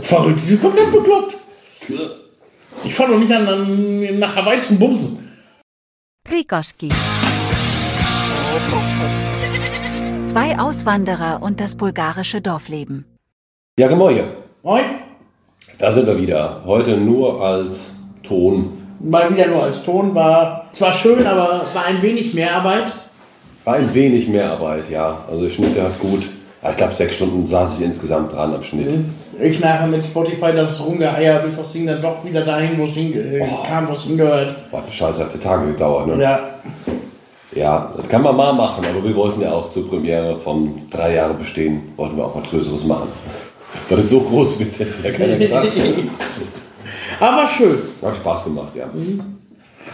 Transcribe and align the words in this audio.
Verrückt, 0.00 0.40
die 0.42 0.46
sind 0.46 0.62
komplett 0.62 0.92
bekloppt. 0.92 1.36
Ich 2.84 2.94
fahre 2.94 3.12
doch 3.12 3.18
nicht 3.18 3.32
an, 3.32 3.46
an, 3.46 4.18
nach 4.18 4.34
Hawaii 4.36 4.62
zum 4.62 4.78
Bumsen. 4.78 5.30
Prikoski. 6.24 6.90
Zwei 10.26 10.58
Auswanderer 10.58 11.42
und 11.42 11.60
das 11.60 11.74
bulgarische 11.74 12.40
Dorfleben. 12.40 13.04
Ja, 13.78 13.88
gemoje. 13.88 14.28
Moin. 14.62 14.84
Da 15.78 15.90
sind 15.90 16.06
wir 16.06 16.20
wieder. 16.20 16.62
Heute 16.64 16.96
nur 16.96 17.42
als 17.42 17.96
Ton. 18.22 18.76
Mal 19.00 19.34
wieder 19.34 19.46
nur 19.48 19.62
als 19.64 19.82
Ton. 19.82 20.14
War 20.14 20.68
zwar 20.72 20.92
schön, 20.92 21.26
aber 21.26 21.62
war 21.74 21.86
ein 21.86 22.00
wenig 22.02 22.34
mehr 22.34 22.54
Arbeit. 22.54 22.92
War 23.64 23.74
ein 23.74 23.92
wenig 23.94 24.28
mehr 24.28 24.52
Arbeit, 24.52 24.90
ja. 24.90 25.24
Also 25.28 25.44
der 25.44 25.50
Schnitt 25.50 25.80
hat 25.80 25.98
gut. 25.98 26.22
Ich 26.68 26.76
glaube, 26.76 26.94
sechs 26.94 27.16
Stunden 27.16 27.46
saß 27.46 27.78
ich 27.78 27.84
insgesamt 27.86 28.32
dran 28.32 28.54
am 28.54 28.62
Schnitt. 28.62 28.92
Ich 29.40 29.60
nachher 29.60 29.86
mit 29.86 30.04
Spotify 30.04 30.52
das 30.54 30.78
Rumgeeier, 30.84 31.38
bis 31.38 31.56
das 31.56 31.72
Ding 31.72 31.86
dann 31.86 32.02
doch 32.02 32.22
wieder 32.22 32.42
dahin, 32.42 32.78
wo 32.78 32.84
es 32.84 32.96
äh, 32.98 33.42
kam, 33.66 33.88
wo 33.88 33.92
es 33.92 34.02
hingehört. 34.02 34.70
Boah, 34.70 34.82
Scheiße 34.90 35.24
hat 35.24 35.34
die 35.34 35.38
Tage 35.38 35.68
gedauert, 35.68 36.06
ne? 36.06 36.22
Ja. 36.22 36.40
Ja, 37.52 37.92
das 37.96 38.08
kann 38.08 38.22
man 38.22 38.36
mal 38.36 38.52
machen, 38.52 38.84
aber 38.88 39.02
wir 39.02 39.16
wollten 39.16 39.40
ja 39.40 39.52
auch 39.52 39.70
zur 39.70 39.88
Premiere 39.88 40.38
von 40.38 40.82
drei 40.90 41.14
Jahre 41.14 41.34
bestehen, 41.34 41.92
wollten 41.96 42.16
wir 42.16 42.24
auch 42.24 42.36
was 42.36 42.48
Größeres 42.48 42.84
machen. 42.84 43.08
Dass 43.88 44.00
es 44.00 44.10
so 44.10 44.20
groß 44.20 44.58
wird, 44.58 44.78
hätte 44.78 44.94
ja 45.02 45.12
keiner 45.12 45.36
gedacht. 45.36 45.68
Aber 47.20 47.48
schön. 47.48 47.78
Hat 48.02 48.16
Spaß 48.16 48.44
gemacht, 48.44 48.74
ja. 48.74 48.84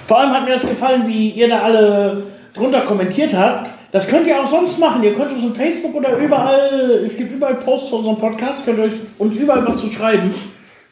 Vor 0.06 0.18
allem 0.18 0.30
hat 0.32 0.44
mir 0.44 0.52
das 0.52 0.62
gefallen, 0.62 1.04
wie 1.06 1.30
ihr 1.30 1.48
da 1.48 1.60
alle 1.62 2.22
drunter 2.54 2.80
kommentiert 2.80 3.34
habt. 3.34 3.70
Das 3.96 4.08
könnt 4.08 4.26
ihr 4.26 4.38
auch 4.38 4.46
sonst 4.46 4.78
machen. 4.78 5.02
Ihr 5.02 5.14
könnt 5.14 5.32
uns 5.32 5.42
auf 5.50 5.56
Facebook 5.56 5.94
oder 5.94 6.18
überall, 6.18 7.02
es 7.02 7.16
gibt 7.16 7.32
überall 7.32 7.54
Posts 7.54 7.88
zu 7.88 7.96
unserem 7.96 8.18
Podcast, 8.18 8.66
könnt 8.66 8.76
ihr 8.76 8.84
euch 8.84 8.92
uns 9.16 9.38
überall 9.38 9.66
was 9.66 9.78
zu 9.78 9.90
schreiben. 9.90 10.30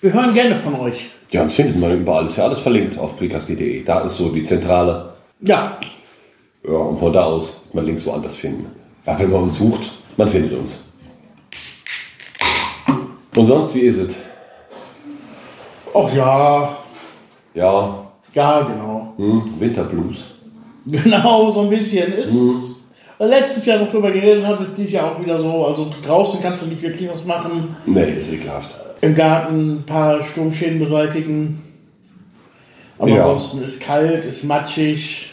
Wir 0.01 0.11
hören 0.11 0.33
gerne 0.33 0.57
von 0.57 0.75
euch. 0.81 1.11
Ja, 1.31 1.43
uns 1.43 1.53
findet 1.53 1.79
man 1.79 1.93
überall. 2.01 2.25
Ist 2.25 2.39
ja 2.39 2.45
alles 2.45 2.61
verlinkt 2.61 2.99
auf 2.99 3.19
prikaski.de. 3.19 3.85
Da 3.85 4.01
ist 4.01 4.17
so 4.17 4.31
die 4.31 4.43
Zentrale. 4.43 5.13
Ja, 5.43 5.79
Ja, 6.67 6.77
und 6.77 6.99
von 6.99 7.13
da 7.13 7.25
aus 7.25 7.61
man 7.75 7.85
links 7.85 8.07
woanders 8.07 8.37
finden. 8.37 8.69
Ja, 9.05 9.19
wenn 9.19 9.31
man 9.31 9.43
uns 9.43 9.59
sucht, 9.59 9.83
man 10.17 10.31
findet 10.31 10.59
uns. 10.59 10.85
Und 13.37 13.45
sonst, 13.45 13.75
wie 13.75 13.81
ist 13.81 13.99
es? 13.99 14.15
ach 15.95 16.11
ja, 16.15 16.75
Ja, 17.53 18.07
ja, 18.33 18.61
genau. 18.63 19.13
hm, 19.19 19.61
Winterblues. 19.61 20.25
Genau, 20.87 21.51
so 21.51 21.61
ein 21.61 21.69
bisschen 21.69 22.11
ist. 22.15 22.74
Letztes 23.19 23.67
Jahr 23.67 23.79
noch 23.79 23.91
drüber 23.91 24.11
geredet 24.11 24.45
haben, 24.45 24.65
ist 24.65 24.73
dieses 24.77 24.93
Jahr 24.93 25.13
auch 25.13 25.21
wieder 25.21 25.39
so. 25.39 25.67
Also 25.67 25.89
draußen 26.05 26.41
kannst 26.43 26.65
du 26.65 26.67
nicht 26.69 26.83
wirklich 26.83 27.09
was 27.09 27.25
machen. 27.25 27.77
Nee, 27.87 28.15
ist 28.19 28.33
ekelhaft. 28.33 28.71
Im 29.01 29.15
Garten 29.15 29.77
ein 29.77 29.83
paar 29.87 30.23
Sturmschäden 30.25 30.79
beseitigen. 30.81 31.63
Aber 32.99 33.11
Ja. 33.11 33.17
ansonsten 33.23 33.63
ist 33.63 33.83
kalt, 33.83 34.25
ist 34.25 34.45
matschig. 34.45 35.31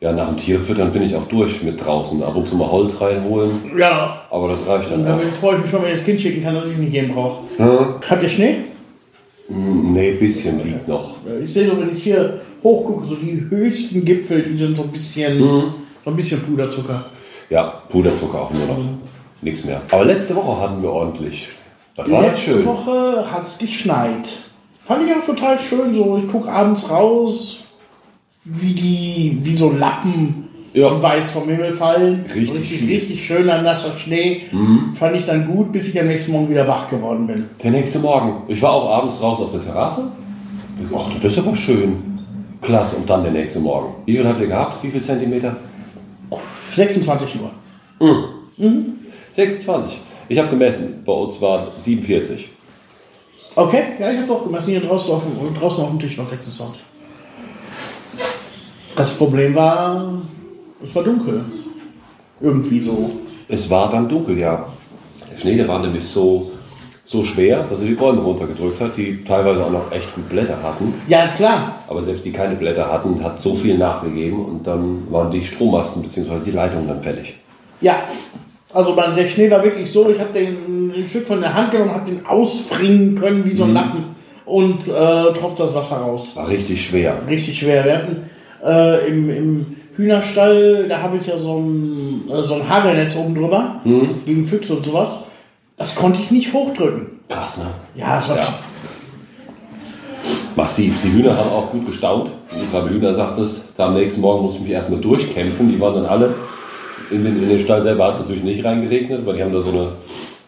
Ja, 0.00 0.12
nach 0.12 0.28
dem 0.28 0.36
Tierfüttern 0.36 0.92
bin 0.92 1.02
ich 1.02 1.14
auch 1.14 1.26
durch 1.28 1.62
mit 1.62 1.82
draußen. 1.82 2.22
Ab 2.22 2.34
und 2.34 2.48
zu 2.48 2.56
mal 2.56 2.70
Holz 2.70 3.00
reinholen. 3.00 3.50
Ja, 3.78 4.22
Aber 4.30 4.48
das 4.48 4.66
reicht 4.66 4.90
dann 4.90 5.04
Da 5.04 5.14
auch. 5.16 5.20
freue 5.20 5.54
ich 5.56 5.62
mich 5.62 5.70
schon, 5.70 5.82
wenn 5.82 5.92
ich 5.92 5.98
das 5.98 6.04
Kind 6.04 6.20
schicken 6.20 6.42
kann, 6.42 6.54
dass 6.54 6.66
ich 6.66 6.76
nicht 6.76 6.92
gehen 6.92 7.12
brauche. 7.14 7.44
Hm? 7.56 7.78
Habt 8.10 8.22
ihr 8.22 8.28
Schnee? 8.28 8.54
Hm, 9.48 9.92
Nee, 9.92 10.12
bisschen 10.12 10.62
liegt 10.64 10.88
noch. 10.88 11.16
Ich 11.42 11.52
sehe 11.52 11.68
so, 11.68 11.78
wenn 11.80 11.96
ich 11.96 12.02
hier 12.02 12.40
hochgucke, 12.64 13.06
so 13.06 13.14
die 13.16 13.46
höchsten 13.48 14.04
Gipfel, 14.04 14.42
die 14.42 14.56
sind 14.56 14.76
so 14.76 14.82
ein 14.82 14.88
bisschen, 14.88 15.38
Mhm. 15.38 15.62
so 16.04 16.10
ein 16.10 16.16
bisschen 16.16 16.40
Puderzucker. 16.42 17.04
Ja, 17.52 17.64
Puderzucker 17.90 18.40
auch 18.40 18.50
nur 18.50 18.66
noch. 18.66 18.78
Nichts 19.42 19.64
mehr. 19.66 19.82
Aber 19.90 20.06
letzte 20.06 20.34
Woche 20.34 20.58
hatten 20.58 20.80
wir 20.82 20.90
ordentlich. 20.90 21.50
Das 21.94 22.10
war 22.10 22.22
Letzte 22.22 22.52
schön. 22.52 22.64
Woche 22.64 23.26
hat 23.30 23.42
es 23.42 23.58
geschneit. 23.58 24.26
Fand 24.84 25.02
ich 25.04 25.12
auch 25.14 25.26
total 25.26 25.60
schön. 25.60 25.94
So, 25.94 26.18
ich 26.24 26.32
gucke 26.32 26.50
abends 26.50 26.90
raus, 26.90 27.64
wie 28.44 28.72
die, 28.72 29.38
wie 29.42 29.54
so 29.54 29.70
Lappen 29.70 30.48
Ja. 30.72 31.02
weiß 31.02 31.32
vom 31.32 31.46
Himmel 31.50 31.74
fallen. 31.74 32.24
Richtig 32.34 32.54
richtig. 32.58 32.82
Mhm. 32.82 32.88
richtig 32.88 33.26
schöner 33.26 33.60
nasser 33.60 33.92
Schnee. 33.98 34.44
Fand 34.94 35.14
ich 35.18 35.26
dann 35.26 35.46
gut, 35.46 35.72
bis 35.72 35.88
ich 35.88 36.00
am 36.00 36.06
nächsten 36.06 36.32
Morgen 36.32 36.48
wieder 36.48 36.66
wach 36.66 36.88
geworden 36.88 37.26
bin. 37.26 37.50
Der 37.62 37.70
nächste 37.72 37.98
Morgen. 37.98 38.44
Ich 38.48 38.62
war 38.62 38.72
auch 38.72 38.88
abends 38.88 39.18
draußen 39.18 39.44
auf 39.44 39.52
der 39.52 39.62
Terrasse. 39.62 40.04
Ach, 40.96 41.10
das 41.22 41.36
ist 41.36 41.46
aber 41.46 41.54
schön. 41.54 42.18
Klasse. 42.62 42.96
Und 42.96 43.10
dann 43.10 43.22
der 43.24 43.32
nächste 43.32 43.60
Morgen. 43.60 43.92
Wie 44.06 44.16
viel 44.16 44.26
habt 44.26 44.40
ihr 44.40 44.46
gehabt? 44.46 44.82
Wie 44.82 44.90
viel 44.90 45.02
Zentimeter? 45.02 45.54
26 46.74 47.36
Uhr. 47.40 47.50
26. 49.34 50.00
Ich 50.28 50.38
habe 50.38 50.48
gemessen. 50.48 51.02
Bei 51.04 51.12
uns 51.12 51.40
war 51.40 51.72
47. 51.76 52.48
Okay, 53.54 53.82
ja, 53.98 54.10
ich 54.10 54.18
habe 54.18 54.26
doch 54.28 54.44
gemessen, 54.44 54.70
hier 54.70 54.80
draußen 54.80 55.14
auf, 55.14 55.22
dem- 55.24 55.54
draußen 55.54 55.84
auf 55.84 55.90
dem 55.90 55.98
Tisch 55.98 56.16
war 56.16 56.26
26. 56.26 56.82
Das 58.96 59.16
Problem 59.16 59.54
war, 59.54 60.22
es 60.82 60.94
war 60.94 61.02
dunkel. 61.02 61.44
Irgendwie 62.40 62.80
so. 62.80 63.10
Es 63.48 63.68
war 63.70 63.90
dann 63.90 64.08
dunkel, 64.08 64.38
ja. 64.38 64.64
Der 65.30 65.38
Schnee, 65.38 65.56
der 65.56 65.68
war 65.68 65.80
nämlich 65.80 66.04
so, 66.04 66.50
so 67.12 67.24
schwer, 67.24 67.64
dass 67.68 67.80
er 67.80 67.86
die 67.86 67.94
Bäume 67.94 68.22
runtergedrückt 68.22 68.80
hat, 68.80 68.96
die 68.96 69.22
teilweise 69.24 69.64
auch 69.64 69.70
noch 69.70 69.92
echt 69.92 70.14
gut 70.14 70.28
Blätter 70.28 70.56
hatten. 70.62 70.94
Ja, 71.06 71.28
klar. 71.28 71.76
Aber 71.86 72.02
selbst 72.02 72.24
die 72.24 72.32
keine 72.32 72.56
Blätter 72.56 72.90
hatten, 72.90 73.22
hat 73.22 73.40
so 73.40 73.54
viel 73.54 73.78
nachgegeben 73.78 74.44
und 74.44 74.66
dann 74.66 75.10
waren 75.10 75.30
die 75.30 75.44
Strommasten 75.44 76.02
bzw. 76.02 76.40
die 76.44 76.50
Leitungen 76.50 76.88
dann 76.88 77.02
fällig. 77.02 77.36
Ja. 77.80 77.96
Also 78.74 78.94
man, 78.94 79.14
der 79.14 79.28
Schnee 79.28 79.50
war 79.50 79.62
wirklich 79.62 79.90
so, 79.90 80.08
ich 80.08 80.18
habe 80.18 80.32
den 80.32 80.92
ein 80.96 81.04
Stück 81.04 81.26
von 81.26 81.40
der 81.40 81.52
Hand 81.54 81.70
genommen, 81.70 81.92
habe 81.92 82.10
den 82.10 82.24
ausfringen 82.26 83.14
können 83.14 83.44
wie 83.44 83.54
so 83.54 83.64
ein 83.64 83.74
Lappen 83.74 84.04
und 84.46 84.88
äh, 84.88 85.32
tropft 85.34 85.60
das 85.60 85.74
Wasser 85.74 85.96
raus. 85.96 86.32
War 86.34 86.48
richtig 86.48 86.84
schwer. 86.86 87.14
Richtig 87.28 87.58
schwer. 87.58 87.84
Wir 87.84 87.96
hatten 87.98 88.30
äh, 88.64 89.08
im, 89.08 89.30
im 89.30 89.76
Hühnerstall, 89.96 90.86
da 90.88 91.02
habe 91.02 91.18
ich 91.18 91.26
ja 91.26 91.36
so 91.36 91.58
ein, 91.58 92.22
äh, 92.30 92.42
so 92.42 92.54
ein 92.54 92.66
Hagelnetz 92.66 93.14
oben 93.16 93.34
drüber, 93.34 93.82
gegen 94.24 94.46
Füchse 94.46 94.74
und 94.74 94.84
sowas. 94.86 95.31
Das 95.76 95.94
konnte 95.94 96.20
ich 96.22 96.30
nicht 96.30 96.52
hochdrücken. 96.52 97.20
Krass, 97.28 97.58
ne? 97.58 97.66
Ja, 97.94 98.18
es 98.18 98.28
war 98.28 98.36
Ja. 98.38 98.48
Massiv. 100.54 101.00
Die 101.02 101.12
Hühner 101.12 101.36
haben 101.36 101.50
auch 101.50 101.70
gut 101.70 101.86
gestaunt. 101.86 102.30
Wie 102.50 102.60
du 102.60 102.70
gerade 102.70 102.90
Hühner 102.90 103.14
sagtest, 103.14 103.64
da 103.76 103.86
am 103.86 103.94
nächsten 103.94 104.20
Morgen 104.20 104.44
musste 104.44 104.58
ich 104.58 104.64
mich 104.64 104.72
erstmal 104.72 105.00
durchkämpfen. 105.00 105.70
Die 105.70 105.80
waren 105.80 105.94
dann 105.94 106.06
alle, 106.06 106.34
in 107.10 107.24
den, 107.24 107.42
in 107.42 107.48
den 107.48 107.60
Stall 107.60 107.82
selber 107.82 108.06
hat 108.06 108.14
es 108.14 108.20
natürlich 108.20 108.42
nicht 108.44 108.64
reingeregnet, 108.64 109.24
weil 109.24 109.36
die 109.36 109.42
haben 109.42 109.52
da 109.52 109.62
so 109.62 109.70
eine 109.70 109.88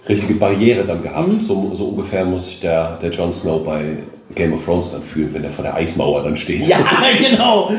richtige 0.08 0.34
Barriere 0.34 0.84
dann 0.84 1.02
gehabt. 1.02 1.40
So, 1.40 1.72
so 1.74 1.86
ungefähr 1.86 2.24
muss 2.26 2.46
sich 2.46 2.60
der, 2.60 2.98
der 3.00 3.10
Jon 3.10 3.32
Snow 3.32 3.64
bei 3.64 3.98
Game 4.34 4.52
of 4.52 4.64
Thrones 4.64 4.92
dann 4.92 5.02
fühlen, 5.02 5.30
wenn 5.32 5.44
er 5.44 5.50
vor 5.50 5.64
der 5.64 5.74
Eismauer 5.74 6.22
dann 6.22 6.36
steht. 6.36 6.66
Ja, 6.66 6.78
genau. 7.18 7.70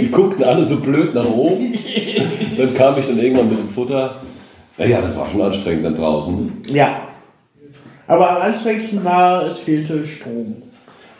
Die 0.00 0.10
guckten 0.10 0.44
alle 0.44 0.64
so 0.64 0.80
blöd 0.80 1.14
nach 1.14 1.28
oben. 1.28 1.74
Dann 2.56 2.74
kam 2.74 2.94
ich 2.98 3.06
dann 3.06 3.18
irgendwann 3.18 3.50
mit 3.50 3.58
dem 3.58 3.68
Futter. 3.68 4.14
Naja, 4.78 5.00
das 5.00 5.16
war 5.16 5.26
schon 5.26 5.42
anstrengend 5.42 5.84
dann 5.86 5.94
draußen. 5.96 6.62
Ja. 6.68 6.96
Aber 8.06 8.30
am 8.36 8.42
anstrengendsten 8.42 9.04
war, 9.04 9.46
es 9.46 9.60
fehlte 9.60 10.06
Strom. 10.06 10.56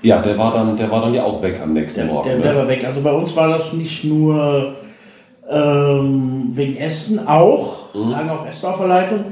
Ja, 0.03 0.21
der 0.21 0.37
war 0.39 0.53
dann, 0.53 0.77
der 0.77 0.91
war 0.91 1.01
dann 1.01 1.15
ja 1.15 1.25
auch 1.25 1.43
weg 1.43 1.59
am 1.63 1.73
nächsten 1.73 2.01
Der, 2.01 2.09
Morgen. 2.13 2.29
der, 2.29 2.37
ne? 2.39 2.43
der 2.45 2.57
war 2.57 2.69
weg. 2.69 2.85
Also 2.87 3.01
bei 3.01 3.13
uns 3.13 3.35
war 3.35 3.49
das 3.49 3.73
nicht 3.73 4.05
nur 4.05 4.75
ähm, 5.51 6.51
wegen 6.55 6.77
Ästen 6.77 7.27
auch. 7.27 7.95
Es 7.95 8.07
lagen 8.07 8.29
auch 8.31 8.47
Äste 8.47 8.69
auf 8.69 8.79
der 8.79 8.89
Leitung. 8.89 9.25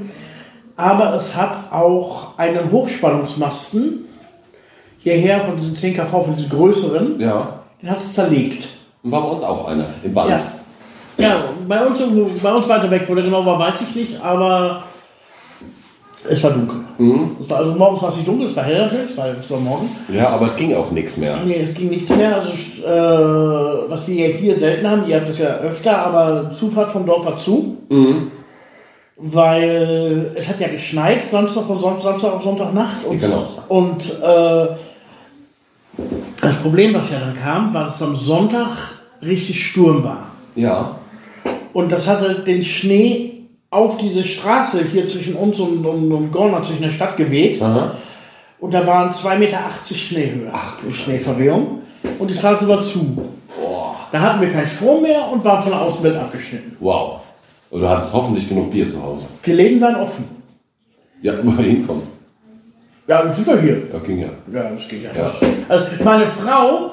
Aber 0.75 1.13
es 1.13 1.37
hat 1.37 1.71
auch 1.71 2.37
einen 2.37 2.71
Hochspannungsmasten 2.71 4.05
hierher 4.99 5.41
von 5.41 5.55
diesem 5.55 5.75
10 5.75 5.93
kV, 5.95 6.23
von 6.23 6.35
diesem 6.35 6.49
größeren, 6.49 7.19
Ja, 7.21 7.59
den 7.81 7.89
hat 7.91 7.97
es 7.97 8.13
zerlegt. 8.13 8.67
und 9.03 9.11
war 9.11 9.21
bei 9.21 9.29
uns 9.29 9.43
auch 9.43 9.67
einer 9.67 9.85
im 10.03 10.13
Wald. 10.15 10.31
Ja. 10.31 10.41
Ja, 11.17 11.43
bei 11.67 11.85
uns, 11.85 11.99
bei 12.43 12.53
uns 12.53 12.67
weiter 12.69 12.91
weg, 12.91 13.03
wo 13.07 13.15
der 13.15 13.23
genau 13.23 13.45
war, 13.45 13.57
weiß 13.59 13.81
ich 13.89 13.95
nicht, 13.95 14.21
aber 14.21 14.83
es 16.27 16.43
war 16.43 16.51
dunkel. 16.51 16.77
Es 17.39 17.49
war, 17.49 17.59
also 17.59 17.71
morgens 17.75 18.01
war 18.01 18.09
es 18.09 18.15
nicht 18.17 18.27
dunkel, 18.27 18.47
es 18.47 18.55
war 18.55 18.63
hell 18.63 18.79
natürlich, 18.85 19.15
weil 19.17 19.35
es 19.39 19.49
war 19.51 19.59
morgen. 19.59 19.89
Ja, 20.13 20.29
aber 20.29 20.47
es 20.47 20.55
ging 20.55 20.75
auch 20.75 20.91
nichts 20.91 21.17
mehr. 21.17 21.37
Nee, 21.45 21.59
es 21.61 21.73
ging 21.73 21.89
nichts 21.89 22.09
mehr. 22.09 22.35
Also, 22.35 22.49
äh, 22.85 23.89
was 23.89 24.07
wir 24.07 24.27
ja 24.29 24.35
hier 24.37 24.55
selten 24.55 24.89
haben, 24.89 25.05
ihr 25.07 25.15
habt 25.17 25.29
das 25.29 25.39
ja 25.39 25.47
öfter, 25.57 25.97
aber 26.05 26.51
Zufahrt 26.51 26.89
vom 26.91 27.05
Dorf 27.05 27.25
war 27.25 27.37
zu. 27.37 27.77
Weil 29.17 30.31
es 30.35 30.49
hat 30.49 30.59
ja 30.59 30.67
geschneit, 30.67 31.23
Samstag 31.23 31.69
und 31.69 31.79
Son- 31.79 32.01
Samstag 32.01 32.33
auf 32.33 32.43
Sonntagnacht. 32.43 33.03
Und, 33.05 33.21
Genau. 33.21 33.47
und 33.69 34.03
äh, 34.21 34.67
das 36.41 36.55
Problem, 36.61 36.93
was 36.93 37.11
ja 37.11 37.19
dann 37.19 37.33
kam, 37.35 37.73
war, 37.73 37.83
dass 37.83 37.95
es 37.95 38.01
am 38.03 38.15
Sonntag 38.15 38.67
richtig 39.21 39.65
Sturm 39.65 40.03
war. 40.03 40.27
Ja, 40.55 40.95
Und 41.75 41.91
das 41.91 42.07
hatte 42.07 42.35
den 42.35 42.63
Schnee 42.63 43.33
auf 43.69 43.97
diese 43.97 44.23
Straße 44.23 44.81
hier 44.85 45.09
zwischen 45.09 45.35
uns 45.35 45.59
und, 45.59 45.85
und, 45.85 46.09
und 46.09 46.31
Gorna, 46.31 46.63
zwischen 46.63 46.83
der 46.83 46.91
Stadt 46.91 47.17
geweht. 47.17 47.61
aha. 47.61 47.91
Und 48.61 48.73
da 48.73 48.87
waren 48.87 49.11
2,80 49.11 49.37
Meter 49.39 49.59
Schneehöhe. 49.93 50.49
Ach, 50.53 50.77
Schneeverwehung. 50.89 51.81
Und 52.17 52.31
die 52.31 52.33
Straße 52.33 52.65
war 52.69 52.81
zu. 52.81 53.17
Da 54.09 54.21
hatten 54.21 54.39
wir 54.39 54.53
keinen 54.53 54.67
Strom 54.67 55.01
mehr 55.01 55.29
und 55.29 55.43
waren 55.43 55.63
von 55.63 55.73
der 55.73 55.81
Außenwelt 55.81 56.15
abgeschnitten. 56.15 56.77
wow. 56.79 57.19
Und 57.69 57.81
du 57.81 57.89
hattest 57.89 58.13
hoffentlich 58.13 58.47
genug 58.47 58.71
Bier 58.71 58.87
zu 58.87 59.03
Hause. 59.03 59.25
Die 59.45 59.51
Läden 59.51 59.81
waren 59.81 59.97
offen. 59.97 60.23
Ja, 61.21 61.33
immer 61.41 61.57
hinkommen. 61.57 62.03
Ja, 63.05 63.21
das 63.23 63.39
ist 63.39 63.49
doch 63.49 63.59
hier. 63.59 63.81
Ja, 63.91 63.99
ging 63.99 64.19
ja. 64.21 64.29
Ja, 64.53 64.69
das 64.69 64.87
geht 64.87 65.03
ja. 65.03 65.09
Ja. 65.13 65.29
Also 65.67 65.85
meine 66.05 66.25
Frau, 66.27 66.91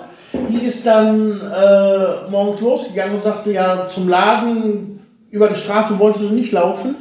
die 0.53 0.67
ist 0.67 0.87
dann 0.87 1.41
äh, 1.41 2.31
morgens 2.31 2.61
losgegangen 2.61 3.17
und 3.17 3.23
sagte 3.23 3.53
ja 3.53 3.87
zum 3.89 4.09
Laden 4.09 5.01
über 5.31 5.49
die 5.49 5.59
Straße 5.59 5.99
wollte 5.99 6.21
sie 6.21 6.35
nicht 6.35 6.53
laufen. 6.53 6.95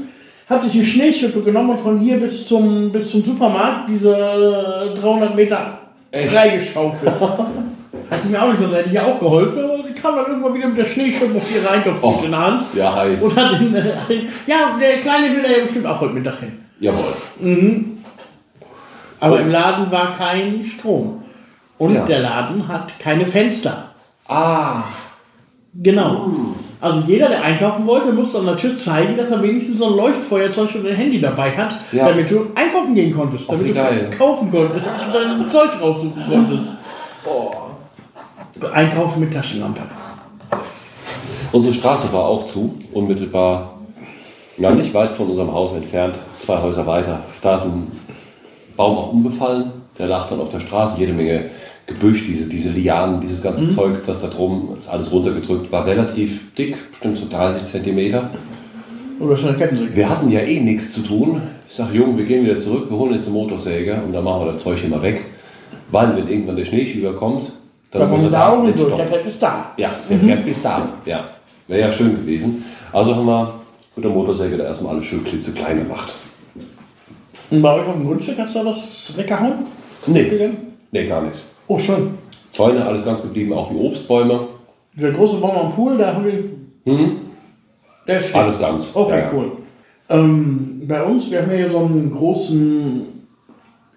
Hat 0.50 0.63
sich 0.63 0.71
die 0.71 0.86
Schneeschippe 0.86 1.42
genommen 1.42 1.71
und 1.71 1.80
von 1.80 2.00
hier 2.00 2.18
bis 2.18 2.48
zum, 2.48 2.92
bis 2.92 3.12
zum 3.12 3.24
Supermarkt 3.24 3.89
diese 3.89 4.94
300 4.95 5.36
Meter 5.36 5.80
Echt? 6.12 6.31
freigeschaufelt. 6.31 7.13
Hat 8.09 8.21
sie 8.21 8.30
mir 8.30 8.42
auch 8.42 8.51
nicht 8.51 8.59
so, 8.69 8.75
hätte 8.75 8.89
ich 8.89 9.00
auch 9.00 9.19
geholfen, 9.19 9.63
aber 9.63 9.83
sie 9.83 9.94
kam 9.94 10.18
dann 10.18 10.25
irgendwann 10.27 10.54
wieder 10.54 10.68
mit 10.68 10.77
der 10.77 10.86
Schneeschippe 10.86 11.38
auf 11.38 11.56
ihre 11.56 11.69
Einkaufstisch 11.69 12.09
Och. 12.09 12.25
in 12.25 12.31
der 12.31 12.39
Hand. 12.45 12.63
Ja, 12.74 12.94
heiß. 12.94 13.21
Und 13.21 13.36
hat 13.38 13.59
den, 13.59 13.74
äh, 13.74 13.83
ja, 14.47 14.77
der 14.80 14.97
Kleine 15.01 15.36
will 15.36 15.44
ja 15.44 15.63
bestimmt 15.63 15.86
auch 15.86 16.01
heute 16.01 16.13
Mittag 16.13 16.39
hin. 16.39 16.59
Jawohl. 16.81 17.13
Aber 19.21 19.39
im 19.39 19.50
Laden 19.50 19.92
war 19.92 20.18
kein 20.18 20.65
Strom. 20.65 21.20
Und 21.81 21.95
Ja. 21.95 22.06
der 22.06 22.19
Laden 22.19 22.68
hat 22.68 23.00
keine 23.00 23.25
Fenster. 23.25 23.86
Ah. 24.28 24.83
Genau. 25.74 26.28
Also 26.80 27.00
jeder, 27.07 27.28
der 27.28 27.44
einkaufen 27.44 27.88
wollte, 27.88 28.12
musste 28.13 28.38
an 28.38 28.45
der 28.45 28.56
Tür 28.57 28.78
zeigen, 28.78 29.18
dass 29.18 29.31
er 29.31 29.42
wenigstens 29.42 29.80
so 29.80 29.88
ein 29.88 29.95
Leuchtfeuerzeug 29.98 30.75
und 30.75 30.86
ein 30.86 30.95
Handy 30.95 31.19
dabei 31.19 31.50
hat, 31.57 31.74
Ja. 31.92 32.10
damit 32.10 32.30
du 32.30 32.51
einkaufen 32.54 32.94
gehen 32.94 33.16
konntest, 33.16 33.51
damit 33.51 33.69
du 33.69 33.74
geil. 33.74 34.10
kaufen 34.16 34.51
konntest, 34.51 34.86
damit 34.86 35.07
du 35.07 35.12
dein 35.39 35.50
Zeug 35.50 35.69
raussuchen 35.81 36.24
konntest. 36.30 36.69
Einkaufen 38.74 39.22
mit 39.22 39.33
Taschenlampe. 39.33 39.81
Unsere 41.51 41.74
Straße 41.74 42.13
war 42.13 42.25
auch 42.25 42.45
zu, 42.45 42.80
unmittelbar, 42.94 43.74
ja 44.57 44.69
nicht 44.69 44.94
weit 44.94 45.12
von 45.12 45.30
unserem 45.31 45.51
Haus 45.51 45.74
entfernt, 45.74 46.16
zwei 46.38 46.62
Häuser 46.62 46.86
weiter. 46.86 47.22
Da 47.42 47.56
ist 47.56 47.63
ein 47.66 47.92
Baum 48.78 48.98
auch 48.98 49.12
umgefallen, 49.13 49.72
der 49.98 50.07
lag 50.07 50.30
dann 50.30 50.39
auf 50.42 50.50
der 50.50 50.60
Straße, 50.60 51.00
jede 51.00 51.13
Menge 51.13 51.50
Gebüsch, 51.94 52.26
diese, 52.28 52.48
diese 52.50 52.70
Lianen, 52.70 53.22
dieses 53.22 53.42
ganze 53.42 53.70
Zeug, 53.70 54.06
das 54.06 54.22
da 54.22 54.28
drum 54.28 54.76
ist 54.78 54.90
alles 54.90 55.12
runtergedrückt, 55.12 55.72
war 55.72 55.86
relativ 55.86 56.54
dick, 56.56 56.76
bestimmt 56.92 57.18
so 57.18 57.28
30 57.30 57.66
Zentimeter. 57.66 58.30
Oder 59.20 59.38
schon 59.38 59.58
Kettensäge. 59.58 59.96
Wir 59.96 60.10
hatten 60.10 60.30
ja 60.32 60.40
eh 60.40 60.60
nichts 60.60 60.94
zu 60.94 61.02
tun. 61.02 61.42
Ich 61.70 61.76
sag, 61.76 61.94
Junge, 61.94 62.18
wir 62.18 62.26
gehen 62.26 62.44
wieder 62.44 62.60
zurück, 62.60 62.90
wir 62.90 62.98
holen 62.98 63.14
jetzt 63.14 63.28
eine 63.28 63.36
Motorsäge 63.36 64.02
und 64.06 64.14
dann 64.14 64.24
machen 64.24 64.46
wir 64.46 64.54
das 64.54 64.64
Zeug 64.64 64.84
immer 64.84 65.02
weg. 65.02 65.22
Weil, 65.92 66.16
wenn 66.16 66.28
irgendwann 66.28 66.56
der 66.56 66.66
Schneeschieber 66.66 67.14
kommt, 67.14 67.52
dann 67.92 68.02
Da 68.02 68.08
muss 68.08 68.22
kommt 68.22 68.34
er 68.34 68.40
da 68.40 68.50
Augen 68.50 68.68
nicht 68.68 68.80
durch, 68.80 68.96
der 68.96 69.08
fährt 69.08 69.24
bis 69.24 69.40
da. 69.40 69.74
Ja, 69.78 69.92
der 70.10 70.20
fährt 70.20 70.46
bis 70.46 70.62
da. 70.62 70.90
Ja, 71.06 71.24
wäre 71.68 71.82
ja 71.82 71.92
schön 71.92 72.16
gewesen. 72.16 72.64
Also 72.92 73.16
haben 73.16 73.26
wir 73.26 73.54
mit 73.96 74.06
der 74.06 74.12
Motorsäge 74.12 74.58
da 74.58 74.64
erstmal 74.64 74.94
alles 74.96 75.06
schön 75.06 75.24
klitzeklein 75.24 75.80
gemacht. 75.80 76.14
Und 77.52 77.62
bei 77.62 77.74
euch 77.74 77.86
auf 77.86 77.96
dem 77.96 78.06
Grundstück 78.06 78.38
hast 78.40 78.56
du 78.56 78.60
da 78.60 78.66
was 78.66 79.14
weggehauen? 79.18 79.54
Nee, 80.08 80.52
nee, 80.92 81.06
gar 81.06 81.22
nichts. 81.22 81.50
Oh, 81.71 81.77
schön. 81.79 82.18
Zäune, 82.51 82.85
alles 82.85 83.06
ganz 83.06 83.21
geblieben, 83.21 83.53
auch 83.53 83.69
die 83.69 83.77
Obstbäume. 83.77 84.41
Dieser 84.94 85.12
große 85.12 85.38
Baum 85.38 85.56
am 85.56 85.73
Pool, 85.73 85.97
da 85.97 86.13
haben 86.13 86.25
wir. 86.25 86.44
Der 88.06 88.21
steht. 88.21 88.35
Alles 88.35 88.59
ganz. 88.59 88.88
Okay, 88.94 89.19
Ja. 89.19 89.31
cool. 89.33 89.51
Ähm, 90.09 90.81
bei 90.85 91.01
uns, 91.01 91.31
wir 91.31 91.41
haben 91.44 91.51
hier 91.51 91.69
so 91.71 91.77
einen 91.79 92.12
großen, 92.12 93.06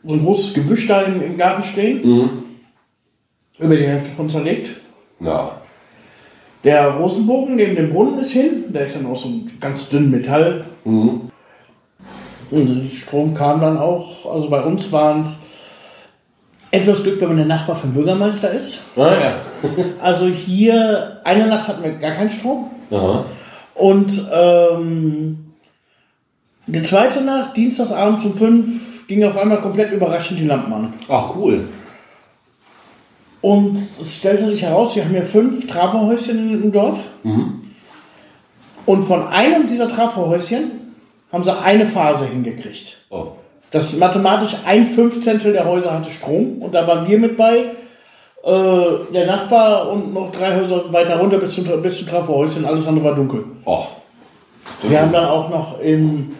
so 0.04 0.14
ein 0.14 0.22
großes 0.24 0.54
Gebüsch 0.54 0.86
da 0.86 1.02
im, 1.02 1.20
im 1.20 1.36
Garten 1.36 1.64
stehen. 1.64 2.08
Mhm. 2.08 2.30
Über 3.58 3.74
die 3.74 3.82
Hälfte 3.88 4.10
von 4.14 4.30
zerlegt. 4.30 4.70
Ja, 5.18 5.60
Der 6.62 6.90
Rosenbogen 6.92 7.56
neben 7.56 7.74
dem 7.74 7.90
Brunnen 7.90 8.20
ist 8.20 8.30
hin. 8.34 8.66
Der 8.68 8.84
ist 8.86 8.94
dann 8.94 9.06
aus 9.06 9.22
so 9.24 9.30
einem 9.30 9.50
ganz 9.60 9.88
dünnen 9.88 10.12
Metall. 10.12 10.64
Mhm. 10.84 11.22
Und 12.52 12.90
der 12.90 12.96
Strom 12.96 13.34
kam 13.34 13.60
dann 13.60 13.78
auch. 13.78 14.32
Also 14.32 14.48
bei 14.48 14.62
uns 14.62 14.92
waren 14.92 15.22
es 15.22 15.40
etwas 16.74 17.02
Glück, 17.04 17.20
wenn 17.20 17.28
man 17.28 17.36
der 17.36 17.46
Nachbar 17.46 17.76
vom 17.76 17.92
Bürgermeister 17.92 18.50
ist. 18.50 18.96
ah, 18.96 19.14
ja. 19.14 19.34
Also 20.02 20.26
hier, 20.26 21.20
eine 21.24 21.46
Nacht 21.46 21.68
hatten 21.68 21.84
wir 21.84 21.92
gar 21.92 22.10
keinen 22.10 22.30
Strom. 22.30 22.70
Aha. 22.90 23.24
Und 23.74 24.12
ähm, 24.32 25.52
die 26.66 26.82
zweite 26.82 27.20
Nacht, 27.20 27.56
Dienstagsabends 27.56 28.24
um 28.24 28.36
fünf, 28.36 29.06
ging 29.06 29.22
auf 29.24 29.36
einmal 29.36 29.60
komplett 29.60 29.92
überraschend 29.92 30.40
die 30.40 30.46
Lampen 30.46 30.72
an. 30.72 30.94
Ach, 31.08 31.34
cool. 31.36 31.68
Und 33.40 33.76
es 33.76 34.18
stellte 34.18 34.50
sich 34.50 34.62
heraus, 34.62 34.96
wir 34.96 35.04
haben 35.04 35.10
hier 35.10 35.22
fünf 35.22 35.68
Trafohäuschen 35.68 36.62
im 36.62 36.72
Dorf. 36.72 37.00
Und 38.86 39.02
von 39.04 39.28
einem 39.28 39.66
dieser 39.66 39.88
Trafohäuschen 39.88 40.70
haben 41.30 41.44
sie 41.44 41.56
eine 41.56 41.86
Phase 41.86 42.26
hingekriegt. 42.26 43.04
Oh. 43.10 43.32
Das 43.74 43.96
mathematisch 43.96 44.54
ein 44.64 44.86
Fünfzehntel 44.86 45.52
der 45.52 45.64
Häuser 45.64 45.92
hatte 45.94 46.08
Strom. 46.08 46.58
Und 46.60 46.76
da 46.76 46.86
waren 46.86 47.08
wir 47.08 47.18
mit 47.18 47.36
bei, 47.36 47.56
äh, 48.44 49.12
der 49.12 49.26
Nachbar 49.26 49.90
und 49.90 50.14
noch 50.14 50.30
drei 50.30 50.60
Häuser 50.60 50.92
weiter 50.92 51.18
runter 51.18 51.38
bis 51.38 51.56
zum, 51.56 51.64
bis 51.82 51.98
zum 51.98 52.06
Trafohäuschen. 52.06 52.64
Alles 52.64 52.86
andere 52.86 53.06
war 53.06 53.14
dunkel. 53.16 53.44
Oh. 53.64 53.82
Wir 54.84 55.02
haben 55.02 55.10
dann 55.10 55.26
auch 55.26 55.50
noch 55.50 55.80
im 55.80 56.36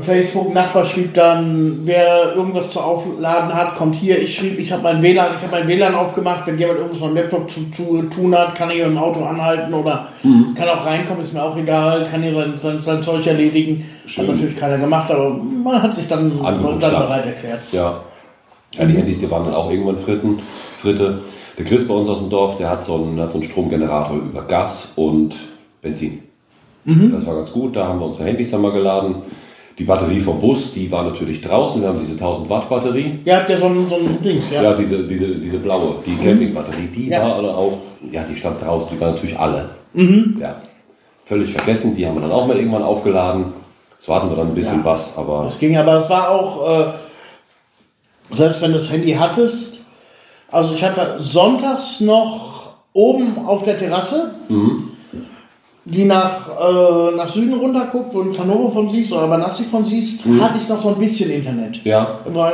Facebook 0.00 0.54
Nachbar 0.54 0.86
schrieb 0.86 1.12
dann, 1.12 1.80
wer 1.82 2.34
irgendwas 2.34 2.70
zu 2.70 2.80
aufladen 2.80 3.52
hat, 3.52 3.76
kommt 3.76 3.94
hier. 3.94 4.20
Ich 4.22 4.34
schrieb, 4.34 4.58
ich 4.58 4.72
habe 4.72 4.82
mein 4.82 5.02
WLAN, 5.02 5.32
ich 5.36 5.42
habe 5.42 5.60
mein 5.60 5.68
WLAN 5.68 5.94
aufgemacht. 5.94 6.46
Wenn 6.46 6.58
jemand 6.58 6.78
irgendwas 6.78 7.02
am 7.02 7.14
Laptop 7.14 7.50
zu, 7.50 7.70
zu 7.70 8.02
tun 8.04 8.34
hat, 8.34 8.54
kann 8.54 8.70
er 8.70 8.76
hier 8.76 8.86
im 8.86 8.96
Auto 8.96 9.22
anhalten 9.22 9.72
oder 9.74 10.08
kann 10.22 10.68
auch 10.68 10.86
reinkommen, 10.86 11.22
ist 11.22 11.34
mir 11.34 11.42
auch 11.42 11.56
egal, 11.58 12.06
kann 12.10 12.22
hier 12.22 12.32
sein, 12.32 12.54
sein, 12.56 12.80
sein 12.80 13.02
Zeug 13.02 13.26
erledigen. 13.26 13.86
Schön. 14.06 14.26
Hat 14.26 14.34
natürlich 14.34 14.58
keiner 14.58 14.78
gemacht, 14.78 15.10
aber 15.10 15.28
man 15.28 15.82
hat 15.82 15.94
sich 15.94 16.08
dann, 16.08 16.32
dann 16.42 16.78
bereit 16.78 17.26
erklärt. 17.26 17.60
Ja. 17.72 18.00
Ja, 18.74 18.86
die 18.86 18.94
Handys, 18.94 19.18
die 19.18 19.30
waren 19.30 19.44
dann 19.44 19.54
auch 19.54 19.70
irgendwann 19.70 19.98
Fritten, 19.98 20.38
Fritte. 20.78 21.18
Der 21.58 21.66
Chris 21.66 21.86
bei 21.86 21.92
uns 21.92 22.08
aus 22.08 22.20
dem 22.20 22.30
Dorf, 22.30 22.56
der 22.56 22.70
hat 22.70 22.82
so 22.82 22.94
einen, 22.94 23.20
hat 23.20 23.32
so 23.32 23.38
einen 23.38 23.46
Stromgenerator 23.46 24.16
über 24.16 24.42
Gas 24.42 24.92
und 24.96 25.34
Benzin. 25.82 26.22
Das 26.84 27.26
war 27.26 27.36
ganz 27.36 27.52
gut. 27.52 27.76
Da 27.76 27.86
haben 27.86 28.00
wir 28.00 28.06
unsere 28.06 28.24
Handys 28.24 28.50
dann 28.50 28.62
mal 28.62 28.72
geladen. 28.72 29.16
Die 29.78 29.84
Batterie 29.84 30.20
vom 30.20 30.40
Bus, 30.40 30.74
die 30.74 30.90
war 30.90 31.02
natürlich 31.02 31.40
draußen. 31.40 31.80
Wir 31.80 31.88
haben 31.88 31.98
diese 31.98 32.12
1000 32.12 32.48
Watt 32.50 32.68
Batterie. 32.68 33.20
Ihr 33.24 33.36
habt 33.36 33.48
ja 33.48 33.58
so 33.58 33.66
ein, 33.66 33.88
so 33.88 33.96
ein 33.96 34.22
Dings, 34.22 34.50
ja. 34.50 34.62
Ja, 34.62 34.74
diese, 34.74 35.02
diese, 35.04 35.26
diese 35.28 35.58
blaue, 35.58 35.96
die 36.06 36.14
Campingbatterie, 36.14 36.88
die 36.94 37.08
Ja. 37.08 37.22
war 37.22 37.36
aber 37.36 37.56
auch, 37.56 37.78
ja, 38.10 38.22
die 38.22 38.36
stand 38.36 38.60
draußen, 38.62 38.88
die 38.92 39.00
waren 39.00 39.14
natürlich 39.14 39.38
alle. 39.38 39.70
Ja, 39.94 40.56
völlig 41.24 41.52
vergessen, 41.52 41.96
die 41.96 42.06
haben 42.06 42.16
wir 42.16 42.22
dann 42.22 42.32
auch 42.32 42.46
mal 42.46 42.56
irgendwann 42.56 42.82
aufgeladen. 42.82 43.46
So 43.98 44.14
hatten 44.14 44.28
wir 44.30 44.36
dann 44.36 44.48
ein 44.48 44.54
bisschen 44.54 44.80
Ja. 44.80 44.84
was, 44.84 45.16
aber 45.16 45.44
Das 45.44 45.58
ging, 45.58 45.76
aber 45.76 45.96
es 45.98 46.10
war 46.10 46.30
auch, 46.30 46.68
äh, 46.68 46.92
selbst 48.30 48.60
wenn 48.62 48.72
du 48.72 48.78
das 48.78 48.90
Handy 48.92 49.12
hattest, 49.12 49.86
also 50.50 50.74
ich 50.74 50.82
hatte 50.84 51.16
sonntags 51.20 52.00
noch 52.00 52.72
oben 52.92 53.38
auf 53.46 53.64
der 53.64 53.78
Terrasse, 53.78 54.34
die 55.84 56.04
nach, 56.04 56.48
äh, 56.48 57.16
nach 57.16 57.28
Süden 57.28 57.54
runter 57.54 57.88
guckt 57.90 58.14
und 58.14 58.38
Hannover 58.38 58.70
von 58.72 58.90
siehst 58.90 59.12
oder 59.12 59.26
Banassi 59.26 59.64
von 59.64 59.84
siehst, 59.84 60.24
hatte 60.40 60.58
ich 60.60 60.68
noch 60.68 60.80
so 60.80 60.90
ein 60.90 60.98
bisschen 61.00 61.30
Internet. 61.30 61.84
ja, 61.84 62.18
Weil 62.26 62.52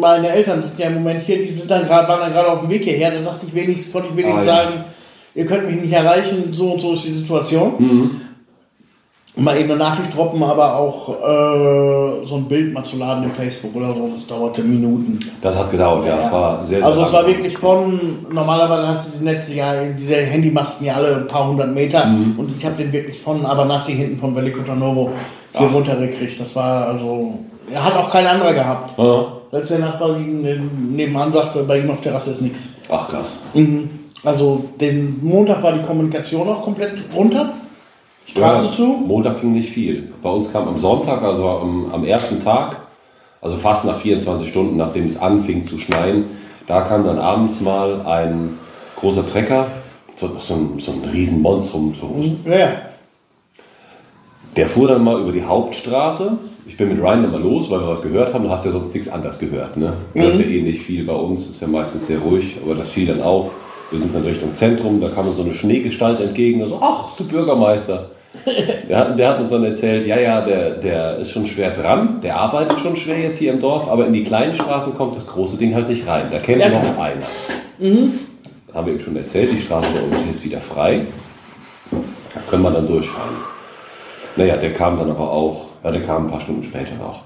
meine 0.00 0.28
Eltern 0.28 0.62
sind 0.62 0.78
ja 0.78 0.86
im 0.86 0.94
Moment 0.94 1.22
hier, 1.22 1.38
die 1.44 1.52
sind 1.52 1.70
dann 1.70 1.84
gerade, 1.86 2.06
waren 2.08 2.20
dann 2.20 2.32
gerade 2.32 2.48
auf 2.50 2.60
dem 2.60 2.70
Weg 2.70 2.82
hierher, 2.84 3.10
da 3.10 3.30
dachte 3.30 3.46
ich 3.46 3.54
wenigstens, 3.54 3.92
konnte 3.92 4.08
ich 4.10 4.16
wenigstens 4.16 4.48
Ah, 4.48 4.50
ja. 4.50 4.64
sagen, 4.64 4.84
ihr 5.34 5.46
könnt 5.46 5.70
mich 5.70 5.80
nicht 5.82 5.92
erreichen, 5.92 6.48
so 6.52 6.72
und 6.72 6.80
so 6.80 6.92
ist 6.94 7.04
die 7.06 7.12
Situation. 7.12 8.20
Mal 9.34 9.56
eben 9.56 9.70
eine 9.70 9.78
Nachricht 9.78 10.14
droppen, 10.14 10.42
aber 10.42 10.76
auch 10.76 11.08
äh, 11.08 12.26
so 12.26 12.36
ein 12.36 12.44
Bild 12.48 12.74
mal 12.74 12.84
zu 12.84 12.98
laden 12.98 13.24
im 13.24 13.30
Facebook 13.30 13.74
oder 13.74 13.94
so, 13.94 14.08
das 14.12 14.26
dauerte 14.26 14.62
Minuten. 14.62 15.18
das 15.40 15.56
hat 15.56 15.70
gedauert, 15.70 16.06
ja, 16.06 16.18
das 16.18 16.30
war 16.30 16.58
sehr, 16.66 16.78
sehr 16.80 16.86
Also 16.86 17.02
es 17.04 17.12
war 17.14 17.26
wirklich 17.26 17.56
von, 17.56 17.98
normalerweise 18.30 18.88
hast 18.88 19.14
du 19.14 19.18
die 19.20 19.24
Netze 19.24 19.54
ja, 19.54 19.72
diese 19.98 20.16
Handymasten 20.16 20.86
ja 20.86 20.96
alle 20.96 21.16
ein 21.16 21.28
paar 21.28 21.48
hundert 21.48 21.72
Meter 21.72 22.04
Mhm. 22.04 22.38
und 22.38 22.54
ich 22.58 22.62
habe 22.62 22.76
den 22.76 22.92
wirklich 22.92 23.18
von 23.18 23.46
Abanassi 23.46 23.92
hinten 23.94 24.18
von 24.18 24.36
Veliko 24.36 24.60
Novo 24.74 25.10
hier 25.56 25.66
Ach. 25.70 25.74
runtergekriegt. 25.74 26.38
Das 26.38 26.54
war 26.54 26.88
also, 26.88 27.32
er 27.72 27.82
hat 27.84 27.96
auch 27.96 28.10
kein 28.10 28.26
anderer 28.26 28.52
gehabt. 28.52 28.98
Ja. 28.98 29.26
Selbst 29.50 29.70
der 29.70 29.78
Nachbar 29.78 30.10
neben- 30.18 30.94
nebenan 30.94 31.32
sagte, 31.32 31.62
bei 31.62 31.78
ihm 31.78 31.90
auf 31.90 32.02
Terrasse 32.02 32.32
ist 32.32 32.42
nichts. 32.42 32.80
Ach 32.90 33.08
krass. 33.08 33.38
Also 34.24 34.64
den 34.80 35.18
Montag 35.22 35.62
war 35.62 35.72
die 35.72 35.82
Kommunikation 35.82 36.46
auch 36.50 36.62
komplett 36.62 36.92
runter. 37.16 37.48
Straße 38.26 38.66
Ja, 38.66 38.72
zu. 38.72 38.84
Montag 39.06 39.40
ging 39.40 39.52
nicht 39.52 39.70
viel. 39.70 40.12
Bei 40.22 40.30
uns 40.30 40.52
kam 40.52 40.68
am 40.68 40.78
Sonntag, 40.78 41.22
also 41.22 41.48
am, 41.48 41.92
am 41.92 42.04
ersten 42.04 42.42
Tag, 42.42 42.76
also 43.40 43.56
fast 43.56 43.84
nach 43.84 43.98
24 43.98 44.48
Stunden, 44.48 44.76
nachdem 44.76 45.06
es 45.06 45.20
anfing 45.20 45.64
zu 45.64 45.78
schneien, 45.78 46.24
da 46.66 46.82
kam 46.82 47.04
dann 47.04 47.18
abends 47.18 47.60
mal 47.60 48.02
ein 48.06 48.58
großer 48.96 49.26
Trecker, 49.26 49.66
so, 50.16 50.30
so, 50.38 50.54
ein, 50.54 50.78
so 50.78 50.92
ein 50.92 51.02
Riesenmonstrum, 51.10 51.94
so, 51.98 52.14
Ja, 52.48 52.58
ja. 52.58 52.72
der 54.56 54.66
fuhr 54.68 54.88
dann 54.88 55.02
mal 55.02 55.20
über 55.20 55.32
die 55.32 55.42
Hauptstraße. 55.44 56.38
Ich 56.64 56.76
bin 56.76 56.88
mit 56.90 57.02
Ryan 57.02 57.22
dann 57.24 57.32
mal 57.32 57.40
los, 57.42 57.68
weil 57.70 57.80
wir 57.80 57.88
was 57.88 58.02
gehört 58.02 58.32
haben. 58.32 58.44
Du 58.44 58.50
hast 58.50 58.64
ja 58.64 58.70
sonst 58.70 58.94
nichts 58.94 59.10
anderes 59.10 59.38
gehört. 59.38 59.76
Ne? 59.76 59.94
Du 60.14 60.20
hörst 60.20 60.38
ja 60.38 60.44
eh 60.46 60.62
nicht 60.62 60.80
viel 60.80 61.04
bei 61.04 61.14
uns, 61.14 61.48
ist 61.50 61.60
ja 61.60 61.66
meistens 61.66 62.06
sehr 62.06 62.20
ruhig, 62.20 62.56
aber 62.64 62.76
das 62.76 62.90
fiel 62.90 63.06
dann 63.06 63.20
auf. 63.20 63.50
Wir 63.90 63.98
sind 63.98 64.14
dann 64.14 64.22
Richtung 64.22 64.54
Zentrum, 64.54 65.00
da 65.00 65.08
kam 65.08 65.26
uns 65.26 65.36
so 65.38 65.42
eine 65.42 65.52
Schneegestalt 65.52 66.20
entgegen. 66.20 66.62
Und 66.62 66.68
so, 66.68 66.78
ach, 66.80 67.16
du 67.16 67.24
Bürgermeister. 67.24 68.10
Der 68.88 68.98
hat, 68.98 69.18
der 69.18 69.28
hat 69.28 69.40
uns 69.40 69.50
dann 69.50 69.64
erzählt, 69.64 70.06
ja, 70.06 70.18
ja, 70.18 70.40
der, 70.40 70.70
der 70.72 71.18
ist 71.18 71.30
schon 71.30 71.46
schwer 71.46 71.70
dran, 71.70 72.20
der 72.22 72.36
arbeitet 72.38 72.80
schon 72.80 72.96
schwer 72.96 73.18
jetzt 73.20 73.38
hier 73.38 73.52
im 73.52 73.60
Dorf, 73.60 73.88
aber 73.88 74.06
in 74.06 74.12
die 74.12 74.24
kleinen 74.24 74.54
Straßen 74.54 74.94
kommt 74.94 75.16
das 75.16 75.26
große 75.26 75.56
Ding 75.56 75.74
halt 75.74 75.88
nicht 75.88 76.06
rein. 76.06 76.26
Da 76.30 76.38
kennt 76.38 76.60
Ja, 76.60 76.68
noch 76.68 76.98
einer. 76.98 77.22
Haben 78.74 78.86
wir 78.86 78.94
ihm 78.94 79.00
schon 79.00 79.16
erzählt, 79.16 79.52
die 79.52 79.60
Straße 79.60 79.88
bei 79.94 80.00
uns 80.00 80.18
ist 80.20 80.28
jetzt 80.28 80.44
wieder 80.44 80.60
frei. 80.60 81.02
Da 81.90 82.40
können 82.50 82.62
wir 82.62 82.70
dann 82.70 82.86
durchfahren. 82.86 83.34
Naja, 84.36 84.56
der 84.56 84.72
kam 84.72 84.98
dann 84.98 85.10
aber 85.10 85.30
auch, 85.30 85.66
ja, 85.84 85.90
der 85.90 86.02
kam 86.02 86.26
ein 86.26 86.30
paar 86.30 86.40
Stunden 86.40 86.64
später 86.64 86.94
noch. 86.98 87.22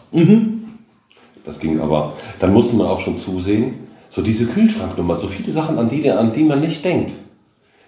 Das 1.45 1.61
ging 1.61 1.81
aber, 1.81 2.13
dann 2.41 2.53
musste 2.53 2.75
man 2.77 2.89
auch 2.89 3.01
schon 3.01 3.17
zusehen, 3.19 3.75
so 4.11 4.23
diese 4.23 4.47
Kühlschranknummer, 4.47 5.19
so 5.19 5.29
viele 5.29 5.53
Sachen, 5.53 5.79
an 5.79 5.89
die, 5.89 6.11
an 6.11 6.33
die 6.33 6.43
man 6.43 6.61
nicht 6.61 6.85
denkt. 6.85 7.13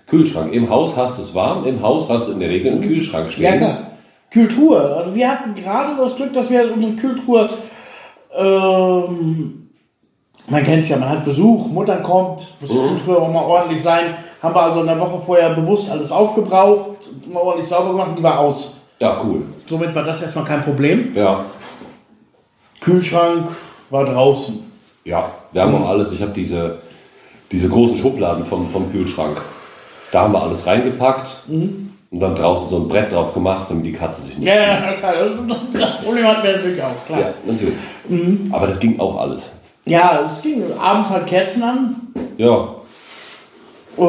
Kühlschrank, 0.09 0.53
im 0.53 0.71
Haus 0.71 0.97
hast 0.97 1.19
du 1.19 1.23
es 1.23 1.35
warm, 1.35 1.67
im 1.67 1.83
Haus 1.83 2.09
hast 2.09 2.29
du 2.29 2.33
in 2.33 2.41
der 2.41 2.49
Regel 2.49 2.73
einen 2.73 2.81
Kühlschrank 2.81 3.31
stehen. 3.31 3.45
Ja, 3.45 3.57
klar. 3.57 3.79
Kühltruhe. 4.31 4.81
Also 4.81 5.15
wir 5.15 5.29
hatten 5.29 5.55
gerade 5.55 5.97
das 5.97 6.17
Glück, 6.17 6.33
dass 6.33 6.51
wir 6.51 6.73
unsere 6.73 6.95
Kühltruhe, 6.95 7.47
ähm, 8.37 9.69
man 10.49 10.65
kennt 10.65 10.83
es 10.83 10.89
ja, 10.89 10.97
man 10.97 11.11
hat 11.11 11.25
Besuch, 11.25 11.69
Mutter 11.69 11.99
kommt, 11.99 12.47
muss 12.61 12.71
die 12.71 12.77
Kühltruhe 12.77 13.19
auch 13.19 13.33
mal 13.33 13.45
ordentlich 13.45 13.83
sein. 13.83 14.15
Haben 14.43 14.55
wir 14.55 14.63
also 14.63 14.81
in 14.81 14.87
der 14.87 15.01
Woche 15.01 15.21
vorher 15.25 15.55
bewusst 15.55 15.91
alles 15.91 16.13
aufgebraucht, 16.13 16.99
mal 17.33 17.41
ordentlich 17.41 17.69
sauber 17.69 17.91
gemacht 17.91 18.11
und 18.11 18.19
die 18.19 18.23
war 18.23 18.39
aus. 18.39 18.79
Ja, 19.01 19.21
cool. 19.25 19.43
Somit 19.67 19.95
war 19.95 20.05
das 20.05 20.23
erstmal 20.23 20.45
kein 20.45 20.63
Problem. 20.63 21.15
Ja, 21.15 21.45
Kühlschrank 22.81 23.49
war 23.91 24.05
draußen. 24.05 24.71
ja, 25.05 25.31
wir 25.53 25.63
haben 25.63 25.75
auch 25.75 25.89
alles, 25.89 26.13
ich 26.13 26.23
habe 26.23 26.33
diese, 26.33 26.79
diese 27.51 27.69
großen 27.69 27.99
Schubladen 27.99 28.45
vom, 28.45 28.69
vom 28.71 28.91
Kühlschrank. 28.91 29.37
Da 30.13 30.23
haben 30.23 30.33
wir 30.33 30.43
alles 30.43 30.67
reingepackt 30.67 31.27
und 31.49 32.21
dann 32.21 32.35
draußen 32.35 32.69
so 32.69 32.77
ein 32.79 32.89
Brett 32.89 33.13
drauf 33.13 33.35
gemacht, 33.35 33.67
damit 33.69 33.85
die 33.85 33.93
Katze 33.93 34.23
sich 34.23 34.39
nicht... 34.39 34.49
Ja, 34.49 34.55
ja, 34.55 34.93
klar. 34.93 35.15
Das, 35.75 36.03
Problem 36.03 36.27
hatten 36.27 36.43
wir 36.43 36.53
natürlich 36.57 36.83
auch, 36.83 37.07
klar. 37.07 37.21
Ja, 37.21 37.35
natürlich. 37.45 37.75
Aber 38.51 38.67
das 38.67 38.81
ging 38.81 38.99
auch 38.99 39.21
alles. 39.21 39.51
Ja, 39.85 40.21
es 40.25 40.43
ging 40.43 40.63
abends 40.81 41.11
halt 41.11 41.27
Kerzen 41.27 41.63
an. 41.63 41.97
Ja, 42.39 42.75
Äh, 43.99 44.03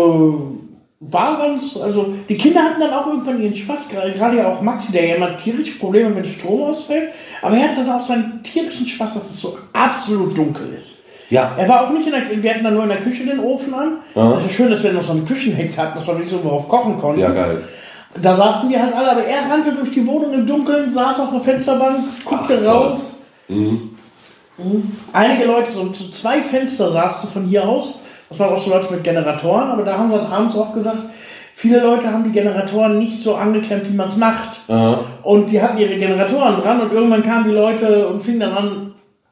war 1.01 1.38
ganz, 1.39 1.77
also 1.77 2.13
die 2.27 2.38
Kinder 2.38 2.62
hatten 2.62 2.82
dann 2.82 2.94
auch 2.94 3.08
irgendwann 3.08 3.41
ihren 3.41 3.56
Spaß, 3.56 3.89
gerade 3.89 4.38
ja 4.38 4.53
auch 4.53 4.62
Maxi, 4.62 4.91
der 4.91 5.06
ja 5.08 5.15
immer 5.15 5.38
tierische 5.38 5.79
Probleme 5.79 6.10
mit 6.10 6.27
Strom 6.27 6.63
ausfällt, 6.63 7.12
aber 7.41 7.56
er 7.56 7.70
hatte 7.70 7.86
dann 7.86 7.96
auch 7.96 8.01
seinen 8.01 8.44
tierischen 8.44 8.86
Spaß, 8.86 9.13
dass 9.13 9.29
es 9.29 9.39
so 9.39 9.58
absolut 9.72 10.38
dunkel 10.38 10.74
ist. 10.75 11.06
Ja. 11.29 11.51
Er 11.57 11.69
war 11.69 11.81
auch 11.81 11.89
nicht 11.91 12.07
in 12.07 12.13
der, 12.13 12.43
wir 12.43 12.50
hatten 12.50 12.63
dann 12.63 12.74
nur 12.74 12.83
in 12.83 12.89
der 12.89 13.00
Küche 13.00 13.25
den 13.25 13.39
Ofen 13.39 13.74
an. 13.74 13.98
Ja. 14.15 14.33
Das 14.33 14.45
ist 14.45 14.53
schön, 14.53 14.71
dass 14.71 14.83
wir 14.83 14.93
noch 14.93 15.03
so 15.03 15.13
eine 15.13 15.21
Küchenhexe 15.21 15.81
hatten, 15.81 15.98
dass 15.98 16.07
wir 16.07 16.15
nicht 16.15 16.29
so 16.29 16.41
drauf 16.41 16.67
kochen 16.67 16.98
konnten. 16.98 17.21
ja, 17.21 17.29
geil. 17.29 17.62
Da 18.21 18.33
saßen 18.33 18.69
wir 18.69 18.81
halt 18.81 18.95
alle, 18.95 19.12
aber 19.12 19.24
er 19.24 19.51
rannte 19.51 19.71
durch 19.71 19.91
die 19.91 20.05
Wohnung 20.05 20.33
im 20.33 20.48
Dunkeln, 20.48 20.89
saß 20.89 21.19
auf 21.19 21.29
der 21.31 21.41
Fensterbank, 21.41 22.00
guckte 22.25 22.59
Ach, 22.63 22.67
raus. 22.67 23.19
Mhm. 23.48 23.98
Einige 25.13 25.45
Leute, 25.45 25.71
so 25.71 25.88
zu 25.89 26.12
zwei 26.12 26.41
Fenster 26.41 26.89
saß 26.89 27.21
du 27.21 27.27
von 27.27 27.45
hier 27.45 27.67
aus. 27.67 28.01
Das 28.29 28.39
waren 28.39 28.53
auch 28.53 28.59
so 28.59 28.71
Leute 28.71 28.91
mit 28.91 29.03
Generatoren, 29.03 29.69
aber 29.69 29.83
da 29.83 29.98
haben 29.98 30.09
sie 30.09 30.15
dann 30.15 30.31
abends 30.31 30.55
auch 30.55 30.74
gesagt, 30.74 30.98
viele 31.53 31.81
Leute 31.81 32.12
haben 32.12 32.24
die 32.24 32.31
Generatoren 32.31 33.00
nicht 33.00 33.24
so 33.24 33.36
angeklemmt, 33.36 33.89
wie 33.89 33.95
man 33.95 34.07
es 34.07 34.17
macht. 34.17 34.59
Aha. 34.67 35.00
Und 35.24 35.51
die 35.51 35.62
hatten 35.62 35.77
ihre 35.77 35.95
Generatoren 35.95 36.62
dran 36.62 36.81
und 36.81 36.91
irgendwann 36.91 37.24
kamen 37.24 37.45
die 37.45 37.55
Leute 37.55 38.07
und 38.07 38.21
fingen 38.21 38.41
dann 38.41 38.53
an, 38.53 38.88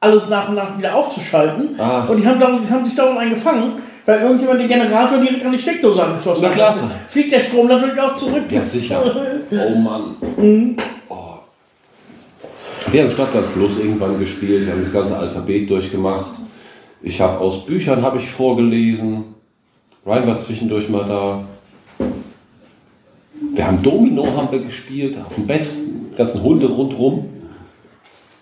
alles 0.07 0.29
nach 0.29 0.49
und 0.49 0.55
nach 0.55 0.77
wieder 0.77 0.95
aufzuschalten. 0.95 1.79
Ah. 1.79 2.05
Und 2.05 2.17
die 2.17 2.27
haben, 2.27 2.39
darum, 2.39 2.59
sie 2.59 2.71
haben 2.71 2.85
sich 2.85 2.95
darum 2.95 3.17
eingefangen, 3.17 3.73
weil 4.05 4.21
irgendjemand 4.21 4.61
den 4.61 4.67
Generator 4.67 5.19
direkt 5.19 5.45
an 5.45 5.51
die 5.51 5.59
Steckdose 5.59 6.03
angeschlossen 6.03 6.41
Na, 6.43 6.49
hat. 6.49 6.55
klasse. 6.55 6.91
Fliegt 7.07 7.31
der 7.31 7.41
Strom 7.41 7.67
natürlich 7.67 7.99
auch 7.99 8.15
zurück. 8.15 8.43
Ja, 8.49 8.63
sicher. 8.63 9.01
Oh 9.49 9.77
Mann. 9.77 10.15
Oh. 11.07 11.15
Wir 12.91 13.03
haben 13.03 13.09
Stadtland 13.09 13.47
Fluss 13.47 13.79
irgendwann 13.79 14.19
gespielt, 14.19 14.65
wir 14.65 14.73
haben 14.73 14.83
das 14.83 14.91
ganze 14.91 15.17
Alphabet 15.17 15.69
durchgemacht. 15.69 16.31
Ich 17.01 17.21
habe 17.21 17.39
aus 17.39 17.65
Büchern 17.65 18.01
habe 18.01 18.17
ich 18.17 18.29
vorgelesen. 18.29 19.23
Ryan 20.05 20.27
war 20.27 20.37
zwischendurch 20.37 20.89
mal 20.89 21.05
da. 21.05 21.43
Wir 23.53 23.67
haben 23.67 23.81
Domino 23.81 24.25
haben 24.35 24.51
wir 24.51 24.59
gespielt, 24.59 25.17
auf 25.25 25.35
dem 25.35 25.47
Bett, 25.47 25.69
ganzen 26.17 26.43
Hunde 26.43 26.67
rundrum. 26.67 27.26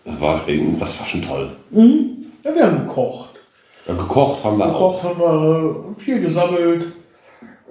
Das 0.06 0.22
war, 0.22 0.42
das 0.80 1.00
war 1.00 1.08
schon 1.08 1.22
toll. 1.24 1.50
Ja, 1.72 2.56
wir 2.56 2.66
haben 2.66 2.88
gekocht. 2.88 3.40
Ja, 3.88 3.94
gekocht 3.96 4.44
haben 4.44 4.58
wir 4.60 4.66
auch. 4.68 5.02
Gekocht 5.02 5.04
haben 5.04 5.20
wir 5.20 5.96
viel 5.98 6.22
gesammelt. 6.22 6.86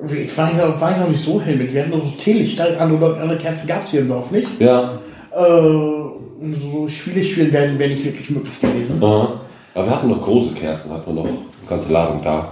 Ich 0.05 0.37
war, 0.37 0.47
nicht, 0.53 0.81
war 0.81 0.91
ich 0.91 0.99
noch 0.99 1.09
nicht 1.09 1.23
so 1.23 1.41
hell 1.41 1.57
mit. 1.57 1.73
Wir 1.73 1.83
hatten 1.83 1.93
so 1.93 1.99
das 1.99 2.17
Teelicht. 2.17 2.61
Andere, 2.61 3.21
andere 3.21 3.39
Kerzen 3.39 3.69
gab 3.69 3.85
es 3.85 3.91
hier 3.91 4.01
im 4.01 4.09
Dorf 4.09 4.31
nicht. 4.33 4.49
Ja, 4.61 4.99
Äh, 5.33 6.53
so 6.53 6.89
Spiele 6.89 7.25
spielen 7.25 7.53
wäre 7.53 7.79
wär 7.79 7.89
nicht 7.89 8.05
wirklich 8.05 8.29
möglich 8.31 8.61
gewesen. 8.61 9.03
Aha. 9.03 9.41
Aber 9.75 9.87
wir 9.87 9.95
hatten 9.95 10.09
noch 10.09 10.21
große 10.23 10.55
Kerzen, 10.55 10.93
hatten 10.93 11.15
wir 11.15 11.23
noch 11.23 11.29
eine 11.29 11.39
ganze 11.69 11.93
Ladung 11.93 12.21
da. 12.23 12.49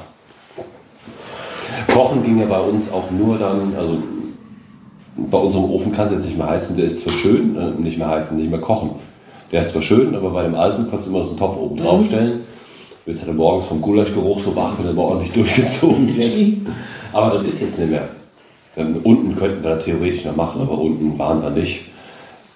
Kochen 1.92 2.22
ging 2.22 2.38
ja 2.38 2.46
bei 2.46 2.60
uns 2.60 2.90
auch 2.92 3.10
nur 3.10 3.38
dann, 3.38 3.74
also 3.76 3.98
bei 5.16 5.38
unserem 5.38 5.64
Ofen 5.70 5.92
kannst 5.92 6.12
du 6.12 6.16
jetzt 6.16 6.26
nicht 6.26 6.38
mehr 6.38 6.48
heizen, 6.48 6.76
der 6.76 6.86
ist 6.86 7.02
zwar 7.02 7.12
schön, 7.12 7.56
äh, 7.56 7.70
nicht 7.80 7.98
mehr 7.98 8.08
heizen, 8.08 8.36
nicht 8.38 8.50
mehr 8.50 8.60
kochen. 8.60 8.90
Der 9.52 9.60
ist 9.60 9.72
zwar 9.72 9.82
schön, 9.82 10.14
aber 10.14 10.30
bei 10.30 10.42
dem 10.44 10.54
alten 10.54 10.88
kannst 10.90 11.06
du 11.06 11.12
immer 11.12 11.24
so 11.24 11.30
einen 11.30 11.38
Topf 11.38 11.56
oben 11.58 11.76
drauf 11.76 12.06
stellen. 12.06 12.40
Willst 13.04 13.22
du 13.22 13.26
dann 13.26 13.36
morgens 13.36 13.66
vom 13.66 13.82
Gulaschgeruch 13.82 14.40
so 14.40 14.56
wach, 14.56 14.72
wenn 14.78 14.86
er 14.86 14.94
mal 14.94 15.02
ordentlich 15.02 15.32
durchgezogen 15.34 16.16
wird. 16.16 16.36
Aber 17.12 17.36
das 17.36 17.44
ist 17.46 17.60
jetzt 17.60 17.78
nicht 17.78 17.90
mehr. 17.90 18.08
Dann 18.74 18.96
unten 19.02 19.36
könnten 19.36 19.62
wir 19.62 19.74
das 19.74 19.84
theoretisch 19.84 20.24
noch 20.24 20.36
machen, 20.36 20.62
aber 20.62 20.78
unten 20.78 21.18
waren 21.18 21.42
wir 21.42 21.50
nicht. 21.50 21.82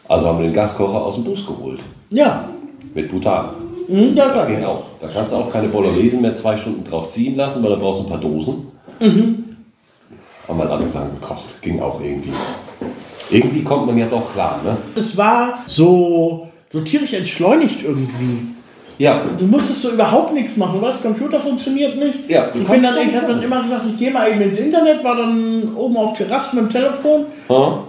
Also 0.08 0.28
haben 0.28 0.38
wir 0.38 0.46
den 0.46 0.54
Gaskocher 0.54 1.02
aus 1.04 1.16
dem 1.16 1.24
Bus 1.24 1.44
geholt. 1.46 1.80
Ja. 2.10 2.48
Mit 2.94 3.10
Butan. 3.10 3.50
Hm, 3.88 4.16
ja, 4.16 4.28
klar. 4.30 4.46
Geht 4.46 4.64
auch. 4.64 4.84
Da 5.00 5.08
kannst 5.12 5.32
du 5.32 5.36
auch 5.36 5.52
keine 5.52 5.68
Bolognese 5.68 6.16
mehr 6.16 6.34
zwei 6.34 6.56
Stunden 6.56 6.84
drauf 6.84 7.10
ziehen 7.10 7.36
lassen, 7.36 7.62
weil 7.62 7.70
da 7.70 7.76
brauchst 7.76 8.00
du 8.00 8.04
ein 8.04 8.10
paar 8.10 8.20
Dosen. 8.20 8.68
Haben 10.48 10.58
wir 10.58 10.70
alle 10.70 10.88
Sachen 10.88 11.10
gekocht. 11.20 11.60
Ging 11.60 11.80
auch 11.80 12.00
irgendwie. 12.00 12.32
Irgendwie 13.30 13.62
kommt 13.62 13.86
man 13.86 13.98
ja 13.98 14.06
doch 14.06 14.32
klar, 14.32 14.60
ne? 14.64 14.76
Es 14.94 15.16
war 15.16 15.58
so, 15.66 16.46
so 16.76 16.82
tierisch 16.82 17.14
entschleunigt 17.14 17.82
irgendwie. 17.82 18.54
Ja. 18.98 19.24
Du 19.38 19.46
musstest 19.46 19.82
so 19.82 19.90
überhaupt 19.90 20.34
nichts 20.34 20.56
machen. 20.56 20.80
Was? 20.80 21.02
Computer 21.02 21.40
funktioniert 21.40 21.96
nicht. 21.96 22.28
Ja, 22.28 22.48
ich 22.48 22.66
bin 22.66 22.82
dann, 22.82 22.96
ich 23.06 23.14
habe 23.14 23.26
dann 23.26 23.42
immer 23.42 23.62
gesagt, 23.62 23.84
ich 23.86 23.98
gehe 23.98 24.10
mal 24.10 24.30
eben 24.30 24.40
ins 24.40 24.58
Internet, 24.58 25.04
war 25.04 25.16
dann 25.16 25.74
oben 25.74 25.96
auf 25.96 26.16
Terrasse 26.16 26.56
mit 26.56 26.66
dem 26.66 26.70
Telefon. 26.70 27.26
Ha? 27.48 27.84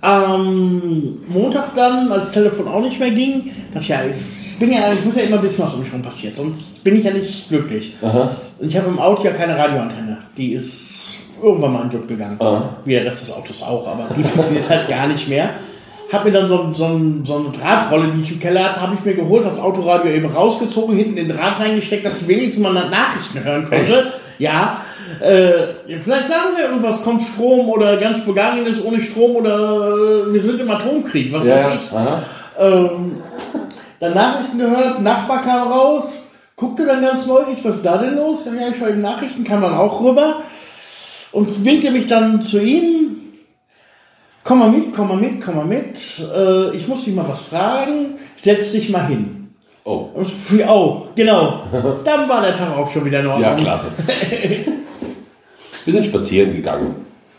Am 0.00 1.18
Montag 1.28 1.74
dann, 1.74 2.12
als 2.12 2.26
das 2.26 2.32
Telefon 2.32 2.68
auch 2.68 2.82
nicht 2.82 3.00
mehr 3.00 3.10
ging, 3.10 3.50
dachte 3.72 3.80
ich, 3.80 3.88
ja, 3.88 4.00
ich 4.04 4.58
bin 4.58 4.72
ja, 4.72 4.92
ich 4.92 5.04
muss 5.04 5.16
ja 5.16 5.22
immer 5.22 5.42
wissen, 5.42 5.64
was 5.64 5.74
um 5.74 5.80
mich 5.80 5.88
herum 5.88 6.02
passiert, 6.02 6.36
sonst 6.36 6.84
bin 6.84 6.96
ich 6.96 7.04
ja 7.04 7.10
nicht 7.10 7.48
glücklich. 7.48 7.96
Aha. 8.00 8.30
Und 8.58 8.68
ich 8.68 8.76
habe 8.76 8.88
im 8.88 8.98
Auto 8.98 9.24
ja 9.24 9.32
keine 9.32 9.56
Radioantenne. 9.58 10.18
Die 10.36 10.52
ist 10.52 11.16
irgendwann 11.42 11.72
mal 11.72 11.82
in 11.82 11.90
Dutt 11.90 12.06
gegangen. 12.06 12.36
Aha. 12.38 12.76
Wie 12.84 12.92
der 12.92 13.04
Rest 13.04 13.22
des 13.22 13.32
Autos 13.32 13.62
auch, 13.62 13.88
aber 13.88 14.14
die 14.14 14.22
funktioniert 14.22 14.68
halt 14.70 14.88
gar 14.88 15.08
nicht 15.08 15.28
mehr. 15.28 15.50
Hab 16.12 16.24
mir 16.24 16.30
dann 16.30 16.48
so, 16.48 16.70
so, 16.72 17.00
so 17.24 17.36
eine 17.36 17.50
Drahtrolle, 17.50 18.08
die 18.14 18.22
ich 18.22 18.32
im 18.32 18.40
Keller 18.40 18.64
hatte, 18.64 18.80
habe 18.80 18.94
ich 18.94 19.04
mir 19.04 19.14
geholt, 19.14 19.44
das 19.44 19.58
Autoradio 19.58 20.10
eben 20.10 20.30
rausgezogen, 20.30 20.96
hinten 20.96 21.16
den 21.16 21.28
Draht 21.28 21.60
reingesteckt, 21.60 22.04
dass 22.04 22.22
ich 22.22 22.28
wenigstens 22.28 22.62
mal 22.62 22.72
Nachrichten 22.72 23.44
hören 23.44 23.68
konnte. 23.68 24.12
Ja. 24.38 24.82
Äh, 25.20 25.98
vielleicht 26.00 26.28
sagen 26.28 26.50
sie 26.54 26.62
irgendwas, 26.62 27.02
kommt 27.02 27.22
Strom 27.22 27.68
oder 27.68 27.96
ganz 27.96 28.20
Bulgarien 28.20 28.66
ist 28.66 28.84
ohne 28.84 29.00
Strom 29.00 29.36
oder 29.36 30.26
äh, 30.28 30.32
wir 30.32 30.40
sind 30.40 30.60
im 30.60 30.70
Atomkrieg, 30.70 31.32
was 31.32 31.46
Ja, 31.46 31.56
weiß 31.56 31.74
ich. 31.74 31.90
Ähm, 32.58 33.16
dann 34.00 34.14
Nachrichten 34.14 34.58
gehört, 34.58 35.02
Nachbar 35.02 35.42
kam 35.42 35.72
raus, 35.72 36.28
guckte 36.56 36.86
dann 36.86 37.02
ganz 37.02 37.26
neugierig, 37.26 37.64
was 37.64 37.76
ist 37.76 37.86
da 37.86 37.98
denn 37.98 38.16
los? 38.16 38.44
Dann 38.44 38.60
ja, 38.60 38.68
ich 38.68 38.76
die 38.76 39.00
Nachrichten, 39.00 39.44
kam 39.44 39.62
dann 39.62 39.74
auch 39.74 40.02
rüber 40.02 40.36
und 41.32 41.64
winkte 41.64 41.90
mich 41.90 42.06
dann 42.06 42.42
zu 42.42 42.60
ihm. 42.62 43.16
Komm 44.48 44.60
mal 44.60 44.70
mit, 44.70 44.96
komm 44.96 45.08
mal 45.08 45.16
mit, 45.18 45.44
komm 45.44 45.56
mal 45.56 45.66
mit. 45.66 45.98
Äh, 46.34 46.74
ich 46.74 46.88
muss 46.88 47.04
dich 47.04 47.14
mal 47.14 47.26
was 47.28 47.48
fragen. 47.48 48.14
Setz 48.40 48.72
dich 48.72 48.88
mal 48.88 49.06
hin. 49.06 49.50
Oh. 49.84 50.08
Oh, 50.66 51.02
genau. 51.14 51.60
Dann 52.02 52.26
war 52.26 52.40
der 52.40 52.56
Tag 52.56 52.74
auch 52.74 52.90
schon 52.90 53.04
wieder 53.04 53.20
in 53.20 53.26
Ordnung. 53.26 53.42
Ja, 53.44 53.54
klasse. 53.54 53.88
Wir 55.84 55.92
sind 55.92 56.06
spazieren 56.06 56.54
gegangen. 56.54 56.94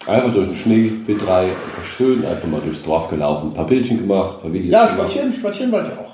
Einfach 0.06 0.32
durch 0.32 0.50
den 0.50 0.56
Schnee, 0.56 0.92
wir 1.08 1.18
drei, 1.18 1.46
einfach 1.46 1.84
schön, 1.84 2.24
einfach 2.24 2.48
mal 2.48 2.62
durchs 2.63 2.84
Dorf 2.84 3.10
gelaufen, 3.10 3.50
ein 3.50 3.54
paar 3.56 3.66
Bildchen 3.66 4.01
gemacht, 4.01 4.36
ein 4.38 4.42
paar 4.44 4.54
Videos 4.54 4.72
Ja, 4.72 4.86
gemacht. 4.86 5.00
spazieren, 5.00 5.34
spazieren 5.34 5.72
war 5.72 5.82
ich 5.82 5.92
auch. 5.94 6.13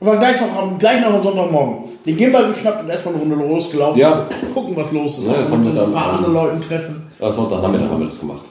Aber 0.00 0.16
gleich 0.16 0.40
noch 0.40 0.56
am, 0.56 0.78
gleich 0.78 1.00
noch 1.02 1.12
am 1.12 1.22
Sonntagmorgen. 1.22 1.76
Den 2.06 2.16
Gimbal 2.16 2.48
geschnappt 2.48 2.84
und 2.84 2.88
erstmal 2.88 3.14
eine 3.16 3.22
Runde 3.22 3.36
losgelaufen. 3.36 4.00
Ja. 4.00 4.26
Gucken, 4.54 4.74
was 4.76 4.92
los 4.92 5.18
ist. 5.18 5.26
Ja, 5.26 5.34
das 5.34 5.50
haben 5.52 5.62
wir 5.62 5.72
so 5.72 5.78
ein 5.78 5.92
dann, 5.92 5.92
paar 5.92 6.14
anderen 6.14 6.32
Leuten 6.32 6.60
treffen. 6.62 7.02
Am 7.20 7.34
Sonntagnachmittag 7.34 7.90
haben 7.90 8.00
wir 8.00 8.08
das 8.08 8.18
gemacht. 8.18 8.44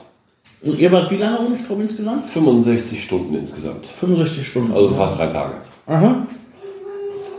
Und 0.62 0.78
ihr 0.78 0.92
wart 0.92 1.10
wie 1.10 1.16
lange 1.16 1.40
ohne 1.40 1.58
Strom 1.58 1.80
insgesamt? 1.80 2.30
65 2.30 3.02
Stunden 3.02 3.34
insgesamt. 3.34 3.86
65 3.86 4.46
Stunden. 4.46 4.72
Also 4.72 4.94
fast 4.94 5.18
drei 5.18 5.26
Tage. 5.26 5.54
Aha. 5.86 6.26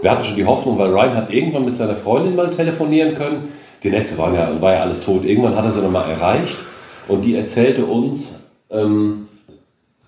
Wir 0.01 0.11
hatten 0.11 0.25
schon 0.25 0.35
die 0.35 0.45
Hoffnung, 0.45 0.77
weil 0.77 0.91
Ryan 0.91 1.15
hat 1.15 1.31
irgendwann 1.31 1.63
mit 1.63 1.75
seiner 1.75 1.95
Freundin 1.95 2.35
mal 2.35 2.49
telefonieren 2.49 3.15
können. 3.15 3.47
Die 3.83 3.89
Netze 3.89 4.17
waren 4.17 4.35
ja, 4.35 4.61
war 4.61 4.73
ja 4.73 4.81
alles 4.81 5.01
tot. 5.01 5.23
Irgendwann 5.23 5.55
hat 5.55 5.63
er 5.63 5.71
sie 5.71 5.81
nochmal 5.81 6.09
erreicht 6.09 6.57
und 7.07 7.21
die 7.21 7.35
erzählte 7.35 7.85
uns, 7.85 8.41
ähm, 8.69 9.27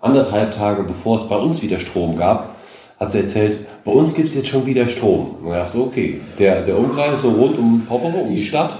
anderthalb 0.02 0.54
Tage 0.54 0.84
bevor 0.84 1.18
es 1.18 1.28
bei 1.28 1.38
uns 1.38 1.62
wieder 1.62 1.80
Strom 1.80 2.18
gab, 2.18 2.56
hat 3.00 3.12
sie 3.12 3.20
erzählt, 3.20 3.60
bei 3.86 3.92
uns 3.92 4.14
gibt 4.14 4.30
es 4.30 4.36
jetzt 4.36 4.48
schon 4.48 4.66
wieder 4.66 4.88
Strom. 4.88 5.38
Und 5.42 5.48
ich 5.48 5.54
dachte, 5.54 5.80
okay, 5.80 6.22
der, 6.38 6.64
der 6.64 6.78
Umkreis 6.78 7.22
so 7.22 7.30
rund 7.30 7.58
um 7.58 7.82
um 7.90 8.28
die 8.28 8.40
Stadt, 8.40 8.78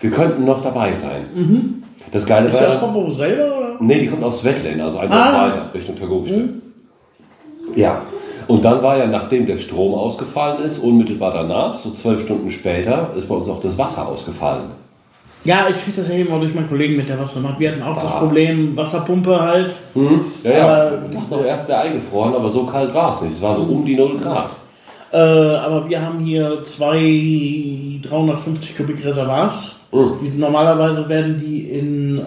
wir 0.00 0.10
könnten 0.10 0.44
noch 0.44 0.62
dabei 0.62 0.94
sein. 0.94 1.24
Das 2.12 2.26
Geile 2.26 2.48
Ist 2.48 2.54
war, 2.54 2.60
das 2.68 2.80
dann- 2.80 2.92
Popo 2.92 3.10
selber 3.10 3.58
oder? 3.58 3.76
Nee, 3.80 4.00
die 4.00 4.06
kommt 4.08 4.24
aus 4.24 4.44
Wettlen, 4.44 4.80
also 4.80 4.98
einfach 4.98 5.16
Ah. 5.16 5.42
weiter, 5.46 5.74
Richtung 5.74 5.96
Tergowiste. 5.96 6.48
Ja. 7.76 8.02
Und 8.48 8.64
dann 8.64 8.82
war 8.82 8.96
ja, 8.96 9.06
nachdem 9.06 9.46
der 9.46 9.58
Strom 9.58 9.94
ausgefallen 9.94 10.62
ist, 10.64 10.80
unmittelbar 10.80 11.32
danach, 11.32 11.72
so 11.72 11.90
zwölf 11.92 12.22
Stunden 12.22 12.50
später, 12.50 13.10
ist 13.16 13.28
bei 13.28 13.34
uns 13.36 13.48
auch 13.48 13.60
das 13.60 13.78
Wasser 13.78 14.08
ausgefallen. 14.08 14.64
Ja, 15.44 15.66
ich 15.70 15.82
kriege 15.84 15.96
das 15.96 16.08
ja 16.08 16.16
eben 16.18 16.32
auch 16.34 16.40
durch 16.40 16.52
meinen 16.54 16.68
Kollegen 16.68 16.96
mit, 16.96 17.08
der 17.08 17.18
was 17.18 17.34
macht. 17.36 17.58
Wir 17.60 17.70
hatten 17.70 17.82
auch 17.82 17.94
das 17.94 18.12
Ah. 18.12 18.18
Problem, 18.18 18.76
Wasserpumpe 18.76 19.40
halt. 19.40 19.70
Ja, 20.42 20.50
ja. 20.50 20.64
Aber- 20.66 20.92
ich 21.10 21.16
dachte 21.16 21.34
noch 21.34 21.44
erst 21.44 21.68
wäre 21.68 21.80
eingefroren, 21.80 22.34
aber 22.34 22.50
so 22.50 22.64
kalt 22.66 22.92
war 22.92 23.14
es 23.14 23.22
nicht. 23.22 23.34
Es 23.34 23.40
war 23.42 23.54
so 23.54 23.62
um 23.62 23.84
die 23.84 23.94
0 23.96 24.16
Grad. 24.18 24.50
Äh, 25.12 25.16
aber 25.16 25.88
wir 25.88 26.04
haben 26.04 26.18
hier 26.20 26.62
zwei 26.64 28.00
350 28.02 28.76
Kubik 28.76 29.04
Reservoirs. 29.04 29.79
Mhm. 29.92 30.12
Die, 30.22 30.28
normalerweise 30.38 31.08
werden 31.08 31.38
die 31.40 31.62
in, 31.70 32.18
äh, 32.18 32.22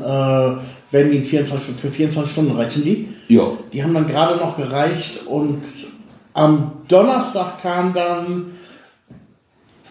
werden 0.92 1.12
die 1.12 1.18
in 1.18 1.26
24, 1.26 1.64
Stunden- 1.64 1.80
für 1.80 1.90
24 1.90 2.32
Stunden 2.32 2.52
reichen 2.56 2.84
die. 2.84 3.08
Ja. 3.30 3.44
Die 3.72 3.84
haben 3.84 3.94
dann 3.94 4.08
gerade 4.08 4.38
noch 4.38 4.58
gereicht 4.58 5.26
und 5.28 5.62
am 6.34 6.72
Donnerstag 6.88 7.62
kam 7.62 7.94
dann, 7.94 8.46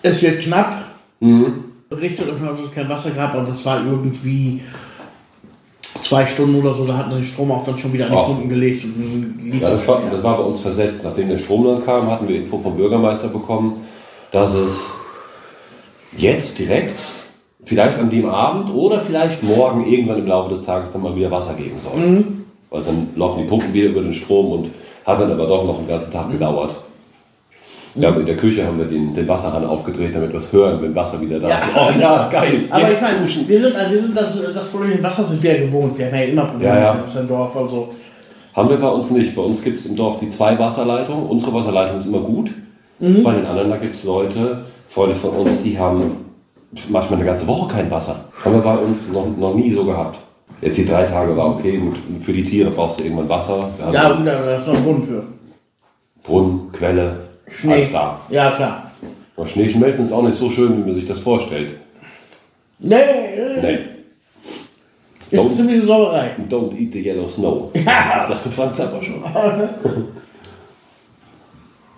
es 0.02 0.22
wird 0.22 0.42
knapp, 0.42 0.84
Mhm. 1.20 1.64
berichtet, 1.88 2.28
dass 2.28 2.60
es 2.60 2.74
kein 2.74 2.88
Wasser 2.88 3.10
gab, 3.10 3.34
aber 3.34 3.48
das 3.48 3.64
war 3.64 3.84
irgendwie 3.84 4.60
zwei 6.02 6.26
Stunden 6.26 6.56
oder 6.56 6.74
so, 6.74 6.84
da 6.86 6.96
hatten 6.96 7.10
wir 7.10 7.16
den 7.18 7.24
Strom 7.24 7.50
auch 7.52 7.64
dann 7.64 7.78
schon 7.78 7.92
wieder 7.92 8.06
an 8.06 8.10
die 8.12 8.16
Ach. 8.18 8.26
Pumpen 8.26 8.48
gelegt. 8.48 8.84
Und 8.84 9.50
Ja, 9.60 9.70
das, 9.70 9.86
war, 9.86 10.02
das 10.10 10.22
war 10.22 10.36
bei 10.36 10.42
uns 10.42 10.60
versetzt. 10.60 11.04
Nachdem 11.04 11.28
der 11.28 11.38
Strom 11.38 11.64
dann 11.64 11.84
kam, 11.84 12.10
hatten 12.10 12.26
wir 12.28 12.36
Info 12.36 12.58
vom 12.58 12.76
Bürgermeister 12.76 13.28
bekommen, 13.28 13.84
dass 14.30 14.52
es 14.54 14.90
jetzt 16.16 16.58
direkt, 16.58 16.98
vielleicht 17.64 17.98
an 17.98 18.10
dem 18.10 18.26
Abend 18.28 18.72
oder 18.74 19.00
vielleicht 19.00 19.42
morgen 19.42 19.86
irgendwann 19.86 20.18
im 20.18 20.26
Laufe 20.26 20.50
des 20.50 20.64
Tages 20.64 20.92
dann 20.92 21.02
mal 21.02 21.14
wieder 21.16 21.30
Wasser 21.30 21.54
geben 21.54 21.78
soll. 21.78 22.24
Weil 22.70 22.82
dann 22.82 23.08
laufen 23.16 23.42
die 23.42 23.48
Pumpen 23.48 23.72
wieder 23.72 23.90
über 23.90 24.00
den 24.00 24.14
Strom 24.14 24.52
und 24.52 24.70
hat 25.06 25.20
dann 25.20 25.30
aber 25.32 25.46
doch 25.46 25.64
noch 25.64 25.78
einen 25.78 25.88
ganzen 25.88 26.12
Tag 26.12 26.30
gedauert. 26.30 26.74
Wir 27.94 28.08
haben 28.08 28.20
in 28.20 28.26
der 28.26 28.36
Küche 28.36 28.66
haben 28.66 28.78
wir 28.78 28.86
den, 28.86 29.14
den 29.14 29.28
Wasserhahn 29.28 29.66
aufgedreht, 29.66 30.14
damit 30.16 30.32
wir 30.32 30.38
es 30.38 30.50
hören, 30.50 30.80
wenn 30.80 30.94
Wasser 30.94 31.20
wieder 31.20 31.38
da 31.38 31.48
Ja. 31.50 31.58
ist. 31.58 31.66
Oh 31.76 32.00
ja, 32.00 32.28
geil. 32.30 32.60
Aber 32.70 32.90
ich 32.90 33.00
meine, 33.02 33.18
duschen. 33.20 33.46
wir 33.46 33.60
sind, 33.60 33.74
wir 33.74 34.00
sind 34.00 34.16
das, 34.16 34.40
das 34.54 34.68
Problem 34.68 35.02
Wasser 35.02 35.24
sind 35.24 35.42
wir 35.42 35.54
ja 35.58 35.66
gewohnt. 35.66 35.98
Wir 35.98 36.06
haben 36.06 36.14
ja 36.14 36.22
immer 36.22 36.44
Probleme 36.46 36.72
Ja, 36.74 36.80
ja. 36.80 36.94
mit 36.94 37.02
unserem 37.02 37.28
Dorf. 37.28 37.54
Also, 37.54 37.88
Haben 38.54 38.68
wir 38.70 38.76
bei 38.78 38.88
uns 38.88 39.10
nicht. 39.10 39.36
Bei 39.36 39.42
uns 39.42 39.62
gibt 39.62 39.78
es 39.78 39.84
im 39.86 39.96
Dorf 39.96 40.18
die 40.20 40.30
zwei 40.30 40.58
Wasserleitungen. 40.58 41.26
Unsere 41.26 41.52
Wasserleitung 41.52 41.98
ist 41.98 42.06
immer 42.06 42.20
gut. 42.20 42.50
Mhm. 42.98 43.22
Bei 43.22 43.34
den 43.34 43.44
anderen, 43.44 43.68
da 43.68 43.76
gibt 43.76 43.94
es 43.94 44.04
Leute, 44.04 44.64
Freunde 44.88 45.14
von 45.14 45.30
uns, 45.30 45.62
die 45.62 45.78
haben 45.78 46.12
manchmal 46.88 47.18
eine 47.18 47.28
ganze 47.28 47.46
Woche 47.46 47.72
kein 47.72 47.90
Wasser. 47.90 48.24
Haben 48.44 48.54
wir 48.54 48.62
bei 48.62 48.76
uns 48.76 49.08
noch, 49.08 49.26
noch 49.36 49.54
nie 49.54 49.72
so 49.72 49.84
gehabt. 49.84 50.18
Jetzt 50.60 50.78
die 50.78 50.86
drei 50.86 51.04
Tage 51.04 51.36
war 51.36 51.56
okay, 51.56 51.76
gut. 51.76 51.96
Für 52.20 52.32
die 52.32 52.44
Tiere 52.44 52.70
brauchst 52.70 53.00
du 53.00 53.04
irgendwann 53.04 53.28
Wasser. 53.28 53.68
Ja, 53.92 54.12
gut, 54.12 54.26
da 54.26 54.56
ist 54.56 54.68
noch 54.68 54.74
ein 54.76 54.84
Grund 54.84 55.06
für. 55.06 55.24
Brunnen, 56.22 56.70
Quelle, 56.72 57.28
Schnee. 57.48 57.72
alles 57.72 57.92
da. 57.92 58.20
Ja, 58.30 58.52
klar. 58.52 58.90
Aber 59.36 59.48
Schneeschmelzen 59.48 60.04
ist 60.04 60.12
auch 60.12 60.22
nicht 60.22 60.38
so 60.38 60.50
schön, 60.50 60.76
wie 60.78 60.82
man 60.86 60.94
sich 60.94 61.06
das 61.06 61.18
vorstellt. 61.18 61.78
Nee, 62.78 62.96
nee. 63.36 63.60
Nee. 63.60 63.78
Ist 65.30 65.40
Don't. 65.40 65.56
ziemlich 65.56 65.84
Sauerei. 65.84 66.30
Don't 66.48 66.76
eat 66.78 66.92
the 66.92 67.00
yellow 67.00 67.26
snow. 67.26 67.70
Das 67.84 68.28
sagte 68.28 68.50
Frank 68.50 68.76
Zappa 68.76 69.00
schon. 69.02 69.24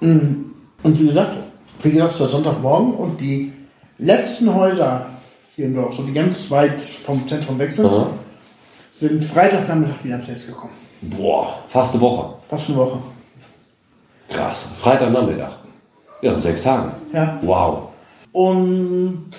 Und 0.85 1.01
wie 1.01 1.07
gesagt, 1.07 1.37
wie 1.83 1.91
gesagt, 1.91 2.13
es 2.13 2.21
war 2.21 2.29
Sonntagmorgen 2.29 2.95
und 2.95 3.21
die 3.21 3.53
letzten 3.99 4.55
Häuser 4.55 5.07
hier 5.55 5.67
im 5.67 5.75
Dorf, 5.75 5.95
so 5.95 6.03
die 6.03 6.13
ganz 6.13 6.51
weit 6.51 6.81
vom 6.81 7.27
Zentrum 7.29 7.59
weg 7.59 7.73
sind, 7.73 7.87
Aha. 7.87 8.11
sind 8.91 9.23
Freitagnachmittag 9.23 10.03
wieder 10.03 10.15
ans 10.15 10.29
Netz 10.29 10.47
gekommen. 10.47 10.73
Boah, 11.03 11.59
fast 11.69 11.95
eine 11.95 12.03
Woche. 12.03 12.35
Fast 12.49 12.69
eine 12.71 12.79
Woche. 12.79 12.99
Krass. 14.29 14.69
Freitagnachmittag. 14.81 15.53
Ja, 16.23 16.33
so 16.33 16.41
sechs 16.41 16.63
Tage. 16.63 16.91
Ja. 17.13 17.39
Wow. 17.43 17.89
Und 18.33 19.31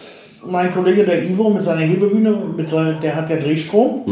mein 0.45 0.71
Kollege, 0.73 1.03
der 1.03 1.23
Ivo, 1.23 1.49
mit 1.49 1.63
seiner 1.63 1.81
Hebebühne, 1.81 2.31
mit 2.31 2.69
seiner, 2.69 2.93
der 2.93 3.15
hat 3.15 3.29
ja 3.29 3.37
Drehstrom. 3.37 4.03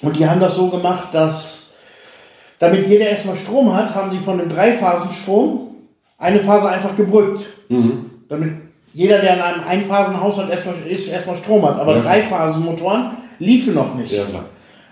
Und 0.00 0.16
die 0.16 0.26
haben 0.26 0.40
das 0.40 0.56
so 0.56 0.68
gemacht, 0.68 1.08
dass, 1.12 1.76
damit 2.58 2.88
jeder 2.88 3.06
erstmal 3.06 3.36
Strom 3.36 3.72
hat, 3.72 3.94
haben 3.94 4.10
sie 4.10 4.18
von 4.18 4.38
dem 4.38 4.48
Dreiphasenstrom 4.48 5.68
eine 6.18 6.40
Phase 6.40 6.70
einfach 6.70 6.96
gebrückt. 6.96 7.44
Damit 8.28 8.52
jeder, 8.92 9.18
der 9.18 9.34
in 9.36 9.40
einem 9.40 9.64
Einphasenhaushalt 9.68 10.50
erstmal, 10.50 10.74
ist, 10.88 11.08
erstmal 11.08 11.36
Strom 11.36 11.64
hat. 11.64 11.80
Aber 11.80 11.96
Ja. 11.96 12.02
Dreiphasenmotoren 12.02 13.10
liefen 13.38 13.74
noch 13.74 13.94
nicht. 13.94 14.12
Ja. 14.12 14.24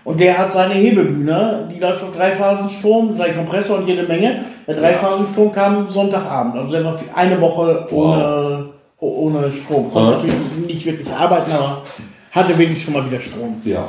Und 0.03 0.19
der 0.19 0.37
hat 0.37 0.51
seine 0.51 0.73
Hebebühne, 0.73 1.69
die 1.71 1.79
läuft 1.79 2.03
auf 2.03 2.11
Dreiphasenstrom, 2.11 3.15
sein 3.15 3.35
Kompressor 3.35 3.77
und 3.77 3.87
jede 3.87 4.03
Menge. 4.03 4.43
Der 4.67 4.75
Dreiphasenstrom 4.75 5.51
kam 5.51 5.89
Sonntagabend, 5.89 6.55
also 6.55 6.71
selber 6.71 6.93
für 6.93 7.15
eine 7.15 7.39
Woche 7.39 7.85
ohne, 7.91 8.69
ohne 8.99 9.51
Strom. 9.53 9.91
Konnte 9.91 10.13
natürlich 10.13 10.35
nicht 10.65 10.85
wirklich 10.85 11.11
arbeiten, 11.11 11.51
aber 11.51 11.83
hatte 12.31 12.57
wenigstens 12.57 12.85
schon 12.85 12.93
mal 12.93 13.07
wieder 13.09 13.21
Strom. 13.21 13.61
Ja. 13.63 13.83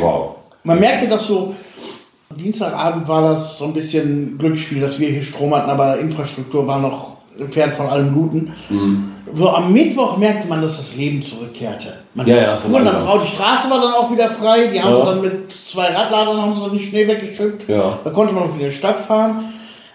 Wow. 0.00 0.34
Man 0.64 0.80
merkte 0.80 1.08
das 1.08 1.26
so, 1.26 1.54
Dienstagabend 2.36 3.08
war 3.08 3.22
das 3.22 3.58
so 3.58 3.64
ein 3.64 3.72
bisschen 3.72 4.36
Glücksspiel, 4.36 4.80
dass 4.80 5.00
wir 5.00 5.08
hier 5.08 5.22
Strom 5.22 5.54
hatten, 5.54 5.70
aber 5.70 5.98
Infrastruktur 5.98 6.66
war 6.66 6.80
noch 6.80 7.18
entfernt 7.38 7.74
von 7.74 7.86
allem 7.86 8.12
Guten. 8.12 8.52
Mhm. 8.68 9.13
So 9.32 9.48
am 9.50 9.72
Mittwoch 9.72 10.16
merkte 10.18 10.48
man, 10.48 10.60
dass 10.60 10.76
das 10.76 10.96
Leben 10.96 11.22
zurückkehrte. 11.22 11.94
Man 12.14 12.26
Ja, 12.26 12.36
ja, 12.36 12.56
fuhr 12.56 12.80
dann 12.80 12.94
raus, 12.94 13.22
die 13.24 13.30
Straße 13.34 13.70
war 13.70 13.80
dann 13.80 13.94
auch 13.94 14.12
wieder 14.12 14.28
frei, 14.28 14.66
die 14.72 14.80
haben 14.82 14.92
Ja. 14.94 15.00
sie 15.00 15.06
dann 15.06 15.20
mit 15.22 15.50
zwei 15.52 15.86
Radladern 15.86 16.40
haben 16.42 16.54
sie 16.54 16.60
dann 16.60 16.70
den 16.72 16.80
Schnee 16.80 17.08
weggeschippt. 17.08 17.68
Ja. 17.68 17.98
Da 18.04 18.10
konnte 18.10 18.34
man 18.34 18.44
auch 18.44 18.54
wieder 18.54 18.66
in 18.66 18.70
die 18.70 18.76
Stadt 18.76 19.00
fahren. 19.00 19.44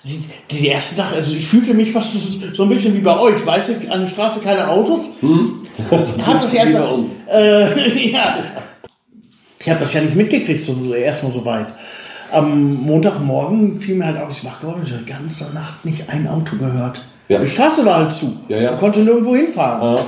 Die, 0.03 0.23
die, 0.49 0.69
ersten 0.69 0.95
Tage, 0.97 1.15
also 1.17 1.35
ich 1.35 1.45
fühlte 1.45 1.73
mich 1.73 1.91
fast 1.91 2.15
so- 2.55 2.63
ein 2.63 2.69
bisschen 2.69 2.95
wie 2.95 3.01
bei 3.01 3.19
euch, 3.19 3.45
weißt 3.45 3.83
du, 3.83 3.91
an 3.91 4.01
der 4.01 4.09
Straße 4.09 4.39
keine 4.39 4.67
Autos. 4.67 5.01
Hat 6.25 6.35
das 6.35 6.53
ja 6.53 6.65
Wie 6.67 6.73
bei 6.73 6.85
uns. 6.87 7.13
äh, 7.31 8.09
ja. 8.11 8.37
Ich 9.59 9.69
habe 9.69 9.81
das 9.81 9.93
ja 9.93 10.01
nicht 10.01 10.15
mitgekriegt, 10.15 10.65
so, 10.65 10.93
erstmal 10.93 11.33
so 11.33 11.43
weit. 11.45 11.67
Am 12.31 12.75
Montagmorgen 12.75 13.75
fiel 13.75 13.95
mir 13.95 14.05
halt 14.05 14.21
auf, 14.21 14.31
ich 14.31 14.45
wach 14.45 14.61
geworden, 14.61 14.81
ich 14.85 14.91
habe 14.91 15.03
die 15.03 15.11
ganze 15.11 15.53
Nacht 15.53 15.83
nicht 15.83 16.09
ein 16.09 16.27
Auto 16.27 16.55
gehört. 16.57 17.01
Ja. 17.29 17.39
Die 17.39 17.47
Straße 17.47 17.85
war 17.85 17.95
halt 17.99 18.11
zu. 18.11 18.37
Ja, 18.49 18.57
ja. 18.57 18.71
Man 18.71 18.79
konnte 18.79 18.99
nirgendwo 18.99 19.35
hinfahren. 19.35 19.95
Ja. 19.95 20.01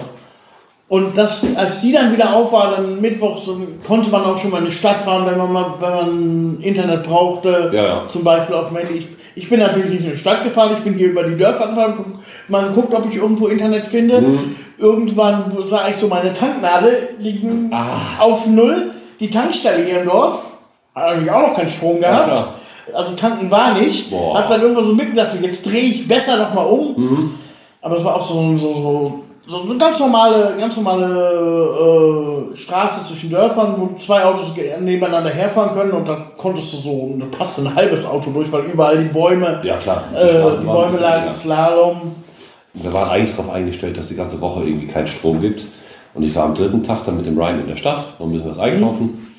Und 0.90 1.18
das, 1.18 1.56
als 1.56 1.80
die 1.82 1.94
dann 1.94 2.12
wieder 2.12 2.34
auf 2.36 2.52
war, 2.52 2.72
dann 2.76 3.00
Mittwoch, 3.00 3.38
so, 3.38 3.58
konnte 3.88 4.10
man 4.10 4.26
auch 4.26 4.38
schon 4.38 4.52
mal 4.52 4.58
in 4.58 4.66
die 4.66 4.72
Stadt 4.74 4.98
fahren, 4.98 5.26
wenn 5.26 5.38
man 5.38 5.54
mal, 5.54 5.66
wenn 5.80 5.90
man 5.90 6.58
Internet 6.62 7.04
brauchte. 7.04 7.70
Ja, 7.74 7.84
ja. 7.84 8.02
Zum 8.10 8.26
Beispiel 8.26 8.56
auf 8.56 8.68
dem 8.68 8.78
Handy. 8.78 8.96
Ich, 8.96 9.08
ich 9.36 9.50
bin 9.50 9.62
natürlich 9.62 9.90
nicht 9.92 10.04
in 10.06 10.12
die 10.12 10.18
Stadt 10.18 10.44
gefahren, 10.44 10.72
ich 10.78 10.84
bin 10.84 10.96
hier 10.96 11.12
über 11.12 11.24
die 11.24 11.38
Dörfer 11.38 11.70
gefahren, 11.70 11.94
guck, 11.96 12.08
mal 12.50 12.68
geguckt, 12.68 12.94
ob 12.94 13.10
ich 13.10 13.16
irgendwo 13.16 13.48
Internet 13.48 13.86
finde. 13.86 14.20
Mhm. 14.20 14.56
Irgendwann 14.78 15.54
sah 15.64 15.88
ich 15.88 15.96
so 15.96 16.08
meine 16.08 16.34
Tanknadel 16.34 17.10
liegen 17.20 17.70
Ah. 17.72 17.98
auf 18.20 18.48
Null. 18.48 18.92
Die 19.22 19.30
Tankstelle 19.30 19.86
hier 19.86 20.02
im 20.02 20.10
Dorf 20.10 20.44
hat 20.94 21.06
natürlich 21.12 21.32
auch 21.32 21.48
noch 21.48 21.56
keinen 21.56 21.70
Strom 21.70 22.02
gehabt. 22.02 22.32
klar. 22.32 22.54
Also 22.94 23.16
tanken 23.16 23.50
war 23.52 23.74
nicht. 23.74 24.10
Boah. 24.12 24.38
Hab 24.38 24.50
dann 24.50 24.62
irgendwann 24.62 24.86
so 24.86 24.94
mitgedacht, 24.94 25.32
so, 25.32 25.38
jetzt 25.44 25.66
drehe 25.66 25.82
ich 25.84 26.08
besser 26.08 26.38
noch 26.38 26.54
mal 26.54 26.64
um. 26.66 26.94
Mhm. 26.98 27.34
Aber 27.82 27.98
es 27.98 28.04
war 28.04 28.16
auch 28.16 28.22
so, 28.22 28.56
so, 28.58 28.74
so, 28.74 29.24
so 29.48 29.62
eine 29.70 29.78
ganz 29.78 30.00
normale, 30.00 30.54
ganz 30.60 30.78
normale 30.78 32.52
äh, 32.54 32.58
Straße 32.58 33.06
zwischen 33.06 33.32
Dörfern, 33.32 33.76
wo 33.78 33.98
zwei 33.98 34.24
Autos 34.24 34.56
nebeneinander 34.80 35.30
herfahren 35.30 35.74
können 35.74 35.92
und 35.94 36.08
da 36.08 36.18
konntest 36.38 36.74
du 36.74 36.78
so, 36.78 37.16
da 37.20 37.26
passt 37.36 37.60
ein 37.60 37.74
halbes 37.74 38.06
Auto 38.06 38.30
durch, 38.32 38.52
weil 38.52 38.64
überall 38.66 38.98
die 38.98 39.10
Bäume, 39.10 39.62
Ja, 39.64 39.78
klar. 39.78 40.04
äh, 40.16 40.28
die 40.28 40.44
waren 40.44 40.58
ein 40.60 40.66
Bäume 40.66 40.98
lagen. 41.00 41.32
Slalom. 41.32 42.02
Wir 42.74 42.94
waren 42.94 43.10
eigentlich 43.10 43.36
darauf 43.36 43.52
eingestellt, 43.54 43.98
dass 43.98 44.08
die 44.08 44.16
ganze 44.16 44.40
Woche 44.40 44.64
irgendwie 44.64 44.88
keinen 44.88 45.08
Strom 45.08 45.42
gibt. 45.42 45.64
Und 46.14 46.24
ich 46.24 46.36
war 46.36 46.44
am 46.46 46.56
dritten 46.56 46.84
Tag 46.84 47.06
dann 47.06 47.18
mit 47.18 47.26
dem 47.26 47.38
Ryan 47.38 47.62
in 47.62 47.68
der 47.68 47.76
Stadt 47.78 48.04
und 48.20 48.32
müssen 48.32 48.50
was 48.50 48.60
einkaufen. 48.60 49.31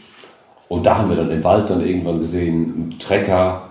Und 0.72 0.86
da 0.86 0.96
haben 0.96 1.10
wir 1.10 1.16
dann 1.16 1.30
im 1.30 1.44
Wald 1.44 1.68
dann 1.68 1.86
irgendwann 1.86 2.18
gesehen, 2.18 2.72
einen 2.90 2.98
Trecker 2.98 3.68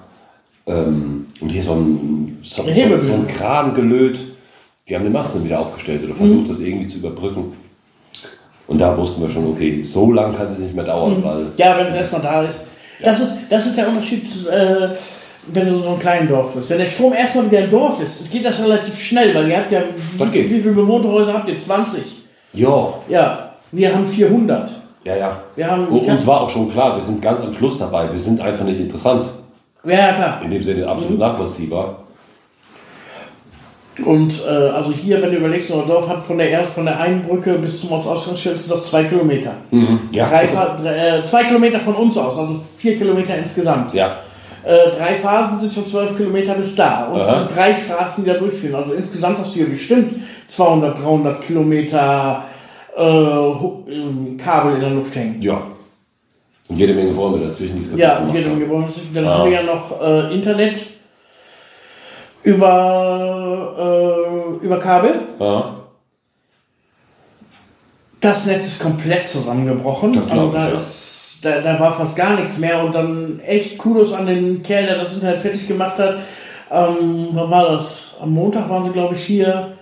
ähm, 0.67 1.25
und 1.39 1.49
hier 1.49 1.63
so 1.63 1.73
ein, 1.73 2.37
so, 2.43 2.61
so, 2.61 3.01
so 3.01 3.13
ein 3.13 3.25
Kran 3.25 3.73
gelöt. 3.73 4.19
Die 4.87 4.93
haben 4.93 5.05
den 5.05 5.11
Mast 5.11 5.33
dann 5.33 5.43
wieder 5.43 5.61
aufgestellt 5.61 6.03
oder 6.03 6.13
versucht, 6.13 6.51
das 6.51 6.59
irgendwie 6.59 6.85
zu 6.85 6.99
überbrücken. 6.99 7.53
Und 8.67 8.77
da 8.77 8.95
wussten 8.95 9.19
wir 9.23 9.31
schon, 9.31 9.47
okay, 9.47 9.81
so 9.81 10.11
lang 10.11 10.31
kann 10.35 10.45
es 10.45 10.59
nicht 10.59 10.75
mehr 10.75 10.83
dauern, 10.83 11.23
weil 11.23 11.47
Ja, 11.57 11.75
wenn 11.79 11.87
es 11.87 11.95
erstmal 11.95 12.21
da 12.21 12.43
ist. 12.43 12.67
Das 13.03 13.19
ist, 13.19 13.39
das 13.49 13.65
ist 13.65 13.77
der 13.79 13.87
Unterschied, 13.87 14.23
äh, 14.47 14.89
wenn 15.47 15.67
du 15.67 15.79
so 15.79 15.89
ein 15.93 15.99
kleines 15.99 16.29
Dorf 16.29 16.53
bist. 16.53 16.69
Wenn 16.69 16.77
der 16.77 16.85
Strom 16.85 17.13
erstmal 17.13 17.49
wieder 17.49 17.63
im 17.63 17.71
Dorf 17.71 17.99
ist, 17.99 18.31
geht 18.31 18.45
das 18.45 18.61
relativ 18.61 19.01
schnell, 19.01 19.33
weil 19.33 19.49
ihr 19.49 19.57
habt 19.57 19.71
ja, 19.71 19.81
wie, 20.19 20.51
wie 20.51 20.61
viele 20.61 20.73
bewohnte 20.73 21.11
Häuser 21.11 21.33
habt 21.33 21.49
ihr? 21.49 21.59
20. 21.59 22.17
ja, 22.53 22.93
Ja, 23.09 23.55
wir 23.71 23.91
haben 23.91 24.05
400. 24.05 24.80
Ja, 25.03 25.15
ja. 25.15 25.39
Wir 25.55 25.69
haben- 25.69 25.87
Und 25.87 26.01
uns 26.07 26.27
war 26.27 26.41
auch 26.41 26.49
schon 26.49 26.71
klar, 26.71 26.95
wir 26.95 27.03
sind 27.03 27.21
ganz 27.21 27.41
am 27.43 27.53
Schluss 27.53 27.77
dabei. 27.79 28.11
Wir 28.11 28.19
sind 28.19 28.39
einfach 28.39 28.65
nicht 28.65 28.79
interessant. 28.79 29.27
Ja, 29.83 29.91
ja, 29.93 30.13
klar. 30.13 30.41
In 30.43 30.51
dem 30.51 30.61
Sinne 30.61 30.87
absolut 30.87 31.17
nachvollziehbar. 31.17 31.97
Und 34.05 34.33
äh, 34.47 34.49
also 34.49 34.91
hier, 34.93 35.21
wenn 35.21 35.31
du 35.31 35.37
überlegst, 35.37 35.69
Dorf 35.69 36.07
hat 36.07 36.23
von 36.23 36.37
der 36.37 36.49
erst 36.49 36.71
von 36.73 36.85
der 36.85 36.99
einen 36.99 37.21
Brücke 37.23 37.53
bis 37.55 37.81
zum 37.81 37.91
Ortsausgangsschild 37.91 38.57
sind 38.57 38.71
das 38.71 38.89
zwei 38.89 39.03
Kilometer. 39.03 39.51
Ja. 40.11 40.27
Drei, 40.29 40.47
drei, 40.81 41.17
äh, 41.19 41.25
zwei 41.25 41.43
Kilometer 41.43 41.79
von 41.79 41.95
uns 41.95 42.17
aus, 42.17 42.37
also 42.39 42.59
vier 42.77 42.97
Kilometer 42.97 43.37
insgesamt. 43.37 43.93
Ja. 43.93 44.17
Äh, 44.63 44.91
drei 44.97 45.15
Phasen 45.15 45.59
sind 45.59 45.73
schon 45.73 45.87
zwölf 45.87 46.15
Kilometer 46.15 46.53
bis 46.53 46.75
da. 46.75 47.07
Und 47.11 47.19
es 47.19 47.27
sind 47.27 47.55
drei 47.55 47.73
Straßen, 47.75 48.23
die 48.23 48.29
da 48.29 48.37
durchführen. 48.37 48.75
Also 48.75 48.93
insgesamt 48.93 49.39
hast 49.39 49.53
du 49.55 49.59
hier 49.59 49.69
bestimmt 49.69 50.23
200, 50.47 50.97
300 50.97 51.41
Kilometer 51.41 52.45
äh, 52.97 53.01
ähm, 53.01 54.37
Kabel 54.37 54.75
in 54.75 54.81
der 54.81 54.89
Luft 54.91 55.15
hängen. 55.15 55.41
Ja. 55.41 55.61
Und 56.67 56.77
jede 56.77 56.93
Menge 56.93 57.11
Bäume 57.11 57.45
dazwischen, 57.45 57.79
die 57.79 57.85
es 57.85 57.99
Ja, 57.99 58.15
kaputt 58.15 58.27
und 58.27 58.57
hier 58.57 58.67
gemacht 58.67 58.93
dann, 59.13 59.23
dann 59.23 59.33
haben 59.33 59.49
wir 59.49 59.61
ja 59.61 59.63
noch 59.63 60.01
äh, 60.01 60.33
Internet 60.33 60.85
über, 62.43 63.75
äh, 64.61 64.65
über 64.65 64.79
Kabel. 64.79 65.11
Ja. 65.39 65.75
Das 68.21 68.45
Netz 68.45 68.67
ist 68.67 68.81
komplett 68.81 69.27
zusammengebrochen. 69.27 70.21
Also 70.29 70.47
ich, 70.47 70.53
da 70.53 70.67
ja. 70.67 70.73
ist, 70.73 71.39
da, 71.41 71.61
da 71.61 71.79
war 71.79 71.91
fast 71.91 72.15
gar 72.15 72.39
nichts 72.39 72.57
mehr 72.59 72.83
und 72.83 72.93
dann 72.93 73.39
echt 73.39 73.77
Kudos 73.77 74.13
an 74.13 74.27
den 74.27 74.61
Kerl, 74.61 74.85
der 74.85 74.97
das 74.97 75.15
Internet 75.15 75.41
fertig 75.41 75.67
gemacht 75.67 75.97
hat. 75.97 76.19
Ähm, 76.71 77.29
wann 77.31 77.49
war 77.49 77.69
das? 77.69 78.15
Am 78.21 78.31
Montag 78.31 78.69
waren 78.69 78.83
sie, 78.83 78.91
glaube 78.91 79.15
ich, 79.15 79.23
hier. 79.23 79.73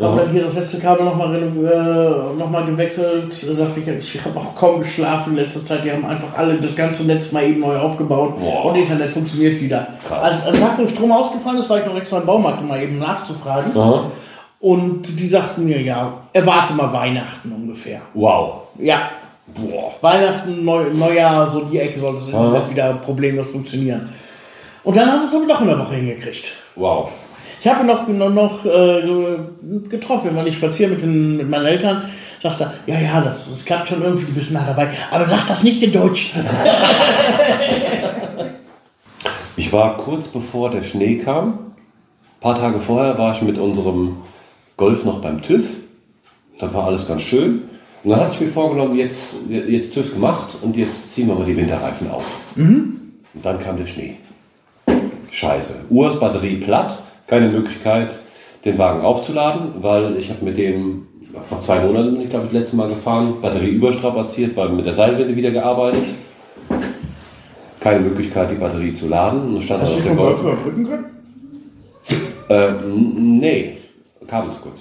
Haben 0.00 0.16
Ja. 0.16 0.22
dann 0.24 0.32
hier 0.32 0.44
das 0.44 0.54
letzte 0.54 0.80
Kabel 0.80 1.04
nochmal 1.04 1.34
äh, 1.36 2.38
noch 2.38 2.48
mal 2.50 2.64
gewechselt. 2.64 3.34
Da 3.46 3.52
sagte 3.54 3.80
ich, 3.80 4.14
ich 4.14 4.24
habe 4.24 4.38
auch 4.38 4.54
kaum 4.56 4.80
geschlafen 4.80 5.32
in 5.32 5.36
letzter 5.36 5.62
Zeit. 5.62 5.84
Die 5.84 5.92
haben 5.92 6.06
einfach 6.06 6.36
alle 6.38 6.54
das 6.58 6.74
ganze 6.74 7.04
Netz 7.04 7.32
mal 7.32 7.44
eben 7.44 7.60
neu 7.60 7.76
aufgebaut 7.76 8.38
Boah. 8.40 8.66
und 8.66 8.76
Internet 8.76 9.12
funktioniert 9.12 9.60
wieder. 9.60 9.88
Krass. 10.08 10.22
Als 10.22 10.46
am 10.46 10.54
Tag, 10.60 10.78
wo 10.78 10.88
Strom 10.88 11.12
ausgefallen 11.12 11.58
ist, 11.58 11.68
war 11.68 11.78
ich 11.80 11.86
noch 11.86 11.96
extra 11.96 12.18
im 12.18 12.26
Baumarkt, 12.26 12.62
um 12.62 12.68
mal 12.68 12.82
eben 12.82 12.98
nachzufragen. 12.98 13.76
Aha. 13.76 14.04
Und 14.60 15.02
die 15.18 15.28
sagten 15.28 15.64
mir, 15.64 15.80
ja, 15.80 16.14
erwarte 16.32 16.74
mal 16.74 16.92
Weihnachten 16.92 17.52
ungefähr. 17.52 18.00
Wow. 18.14 18.62
Ja, 18.78 19.10
Boah. 19.54 19.92
Weihnachten, 20.00 20.64
Neu 20.64 20.84
Neujahr, 20.92 21.46
so 21.46 21.62
die 21.64 21.78
Ecke 21.78 21.98
sollte 21.98 22.20
das 22.20 22.28
Internet 22.28 22.70
wieder 22.70 22.94
problemlos 22.94 23.48
funktionieren. 23.48 24.08
Und 24.84 24.96
dann 24.96 25.10
hat 25.12 25.24
es 25.24 25.34
aber 25.34 25.44
noch 25.46 25.60
in 25.60 25.66
der 25.66 25.78
Woche 25.78 25.94
hingekriegt. 25.94 26.52
Wow. 26.76 27.10
Ich 27.60 27.66
habe 27.66 27.84
noch, 27.86 28.08
noch, 28.08 28.30
noch 28.30 28.64
äh, 28.64 29.02
getroffen, 29.88 30.30
wenn 30.34 30.46
ich 30.46 30.56
spazieren 30.56 30.92
mit, 30.94 31.02
den, 31.02 31.36
mit 31.36 31.50
meinen 31.50 31.66
Eltern. 31.66 32.10
Sagt 32.42 32.62
er, 32.62 32.72
ja, 32.86 32.98
ja, 32.98 33.20
das, 33.20 33.50
das 33.50 33.66
klappt 33.66 33.90
schon 33.90 34.02
irgendwie, 34.02 34.24
du 34.24 34.32
bist 34.32 34.52
nah 34.52 34.64
dabei. 34.66 34.88
Aber 35.10 35.24
sag 35.26 35.46
das 35.46 35.62
nicht 35.62 35.82
in 35.82 35.92
Deutsch. 35.92 36.34
Ich 39.56 39.74
war 39.74 39.98
kurz 39.98 40.28
bevor 40.28 40.70
der 40.70 40.82
Schnee 40.82 41.18
kam, 41.18 41.48
ein 41.48 42.40
paar 42.40 42.54
Tage 42.54 42.80
vorher 42.80 43.18
war 43.18 43.34
ich 43.34 43.42
mit 43.42 43.58
unserem 43.58 44.16
Golf 44.78 45.04
noch 45.04 45.20
beim 45.20 45.42
TÜV. 45.42 45.68
Da 46.58 46.72
war 46.72 46.86
alles 46.86 47.06
ganz 47.06 47.20
schön. 47.20 47.64
Und 48.02 48.10
dann 48.10 48.20
hatte 48.20 48.32
ich 48.34 48.40
mir 48.40 48.48
vorgenommen, 48.48 48.96
jetzt, 48.96 49.34
jetzt 49.50 49.92
TÜV 49.92 50.14
gemacht 50.14 50.48
und 50.62 50.76
jetzt 50.78 51.14
ziehen 51.14 51.28
wir 51.28 51.34
mal 51.34 51.44
die 51.44 51.56
Winterreifen 51.58 52.10
auf. 52.10 52.40
Und 52.56 53.44
dann 53.44 53.58
kam 53.58 53.76
der 53.76 53.86
Schnee. 53.86 54.16
Scheiße. 55.30 55.84
Urs 55.90 56.18
Batterie 56.18 56.56
platt, 56.56 56.98
keine 57.30 57.48
Möglichkeit, 57.48 58.14
den 58.64 58.76
Wagen 58.76 59.00
aufzuladen, 59.02 59.74
weil 59.80 60.16
ich 60.18 60.28
habe 60.30 60.44
mit 60.44 60.58
dem 60.58 61.06
vor 61.44 61.60
zwei 61.60 61.78
Monaten, 61.78 62.12
bin 62.14 62.22
ich 62.22 62.30
glaube 62.30 62.46
ich, 62.46 62.52
das 62.52 62.60
letzte 62.60 62.76
Mal 62.76 62.88
gefahren, 62.88 63.40
Batterie 63.40 63.68
überstrapaziert, 63.70 64.56
weil 64.56 64.68
mit 64.70 64.84
der 64.84 64.92
Seilwinde 64.92 65.34
wieder 65.36 65.52
gearbeitet. 65.52 66.02
Keine 67.78 68.00
Möglichkeit, 68.00 68.50
die 68.50 68.56
Batterie 68.56 68.92
zu 68.92 69.08
laden. 69.08 69.54
Und 69.54 69.62
stand 69.62 69.80
Hast 69.82 69.98
du 69.98 70.02
den 70.02 70.16
Golf. 70.16 70.40
Überbrücken 70.40 70.84
können? 70.84 71.04
Äh, 72.50 72.66
n- 72.66 73.38
nee, 73.38 73.78
Kabel 74.26 74.50
zu 74.52 74.58
kurz. 74.60 74.80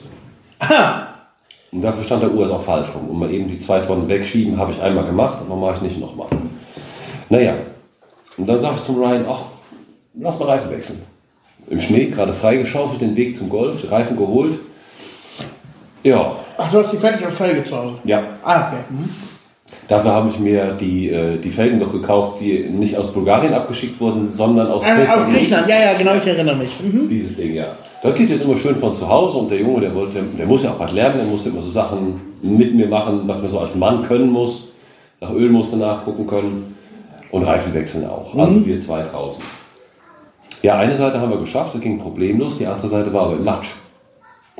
Und 1.72 1.82
dafür 1.82 2.04
stand 2.04 2.24
der 2.24 2.34
Urs 2.34 2.50
auch 2.50 2.62
falsch 2.64 2.88
rum. 2.96 3.10
Und 3.12 3.20
mal 3.20 3.32
eben 3.32 3.48
die 3.48 3.60
zwei 3.60 3.80
Tonnen 3.80 4.10
wegschieben, 4.10 4.58
habe 4.58 4.72
ich 4.72 4.82
einmal 4.82 5.06
gemacht, 5.06 5.38
aber 5.40 5.56
mache 5.56 5.76
ich 5.76 5.82
nicht 5.84 6.00
nochmal. 6.02 6.28
Naja, 7.30 7.54
und 8.38 8.50
dann 8.50 8.60
sage 8.60 8.76
ich 8.76 8.84
zum 8.84 8.98
Ryan, 8.98 9.24
ach, 9.30 9.44
lass 10.20 10.40
mal 10.40 10.46
Reifen 10.50 10.72
wechseln. 10.72 11.00
Im 11.70 11.80
Schnee, 11.80 12.06
gerade 12.06 12.34
freigeschaufelt, 12.34 13.02
den 13.02 13.16
Weg 13.16 13.38
zum 13.38 13.50
Golf, 13.50 13.82
die 13.82 13.88
Reifen 13.88 14.18
geholt. 14.18 14.56
Ja, 16.04 16.34
Ach, 16.58 16.72
du 16.72 16.80
hast 16.80 16.92
die 16.94 16.98
fertig 16.98 17.26
auf 17.26 17.34
Felge 17.36 17.64
zu 17.64 17.78
Hause. 17.78 17.94
ja. 18.04 18.24
Ah, 18.44 18.68
okay. 18.68 18.78
Hm. 18.90 19.10
Dafür 19.88 20.12
habe 20.12 20.30
ich 20.30 20.40
mir 20.40 20.72
die, 20.80 21.10
äh, 21.10 21.38
die 21.38 21.50
Felgen 21.50 21.80
doch 21.80 21.92
gekauft, 21.92 22.40
die 22.42 22.60
nicht 22.70 22.96
aus 22.96 23.12
Bulgarien 23.12 23.54
abgeschickt 23.54 24.00
wurden, 24.00 24.32
sondern 24.32 24.68
aus 24.68 24.86
Äh, 24.86 25.08
aus 25.08 25.26
Griechenland. 25.32 25.68
Ja, 25.68 25.80
ja, 25.80 25.94
genau, 25.98 26.16
ich 26.16 26.26
erinnere 26.28 26.56
mich. 26.56 26.70
Mhm. 26.82 27.10
Dieses 27.10 27.38
Ding, 27.38 27.54
ja. 27.56 27.68
Das 28.04 28.14
geht 28.16 28.30
jetzt 28.30 28.44
immer 28.44 28.56
schön 28.56 28.76
von 28.76 28.96
zu 28.96 29.10
Hause 29.10 29.38
und 29.38 29.50
der 29.52 29.60
Junge, 29.60 29.82
der 29.82 29.94
wollte, 29.96 30.22
der 30.38 30.46
muss 30.46 30.64
ja 30.64 30.70
auch 30.72 30.80
was 30.80 30.92
lernen, 30.94 31.18
der 31.18 31.26
musste 31.26 31.50
immer 31.50 31.62
so 31.62 31.72
Sachen 31.72 32.22
mit 32.42 32.74
mir 32.76 32.88
machen, 32.88 33.22
was 33.26 33.42
man 33.42 33.50
so 33.50 33.60
als 33.60 33.76
Mann 33.76 34.04
können 34.04 34.32
muss. 34.32 34.70
Nach 35.22 35.32
Öl 35.34 35.50
musste 35.50 35.78
nachgucken 35.78 36.26
können 36.28 36.76
und 37.32 37.44
Reifen 37.44 37.74
wechseln 37.74 38.06
auch. 38.08 38.34
Also 38.38 38.66
wir 38.66 38.80
zwei 38.80 39.02
draußen. 39.02 39.44
Ja, 40.62 40.78
eine 40.78 40.96
Seite 40.96 41.20
haben 41.22 41.32
wir 41.32 41.38
geschafft, 41.40 41.74
das 41.76 41.82
ging 41.82 42.00
problemlos, 42.00 42.58
die 42.58 42.68
andere 42.68 42.88
Seite 42.88 43.14
war 43.14 43.24
aber 43.28 43.36
im 43.36 43.44
Matsch. 43.44 43.70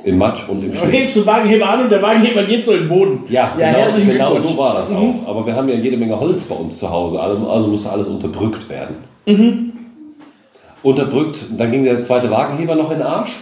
Im 0.02 0.16
Matsch 0.16 0.48
und 0.48 0.64
im 0.64 0.72
Du 0.72 0.78
Schnee. 0.78 0.98
hebst 1.00 1.16
den 1.16 1.26
Wagenheber 1.26 1.68
an 1.68 1.82
und 1.84 1.90
der 1.90 2.00
Wagenheber 2.00 2.44
geht 2.44 2.64
so 2.64 2.72
in 2.72 2.80
den 2.80 2.88
Boden. 2.88 3.24
Ja, 3.28 3.50
genau, 3.54 3.66
herzlichen 3.66 4.12
genau 4.12 4.30
Glückwunsch. 4.30 4.52
so 4.52 4.58
war 4.58 4.74
das 4.74 4.90
auch. 4.90 5.14
Aber 5.26 5.46
wir 5.46 5.54
haben 5.54 5.68
ja 5.68 5.74
jede 5.74 5.98
Menge 5.98 6.18
Holz 6.18 6.44
bei 6.44 6.54
uns 6.54 6.78
zu 6.78 6.90
Hause, 6.90 7.20
also, 7.20 7.46
also 7.50 7.68
musste 7.68 7.90
alles 7.90 8.06
unterbrückt 8.06 8.66
werden. 8.70 8.96
Unterbrückt, 10.82 11.44
dann 11.58 11.70
ging 11.70 11.84
der 11.84 12.02
zweite 12.02 12.30
Wagenheber 12.30 12.74
noch 12.74 12.90
in 12.90 12.98
den 12.98 13.06
Arsch. 13.06 13.32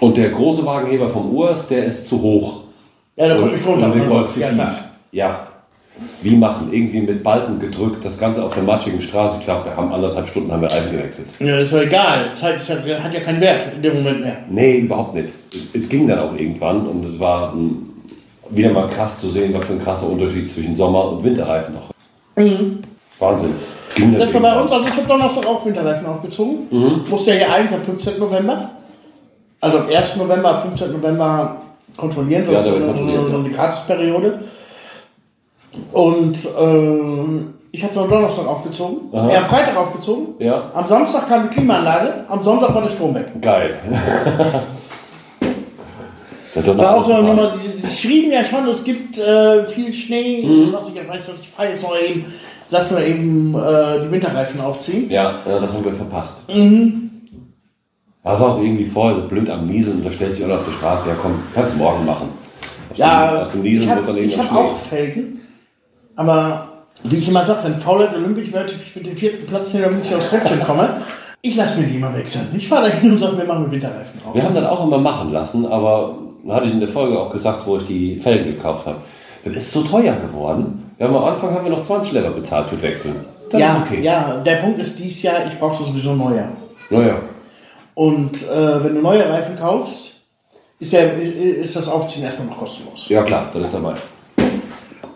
Und 0.00 0.16
der 0.16 0.30
große 0.30 0.66
Wagenheber 0.66 1.08
vom 1.08 1.32
Urs, 1.32 1.68
der 1.68 1.84
ist 1.84 2.08
zu 2.08 2.20
hoch. 2.20 2.62
Ja, 3.14 3.28
da 3.28 3.36
kommt 3.36 3.52
nicht 3.52 3.64
runter. 3.64 3.86
und 3.86 3.94
den 3.94 4.08
Golf 4.08 4.32
zu 4.34 4.40
ja, 4.40 4.48
tief. 4.48 4.58
Ja. 5.12 5.46
Wie 6.22 6.36
machen? 6.36 6.68
Irgendwie 6.72 7.00
mit 7.00 7.22
Balken 7.22 7.58
gedrückt, 7.58 8.04
das 8.04 8.18
Ganze 8.18 8.44
auf 8.44 8.54
der 8.54 8.62
matschigen 8.62 9.00
Straße. 9.02 9.36
Ich 9.40 9.44
glaube, 9.44 9.64
wir 9.66 9.76
haben 9.76 9.92
anderthalb 9.92 10.28
Stunden 10.28 10.52
haben 10.52 10.62
wir 10.62 10.70
Reifen 10.70 10.96
gewechselt. 10.96 11.26
Ja, 11.40 11.58
ist 11.58 11.72
doch 11.72 11.80
egal. 11.80 12.26
Zeit 12.38 12.60
ist 12.60 12.68
ja- 12.68 12.76
hat 13.02 13.12
ja 13.12 13.20
keinen 13.20 13.40
Wert 13.40 13.74
in 13.74 13.82
dem 13.82 13.94
Moment 13.98 14.20
mehr. 14.20 14.36
Nee, 14.48 14.78
überhaupt 14.78 15.14
nicht. 15.14 15.30
Es 15.52 15.74
es 15.74 15.88
ging 15.88 16.06
dann 16.06 16.20
auch 16.20 16.32
irgendwann 16.36 16.86
und 16.86 17.04
es 17.06 17.18
war 17.18 17.52
ähm, 17.54 17.88
wieder 18.50 18.70
mal 18.72 18.86
krass 18.88 19.20
zu 19.20 19.30
sehen, 19.30 19.52
was 19.54 19.64
für 19.64 19.72
ein 19.72 19.82
krasser 19.82 20.08
Unterschied 20.08 20.48
zwischen 20.48 20.76
Sommer- 20.76 21.08
und 21.12 21.24
Winterreifen 21.24 21.74
noch. 21.74 21.90
Wahnsinn. 23.18 23.50
Ging 23.94 24.18
Das 24.18 24.32
war 24.34 24.40
bei 24.40 24.60
uns, 24.60 24.72
also 24.72 24.86
ich 24.88 24.94
habe 24.96 25.06
Donnerstag 25.06 25.46
auch 25.46 25.64
Winterreifen 25.66 26.06
aufgezogen. 26.06 27.02
Musste 27.08 27.30
ja 27.32 27.36
hier 27.36 27.52
eigentlich 27.52 27.74
am 27.78 27.82
15. 27.84 28.18
November. 28.18 28.70
Also 29.60 29.78
am 29.78 29.88
1. 29.88 30.16
November, 30.16 30.56
am 30.56 30.62
15. 30.62 30.92
November 30.92 31.56
kontrollieren. 31.96 32.42
Das 32.44 32.52
Ja, 32.54 32.60
ist 32.60 32.66
so 32.68 32.74
eine, 32.76 32.84
kontrolliert, 32.86 33.20
so 33.26 33.28
ja. 33.32 33.38
eine 33.38 33.48
Gratisperiode. 33.50 34.38
Und 35.92 36.36
äh, 36.36 37.44
ich 37.70 37.82
habe 37.84 38.00
am 38.00 38.10
Donnerstag 38.10 38.46
aufgezogen. 38.46 38.98
Aha. 39.12 39.32
Ja, 39.32 39.38
am 39.38 39.44
Freitag 39.44 39.76
aufgezogen. 39.76 40.34
Ja. 40.38 40.70
Am 40.74 40.86
Samstag 40.86 41.28
kam 41.28 41.48
die 41.48 41.56
Klimaanlage. 41.56 42.24
Am 42.28 42.42
Sonntag 42.42 42.74
war 42.74 42.82
der 42.82 42.90
Strom 42.90 43.14
weg. 43.14 43.26
Geil. 43.40 43.78
War 46.54 46.96
auch 46.96 47.02
so 47.02 47.14
eine 47.14 47.28
Nummer, 47.28 47.50
sie, 47.50 47.68
sie 47.68 47.96
schrieben 47.96 48.30
ja 48.30 48.44
schon, 48.44 48.68
es 48.68 48.84
gibt 48.84 49.18
äh, 49.18 49.64
viel 49.66 49.92
Schnee. 49.92 50.44
Mhm. 50.44 50.72
Was 50.72 50.88
ich 50.88 50.94
ja 50.96 51.08
weiß, 51.08 51.22
was 51.28 51.40
ich 51.40 51.48
fahre 51.48 51.70
jetzt 51.70 51.82
noch 51.82 51.96
eben, 51.98 52.26
lass 52.70 52.90
mal 52.90 53.02
eben 53.02 53.54
äh, 53.54 54.04
die 54.04 54.10
Winterreifen 54.10 54.60
aufziehen. 54.60 55.10
Ja, 55.10 55.36
ja, 55.46 55.58
das 55.58 55.72
haben 55.72 55.84
wir 55.84 55.94
verpasst. 55.94 56.46
Mhm. 56.54 57.10
Aber 58.22 58.50
auch 58.50 58.58
irgendwie 58.60 58.84
vorher 58.84 59.16
so 59.16 59.26
blöd 59.26 59.48
am 59.48 59.66
Nieseln 59.66 59.98
und 59.98 60.06
da 60.06 60.12
stellt 60.12 60.34
sich 60.34 60.46
noch 60.46 60.56
auf 60.56 60.64
die 60.68 60.74
Straße. 60.74 61.08
Ja, 61.08 61.16
komm, 61.20 61.42
kannst 61.54 61.74
du 61.74 61.78
morgen 61.78 62.04
machen. 62.04 62.28
Aus 62.90 62.96
dem, 62.96 63.00
Ja, 63.00 63.42
aus 63.42 63.52
dem 63.52 63.64
ich 63.64 63.88
habe 63.88 64.02
hab 64.06 64.54
auch 64.54 64.76
Felgen, 64.76 65.40
aber 66.22 66.68
wie 67.04 67.16
ich 67.16 67.28
immer 67.28 67.42
sage, 67.42 67.64
wenn 67.64 67.74
Faulheit 67.74 68.14
olympisch 68.14 68.52
wird, 68.52 68.72
ich 68.72 68.94
mit 68.94 69.06
den 69.06 69.16
vierten 69.16 69.46
Platz 69.46 69.74
nehmen, 69.74 69.86
damit 69.86 70.04
ich 70.04 70.14
aufs 70.14 70.30
Treppchen 70.30 70.62
komme, 70.62 71.02
ich 71.40 71.56
lasse 71.56 71.80
mir 71.80 71.88
die 71.88 71.96
immer 71.96 72.14
wechseln. 72.14 72.54
Ich 72.56 72.68
fahre 72.68 72.88
da 72.88 72.94
hin 72.94 73.10
und 73.10 73.18
sage, 73.18 73.36
wir 73.36 73.44
machen 73.44 73.70
Winterreifen 73.70 74.20
drauf. 74.22 74.34
Wir 74.34 74.44
haben 74.44 74.54
das 74.54 74.64
auch 74.64 74.86
immer 74.86 74.98
machen 74.98 75.32
lassen, 75.32 75.66
aber 75.66 76.16
da 76.46 76.54
hatte 76.54 76.66
ich 76.66 76.72
in 76.72 76.80
der 76.80 76.88
Folge 76.88 77.18
auch 77.18 77.30
gesagt, 77.30 77.66
wo 77.66 77.76
ich 77.78 77.86
die 77.86 78.16
Felgen 78.16 78.44
gekauft 78.44 78.86
habe. 78.86 78.98
Das 79.44 79.54
ist 79.54 79.72
so 79.72 79.82
teuer 79.82 80.14
geworden. 80.14 80.92
Wir 80.96 81.08
haben 81.08 81.16
am 81.16 81.24
Anfang 81.24 81.52
haben 81.52 81.64
wir 81.64 81.72
noch 81.72 81.82
20 81.82 82.12
Lever 82.12 82.30
bezahlt 82.30 82.68
für 82.68 82.80
Wechseln. 82.80 83.16
Das 83.50 83.60
ja, 83.60 83.84
okay. 83.84 84.00
ja, 84.00 84.36
der 84.44 84.56
Punkt 84.56 84.78
ist 84.78 84.98
dies 84.98 85.22
Jahr, 85.22 85.44
ich 85.46 85.58
brauche 85.58 85.84
sowieso 85.84 86.14
neue. 86.14 86.48
Naja. 86.90 87.16
Und 87.94 88.36
äh, 88.48 88.84
wenn 88.84 88.94
du 88.94 89.02
neue 89.02 89.28
Reifen 89.28 89.56
kaufst, 89.56 90.14
ist, 90.78 90.92
der, 90.92 91.20
ist, 91.20 91.34
ist 91.34 91.76
das 91.76 91.88
Aufziehen 91.88 92.24
erstmal 92.24 92.46
noch 92.46 92.58
kostenlos. 92.58 93.08
Ja 93.08 93.22
klar, 93.22 93.48
das 93.52 93.64
ist 93.64 93.74
dabei. 93.74 93.94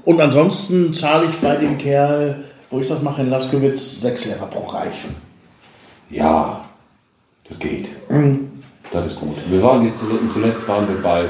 Und 0.07 0.21
ansonsten 0.21 0.95
zahle 0.95 1.27
ich 1.27 1.37
bei 1.41 1.57
dem 1.57 1.77
Kerl, 1.77 2.45
wo 2.71 2.81
ich 2.81 2.89
das 2.89 3.03
mache 3.03 3.21
in 3.23 3.29
Laskowitz, 3.31 4.01
6 4.01 4.27
Lehrer 4.27 4.47
pro 4.47 4.65
Reifen. 4.67 5.15
Ja, 6.11 6.65
das 7.49 7.59
geht. 7.59 7.87
Mhm. 8.09 8.49
Das 8.93 9.05
ist 9.07 9.19
gut. 9.21 9.37
Wir 9.51 9.61
waren 9.63 9.85
jetzt 9.85 10.01
zuletzt 10.33 10.67
waren 10.69 10.89
wir 10.89 11.03
bei, 11.03 11.25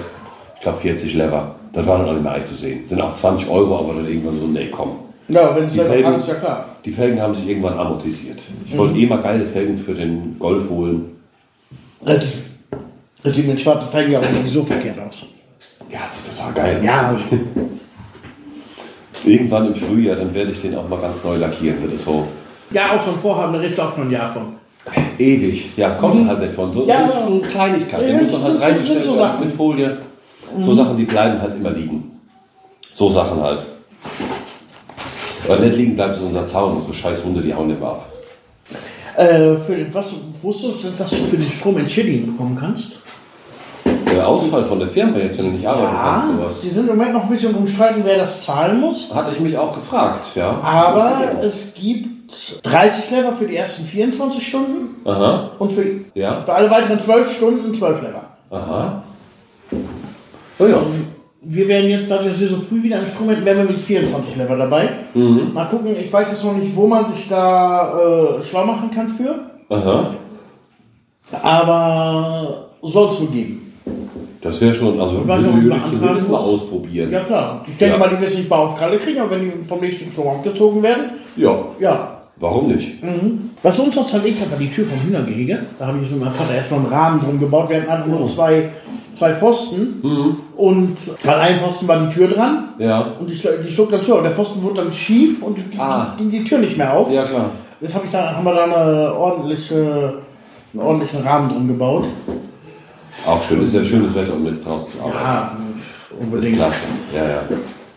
ich 0.56 0.60
glaube 0.60 0.78
40 0.78 1.14
Lever. 1.14 1.54
Das 1.72 1.86
war 1.86 1.98
dann 1.98 2.08
auch 2.08 2.12
nicht 2.12 2.22
mehr 2.22 2.32
einzusehen. 2.32 2.86
Sind 2.86 3.00
auch 3.00 3.14
20 3.14 3.48
Euro, 3.48 3.78
aber 3.78 3.94
dann 3.94 4.06
irgendwann 4.06 4.38
so, 4.38 4.46
nee, 4.46 4.68
komm. 4.70 4.90
Ja, 5.28 5.56
wenn 5.56 5.64
es 5.64 5.72
Die 5.72 5.78
selber 5.80 5.94
Felgen- 5.94 6.14
ist 6.14 6.28
ja 6.28 6.34
klar. 6.34 6.66
Die 6.84 6.92
Felgen 6.92 7.20
haben 7.20 7.34
sich 7.34 7.48
irgendwann 7.48 7.78
amortisiert. 7.78 8.38
Ich 8.66 8.76
wollte 8.76 8.96
eh 8.98 9.06
mal 9.06 9.20
geile 9.20 9.46
Felgen 9.46 9.76
für 9.76 9.94
den 9.94 10.38
Golf 10.38 10.68
holen. 10.70 11.16
Relativ, 12.04 12.44
relativ 13.24 13.46
mit 13.46 13.60
schwarzen 13.60 13.90
Felgen, 13.90 14.14
aber 14.16 14.26
sieht 14.26 14.52
so 14.52 14.64
verkehrt 14.64 14.98
aus. 15.00 15.26
Ja, 15.90 16.00
sieht 16.08 16.36
total 16.36 16.52
geil. 16.52 16.80
Ja, 16.84 17.18
Irgendwann 19.26 19.66
im 19.66 19.74
Frühjahr, 19.74 20.16
dann 20.16 20.32
werde 20.34 20.52
ich 20.52 20.60
den 20.62 20.74
auch 20.76 20.88
mal 20.88 21.00
ganz 21.00 21.22
neu 21.24 21.36
lackieren. 21.36 21.76
Das 21.84 21.94
ist 21.94 22.04
so 22.04 22.26
ja, 22.70 22.86
auch 22.96 23.06
ein 23.06 23.20
Vorhaben, 23.20 23.52
da 23.52 23.58
redest 23.60 23.78
du 23.78 23.82
auch 23.82 23.96
noch 23.96 24.04
ein 24.04 24.10
Jahr 24.10 24.32
von. 24.32 24.54
ewig. 25.18 25.76
Ja, 25.76 25.90
kommst 25.90 26.22
du 26.22 26.28
halt 26.28 26.40
nicht 26.40 26.54
von. 26.54 26.72
So, 26.72 26.84
Ja, 26.86 27.08
so, 27.26 27.38
Kleinigkeit. 27.40 28.08
ja, 28.08 28.18
muss 28.20 28.32
man 28.32 28.42
halt 28.44 28.60
reingestellt 28.60 29.04
so 29.04 29.16
werden 29.16 29.40
mit 29.44 29.52
Folie. 29.52 29.98
So 30.60 30.72
Sachen, 30.74 30.96
die 30.96 31.04
bleiben 31.04 31.40
halt 31.40 31.56
immer 31.56 31.70
liegen. 31.70 32.10
So 32.92 33.10
Sachen 33.10 33.40
halt. 33.42 33.66
Weil 35.46 35.60
nicht 35.60 35.76
liegen 35.76 35.96
bleibt 35.96 36.16
so 36.16 36.26
unser 36.26 36.44
Zaun, 36.44 36.76
unsere 36.76 36.94
scheiß 36.94 37.24
Hunde, 37.24 37.40
die 37.40 37.54
hauen 37.54 37.70
immer 37.70 37.86
ab. 37.88 38.12
Äh, 39.16 39.56
für, 39.56 39.86
was, 39.92 40.14
wusstest 40.42 40.84
du, 40.84 40.88
dass 40.96 41.10
du 41.10 41.16
für 41.16 41.36
den 41.36 41.50
Strom 41.50 41.78
Entschädigung 41.78 42.32
bekommen 42.32 42.56
kannst? 42.58 43.02
Der 44.16 44.26
Ausfall 44.28 44.64
von 44.64 44.78
der 44.78 44.88
Firma 44.88 45.18
jetzt, 45.18 45.38
wenn 45.38 45.46
du 45.46 45.50
nicht 45.52 45.66
arbeiten 45.66 45.96
kannst, 45.96 46.28
sowas. 46.28 46.60
die 46.62 46.68
sind 46.70 46.88
im 46.88 46.96
Moment 46.96 47.12
noch 47.12 47.24
ein 47.24 47.28
bisschen 47.28 47.54
umstritten, 47.54 48.00
wer 48.04 48.16
das 48.18 48.46
zahlen 48.46 48.80
muss. 48.80 49.14
Hatte 49.14 49.30
ich 49.32 49.40
mich 49.40 49.56
auch 49.58 49.72
gefragt, 49.72 50.24
ja. 50.34 50.58
Aber 50.62 51.42
es 51.42 51.74
gibt 51.74 52.32
30 52.62 53.10
Lever 53.10 53.32
für 53.32 53.46
die 53.46 53.56
ersten 53.56 53.84
24 53.84 54.46
Stunden 54.46 55.06
Aha, 55.06 55.50
und 55.58 55.70
für, 55.70 55.84
ja, 56.14 56.42
für 56.42 56.52
alle 56.52 56.70
weiteren 56.70 56.98
12 56.98 57.36
Stunden 57.36 57.74
12 57.74 58.02
Lever. 58.02 58.22
aha. 58.50 59.02
Oh 60.58 60.66
ja. 60.66 60.78
Wir 61.48 61.68
werden 61.68 61.90
jetzt, 61.90 62.10
dadurch, 62.10 62.30
dass 62.30 62.40
wir 62.40 62.48
so 62.48 62.56
früh 62.56 62.82
wieder 62.82 62.96
einen 62.96 63.06
Strom 63.06 63.28
hätten, 63.28 63.44
wären 63.44 63.58
wir 63.58 63.64
mit 63.66 63.80
24 63.80 64.36
Lever 64.36 64.56
dabei. 64.56 64.88
Mhm. 65.14 65.52
Mal 65.52 65.66
gucken, 65.66 65.94
ich 66.02 66.12
weiß 66.12 66.28
jetzt 66.32 66.42
noch 66.42 66.56
nicht, 66.56 66.74
wo 66.74 66.86
man 66.86 67.12
sich 67.12 67.28
da 67.28 68.38
äh, 68.40 68.42
schlau 68.42 68.64
machen 68.64 68.90
kann 68.92 69.08
für. 69.08 69.34
Aha. 69.68 70.14
Aber 71.42 72.68
soll 72.82 73.08
es 73.08 73.20
wohl 73.20 73.28
geben. 73.28 73.65
Das 74.40 74.60
wäre 74.60 74.74
schon, 74.74 75.00
also 75.00 75.26
weiß 75.26 75.42
nicht, 75.42 75.62
würde 75.64 75.76
ich 75.76 75.90
zumindest 75.98 76.28
mal 76.30 76.38
ausprobieren. 76.38 77.10
Ja 77.10 77.20
klar. 77.20 77.64
Ich 77.66 77.76
denke 77.78 77.94
Ja. 77.94 77.98
mal, 77.98 78.08
die 78.14 78.20
wissen 78.20 78.38
nicht 78.38 78.48
bei 78.48 78.56
auf 78.56 78.76
Kralle 78.78 78.96
kriegen, 78.98 79.20
aber 79.20 79.30
wenn 79.32 79.40
die 79.42 79.52
vom 79.66 79.80
nächsten 79.80 80.10
Strom 80.12 80.28
abgezogen 80.28 80.82
werden, 80.82 81.04
Ja, 81.36 81.56
ja. 81.80 82.20
warum 82.36 82.68
nicht? 82.68 82.98
Was 83.62 83.78
uns 83.80 83.96
noch 83.96 84.06
zerlegt 84.06 84.40
hat, 84.40 84.50
war 84.50 84.58
die 84.58 84.70
Tür 84.70 84.84
vom 84.86 84.98
Hühnergehege. 85.00 85.58
Da 85.78 85.86
habe 85.88 85.98
ich 85.98 86.04
jetzt 86.04 86.12
mit 86.12 86.24
meinem 86.24 86.34
Vater 86.34 86.54
erstmal 86.54 86.80
einen 86.80 86.88
Rahmen 86.88 87.20
drum 87.20 87.40
gebaut. 87.40 87.68
Wir 87.70 87.80
hatten 87.80 87.90
einfach 87.90 88.06
nur 88.06 88.28
zwei, 88.28 88.70
zwei 89.14 89.32
Pfosten. 89.34 90.00
Mhm. 90.02 90.36
Und 90.56 90.96
an 91.24 91.34
einem 91.34 91.60
Pfosten 91.60 91.88
war 91.88 91.98
die 92.06 92.14
Tür 92.14 92.28
dran. 92.28 92.68
Ja, 92.78 93.14
Und 93.18 93.28
die, 93.30 93.34
die 93.66 93.72
schlug 93.72 93.90
dann 93.90 94.02
zu. 94.04 94.14
Und 94.16 94.22
der 94.24 94.32
Pfosten 94.32 94.62
wurde 94.62 94.82
dann 94.82 94.92
schief 94.92 95.42
und 95.42 95.56
ging, 95.56 95.80
Ah. 95.80 96.14
ging 96.16 96.30
die 96.30 96.44
Tür 96.44 96.58
nicht 96.58 96.76
mehr 96.76 96.92
auf. 96.96 97.10
ja 97.12 97.24
klar. 97.24 97.50
Jetzt 97.80 97.94
habe 97.94 98.04
ich 98.06 98.12
da, 98.12 98.34
haben 98.36 98.44
wir 98.44 98.54
da 98.54 98.64
eine 98.64 99.14
ordentliche, 99.14 100.14
einen 100.72 100.82
ordentlichen 100.82 101.22
Rahmen 101.22 101.48
drum 101.50 101.66
gebaut. 101.68 102.04
Auch 103.24 103.42
schön, 103.42 103.62
ist 103.62 103.74
ja 103.74 103.84
schönes 103.84 104.14
Wetter, 104.14 104.34
um 104.34 104.44
jetzt 104.46 104.64
draußen 104.66 104.92
zu 104.92 105.00
arbeiten. 105.00 105.18
Ja, 105.24 105.52
Das 105.74 106.18
ist 106.18 106.20
unbedingt. 106.20 106.56
klasse. 106.56 106.74
Ja, 107.14 107.24
ja. 107.24 107.42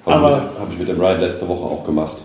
Habe 0.06 0.72
ich 0.72 0.80
mit 0.80 0.88
dem 0.88 1.00
Ryan 1.00 1.22
letzte 1.22 1.48
Woche 1.48 1.64
auch 1.66 1.84
gemacht. 1.84 2.18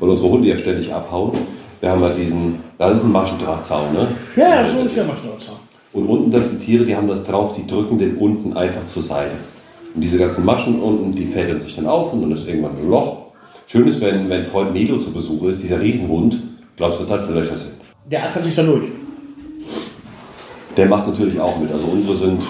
Weil 0.00 0.08
unsere 0.10 0.28
Hunde 0.30 0.48
ja 0.48 0.58
ständig 0.58 0.92
abhauen. 0.92 1.32
Wir 1.80 1.90
haben 1.90 2.02
halt 2.02 2.18
diesen, 2.18 2.60
das 2.78 3.00
ist 3.00 3.06
ein 3.06 3.12
Maschendrahtzaun, 3.12 3.92
ne? 3.92 4.08
Ja, 4.36 4.64
so 4.66 4.82
ist 4.84 4.96
mal 4.96 5.16
stolz. 5.16 5.52
Und 5.92 6.06
unten, 6.06 6.30
das 6.32 6.50
die 6.50 6.58
Tiere, 6.58 6.84
die 6.84 6.96
haben 6.96 7.06
das 7.08 7.24
drauf, 7.24 7.54
die 7.54 7.66
drücken 7.66 7.98
den 7.98 8.16
unten 8.16 8.56
einfach 8.56 8.84
zur 8.86 9.02
Seite. 9.02 9.32
Und 9.94 10.00
diese 10.00 10.18
ganzen 10.18 10.44
Maschen 10.44 10.80
unten, 10.82 11.14
die 11.14 11.24
fädeln 11.26 11.60
sich 11.60 11.76
dann 11.76 11.86
auf 11.86 12.12
und 12.12 12.22
dann 12.22 12.32
ist 12.32 12.48
irgendwann 12.48 12.76
ein 12.78 12.90
Loch. 12.90 13.18
Schön 13.68 13.86
ist, 13.86 14.00
wenn, 14.00 14.28
wenn 14.28 14.44
Freund 14.44 14.72
Melo 14.72 14.98
zu 14.98 15.12
Besuch 15.12 15.44
ist, 15.44 15.62
dieser 15.62 15.80
Riesenhund, 15.80 16.36
glaubst 16.76 16.98
du, 17.00 17.04
das 17.04 17.20
hat 17.20 17.26
für 17.26 17.34
Löcher 17.34 17.56
sind. 17.56 17.74
Der 18.10 18.24
ackert 18.24 18.44
sich 18.44 18.56
da 18.56 18.62
durch. 18.64 18.84
Der 20.76 20.86
macht 20.86 21.06
natürlich 21.06 21.38
auch 21.40 21.58
mit. 21.58 21.70
Also 21.72 21.84
unsere 21.86 22.16
sind, 22.16 22.42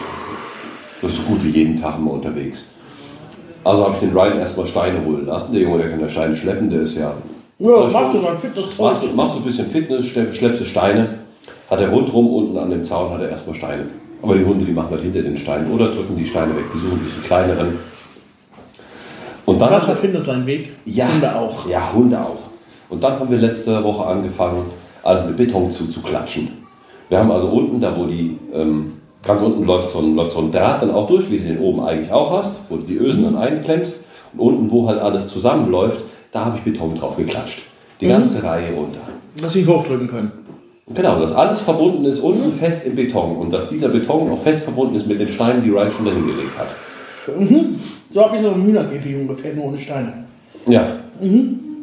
das 1.02 1.12
ist 1.12 1.26
gut 1.26 1.44
wie 1.44 1.50
jeden 1.50 1.80
Tag 1.80 1.98
immer 1.98 2.12
unterwegs. 2.12 2.66
Also 3.62 3.84
habe 3.84 3.94
ich 3.94 4.00
den 4.00 4.12
Ryan 4.16 4.38
erstmal 4.38 4.66
Steine 4.66 5.04
holen 5.04 5.26
lassen. 5.26 5.52
Der 5.52 5.62
Junge, 5.62 5.78
der 5.78 5.90
kann 5.90 6.00
ja 6.00 6.08
Steine 6.08 6.36
schleppen, 6.36 6.68
der 6.70 6.82
ist 6.82 6.96
ja. 6.98 7.12
Ja, 7.58 7.88
machst 7.90 8.14
du 8.14 8.18
mal 8.18 8.36
Fitness 8.36 8.78
Machst 8.78 9.14
machst 9.14 9.36
du 9.36 9.40
ein 9.40 9.44
bisschen 9.44 9.70
Fitness, 9.70 10.04
schlepp- 10.06 10.34
schleppst 10.34 10.60
du 10.60 10.64
Steine. 10.64 11.18
Hat 11.70 11.80
er 11.80 11.88
rundrum 11.88 12.28
unten 12.34 12.58
an 12.58 12.70
dem 12.70 12.84
Zaun 12.84 13.12
hat 13.12 13.20
er 13.22 13.30
erstmal 13.30 13.56
Steine. 13.56 13.86
Aber 14.22 14.34
die 14.34 14.44
Hunde, 14.44 14.64
die 14.64 14.72
machen 14.72 14.88
das 14.90 15.02
hinter 15.02 15.22
den 15.22 15.36
Steinen 15.36 15.70
oder 15.72 15.88
drücken 15.90 16.16
die 16.16 16.24
Steine 16.26 16.54
weg. 16.56 16.64
Die 16.74 16.78
suchen 16.78 17.00
sich 17.02 17.14
einen 17.14 17.24
kleineren. 17.24 17.78
Und 19.46 19.60
dann 19.60 19.70
Wasser 19.70 19.96
findet 19.96 20.24
seinen 20.24 20.46
Weg. 20.46 20.70
ja, 20.86 21.06
Hunde 21.12 21.34
auch. 21.36 21.68
Ja, 21.68 21.92
Hunde 21.92 22.18
auch. 22.18 22.38
Und 22.88 23.02
dann 23.04 23.18
haben 23.18 23.30
wir 23.30 23.38
letzte 23.38 23.82
Woche 23.84 24.06
angefangen, 24.06 24.62
alles 25.02 25.24
mit 25.26 25.36
Beton 25.36 25.70
zuzuklatschen. 25.70 26.63
Wir 27.14 27.20
haben 27.20 27.30
also 27.30 27.46
unten, 27.46 27.80
da 27.80 27.96
wo 27.96 28.06
die, 28.06 28.36
ähm, 28.52 28.94
ganz 29.24 29.40
unten 29.40 29.64
läuft 29.64 29.90
so, 29.90 30.00
ein, 30.00 30.16
läuft 30.16 30.32
so 30.32 30.40
ein 30.40 30.50
Draht 30.50 30.82
dann 30.82 30.90
auch 30.90 31.06
durch, 31.06 31.30
wie 31.30 31.38
du 31.38 31.44
den 31.44 31.60
oben 31.60 31.78
eigentlich 31.78 32.10
auch 32.10 32.36
hast, 32.36 32.62
wo 32.68 32.76
du 32.76 32.82
die 32.82 32.96
Ösen 32.96 33.22
dann 33.22 33.36
einklemmst. 33.36 33.98
Und 34.32 34.40
unten, 34.40 34.70
wo 34.72 34.88
halt 34.88 35.00
alles 35.00 35.28
zusammenläuft, 35.28 36.00
da 36.32 36.46
habe 36.46 36.56
ich 36.58 36.64
Beton 36.64 36.96
drauf 36.96 37.16
geklatscht. 37.16 37.68
Die 38.00 38.08
ganze 38.08 38.42
Reihe 38.42 38.72
runter. 38.72 38.98
Dass 39.40 39.52
sie 39.52 39.64
hochdrücken 39.64 40.08
können. 40.08 40.32
Genau, 40.92 41.20
dass 41.20 41.32
alles 41.32 41.60
verbunden 41.60 42.04
ist 42.04 42.18
unten 42.18 42.52
fest 42.52 42.84
im 42.84 42.96
Beton 42.96 43.36
und 43.36 43.52
dass 43.52 43.68
dieser 43.68 43.90
Beton 43.90 44.32
auch 44.32 44.38
fest 44.40 44.64
verbunden 44.64 44.96
ist 44.96 45.06
mit 45.06 45.20
den 45.20 45.28
Steinen, 45.28 45.62
die 45.62 45.70
Ryan 45.70 45.92
schon 45.92 46.06
dahin 46.06 46.26
gelegt 46.26 46.58
hat. 46.58 46.66
So 48.10 48.24
habe 48.24 48.36
ich 48.36 48.42
so 48.42 48.50
einen 48.50 48.64
Hühnerkäfig 48.64 49.14
ungefähr, 49.14 49.54
nur 49.54 49.66
ohne 49.66 49.76
Steine. 49.76 50.24
Ja, 50.66 50.84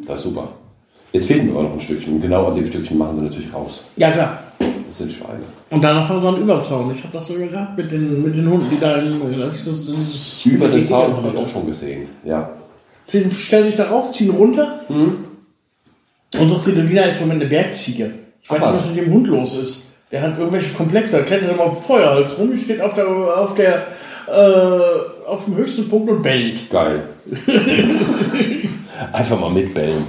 das 0.06 0.18
ist 0.18 0.24
super. 0.24 0.48
Jetzt 1.12 1.26
fehlt 1.26 1.44
mir 1.44 1.52
aber 1.52 1.64
noch 1.64 1.72
ein 1.72 1.80
Stückchen. 1.80 2.14
Und 2.14 2.20
genau 2.20 2.46
an 2.46 2.54
dem 2.54 2.66
Stückchen 2.66 2.98
machen 2.98 3.16
sie 3.16 3.22
natürlich 3.22 3.54
raus. 3.54 3.84
Ja, 3.96 4.10
klar. 4.10 4.38
Das 4.92 4.98
sind 4.98 5.12
Schweine. 5.12 5.40
Und 5.70 5.82
danach 5.82 6.06
haben 6.06 6.20
sie 6.20 6.28
einen 6.28 6.42
Überzaun. 6.42 6.94
Ich 6.94 7.02
habe 7.02 7.14
das 7.14 7.26
sogar 7.26 7.48
gehabt 7.48 7.78
mit 7.78 7.90
den, 7.90 8.22
mit 8.22 8.34
den 8.34 8.46
Hunden, 8.46 8.68
die 8.70 8.78
da 8.78 8.96
in, 8.96 9.40
das, 9.40 9.64
das, 9.64 9.86
das, 9.86 10.44
Über 10.44 10.68
den 10.68 10.84
Zaun 10.84 11.16
habe 11.16 11.28
ich 11.28 11.34
auch 11.34 11.48
schon 11.48 11.64
gesehen. 11.64 12.08
Ja. 12.24 12.50
Ziehen, 13.06 13.30
stellen 13.30 13.68
sich 13.68 13.76
darauf, 13.76 14.10
ziehen 14.10 14.32
runter. 14.32 14.80
Unsere 16.38 16.60
Fridolina 16.60 17.04
ist 17.04 17.22
im 17.22 17.28
Moment 17.28 17.40
eine 17.40 17.48
Bergziege. 17.48 18.12
Ich 18.42 18.50
weiß 18.50 18.58
Ach, 18.62 18.72
nicht, 18.72 18.82
was? 18.82 18.94
mit 18.94 19.06
dem 19.06 19.14
Hund 19.14 19.28
los 19.28 19.56
ist. 19.56 19.82
Der 20.10 20.20
hat 20.20 20.38
irgendwelche 20.38 20.74
Komplexe. 20.74 21.16
Er 21.16 21.24
klettert 21.24 21.52
immer 21.52 21.62
auf 21.62 21.86
Feuerholz 21.86 22.38
rum, 22.38 22.54
steht 22.58 22.82
auf 22.82 22.92
der, 22.92 23.08
auf 23.08 23.54
der, 23.54 23.86
äh, 24.28 25.26
auf 25.26 25.46
dem 25.46 25.56
höchsten 25.56 25.88
Punkt 25.88 26.10
und 26.10 26.20
bellt. 26.20 26.68
Geil. 26.68 27.08
Einfach 29.12 29.40
mal 29.40 29.50
mitbellen. 29.50 30.04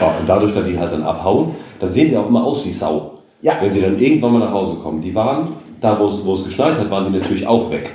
Und 0.00 0.28
dadurch, 0.28 0.54
dass 0.54 0.66
die 0.66 0.78
halt 0.78 0.92
dann 0.92 1.02
abhauen, 1.02 1.54
dann 1.80 1.90
sehen 1.90 2.10
die 2.10 2.16
auch 2.16 2.28
immer 2.28 2.44
aus 2.44 2.66
wie 2.66 2.70
Sau. 2.70 3.18
Ja. 3.42 3.54
Wenn 3.60 3.74
die 3.74 3.80
dann 3.80 3.98
irgendwann 3.98 4.32
mal 4.32 4.38
nach 4.40 4.52
Hause 4.52 4.76
kommen. 4.76 5.02
Die 5.02 5.14
waren, 5.14 5.54
da 5.80 5.98
wo 5.98 6.06
es, 6.06 6.44
geschneit 6.44 6.78
hat, 6.78 6.90
waren 6.90 7.12
die 7.12 7.18
natürlich 7.18 7.46
auch 7.46 7.70
weg. 7.70 7.90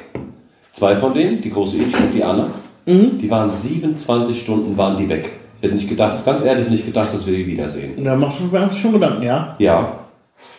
Zwei 0.71 0.95
von 0.95 1.13
denen, 1.13 1.41
die 1.41 1.49
große 1.49 1.77
Itch 1.77 1.95
und 1.99 2.13
die 2.13 2.23
Anna, 2.23 2.47
die 2.85 3.29
waren 3.29 3.49
27 3.51 4.39
Stunden 4.39 4.77
waren 4.77 4.97
die 4.97 5.09
weg. 5.09 5.29
Hätte 5.61 5.75
nicht 5.75 5.89
gedacht, 5.89 6.23
ganz 6.25 6.43
ehrlich 6.45 6.69
nicht 6.69 6.85
gedacht, 6.85 7.13
dass 7.13 7.25
wir 7.25 7.35
die 7.35 7.45
wiedersehen. 7.45 8.03
Da 8.03 8.15
machst 8.15 8.39
du 8.39 8.43
mir 8.45 8.71
schon 8.71 8.93
Gedanken, 8.93 9.23
ja? 9.23 9.55
Ja. 9.59 9.91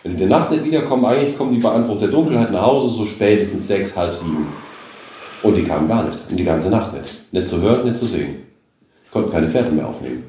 Wenn 0.03 0.15
die 0.15 0.23
in 0.23 0.29
der 0.29 0.39
Nacht 0.39 0.51
nicht 0.51 0.63
wiederkommen, 0.63 1.05
eigentlich 1.05 1.37
kommen 1.37 1.53
die 1.53 1.59
bei 1.59 1.71
Anbruch 1.71 1.99
der 1.99 2.09
Dunkelheit 2.09 2.51
nach 2.51 2.61
Hause, 2.61 2.89
so 2.89 3.05
spätestens 3.05 3.67
sechs, 3.67 3.97
halb 3.97 4.13
sieben. 4.13 4.47
Und 5.41 5.55
die 5.55 5.63
kamen 5.63 5.87
gar 5.87 6.03
nicht. 6.03 6.19
Und 6.29 6.37
die 6.37 6.43
ganze 6.43 6.69
Nacht 6.69 6.93
nicht. 6.93 7.33
Nicht 7.33 7.47
zu 7.47 7.61
hören, 7.61 7.85
nicht 7.85 7.97
zu 7.97 8.05
sehen. 8.05 8.35
Konnten 9.09 9.31
keine 9.31 9.47
Pferde 9.47 9.71
mehr 9.71 9.87
aufnehmen. 9.87 10.23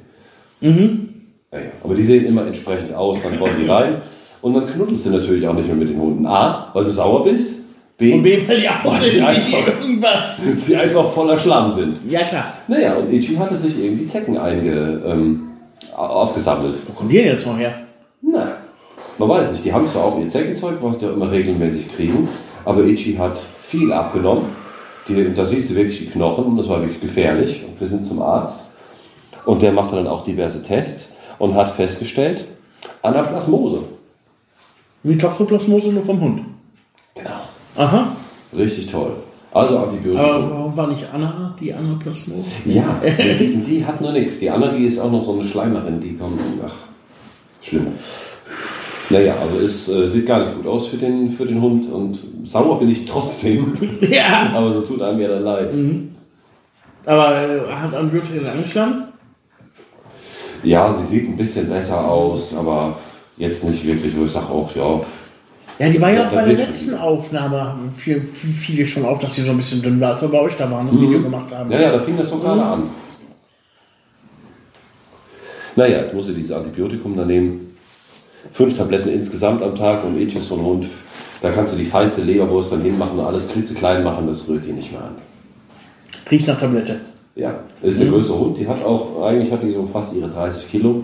Mhm. 0.62 1.08
Naja, 1.50 1.66
aber 1.84 1.94
die 1.94 2.02
sehen 2.02 2.24
immer 2.26 2.46
entsprechend 2.46 2.94
aus, 2.94 3.18
dann 3.22 3.38
kommen 3.38 3.52
die 3.62 3.68
rein. 3.68 3.96
Und 4.40 4.54
dann 4.54 4.66
knuddelst 4.66 5.06
du 5.06 5.10
natürlich 5.10 5.46
auch 5.46 5.54
nicht 5.54 5.66
mehr 5.68 5.76
mit 5.76 5.88
den 5.90 6.00
Hunden. 6.00 6.26
A, 6.26 6.70
weil 6.72 6.84
du 6.84 6.90
sauer 6.90 7.22
bist. 7.24 7.60
B, 7.98 8.14
Und 8.14 8.22
B, 8.22 8.38
weil 8.48 8.56
die 8.56 8.62
die 8.62 8.68
aussehen 8.88 9.24
einfach- 9.24 9.42
wie 9.80 9.82
irgendwas. 9.84 10.40
die 10.66 10.74
einfach 10.76 11.08
voller 11.10 11.38
Schlamm 11.38 11.70
sind. 11.70 11.98
Ja, 12.08 12.20
klar. 12.24 12.52
Naja, 12.66 12.94
und 12.96 13.12
Ichi 13.12 13.34
hatte 13.36 13.56
sich 13.56 13.78
irgendwie 13.84 14.06
Zecken 14.06 14.38
einge, 14.38 15.02
ähm, 15.06 15.42
aufgesammelt. 15.96 16.76
Wo 16.86 16.92
kommt 16.94 17.12
die 17.12 17.18
denn 17.18 17.26
jetzt 17.26 17.46
noch 17.46 17.58
her? 17.58 17.74
Na, 18.22 18.56
man 19.18 19.28
weiß 19.28 19.52
nicht. 19.52 19.64
Die 19.64 19.72
haben 19.72 19.86
zwar 19.86 20.04
auch 20.06 20.18
ihr 20.20 20.28
Zeckenzeug, 20.28 20.74
was 20.80 20.98
die 20.98 21.06
auch 21.06 21.12
immer 21.16 21.30
regelmäßig 21.30 21.94
kriegen, 21.94 22.26
aber 22.64 22.82
Ichi 22.84 23.14
hat 23.14 23.38
viel 23.62 23.92
abgenommen. 23.92 24.44
Die, 25.08 25.34
da 25.34 25.44
siehst 25.44 25.70
du 25.70 25.74
wirklich 25.76 25.98
die 25.98 26.06
Knochen 26.06 26.44
und 26.46 26.56
das 26.56 26.68
war 26.68 26.80
wirklich 26.80 27.00
gefährlich. 27.00 27.62
Und 27.68 27.80
wir 27.80 27.86
sind 27.88 28.06
zum 28.06 28.22
Arzt 28.22 28.70
und 29.44 29.62
der 29.62 29.72
machte 29.72 29.96
dann 29.96 30.06
auch 30.06 30.24
diverse 30.24 30.62
Tests 30.62 31.16
und 31.38 31.54
hat 31.54 31.70
festgestellt, 31.70 32.44
Anaplasmose. 33.02 33.80
Wie 35.02 35.18
Toxoplasmose 35.18 35.92
nur 35.92 36.04
vom 36.04 36.20
Hund. 36.20 36.40
Genau. 37.14 37.30
Aha. 37.76 38.08
Richtig 38.56 38.90
toll. 38.90 39.16
Also 39.52 39.78
Antibiotika. 39.78 40.22
Aber 40.22 40.50
warum 40.50 40.76
war 40.76 40.86
nicht 40.86 41.04
Anna 41.12 41.54
die 41.60 41.74
Anaplasmose? 41.74 42.48
Ja, 42.66 43.00
die, 43.38 43.56
die 43.56 43.84
hat 43.84 44.00
nur 44.00 44.12
nichts. 44.12 44.38
Die 44.38 44.48
andere, 44.48 44.76
die 44.76 44.86
ist 44.86 44.98
auch 44.98 45.10
noch 45.10 45.22
so 45.22 45.34
eine 45.34 45.44
Schleimerin, 45.44 46.00
die 46.00 46.16
kommt. 46.16 46.40
Ach, 46.64 46.74
schlimm. 47.60 47.88
Naja, 49.10 49.34
also 49.42 49.58
es 49.58 49.88
äh, 49.88 50.08
sieht 50.08 50.26
gar 50.26 50.40
nicht 50.40 50.54
gut 50.54 50.66
aus 50.66 50.86
für 50.86 50.96
den, 50.96 51.30
für 51.30 51.44
den 51.44 51.60
Hund 51.60 51.90
und 51.90 52.18
sauer 52.44 52.78
bin 52.78 52.88
ich 52.88 53.04
trotzdem. 53.04 53.76
Ja. 54.00 54.52
Aber 54.54 54.72
so 54.72 54.82
tut 54.82 55.02
einem 55.02 55.20
ja 55.20 55.28
dann 55.28 55.42
leid. 55.42 55.74
Aber 57.04 57.42
äh, 57.42 57.74
hat 57.74 57.94
Antibiotika 57.94 58.52
angeschlagen? 58.52 59.01
Ja, 60.62 60.92
sie 60.92 61.04
sieht 61.04 61.28
ein 61.28 61.36
bisschen 61.36 61.68
besser 61.68 62.04
aus, 62.08 62.54
aber 62.56 62.96
jetzt 63.36 63.64
nicht 63.64 63.84
wirklich, 63.84 64.16
wo 64.16 64.24
ich 64.24 64.30
sage 64.32 64.46
auch, 64.46 64.74
ja, 64.74 65.00
Ja, 65.78 65.88
die 65.88 66.00
war 66.00 66.10
ja 66.10 66.20
Ja, 66.20 66.28
auch 66.28 66.32
bei 66.32 66.44
der 66.44 66.66
letzten 66.66 66.94
Aufnahme, 66.96 67.60
haben 67.60 67.92
viel, 67.96 68.20
viel, 68.22 68.52
viele 68.52 68.86
schon 68.86 69.04
auf, 69.04 69.18
dass 69.18 69.34
sie 69.34 69.42
so 69.42 69.50
ein 69.50 69.56
bisschen 69.56 69.82
dünn 69.82 70.00
war, 70.00 70.12
als 70.12 70.22
wir 70.22 70.28
bei 70.28 70.40
euch 70.40 70.56
da 70.56 70.70
waren, 70.70 70.86
das 70.86 71.00
Video 71.00 71.22
gemacht 71.22 71.52
haben. 71.52 71.70
Ja, 71.70 71.80
ja, 71.80 71.92
da 71.92 71.98
fing 71.98 72.16
das 72.16 72.28
so 72.28 72.38
gerade 72.38 72.62
an. 72.62 72.82
Naja, 75.74 75.98
jetzt 75.98 76.14
muss 76.14 76.28
er 76.28 76.34
dieses 76.34 76.52
Antibiotikum 76.52 77.16
da 77.16 77.24
nehmen. 77.24 77.76
Fünf 78.52 78.76
Tabletten 78.76 79.08
insgesamt 79.08 79.62
am 79.62 79.74
Tag 79.74 80.04
und 80.04 80.20
ist 80.20 80.48
so 80.48 80.56
ein 80.56 80.62
Hund. 80.62 80.86
Da 81.40 81.50
kannst 81.50 81.74
du 81.74 81.78
die 81.78 81.84
feinste 81.84 82.22
Leberwurst 82.22 82.70
dann 82.72 82.82
hinmachen 82.82 83.18
und 83.18 83.24
alles 83.24 83.48
klitzeklein 83.48 84.04
machen, 84.04 84.26
das 84.26 84.48
rührt 84.48 84.66
die 84.66 84.72
nicht 84.72 84.92
mehr 84.92 85.00
an. 85.00 85.16
Riecht 86.30 86.46
nach 86.46 86.60
Tablette. 86.60 87.00
Ja, 87.34 87.54
ist 87.80 87.98
der 87.98 88.08
größere 88.08 88.38
Hund, 88.38 88.58
die 88.58 88.68
hat 88.68 88.84
auch, 88.84 89.22
eigentlich 89.24 89.50
hat 89.50 89.62
die 89.62 89.72
so 89.72 89.86
fast 89.86 90.14
ihre 90.14 90.28
30 90.28 90.70
Kilo. 90.70 91.02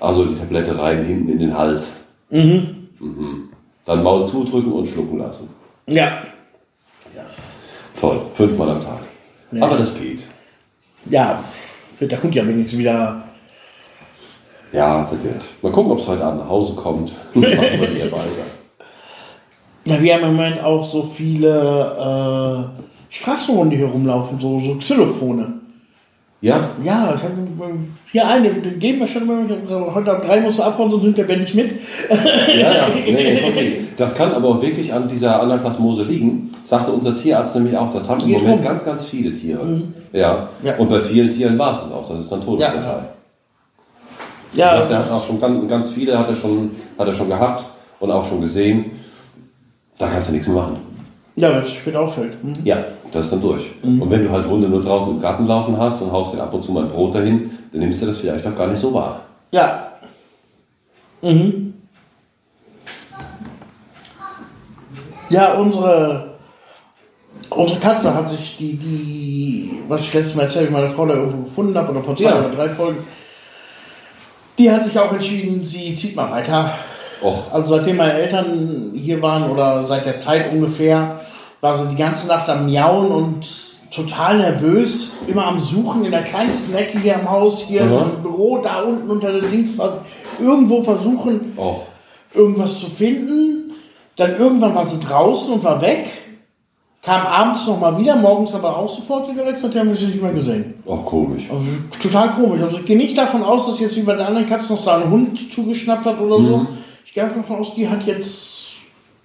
Also 0.00 0.24
die 0.24 0.34
Tablette 0.34 0.78
rein, 0.78 1.04
hinten 1.04 1.28
in 1.28 1.38
den 1.38 1.56
Hals. 1.56 2.00
Mhm. 2.30 3.48
Dann 3.84 4.02
Maul 4.02 4.26
zudrücken 4.26 4.72
und 4.72 4.88
schlucken 4.88 5.18
lassen. 5.18 5.50
Ja. 5.86 6.22
Toll, 8.00 8.20
fünfmal 8.34 8.70
am 8.70 8.80
Tag. 8.80 8.98
Ja. 9.52 9.62
Aber 9.64 9.76
das 9.76 9.98
geht. 9.98 10.22
Ja, 11.06 11.42
wird 11.98 12.10
der 12.10 12.22
Hund 12.22 12.34
ja 12.34 12.46
wenigstens 12.46 12.78
wieder. 12.78 13.22
Ja, 14.72 15.08
das 15.10 15.22
wird. 15.22 15.42
Mal 15.60 15.72
gucken, 15.72 15.92
ob 15.92 15.98
es 15.98 16.08
heute 16.08 16.24
Abend 16.24 16.40
nach 16.40 16.48
Hause 16.48 16.74
kommt. 16.74 17.12
Machen 17.34 17.50
wir 17.50 18.12
weiter. 18.12 18.26
Ja, 19.84 20.00
wir 20.00 20.14
haben 20.14 20.22
im 20.22 20.36
Moment 20.36 20.64
auch 20.64 20.84
so 20.84 21.02
viele 21.02 22.70
äh, 23.12 23.16
Straßenhunde 23.16 23.76
die 23.76 23.82
hier 23.82 23.90
rumlaufen, 23.90 24.38
so, 24.40 24.58
so 24.60 24.74
Xylophone. 24.76 25.60
Ja, 26.40 26.70
Ja, 26.82 27.14
ich 27.14 27.22
hab, 27.22 27.30
hier 28.10 28.26
einen, 28.26 28.62
den 28.64 28.78
geben 28.80 28.98
wir 28.98 29.06
schon 29.06 29.22
immer. 29.22 29.94
Heute 29.94 30.10
ab 30.10 30.26
drei 30.26 30.40
musst 30.40 30.58
du 30.58 30.64
abhauen, 30.64 30.90
sonst 30.90 31.04
nimmt 31.04 31.16
der 31.16 31.22
Ben 31.24 31.38
nicht 31.38 31.54
mit. 31.54 31.70
ja, 32.10 32.74
ja. 32.74 32.88
Nee, 33.06 33.40
okay. 33.46 33.84
Das 33.96 34.16
kann 34.16 34.32
aber 34.32 34.48
auch 34.48 34.60
wirklich 34.60 34.92
an 34.92 35.06
dieser 35.06 35.40
Anaplasmose 35.40 36.02
liegen, 36.02 36.52
sagte 36.64 36.90
unser 36.90 37.16
Tierarzt 37.16 37.54
nämlich 37.54 37.76
auch. 37.76 37.92
Das 37.92 38.08
haben 38.08 38.20
im 38.22 38.26
Geht 38.26 38.38
Moment 38.38 38.58
rum. 38.58 38.64
ganz, 38.64 38.84
ganz 38.84 39.04
viele 39.06 39.32
Tiere. 39.32 39.82
Ja. 40.12 40.48
Ja. 40.64 40.76
Und 40.78 40.90
bei 40.90 41.00
vielen 41.00 41.30
Tieren 41.30 41.56
war 41.58 41.72
es 41.72 41.82
das 41.84 41.92
auch. 41.92 42.08
Das 42.08 42.18
ist 42.20 42.32
dann 42.32 42.44
Todesurteil. 42.44 43.04
Ja, 44.54 44.76
Ja. 44.80 44.84
Der 44.86 44.98
hat 44.98 45.10
auch 45.12 45.24
schon 45.24 45.40
ganz, 45.40 45.68
ganz 45.70 45.90
viele 45.92 46.18
hat 46.18 46.28
er 46.28 46.34
schon, 46.36 46.72
hat 46.98 47.06
er 47.06 47.14
schon 47.14 47.28
gehabt 47.28 47.64
und 48.00 48.10
auch 48.10 48.28
schon 48.28 48.40
gesehen. 48.40 48.86
Da 49.96 50.08
kannst 50.08 50.28
du 50.28 50.32
nichts 50.32 50.48
mehr 50.48 50.56
machen. 50.56 50.78
ja, 51.36 51.50
wenn 51.54 51.62
es 51.62 51.72
spät 51.72 51.94
auffällt. 51.94 52.32
Hm. 52.42 52.52
Ja, 52.64 52.78
das 53.12 53.26
ist 53.26 53.32
dann 53.32 53.40
durch. 53.42 53.66
Und 53.82 54.10
wenn 54.10 54.24
du 54.24 54.30
halt 54.30 54.46
Hunde 54.46 54.68
nur 54.68 54.82
draußen 54.82 55.12
im 55.14 55.20
Garten 55.20 55.46
laufen 55.46 55.76
hast 55.78 56.00
und 56.02 56.10
haust 56.10 56.34
dir 56.34 56.42
ab 56.42 56.52
und 56.54 56.62
zu 56.64 56.72
mal 56.72 56.84
ein 56.84 56.88
Brot 56.88 57.14
dahin, 57.14 57.50
dann 57.70 57.80
nimmst 57.80 58.02
du 58.02 58.06
das 58.06 58.18
vielleicht 58.18 58.46
auch 58.46 58.56
gar 58.56 58.66
nicht 58.66 58.80
so 58.80 58.92
wahr. 58.94 59.20
Ja. 59.52 59.88
Mhm. 61.20 61.74
Ja, 65.28 65.54
unsere, 65.54 66.34
unsere 67.50 67.80
Katze 67.80 68.14
hat 68.14 68.28
sich 68.28 68.56
die, 68.58 68.74
die, 68.76 69.82
was 69.88 70.02
ich 70.02 70.14
letztes 70.14 70.34
Mal 70.34 70.42
erzählt, 70.42 70.70
meine 70.70 70.88
Frau 70.90 71.06
da 71.06 71.14
irgendwo 71.14 71.44
gefunden 71.44 71.76
habe, 71.76 71.90
oder 71.92 72.02
vor 72.02 72.16
zwei 72.16 72.24
Ja. 72.24 72.38
oder 72.40 72.50
drei 72.50 72.68
Folgen, 72.68 72.98
die 74.58 74.70
hat 74.70 74.84
sich 74.84 74.98
auch 74.98 75.12
entschieden, 75.12 75.64
sie 75.64 75.94
zieht 75.94 76.16
mal 76.16 76.30
weiter. 76.30 76.70
Och, 77.22 77.52
Also 77.52 77.76
seitdem 77.76 77.96
meine 77.96 78.12
Eltern 78.14 78.90
hier 78.94 79.22
waren 79.22 79.50
oder 79.50 79.86
seit 79.86 80.04
der 80.04 80.16
Zeit 80.18 80.52
ungefähr, 80.52 81.18
war 81.62 81.74
sie 81.74 81.88
die 81.88 81.96
ganze 81.96 82.26
Nacht 82.26 82.50
am 82.50 82.66
Miauen 82.66 83.10
und 83.12 83.46
total 83.92 84.38
nervös, 84.38 85.18
immer 85.28 85.46
am 85.46 85.60
Suchen 85.60 86.04
in 86.04 86.10
der 86.10 86.24
kleinsten 86.24 86.74
Ecke 86.74 86.98
hier 86.98 87.14
am 87.14 87.30
Haus, 87.30 87.60
hier 87.60 87.84
Aha. 87.84 88.10
im 88.16 88.22
Büro, 88.22 88.58
da 88.58 88.82
unten 88.82 89.08
unter 89.08 89.32
den 89.32 89.48
Dings, 89.48 89.78
irgendwo 90.40 90.82
versuchen, 90.82 91.52
och. 91.56 91.86
irgendwas 92.34 92.80
zu 92.80 92.86
finden. 92.86 93.74
Dann 94.16 94.36
irgendwann 94.38 94.74
war 94.74 94.84
sie 94.84 95.00
draußen 95.00 95.54
und 95.54 95.64
war 95.64 95.80
weg. 95.80 96.06
Kam 97.00 97.26
abends 97.26 97.66
nochmal 97.66 97.98
wieder, 97.98 98.16
morgens 98.16 98.54
aber 98.54 98.76
auch 98.76 98.88
sofort 98.88 99.30
wieder 99.32 99.46
weg, 99.46 99.56
seitdem 99.56 99.82
haben 99.82 99.88
wir 99.90 99.96
sie 99.96 100.06
nicht 100.06 100.22
mehr 100.22 100.32
gesehen. 100.32 100.74
Och, 100.84 101.04
komisch. 101.04 101.48
Also 101.48 101.64
total 102.02 102.30
komisch. 102.30 102.60
Also 102.60 102.78
ich 102.78 102.86
gehe 102.86 102.96
nicht 102.96 103.16
davon 103.16 103.42
aus, 103.44 103.66
dass 103.66 103.78
jetzt 103.78 103.96
wie 103.96 104.02
bei 104.02 104.14
den 104.14 104.26
anderen 104.26 104.48
Katzen 104.48 104.74
noch 104.74 104.82
so 104.82 104.90
ein 104.90 105.08
Hund 105.10 105.38
zugeschnappt 105.38 106.06
hat 106.06 106.20
oder 106.20 106.40
so. 106.40 106.66
Ich 107.04 107.14
gehe 107.14 107.22
einfach 107.22 107.42
davon 107.42 107.60
aus, 107.60 107.74
die 107.76 107.88
hat 107.88 108.04
jetzt 108.04 108.61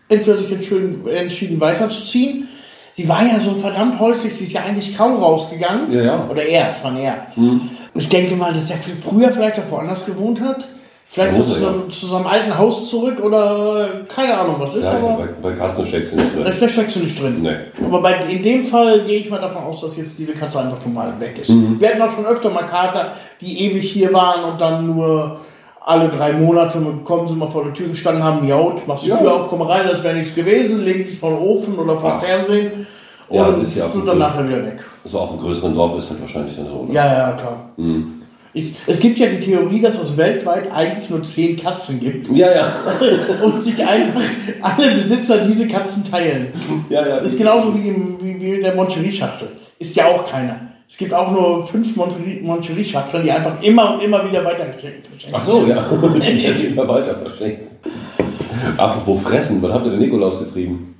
entweder 0.09 0.37
sich 0.37 0.51
entschieden, 0.51 1.59
weiterzuziehen. 1.59 2.47
Sie 2.93 3.07
war 3.07 3.23
ja 3.23 3.39
so 3.39 3.51
verdammt 3.55 3.99
häuslich, 3.99 4.35
sie 4.35 4.45
ist 4.45 4.53
ja 4.53 4.61
eigentlich 4.67 4.97
kaum 4.97 5.17
rausgegangen. 5.17 5.91
Ja, 5.91 6.01
ja. 6.01 6.27
Oder 6.29 6.43
er, 6.43 6.71
es 6.71 6.83
war 6.83 6.97
er. 6.97 7.27
Ich 7.93 8.09
denke 8.09 8.35
mal, 8.35 8.53
dass 8.53 8.71
er 8.71 8.77
viel 8.77 8.95
früher 8.95 9.29
vielleicht 9.31 9.59
auch 9.59 9.69
woanders 9.71 10.05
gewohnt 10.05 10.41
hat. 10.41 10.63
Vielleicht 11.09 11.37
Ja, 11.37 11.43
zu, 11.43 11.51
seinem- 11.51 11.89
zu 11.89 12.05
seinem 12.07 12.27
alten 12.27 12.57
Haus 12.57 12.89
zurück 12.89 13.23
oder 13.23 13.87
keine 14.13 14.37
Ahnung, 14.37 14.55
was 14.59 14.75
ist, 14.75 14.85
Ja, 14.85 14.97
aber 14.97 15.13
bei, 15.41 15.49
bei 15.49 15.55
Katzen 15.55 15.87
steckst 15.87 16.11
du 16.11 16.15
nicht 16.17 16.29
da 16.37 16.43
drin. 16.43 16.69
steckst 16.69 16.95
du 16.97 16.99
nicht 16.99 17.21
drin. 17.21 17.37
Nee. 17.41 17.85
Aber 17.85 18.01
bei, 18.01 18.15
in 18.29 18.43
dem 18.43 18.61
Fall 18.61 19.05
gehe 19.05 19.19
ich 19.19 19.29
mal 19.29 19.39
davon 19.39 19.63
aus, 19.63 19.79
dass 19.81 19.95
jetzt 19.95 20.17
diese 20.19 20.33
Katze 20.33 20.59
einfach 20.59 20.81
schon 20.83 20.93
mal 20.93 21.13
weg 21.19 21.37
ist. 21.39 21.49
Mhm. 21.49 21.79
Wir 21.79 21.89
hatten 21.89 22.01
auch 22.01 22.11
schon 22.11 22.25
öfter 22.25 22.49
mal 22.49 22.63
Kater, 22.65 23.13
die 23.39 23.57
ewig 23.67 23.89
hier 23.89 24.11
waren 24.11 24.51
und 24.51 24.59
dann 24.59 24.85
nur 24.85 25.39
alle 25.87 26.09
drei 26.09 26.33
Monate 26.33 26.79
kommen 27.05 27.29
sie 27.29 27.35
mal 27.35 27.47
vor 27.47 27.63
der 27.63 27.73
Tür 27.73 27.87
gestanden 27.87 28.21
haben, 28.21 28.45
miaut, 28.45 28.85
machst 28.87 29.05
die 29.05 29.09
Ja. 29.09 29.17
Tür 29.17 29.33
auf, 29.35 29.47
komm 29.49 29.61
rein, 29.61 29.87
als 29.87 30.03
wäre 30.03 30.15
nichts 30.15 30.35
gewesen, 30.35 30.83
legen 30.83 31.05
sich 31.05 31.17
vor 31.17 31.29
den 31.31 31.39
Ofen 31.39 31.79
oder 31.79 31.95
vor 31.97 32.11
Ach. 32.13 32.21
Fernsehen 32.21 32.85
Ja, 33.29 33.45
und 33.45 33.61
ist 33.61 33.77
ja 33.77 33.87
sind 33.87 34.05
dann 34.05 34.17
nachher 34.19 34.45
wieder 34.47 34.63
weg. 34.65 34.83
So 35.05 35.19
auf 35.19 35.29
einem 35.31 35.39
größeren 35.39 35.73
Dorf 35.73 35.97
ist 35.97 36.11
das 36.11 36.19
wahrscheinlich 36.21 36.55
dann 36.57 36.67
so. 36.67 36.83
Ne? 36.83 36.93
Ja, 36.93 37.05
ja, 37.05 37.31
klar. 37.31 37.69
Mhm. 37.77 38.13
Ich, 38.53 38.75
es 38.87 38.99
gibt 38.99 39.17
ja 39.19 39.27
die 39.27 39.39
Theorie, 39.39 39.79
dass 39.81 40.01
es 40.01 40.17
weltweit 40.17 40.71
eigentlich 40.73 41.09
nur 41.09 41.23
zehn 41.23 41.57
Katzen 41.61 41.99
gibt 41.99 42.27
Ja, 42.35 42.51
ja. 42.53 42.71
und 43.43 43.61
sich 43.61 43.85
einfach 43.85 44.21
alle 44.61 44.91
Besitzer 44.95 45.37
diese 45.39 45.67
Katzen 45.67 46.03
teilen. 46.03 46.47
ja, 46.89 47.07
ja. 47.07 47.17
Das 47.19 47.31
ist 47.33 47.37
genauso 47.37 47.73
wie, 47.75 47.87
im, 47.87 48.17
wie, 48.21 48.41
wie 48.41 48.59
der 48.59 48.75
Moncherie-Schachtel. 48.75 49.49
Ist 49.79 49.95
ja 49.95 50.07
auch 50.07 50.29
keiner. 50.29 50.59
Es 50.89 50.97
gibt 50.97 51.13
auch 51.13 51.31
nur 51.31 51.65
fünf 51.67 51.95
Moncherie- 51.97 52.41
Moncherie-Schachteln, 52.41 53.23
die 53.23 53.31
einfach 53.31 53.61
immer 53.61 53.95
und 53.95 54.01
immer 54.03 54.23
wieder 54.29 54.43
weitergeschenkt 54.45 55.05
verschenkt 55.05 55.35
Ach 55.37 55.43
so, 55.45 55.65
ja. 55.65 55.75
Werden 55.75 56.65
immer 56.71 56.87
weiter 56.87 57.13
verschenkt. 57.13 57.71
Apropos 58.77 59.21
Fressen, 59.21 59.61
wann 59.61 59.73
habt 59.73 59.85
ihr 59.85 59.91
den 59.91 59.99
Nikolaus 59.99 60.39
getrieben? 60.39 60.95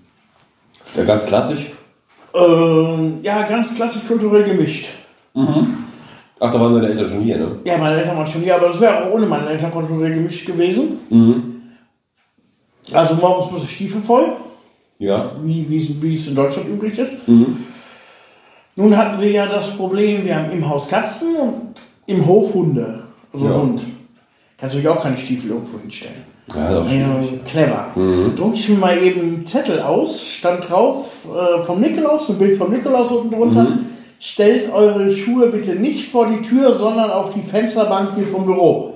Ja, 0.96 1.04
ganz 1.06 1.26
klassisch. 1.26 1.68
Ähm, 2.34 3.20
ja, 3.24 3.44
ganz 3.44 3.76
klassisch 3.76 4.06
kulturell 4.08 4.44
gemischt. 4.44 4.88
Ach, 5.34 6.52
da 6.52 6.60
waren 6.60 6.76
deine 6.76 6.90
Eltern 6.90 7.10
schon 7.10 7.22
hier, 7.22 7.38
ne? 7.38 7.60
Ja, 7.64 7.78
meine 7.78 8.00
Eltern 8.02 8.18
waren 8.18 8.28
schon 8.28 8.42
hier, 8.42 8.56
aber 8.56 8.68
das 8.68 8.82
wäre 8.82 9.04
auch 9.06 9.12
ohne 9.12 9.26
meine 9.26 9.48
Eltern 9.50 9.72
kulturell 9.72 10.14
gemischt 10.14 10.46
gewesen. 10.46 11.00
Also 12.92 13.16
morgens 13.16 13.52
muss 13.52 13.64
ich 13.64 13.72
Stiefel 13.76 14.02
voll, 14.02 14.26
Ja. 15.00 15.32
wie, 15.44 15.66
wie, 15.70 15.78
es- 15.78 16.02
wie 16.02 16.16
es 16.16 16.28
in 16.28 16.36
Deutschland 16.36 16.70
üblich 16.70 16.98
ist. 17.00 17.22
Nun 18.78 18.96
hatten 18.96 19.20
wir 19.20 19.32
ja 19.32 19.48
das 19.48 19.76
Problem, 19.76 20.24
wir 20.24 20.36
haben 20.36 20.52
im 20.52 20.70
Haus 20.70 20.88
Katzen 20.88 21.36
und 21.36 21.62
im 22.06 22.26
Hof 22.28 22.54
Hunde. 22.54 23.00
Also 23.34 23.48
Ja. 23.48 23.56
Hund. 23.56 23.82
Kannst 24.58 24.76
du 24.76 24.80
dich 24.80 24.88
auch 24.88 25.02
keine 25.02 25.18
Stiefel 25.18 25.50
irgendwo 25.52 25.80
hinstellen. 25.80 26.24
Ja, 26.56 26.80
das 26.80 26.94
Ja, 26.94 27.06
stimmt. 27.24 27.46
clever. 27.46 27.88
Druck 28.36 28.54
ich 28.54 28.70
mir 28.70 28.78
mal 28.78 28.98
eben 29.02 29.20
einen 29.22 29.46
Zettel 29.48 29.82
aus, 29.82 30.24
stand 30.26 30.70
drauf 30.70 31.26
äh, 31.26 31.62
vom 31.64 31.82
Nikolaus, 31.82 32.30
ein 32.30 32.38
Bild 32.38 32.56
vom 32.56 32.72
Nikolaus 32.72 33.12
unten 33.12 33.36
drunter. 33.36 33.80
Stellt 34.20 34.72
eure 34.72 35.12
Schuhe 35.12 35.48
bitte 35.48 35.72
nicht 35.76 36.10
vor 36.10 36.28
die 36.28 36.42
Tür, 36.42 36.74
sondern 36.74 37.10
auf 37.12 37.34
die 37.34 37.42
Fensterbank 37.42 38.12
hier 38.16 38.28
vom 38.28 38.46
Büro. 38.46 38.94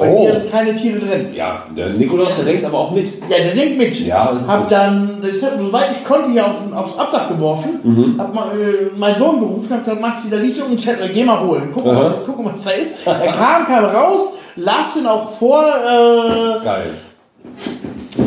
Weil 0.00 0.08
Oh. 0.14 0.20
hier 0.22 0.32
ist 0.32 0.50
keine 0.50 0.74
Tiere 0.74 0.98
drin. 0.98 1.26
Ja, 1.34 1.62
der 1.76 1.90
Nikolaus, 1.90 2.28
der 2.36 2.46
denkt 2.46 2.64
aber 2.64 2.78
auch 2.78 2.90
mit. 2.90 3.12
Ja, 3.28 3.36
der 3.36 3.54
denkt 3.54 3.76
mit. 3.76 4.00
Ja, 4.06 4.32
hab 4.46 4.62
gut. 4.62 4.72
dann 4.72 5.20
den 5.22 5.38
Zettel, 5.38 5.58
soweit 5.62 5.90
ich 5.92 6.02
konnte, 6.04 6.30
hier 6.30 6.46
auf, 6.46 6.54
aufs 6.74 6.98
Abdach 6.98 7.28
geworfen. 7.28 7.80
Mhm. 7.82 8.18
Hab 8.18 8.34
mal, 8.34 8.46
äh, 8.58 8.98
meinen 8.98 9.18
Sohn 9.18 9.38
gerufen, 9.40 9.68
hab 9.70 9.84
gesagt, 9.84 10.00
Maxi, 10.00 10.30
da 10.30 10.36
liegt 10.38 10.56
so 10.56 10.64
ein 10.64 10.78
Zettel, 10.78 11.10
geh 11.10 11.22
mal 11.22 11.40
holen. 11.46 11.70
Guck, 11.74 11.84
was, 11.84 12.12
guck 12.24 12.42
was 12.46 12.64
da 12.64 12.70
ist. 12.70 12.94
Er 13.04 13.32
kam, 13.32 13.66
kam 13.66 13.84
raus, 13.84 14.32
las 14.56 14.96
ihn 14.96 15.06
auch 15.06 15.30
vor, 15.30 15.62
äh, 15.62 16.64
Geil. 16.64 16.90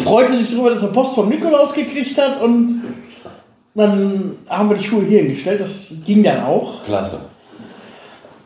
freute 0.04 0.38
sich 0.38 0.52
darüber, 0.52 0.70
dass 0.70 0.84
er 0.84 0.89
Post 0.89 1.16
vom 1.16 1.28
Nikolaus 1.30 1.74
gekriegt 1.74 2.16
hat 2.22 2.39
und 2.39 2.84
dann 3.74 4.38
haben 4.47 4.70
wir 4.70 4.78
die 4.78 4.84
Schuhe 4.84 5.04
hier 5.04 5.22
hingestellt, 5.22 5.60
das 5.60 5.95
ging 6.06 6.22
dann 6.24 6.43
auch. 6.43 6.86
Klasse. 6.86 7.18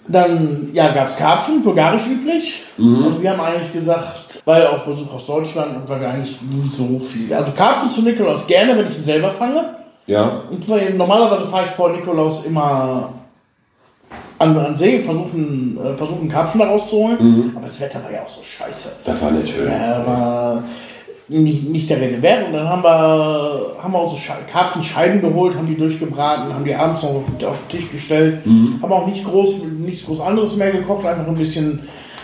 Dann 0.10 0.70
ja, 0.74 0.94
gab 0.94 1.10
es 1.10 1.18
Karpfen, 1.18 1.64
bulgarisch 1.64 2.08
üblich. 2.08 2.64
Mhm. 2.78 3.04
Also 3.04 3.22
wir 3.22 3.32
haben 3.32 3.42
eigentlich 3.42 3.74
gesagt, 3.74 4.42
weil 4.46 4.66
auch 4.68 4.86
Besuch 4.86 5.14
aus 5.14 5.28
Deutschland 5.28 5.76
und 5.76 5.90
weil 5.90 6.00
wir 6.00 6.10
eigentlich 6.10 6.42
nie 6.42 6.70
so 6.70 6.98
viel. 7.00 7.34
Also 7.34 7.52
Karpfen 7.52 7.90
zu 7.90 8.04
Nikolaus 8.04 8.48
gerne, 8.48 8.78
wenn 8.78 8.88
ich 8.88 8.98
ihn 8.98 9.04
selber 9.04 9.32
fange. 9.32 9.66
Ja. 10.06 10.44
Und 10.50 10.68
weil 10.70 10.94
normalerweise 10.94 11.48
fahre 11.48 11.66
ich 11.66 11.72
vor 11.72 11.90
Nikolaus 11.90 12.46
immer 12.46 13.10
an, 14.40 14.58
an 14.58 14.76
See, 14.76 15.00
versuchen, 15.00 15.78
äh, 15.84 15.94
versuchen 15.96 16.30
Karpfen 16.30 16.60
da 16.60 16.68
rauszuholen. 16.68 17.18
Mhm. 17.20 17.54
Aber 17.56 17.68
das 17.68 17.82
Wetter 17.82 18.04
war 18.04 18.12
ja 18.12 18.22
auch 18.22 18.30
so 18.30 18.42
scheiße. 18.44 19.00
Das 19.06 19.22
war 19.22 19.32
nicht 19.32 19.54
schön. 19.54 19.70
Ja, 19.70 20.06
war 20.06 20.64
nicht, 21.30 21.70
nicht 21.70 21.90
der 21.90 22.00
Rede 22.00 22.22
wert. 22.22 22.48
Und 22.48 22.54
dann 22.54 22.68
haben 22.70 22.84
wir, 22.84 23.74
haben 23.82 23.92
wir 23.94 24.02
unsere 24.02 24.20
Sche- 24.22 24.46
Karpfenscheiben 24.52 25.22
geholt, 25.22 25.56
haben 25.56 25.68
die 25.68 25.76
durchgebraten, 25.78 26.54
haben 26.54 26.64
die 26.66 26.74
abends 26.76 27.04
noch 27.04 27.10
auf, 27.16 27.24
auf 27.46 27.60
den 27.68 27.78
Tisch 27.80 27.92
gestellt. 27.92 28.40
Haben 28.82 28.92
auch 28.92 29.08
nicht 29.08 29.26
groß, 29.26 29.64
nichts 29.86 30.06
groß 30.06 30.22
anderes 30.22 30.56
mehr 30.56 30.72
gekocht, 30.72 31.06
einfach 31.06 31.28
ein 31.28 31.36
bisschen 31.36 31.82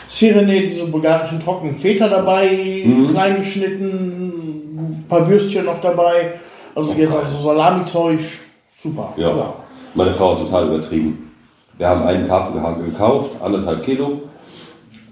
Sirene, 0.08 0.62
diese 0.62 0.88
bulgarischen 0.88 1.40
trockenen 1.40 1.76
Feta 1.76 2.08
dabei, 2.08 2.86
klein 3.12 3.38
geschnitten, 3.40 4.34
ein 4.78 5.06
paar 5.10 5.28
Würstchen 5.28 5.66
noch 5.66 5.82
dabei. 5.82 6.34
Also 6.76 6.94
jetzt 6.94 7.16
also 7.16 7.36
Salami-Zeug, 7.44 8.20
super. 8.82 9.14
Ja. 9.18 9.54
Meine 9.96 10.12
Frau 10.14 10.32
hat 10.34 10.40
total 10.46 10.68
übertrieben. 10.68 11.30
Wir 11.78 11.88
haben 11.88 12.04
einen 12.04 12.28
Karpfen 12.28 12.62
gekauft, 12.86 13.32
anderthalb 13.44 13.84
Kilo. 13.84 14.22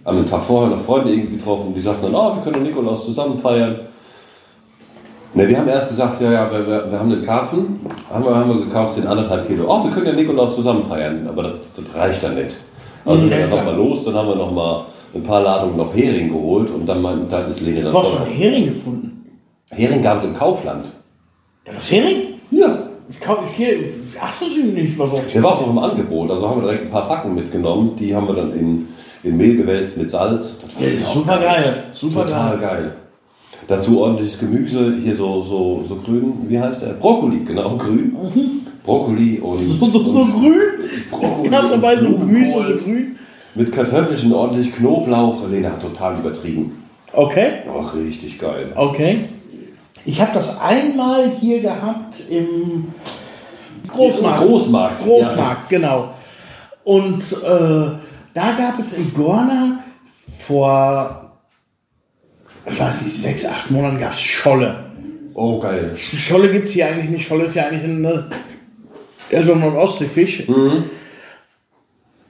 Einem 0.03 0.25
Tag 0.25 0.41
vorher 0.43 0.75
noch 0.75 0.81
Freunde 0.81 1.11
irgendwie 1.13 1.37
getroffen, 1.37 1.73
die 1.75 1.81
sagten 1.81 2.03
dann, 2.11 2.15
oh, 2.15 2.35
wir 2.35 2.41
können 2.41 2.63
Nikolaus 2.63 3.05
zusammen 3.05 3.37
feiern. 3.37 3.79
Ne, 5.33 5.47
wir 5.47 5.57
haben 5.57 5.67
erst 5.67 5.89
gesagt, 5.89 6.19
ja, 6.21 6.31
ja, 6.31 6.51
wir, 6.51 6.67
wir, 6.91 6.99
haben 6.99 7.09
den 7.09 7.21
Karpfen, 7.23 7.79
haben 8.11 8.25
wir, 8.25 8.35
haben 8.35 8.49
wir 8.49 8.65
gekauft, 8.65 8.97
den 8.97 9.07
anderthalb 9.07 9.47
Kilo. 9.47 9.63
Oh, 9.67 9.83
wir 9.83 9.91
können 9.91 10.07
den 10.07 10.15
Nikolaus 10.15 10.55
zusammen 10.55 10.83
feiern, 10.87 11.25
aber 11.27 11.43
das, 11.43 11.53
das 11.75 11.95
reicht 11.95 12.23
dann 12.23 12.35
nicht. 12.35 12.57
Also 13.05 13.25
Nee, 13.25 13.31
dann 13.39 13.49
nochmal 13.49 13.75
los, 13.75 14.03
dann 14.03 14.15
haben 14.15 14.27
wir 14.27 14.35
nochmal 14.35 14.85
ein 15.15 15.23
paar 15.23 15.41
Ladungen 15.41 15.77
noch 15.77 15.93
Hering 15.95 16.29
geholt 16.29 16.69
und 16.69 16.85
dann 16.85 17.01
meinten, 17.01 17.29
da 17.29 17.41
ist 17.41 17.61
Lene 17.61 17.83
das 17.83 17.93
Du 17.93 17.99
hast 17.99 18.11
schon 18.11 18.25
Hering 18.27 18.65
gefunden. 18.65 19.25
Hering 19.71 20.01
gab 20.01 20.19
es 20.19 20.25
im 20.29 20.33
Kaufland. 20.33 20.85
Da 21.65 21.71
gibt's 21.71 21.91
Hering? 21.91 22.17
Ja. 22.51 22.79
Ich, 23.09 23.19
kau- 23.19 23.39
ich 23.49 23.57
gehe, 23.57 23.85
achten 24.21 24.45
Sie 24.49 24.63
nicht 24.63 24.97
mal 24.97 25.07
so 25.07 25.21
Der 25.33 25.43
war 25.43 25.53
auch 25.53 25.61
noch 25.61 25.69
im 25.71 25.79
Angebot, 25.79 26.29
also 26.31 26.49
haben 26.49 26.61
wir 26.61 26.67
direkt 26.69 26.85
ein 26.85 26.91
paar 26.91 27.07
Packen 27.07 27.35
mitgenommen. 27.35 27.95
Die 27.97 28.13
haben 28.15 28.27
wir 28.27 28.35
dann 28.35 28.53
in, 28.53 28.87
in 29.23 29.37
Mehl 29.37 29.55
gewälzt 29.55 29.97
mit 29.97 30.09
Salz. 30.09 30.57
Das 30.59 30.71
Ja, 30.99 31.05
super 31.13 31.37
geil. 31.39 31.83
Super 31.93 32.25
Total 32.27 32.57
geil. 32.57 32.69
geil. 32.69 32.91
Dazu 33.67 34.01
ordentliches 34.01 34.39
Gemüse, 34.39 34.93
hier 35.03 35.15
so, 35.15 35.43
so, 35.43 35.83
so 35.87 35.95
grün, 35.95 36.33
wie 36.47 36.59
heißt 36.59 36.81
der? 36.83 36.93
Brokkoli, 36.93 37.43
genau, 37.45 37.77
grün. 37.77 38.15
Brokkoli 38.83 39.39
und. 39.39 39.57
Mhm. 39.57 39.61
So, 39.61 39.91
so, 39.91 39.99
so 40.03 40.21
und 40.21 40.31
grün. 40.33 40.53
Brokkoli 41.11 41.49
Ganz 41.49 41.69
dabei 41.69 41.97
so 41.97 42.09
Gemüse, 42.09 42.53
so 42.53 42.83
grün. 42.83 43.15
Mit 43.53 43.71
Kartoffelchen, 43.71 44.33
ordentlich 44.33 44.73
Knoblauch. 44.75 45.47
Lena 45.49 45.69
hat 45.69 45.81
total 45.81 46.15
übertrieben. 46.19 46.83
Okay, 47.13 47.47
Oh, 47.71 47.81
richtig 47.97 48.39
geil. 48.39 48.71
okay. 48.75 49.25
Ich 50.05 50.19
habe 50.19 50.31
das 50.33 50.59
einmal 50.61 51.29
hier 51.39 51.61
gehabt 51.61 52.15
im 52.29 52.85
Großmarkt. 53.89 54.39
Großmarkt. 54.39 55.03
Großmarkt, 55.03 55.69
genau. 55.69 56.09
Und 56.83 57.21
äh, 57.21 57.91
da 58.33 58.51
gab 58.57 58.79
es 58.79 58.93
in 58.93 59.13
Gorna 59.13 59.83
vor, 60.39 61.31
ich 62.65 62.79
weiß 62.79 63.01
nicht, 63.03 63.15
sechs, 63.15 63.45
acht 63.45 63.71
Monaten 63.71 63.97
gab 63.97 64.11
es 64.11 64.21
Scholle. 64.21 64.85
Oh, 65.33 65.59
geil. 65.59 65.93
Scholle 65.97 66.51
gibt 66.51 66.67
es 66.67 66.73
hier 66.73 66.87
eigentlich 66.87 67.09
nicht. 67.09 67.27
Scholle 67.27 67.45
ist 67.45 67.55
ja 67.55 67.67
eigentlich 67.67 67.83
ein, 67.83 68.03
äh, 68.05 68.23
eher 69.29 69.43
so 69.43 69.53
ein 69.53 69.59
Nordostseefisch. 69.59 70.47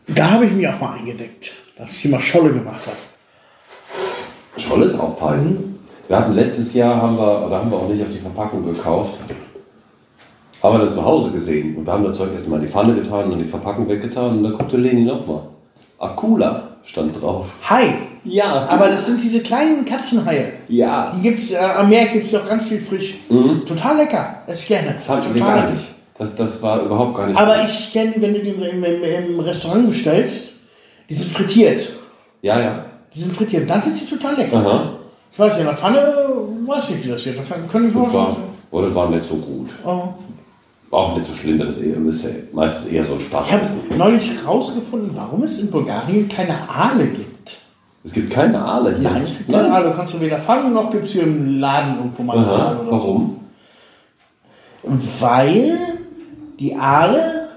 Da 0.08 0.32
habe 0.32 0.46
ich 0.46 0.52
mich 0.52 0.68
auch 0.68 0.80
mal 0.80 0.98
eingedeckt, 0.98 1.52
dass 1.78 1.98
ich 1.98 2.06
immer 2.06 2.20
Scholle 2.20 2.52
gemacht 2.52 2.82
habe. 2.86 4.62
Scholle 4.62 4.86
ist 4.86 5.00
auch 5.00 5.18
fein. 5.18 5.80
Wir 6.08 6.18
hatten 6.18 6.34
letztes 6.34 6.74
Jahr, 6.74 7.02
haben 7.02 7.18
wir, 7.18 7.48
da 7.50 7.60
haben 7.60 7.72
wir 7.72 7.78
auch 7.78 7.88
nicht 7.88 8.02
auf 8.02 8.12
die 8.12 8.20
Verpackung 8.20 8.66
gekauft, 8.66 9.16
haben 10.62 10.74
wir 10.76 10.80
dann 10.80 10.92
zu 10.92 11.04
Hause 11.04 11.32
gesehen 11.32 11.78
und 11.78 11.86
wir 11.86 11.94
haben 11.94 12.04
das 12.04 12.18
Zeug 12.18 12.34
erstmal 12.34 12.60
in 12.60 12.66
die 12.66 12.72
Pfanne 12.72 12.94
getan 12.94 13.32
und 13.32 13.40
die 13.40 13.46
Verpackung 13.46 13.88
weggetan 13.88 14.38
und 14.38 14.44
dann 14.44 14.54
guckte 14.54 14.78
Leni 14.78 15.04
nochmal. 15.04 15.44
Akula 16.02 16.64
stand 16.84 17.22
drauf. 17.22 17.56
Hai. 17.70 17.94
Ja. 18.24 18.68
Aber 18.70 18.88
das 18.90 19.08
sind 19.08 19.22
diese 19.22 19.42
kleinen 19.42 19.86
Katzenhaie. 19.86 20.54
Ja. 20.68 21.12
Die 21.16 21.22
gibt's, 21.22 21.52
äh, 21.52 21.58
am 21.58 21.90
Meer 21.90 22.08
gibt 22.08 22.28
es 22.28 22.36
auch 22.36 22.48
ganz 22.48 22.68
viel 22.68 22.82
frisch. 22.82 23.20
Total 23.66 23.98
lecker. 23.98 24.44
Esse 24.48 24.62
ich 24.62 24.68
gerne. 24.68 24.96
Fand 25.02 25.24
ich 25.34 25.42
gar 25.42 25.70
nicht. 25.70 25.84
Das, 26.18 26.36
das 26.36 26.62
war 26.62 26.82
überhaupt 26.84 27.16
gar 27.16 27.28
nicht. 27.28 27.38
Aber 27.40 27.64
ich 27.64 27.92
kenne, 27.92 28.14
wenn 28.18 28.34
du 28.34 28.40
die 28.42 28.50
im, 28.50 28.84
im, 28.84 29.04
im, 29.04 29.40
Restaurant 29.40 29.88
bestellst, 29.88 30.60
die 31.10 31.14
sind 31.16 31.32
frittiert. 31.32 31.88
Ja, 32.42 32.60
ja. 32.60 32.86
Die 33.14 33.20
sind 33.20 33.36
frittiert. 33.36 33.70
Dann 33.70 33.82
sind 33.82 33.98
sie 33.98 34.06
total 34.06 34.36
lecker. 34.36 34.58
Aha. 34.58 34.94
Ich 35.32 35.40
weiß 35.40 35.54
nicht, 35.54 35.62
in 35.62 35.68
der 35.68 35.78
Pfanne 35.78 36.14
weiß 36.68 36.90
ich, 36.92 37.06
wie 37.06 37.10
das 37.10 37.22
hier. 37.22 37.34
Das 37.34 37.48
kann, 37.48 37.70
kann 37.72 37.88
ich 37.88 37.96
war, 37.96 38.10
vorstellen. 38.10 38.48
oder 38.70 38.88
das 38.88 38.96
war 38.96 39.10
nicht 39.10 39.26
so 39.26 39.36
gut. 39.36 39.70
Oh. 39.86 40.10
Auch 40.92 41.16
nicht 41.16 41.26
so 41.26 41.34
schlimm, 41.34 41.58
das 41.60 41.78
ist, 41.78 41.84
eher, 41.84 42.06
ist 42.06 42.24
ja 42.26 42.30
meistens 42.52 42.88
eher 42.92 43.06
so 43.06 43.14
ein 43.14 43.22
Spaß. 43.22 43.48
Ich 43.48 43.54
habe 43.54 43.66
neulich 43.98 44.30
herausgefunden, 44.38 45.12
warum 45.16 45.44
es 45.44 45.60
in 45.60 45.72
Bulgarien 45.72 46.28
keine 46.28 46.54
Aale 46.70 47.08
gibt. 47.08 47.58
Es 48.04 48.14
gibt 48.14 48.32
keine 48.32 48.62
Aale 48.62 48.96
hier. 48.98 49.10
Nein, 49.10 49.24
es 49.26 49.38
gibt 49.38 49.52
keine 49.52 49.72
Aale. 49.72 49.90
Du 49.90 49.96
kannst 49.96 50.14
du 50.16 50.20
weder 50.20 50.38
fangen, 50.38 50.74
noch 50.74 50.92
gibt 50.92 51.06
es 51.06 51.14
hier 51.14 51.24
im 51.24 51.60
Laden 51.60 51.96
irgendwo 51.98 52.24
mal 52.24 52.38
Aha. 52.38 52.56
Aale 52.56 52.80
oder 52.80 52.86
so. 52.86 52.92
Warum? 52.92 53.40
Weil 54.84 55.78
die 56.60 56.76
Aale, 56.76 57.48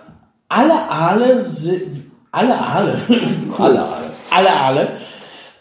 alle 0.49 0.91
Aale 0.91 1.41
sind, 1.41 2.05
alle 2.31 2.57
Aale, 2.57 2.99
Alle 3.59 3.81
Aale. 3.83 4.07
alle 4.31 4.51
Aale, 4.51 4.89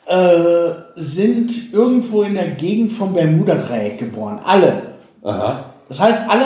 äh, 0.05 0.99
sind 0.99 1.73
irgendwo 1.73 2.23
in 2.23 2.35
der 2.35 2.49
Gegend 2.51 2.91
vom 2.91 3.13
Bermuda-Dreieck 3.13 3.97
geboren. 3.97 4.39
Alle. 4.45 4.93
Aha. 5.23 5.65
Das 5.87 6.01
heißt, 6.01 6.29
alle, 6.29 6.45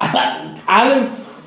alle, 0.00 0.54
alle, 0.66 0.94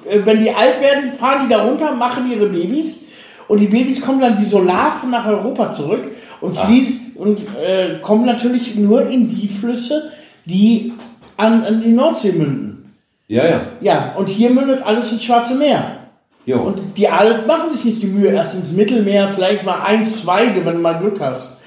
äh, 0.09 0.19
wenn 0.23 0.39
die 0.39 0.51
alt 0.51 0.79
werden, 0.79 1.11
fahren 1.11 1.47
die 1.47 1.53
da 1.53 1.63
runter, 1.63 1.93
machen 1.95 2.31
ihre 2.31 2.47
Babys 2.47 3.09
und 3.47 3.59
die 3.59 3.67
Babys 3.67 4.01
kommen 4.01 4.21
dann 4.21 4.39
wie 4.39 4.45
so 4.45 4.59
Larven 4.59 5.09
nach 5.09 5.25
Europa 5.25 5.73
zurück 5.73 6.03
und 6.39 6.55
fließen 6.55 7.13
und 7.15 7.39
äh, 7.61 7.99
kommen 8.01 8.25
natürlich 8.25 8.75
nur 8.75 9.07
in 9.09 9.27
die 9.27 9.47
Flüsse, 9.49 10.11
die 10.45 10.93
an, 11.35 11.63
an 11.65 11.81
die 11.81 11.91
Nordsee 11.91 12.33
münden. 12.33 12.93
Ja, 13.27 13.47
ja. 13.47 13.61
Ja, 13.81 14.13
und 14.17 14.29
hier 14.29 14.49
mündet 14.49 14.85
alles 14.85 15.11
ins 15.11 15.23
Schwarze 15.23 15.55
Meer. 15.55 15.97
Jo. 16.45 16.59
Und 16.59 16.79
die 16.97 17.07
Aale 17.07 17.45
machen 17.47 17.69
sich 17.69 17.85
nicht 17.85 18.01
die 18.01 18.07
Mühe, 18.07 18.31
erst 18.31 18.55
ins 18.55 18.73
Mittelmeer, 18.73 19.29
vielleicht 19.33 19.65
mal 19.65 19.81
ein, 19.85 20.05
zwei, 20.05 20.53
wenn 20.55 20.75
du 20.75 20.79
mal 20.79 20.99
Glück 20.99 21.19
hast. 21.21 21.59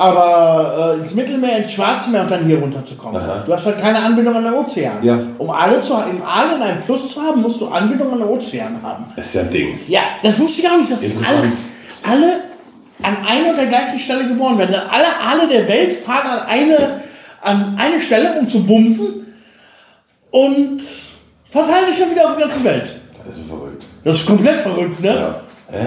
Aber 0.00 0.94
äh, 0.94 0.98
ins 1.00 1.14
Mittelmeer, 1.14 1.58
ins 1.58 1.72
Schwarze 1.72 2.08
Meer 2.08 2.22
und 2.22 2.30
dann 2.30 2.46
hier 2.46 2.58
runterzukommen. 2.58 3.20
Aha. 3.20 3.42
Du 3.44 3.52
hast 3.52 3.66
halt 3.66 3.82
keine 3.82 3.98
Anbindung 3.98 4.34
an 4.34 4.44
den 4.44 4.54
Ozean. 4.54 4.94
Ja. 5.02 5.18
Um 5.36 5.50
Aale 5.50 5.82
zu, 5.82 5.92
im 5.92 6.22
Aal 6.22 6.56
in 6.56 6.62
einem 6.62 6.82
Fluss 6.82 7.12
zu 7.12 7.20
haben, 7.20 7.42
musst 7.42 7.60
du 7.60 7.68
Anbindung 7.68 8.10
an 8.12 8.20
den 8.20 8.28
Ozean 8.28 8.78
haben. 8.82 9.04
Das 9.14 9.26
ist 9.26 9.34
ja 9.34 9.42
ein 9.42 9.50
Ding. 9.50 9.78
Ja, 9.88 10.00
das 10.22 10.40
wusste 10.40 10.62
ich 10.62 10.70
auch 10.70 10.78
nicht, 10.78 10.90
dass 10.90 11.02
alle, 11.02 11.52
alle 12.10 12.32
an 13.02 13.26
einer 13.26 13.50
und 13.50 13.58
der 13.58 13.66
gleichen 13.66 13.98
Stelle 13.98 14.26
geboren 14.26 14.56
werden. 14.56 14.74
Alle 14.74 15.04
Aale 15.22 15.46
der 15.48 15.68
Welt 15.68 15.92
fahren 15.92 16.40
an 16.40 16.46
eine, 16.46 17.02
an 17.42 17.76
eine 17.78 18.00
Stelle, 18.00 18.38
um 18.40 18.48
zu 18.48 18.64
bumsen 18.64 19.26
und 20.30 20.80
verteilen 21.44 21.90
sich 21.90 21.98
dann 21.98 22.10
wieder 22.12 22.24
auf 22.24 22.36
die 22.36 22.40
ganze 22.40 22.64
Welt. 22.64 22.90
Das 23.26 23.36
ist 23.36 23.48
verrückt. 23.48 23.84
Das 24.02 24.16
ist 24.16 24.26
komplett 24.26 24.60
verrückt, 24.60 24.98
ne? 25.00 25.14
Ja. 25.14 25.40
Hä? 25.70 25.86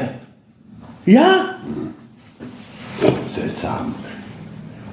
Ja. 1.06 1.56
Seltsam. 3.24 3.94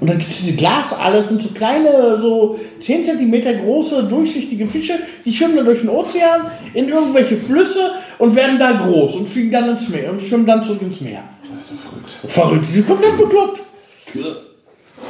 Und 0.01 0.09
dann 0.09 0.19
gibt 0.19 0.31
es 0.31 0.39
diese 0.39 0.57
Glasaale, 0.57 1.19
das 1.19 1.29
sind 1.29 1.43
so 1.43 1.51
kleine, 1.51 2.19
so 2.19 2.59
10 2.79 3.05
cm 3.05 3.61
große, 3.63 4.05
durchsichtige 4.05 4.67
Fische, 4.67 4.95
die 5.27 5.35
schwimmen 5.35 5.57
dann 5.57 5.67
durch 5.67 5.81
den 5.81 5.91
Ozean 5.91 6.51
in 6.73 6.89
irgendwelche 6.89 7.37
Flüsse 7.37 7.93
und 8.19 8.35
werden 8.35 8.59
da 8.59 8.73
groß 8.73 9.17
und 9.17 9.29
fliegen 9.29 9.51
dann 9.51 9.69
ins 9.69 9.91
Meer 9.91 10.11
und 10.11 10.23
schwimmen 10.23 10.47
dann 10.47 10.63
zurück 10.63 10.81
ins 10.81 11.03
Meer. 11.03 11.23
Das 11.55 11.71
ist 11.71 11.81
verrückt. 11.81 12.11
Verrückt, 12.27 12.67
die 12.67 12.73
sind 12.73 12.87
komplett 12.87 13.19
bekloppt. 13.19 13.61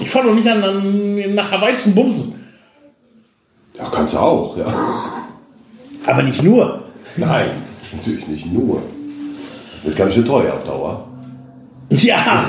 Ich 0.01 0.11
fahre 0.11 0.29
doch 0.29 0.35
nicht 0.35 0.49
an, 0.49 0.63
an, 0.63 1.35
nach 1.35 1.53
Hawaii 1.53 1.77
zum 1.77 1.95
Bumsen. 1.95 2.35
Ja, 3.79 3.85
kannst 3.95 4.15
du 4.15 4.19
auch, 4.19 4.57
ja. 4.57 4.67
Aber 6.05 6.23
nicht 6.23 6.43
nur. 6.43 6.85
Nein, 7.17 7.51
natürlich 7.93 8.27
nicht 8.27 8.53
nur. 8.53 8.83
Wird 9.85 9.97
ganz 9.97 10.15
schön 10.15 10.25
teuer 10.25 10.55
auf 10.55 10.65
Dauer. 10.65 11.10
Ja. 12.03 12.47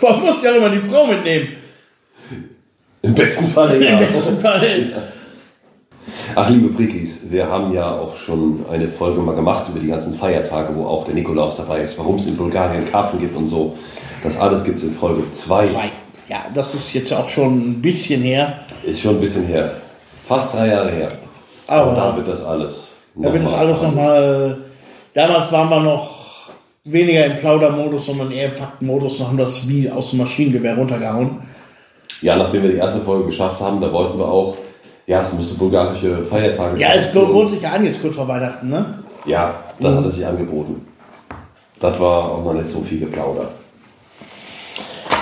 Man 0.00 0.20
muss 0.20 0.42
ja 0.42 0.52
immer 0.52 0.70
die 0.70 0.80
Frau 0.80 1.06
mitnehmen. 1.06 1.48
Im 3.02 3.14
besten 3.14 3.46
Falle 3.46 3.76
Im 3.76 3.82
ja. 3.82 3.96
besten 3.98 4.40
Fall. 4.40 5.02
Ach, 6.34 6.48
liebe 6.50 6.68
Prikis, 6.70 7.30
wir 7.30 7.46
haben 7.48 7.72
ja 7.72 7.90
auch 7.92 8.16
schon 8.16 8.64
eine 8.70 8.88
Folge 8.88 9.20
mal 9.20 9.34
gemacht 9.34 9.68
über 9.68 9.78
die 9.78 9.86
ganzen 9.88 10.14
Feiertage, 10.14 10.74
wo 10.74 10.86
auch 10.86 11.04
der 11.04 11.14
Nikolaus 11.14 11.56
dabei 11.58 11.80
ist, 11.82 11.98
warum 11.98 12.16
es 12.16 12.26
in 12.26 12.36
Bulgarien 12.36 12.84
Karpfen 12.90 13.20
gibt 13.20 13.36
und 13.36 13.48
so. 13.48 13.76
Das 14.24 14.38
alles 14.40 14.64
gibt 14.64 14.78
es 14.78 14.84
in 14.84 14.92
Folge 14.94 15.22
2. 15.30 15.66
Zwei. 15.66 15.90
Ja, 16.28 16.44
das 16.54 16.74
ist 16.74 16.92
jetzt 16.94 17.12
auch 17.12 17.28
schon 17.28 17.58
ein 17.72 17.82
bisschen 17.82 18.22
her. 18.22 18.60
Ist 18.82 19.00
schon 19.02 19.16
ein 19.16 19.20
bisschen 19.20 19.44
her. 19.46 19.74
Fast 20.26 20.54
drei 20.54 20.68
Jahre 20.68 20.90
her. 20.90 21.08
Aber- 21.66 21.92
Aber 21.92 21.94
da 21.94 22.16
wird 22.16 22.28
das 22.28 22.44
alles. 22.44 22.92
Da 23.14 23.32
wird 23.32 23.44
das 23.44 23.54
alles 23.54 23.82
mal- 23.82 23.88
nochmal. 23.88 24.58
Damals 25.14 25.52
waren 25.52 25.68
wir 25.68 25.80
noch 25.80 26.21
weniger 26.84 27.26
im 27.26 27.36
Plaudermodus, 27.38 28.06
sondern 28.06 28.32
eher 28.32 28.46
im 28.46 28.52
Faktenmodus 28.52 29.20
und 29.20 29.28
haben 29.28 29.36
das 29.36 29.68
wie 29.68 29.90
aus 29.90 30.10
dem 30.10 30.18
Maschinengewehr 30.20 30.76
runtergehauen. 30.76 31.38
Ja, 32.20 32.36
nachdem 32.36 32.62
wir 32.62 32.70
die 32.70 32.76
erste 32.76 33.00
Folge 33.00 33.26
geschafft 33.26 33.60
haben, 33.60 33.80
da 33.80 33.92
wollten 33.92 34.18
wir 34.18 34.26
auch, 34.26 34.56
ja, 35.06 35.22
es 35.22 35.32
müsste 35.32 35.54
bulgarische 35.56 36.22
Feiertage 36.22 36.78
Ja, 36.78 36.94
es 36.94 37.14
lohnt 37.14 37.50
sich 37.50 37.62
ja 37.62 37.72
an 37.72 37.84
jetzt 37.84 38.00
kurz 38.00 38.14
vor 38.16 38.28
Weihnachten, 38.28 38.68
ne? 38.68 38.98
Ja, 39.24 39.54
Da 39.78 39.94
hat 39.94 40.04
es 40.06 40.16
sich 40.16 40.26
angeboten. 40.26 40.86
Das 41.80 41.98
war 41.98 42.32
auch 42.32 42.44
noch 42.44 42.54
nicht 42.54 42.70
so 42.70 42.80
viel 42.80 43.00
geplaudert. 43.00 43.50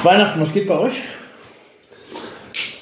Weihnachten, 0.03 0.41
was 0.41 0.53
geht 0.53 0.69
bei 0.69 0.79
euch? 0.79 0.95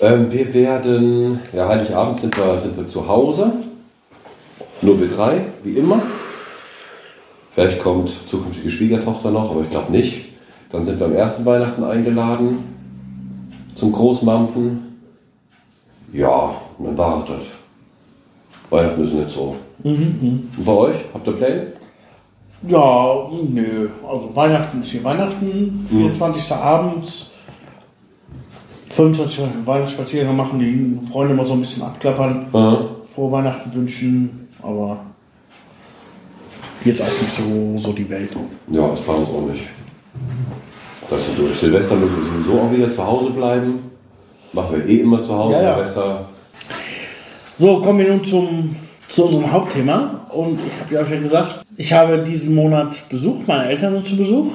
Ähm, 0.00 0.30
wir 0.32 0.54
werden, 0.54 1.40
ja, 1.52 1.68
Heiligabend 1.68 2.18
sind 2.18 2.36
wir, 2.36 2.60
sind 2.60 2.76
wir 2.76 2.86
zu 2.86 3.06
Hause. 3.06 3.52
Nur 4.82 5.00
wir 5.00 5.08
drei, 5.08 5.40
wie 5.64 5.72
immer. 5.72 6.00
Vielleicht 7.58 7.80
kommt 7.80 8.08
zukünftige 8.08 8.70
Schwiegertochter 8.70 9.32
noch, 9.32 9.50
aber 9.50 9.62
ich 9.62 9.70
glaube 9.70 9.90
nicht. 9.90 10.26
Dann 10.70 10.84
sind 10.84 11.00
wir 11.00 11.06
am 11.06 11.16
ersten 11.16 11.44
Weihnachten 11.44 11.82
eingeladen 11.82 12.58
zum 13.74 13.90
Großmampfen. 13.90 14.78
Ja, 16.12 16.52
und 16.78 16.86
dann 16.86 16.96
war 16.96 17.26
das. 17.26 17.46
Weihnachten 18.70 19.02
ist 19.02 19.12
nicht 19.12 19.30
so. 19.32 19.56
Und 19.82 20.64
bei 20.64 20.72
euch? 20.72 20.96
Habt 21.12 21.26
ihr 21.26 21.32
Pläne? 21.32 21.66
Ja, 22.68 23.28
nö. 23.50 23.88
Also 24.08 24.30
Weihnachten 24.36 24.80
ist 24.80 24.92
hier 24.92 25.02
Weihnachten, 25.02 25.84
24. 25.90 26.52
abends. 26.52 27.32
25. 28.90 29.44
Weihnachtsspaziergang 29.64 30.36
machen, 30.36 30.60
die 30.60 31.10
Freunde 31.10 31.34
mal 31.34 31.44
so 31.44 31.54
ein 31.54 31.60
bisschen 31.60 31.82
abklappern, 31.82 32.46
Aha. 32.52 32.84
frohe 33.12 33.32
Weihnachten 33.32 33.74
wünschen, 33.74 34.48
aber 34.62 35.00
jetzt 36.84 37.00
auch 37.00 37.06
nicht 37.06 37.36
so, 37.36 37.78
so 37.78 37.92
die 37.92 38.08
Welt. 38.08 38.30
Ja, 38.70 38.88
das 38.88 39.06
war 39.06 39.18
uns 39.18 39.28
auch 39.28 39.46
nicht. 39.50 39.64
Das 41.10 41.20
ist 41.20 41.38
durch. 41.38 41.58
Silvester 41.58 41.96
müssen 41.96 42.16
wir 42.16 42.24
sowieso 42.24 42.60
auch 42.60 42.72
wieder 42.72 42.92
zu 42.92 43.04
Hause 43.04 43.30
bleiben. 43.30 43.90
Machen 44.52 44.76
wir 44.76 44.86
eh 44.86 45.00
immer 45.00 45.20
zu 45.20 45.34
Hause. 45.34 45.54
Ja, 45.54 45.62
ja. 45.62 45.74
Silvester. 45.74 46.28
So, 47.58 47.80
kommen 47.80 47.98
wir 47.98 48.08
nun 48.08 48.24
zum, 48.24 48.76
zu 49.08 49.26
unserem 49.26 49.50
Hauptthema. 49.50 50.26
Und 50.30 50.58
ich 50.64 50.80
habe 50.80 50.94
ja 50.94 51.00
euch 51.00 51.10
ja 51.10 51.20
gesagt, 51.20 51.56
ich 51.76 51.92
habe 51.92 52.18
diesen 52.18 52.54
Monat 52.54 53.08
Besuch, 53.08 53.46
meine 53.46 53.68
Eltern 53.68 53.94
sind 53.94 54.06
zu 54.06 54.16
Besuch. 54.16 54.52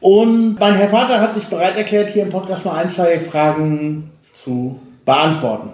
Und 0.00 0.58
mein 0.58 0.74
Herr 0.76 0.88
Vater 0.88 1.20
hat 1.20 1.34
sich 1.34 1.44
bereit 1.44 1.76
erklärt, 1.76 2.10
hier 2.10 2.22
im 2.22 2.30
Podcast 2.30 2.64
mal 2.64 2.76
ein, 2.76 2.88
zwei 2.88 3.20
Fragen 3.20 4.10
zu 4.32 4.78
beantworten. 5.04 5.70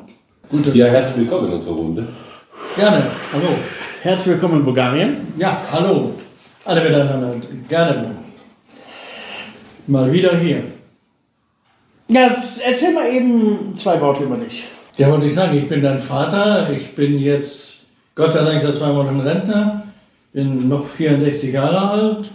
Gute 0.48 0.70
Ja, 0.72 0.86
herzlich 0.86 1.18
willkommen 1.18 1.48
in 1.48 1.54
unserer 1.54 1.74
Runde. 1.74 2.06
Gerne. 2.76 3.02
Hallo. 3.32 3.48
Herzlich 4.06 4.34
willkommen 4.34 4.60
in 4.60 4.64
Bulgarien. 4.64 5.16
Ja, 5.36 5.60
hallo. 5.72 6.12
Alle 6.64 6.80
miteinander. 6.80 7.34
Gerne. 7.68 8.14
Mal 9.88 10.12
wieder 10.12 10.38
hier. 10.38 10.62
Ja, 12.06 12.30
erzähl 12.64 12.94
mal 12.94 13.12
eben 13.12 13.74
zwei 13.74 14.00
Worte 14.00 14.22
über 14.22 14.36
dich. 14.36 14.68
Ja, 14.96 15.10
wollte 15.10 15.26
ich 15.26 15.34
sagen, 15.34 15.58
ich 15.58 15.68
bin 15.68 15.82
dein 15.82 15.98
Vater. 15.98 16.70
Ich 16.70 16.94
bin 16.94 17.18
jetzt 17.18 17.86
Gott 18.14 18.32
sei 18.32 18.44
Dank 18.44 18.62
seit 18.62 18.76
zwei 18.76 18.92
Monaten 18.92 19.22
Rentner. 19.22 19.82
Bin 20.32 20.68
noch 20.68 20.86
64 20.86 21.52
Jahre 21.52 21.90
alt 21.90 22.30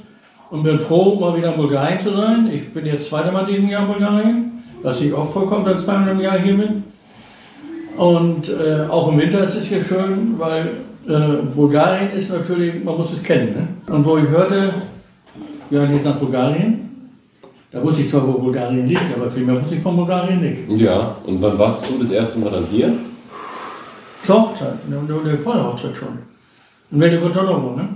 und 0.50 0.64
bin 0.64 0.78
froh, 0.78 1.16
mal 1.22 1.38
wieder 1.38 1.54
in 1.54 1.58
Bulgarien 1.58 2.02
zu 2.02 2.14
sein. 2.14 2.52
Ich 2.54 2.74
bin 2.74 2.86
jetzt 2.86 3.08
zweite 3.08 3.32
Mal 3.32 3.46
diesen 3.46 3.70
Jahr 3.70 3.84
in 3.84 3.88
Bulgarien, 3.88 4.64
was 4.82 5.00
nicht 5.00 5.14
oft 5.14 5.32
vorkommt, 5.32 5.68
dass 5.68 5.80
ich 5.80 5.86
zweimal 5.86 6.10
im 6.10 6.20
Jahr 6.20 6.38
hier 6.38 6.58
bin. 6.58 6.84
Und 7.96 8.50
äh, 8.50 8.90
auch 8.90 9.10
im 9.10 9.18
Winter 9.18 9.46
ist 9.46 9.56
es 9.56 9.68
hier 9.68 9.82
schön, 9.82 10.38
weil 10.38 10.72
äh, 11.08 11.44
Bulgarien 11.56 12.12
ist 12.12 12.30
natürlich, 12.30 12.84
man 12.84 12.98
muss 12.98 13.14
es 13.14 13.24
kennen. 13.24 13.56
Ne? 13.88 13.94
Und 13.94 14.06
wo 14.06 14.18
ich 14.18 14.28
hörte, 14.28 14.74
ja, 15.70 15.86
geht 15.86 16.06
nach 16.06 16.16
Bulgarien, 16.16 17.12
da 17.72 17.82
wusste 17.82 18.02
ich 18.02 18.10
zwar, 18.10 18.28
wo 18.28 18.34
Bulgarien 18.34 18.88
liegt, 18.88 19.16
aber 19.16 19.30
viel 19.32 19.46
mehr 19.46 19.60
wusste 19.62 19.76
ich 19.76 19.82
von 19.82 19.96
Bulgarien 19.96 20.42
nicht. 20.42 20.82
Ja, 20.82 21.16
und 21.26 21.42
wann 21.42 21.58
warst 21.58 21.90
du 21.90 21.98
das 22.04 22.12
erste 22.12 22.40
Mal 22.40 22.52
dann 22.52 22.66
hier? 22.66 22.92
Zur 24.24 24.42
Hochzeit, 24.42 24.90
ne, 24.90 25.38
vor 25.38 25.54
der 25.54 25.66
Hochzeit 25.66 25.98
schon. 25.98 26.20
In 26.92 27.00
Velikotonovo, 27.00 27.76
ne? 27.76 27.88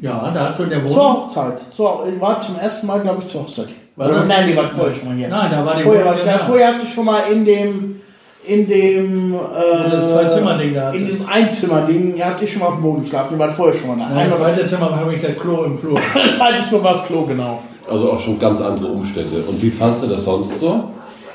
Ja, 0.00 0.30
da 0.32 0.48
hat 0.48 0.56
schon 0.56 0.70
der 0.70 0.80
Zur 0.86 0.90
Wohnung. 0.90 1.06
Hochzeit. 1.24 1.58
Zur, 1.72 2.06
ich 2.12 2.20
war 2.20 2.40
zum 2.40 2.58
ersten 2.58 2.86
Mal, 2.86 3.00
glaube 3.00 3.22
ich, 3.22 3.28
zur 3.28 3.42
Hochzeit. 3.42 3.68
War 3.96 4.08
Oder, 4.08 4.24
nein, 4.24 4.48
die 4.48 4.56
war 4.56 4.68
vorher 4.68 4.94
schon 4.94 5.08
mal 5.08 5.16
hier. 5.16 5.28
Nein, 5.28 5.50
da 5.50 5.64
war 5.66 5.76
die 5.76 5.82
Vorher, 5.82 6.04
Wohnung. 6.06 6.18
war, 6.18 6.26
ja 6.26 6.38
vorher 6.38 6.68
hatte 6.68 6.84
ich 6.84 6.92
schon 6.94 7.04
mal 7.04 7.20
in 7.30 7.44
dem, 7.44 8.00
in 8.44 8.66
dem, 8.68 9.34
das 9.34 10.04
äh, 10.04 10.12
Zwei-Zimmer-Ding 10.12 10.74
da 10.74 10.92
in 10.92 11.06
diesem 11.06 11.28
Einzimmer-Ding, 11.28 12.16
ja, 12.16 12.26
hatte 12.26 12.44
ich 12.44 12.52
schon 12.52 12.62
mal 12.62 12.68
auf 12.68 12.74
dem 12.74 12.82
Boden 12.82 13.02
geschlafen. 13.02 13.34
Die 13.34 13.38
waren 13.38 13.52
vorher 13.52 13.74
schon 13.78 13.88
mal 13.88 13.96
da. 13.96 14.14
Nein, 14.14 14.24
Einmal, 14.24 14.38
zweiten 14.38 14.68
Zimmer 14.68 14.96
habe 14.96 15.14
ich 15.14 15.22
das 15.22 15.36
Klo 15.36 15.64
im 15.64 15.76
Flur. 15.76 15.98
das 16.14 16.38
zweite 16.38 16.74
Mal 16.74 16.84
war 16.84 16.92
das 16.94 17.04
Klo, 17.04 17.22
genau. 17.22 17.62
Also 17.90 18.12
auch 18.12 18.20
schon 18.20 18.38
ganz 18.38 18.60
andere 18.60 18.88
Umstände. 18.88 19.42
Und 19.46 19.60
wie 19.62 19.70
fandst 19.70 20.04
du 20.04 20.06
das 20.08 20.24
sonst 20.24 20.60
so? 20.60 20.84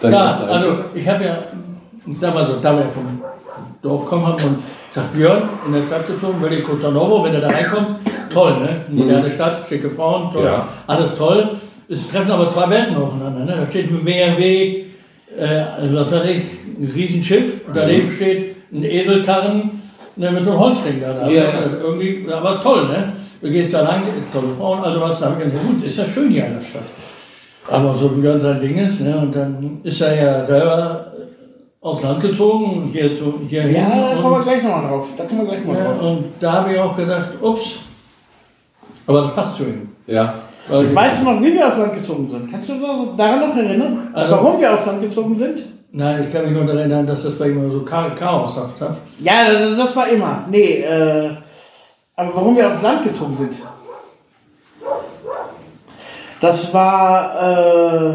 Dein 0.02 0.14
Ja, 0.14 0.40
also 0.50 0.68
ich 0.94 1.08
habe 1.08 1.24
ja, 1.24 1.38
ich 2.06 2.20
sag 2.20 2.34
mal 2.34 2.46
so, 2.46 2.56
da 2.60 2.72
wir 2.74 2.86
vom 2.86 3.22
Dorf 3.82 4.06
kommen 4.06 4.26
haben 4.26 4.44
und 4.44 4.58
sagt 4.94 5.14
Björn, 5.14 5.44
in 5.68 5.74
der 5.74 5.84
Stadt 5.84 6.08
gezogen, 6.08 6.42
Velikotonovo, 6.42 7.24
wenn 7.24 7.34
du 7.34 7.42
da 7.42 7.48
reinkommst, 7.50 7.94
toll, 8.34 8.60
ne? 8.60 8.86
Moderne 8.90 9.30
Stadt, 9.30 9.66
schicke 9.68 9.90
Frauen, 9.90 10.32
toll, 10.32 10.46
Ja. 10.46 10.68
alles 10.88 11.14
toll. 11.16 11.50
Es 11.88 12.10
treffen 12.10 12.32
aber 12.32 12.50
zwei 12.50 12.70
Welten 12.70 12.98
aufeinander, 12.98 13.46
ne? 13.46 13.58
Da 13.62 13.68
steht 13.68 13.92
ein 13.92 14.04
BMW, 14.04 14.85
äh, 15.38 15.82
also 15.82 15.96
was 15.96 16.12
weiß 16.12 16.30
ich, 16.30 16.42
ein 16.80 16.92
Riesenschiff, 16.94 17.62
daneben 17.74 18.10
steht 18.10 18.56
ein 18.72 18.84
Eselkarren, 18.84 19.82
ne, 20.16 20.32
mit 20.32 20.44
so 20.44 20.52
einem 20.52 20.60
Holzding 20.60 21.02
da. 21.02 21.30
Ja. 21.30 21.44
also 21.64 21.78
irgendwie, 21.78 22.26
aber 22.32 22.62
toll, 22.62 22.88
ne? 22.88 23.14
Du 23.42 23.50
gehst 23.50 23.74
da 23.74 23.82
lang, 23.82 24.02
tolle 24.34 24.48
Frauen, 24.58 24.84
also 24.84 25.02
was, 25.02 25.20
da 25.20 25.28
hab 25.28 25.38
ich 25.38 25.46
gedacht, 25.46 25.68
gut, 25.68 25.84
ist 25.84 25.98
ja 25.98 26.06
schön 26.06 26.32
hier 26.32 26.46
in 26.46 26.56
der 26.56 26.62
Stadt. 26.62 26.84
Aber 27.68 27.94
so 27.94 28.16
wie 28.16 28.22
Björn 28.22 28.42
sein 28.42 28.60
Ding 28.60 28.78
ist, 28.78 29.02
ne, 29.02 29.18
und 29.18 29.36
dann 29.36 29.80
ist 29.84 30.02
er 30.02 30.16
ja 30.16 30.46
selber 30.46 31.12
aufs 31.82 32.04
Land 32.04 32.22
gezogen, 32.22 32.90
hier 32.92 33.16
zu, 33.16 33.42
hier 33.48 33.70
Ja, 33.70 34.16
da 34.16 34.22
kommen 34.22 34.40
wir 34.40 34.42
gleich 34.42 34.64
nochmal 34.64 34.88
drauf. 34.90 35.08
Da 35.18 35.24
kommen 35.26 35.42
wir 35.42 35.48
gleich 35.48 35.66
mal 35.66 35.78
ja, 35.78 35.84
drauf. 35.86 36.02
und 36.02 36.26
da 36.40 36.52
habe 36.54 36.74
ich 36.74 36.80
auch 36.80 36.98
gedacht, 36.98 37.28
ups, 37.42 37.80
aber 39.06 39.22
das 39.22 39.36
passt 39.36 39.58
zu 39.58 39.64
ihm. 39.64 39.90
Ja. 40.08 40.34
Weil, 40.68 40.96
Weißt 40.96 41.22
du 41.22 41.26
noch, 41.32 41.42
wie 41.42 41.54
wir 41.54 41.68
aufs 41.68 41.78
Land 41.78 41.94
gezogen 41.96 42.28
sind? 42.28 42.52
Kannst 42.52 42.70
du 42.70 42.74
dich 42.74 42.82
daran 43.18 43.40
noch 43.50 43.56
erinnern? 43.56 44.10
Also- 44.14 44.32
warum 44.32 44.60
wir 44.60 44.74
aufs 44.74 44.86
Land 44.86 45.02
gezogen 45.02 45.36
sind? 45.36 45.62
nein, 45.92 46.26
ich 46.28 46.34
kann 46.34 46.44
mich 46.44 46.52
nur 46.52 46.64
daran 46.64 46.80
erinnern, 46.80 47.08
dass 47.08 47.24
das 47.24 47.38
bei 47.38 47.50
ihm 47.50 47.72
so 47.72 47.86
cha 47.86 48.10
chaoshaft 48.10 48.82
war. 48.82 48.98
Ja, 49.20 49.52
das, 49.54 49.78
das 49.78 49.96
war 49.96 50.08
immer. 50.10 50.44
Nee, 50.50 50.82
äh, 50.82 51.30
aber 52.16 52.36
warum 52.36 52.56
wir 52.58 52.68
aufs 52.70 52.82
Land 52.82 53.04
gezogen 53.04 53.36
sind? 53.38 53.54
Das 56.42 56.74
war, 56.74 57.36
äh, 57.42 58.14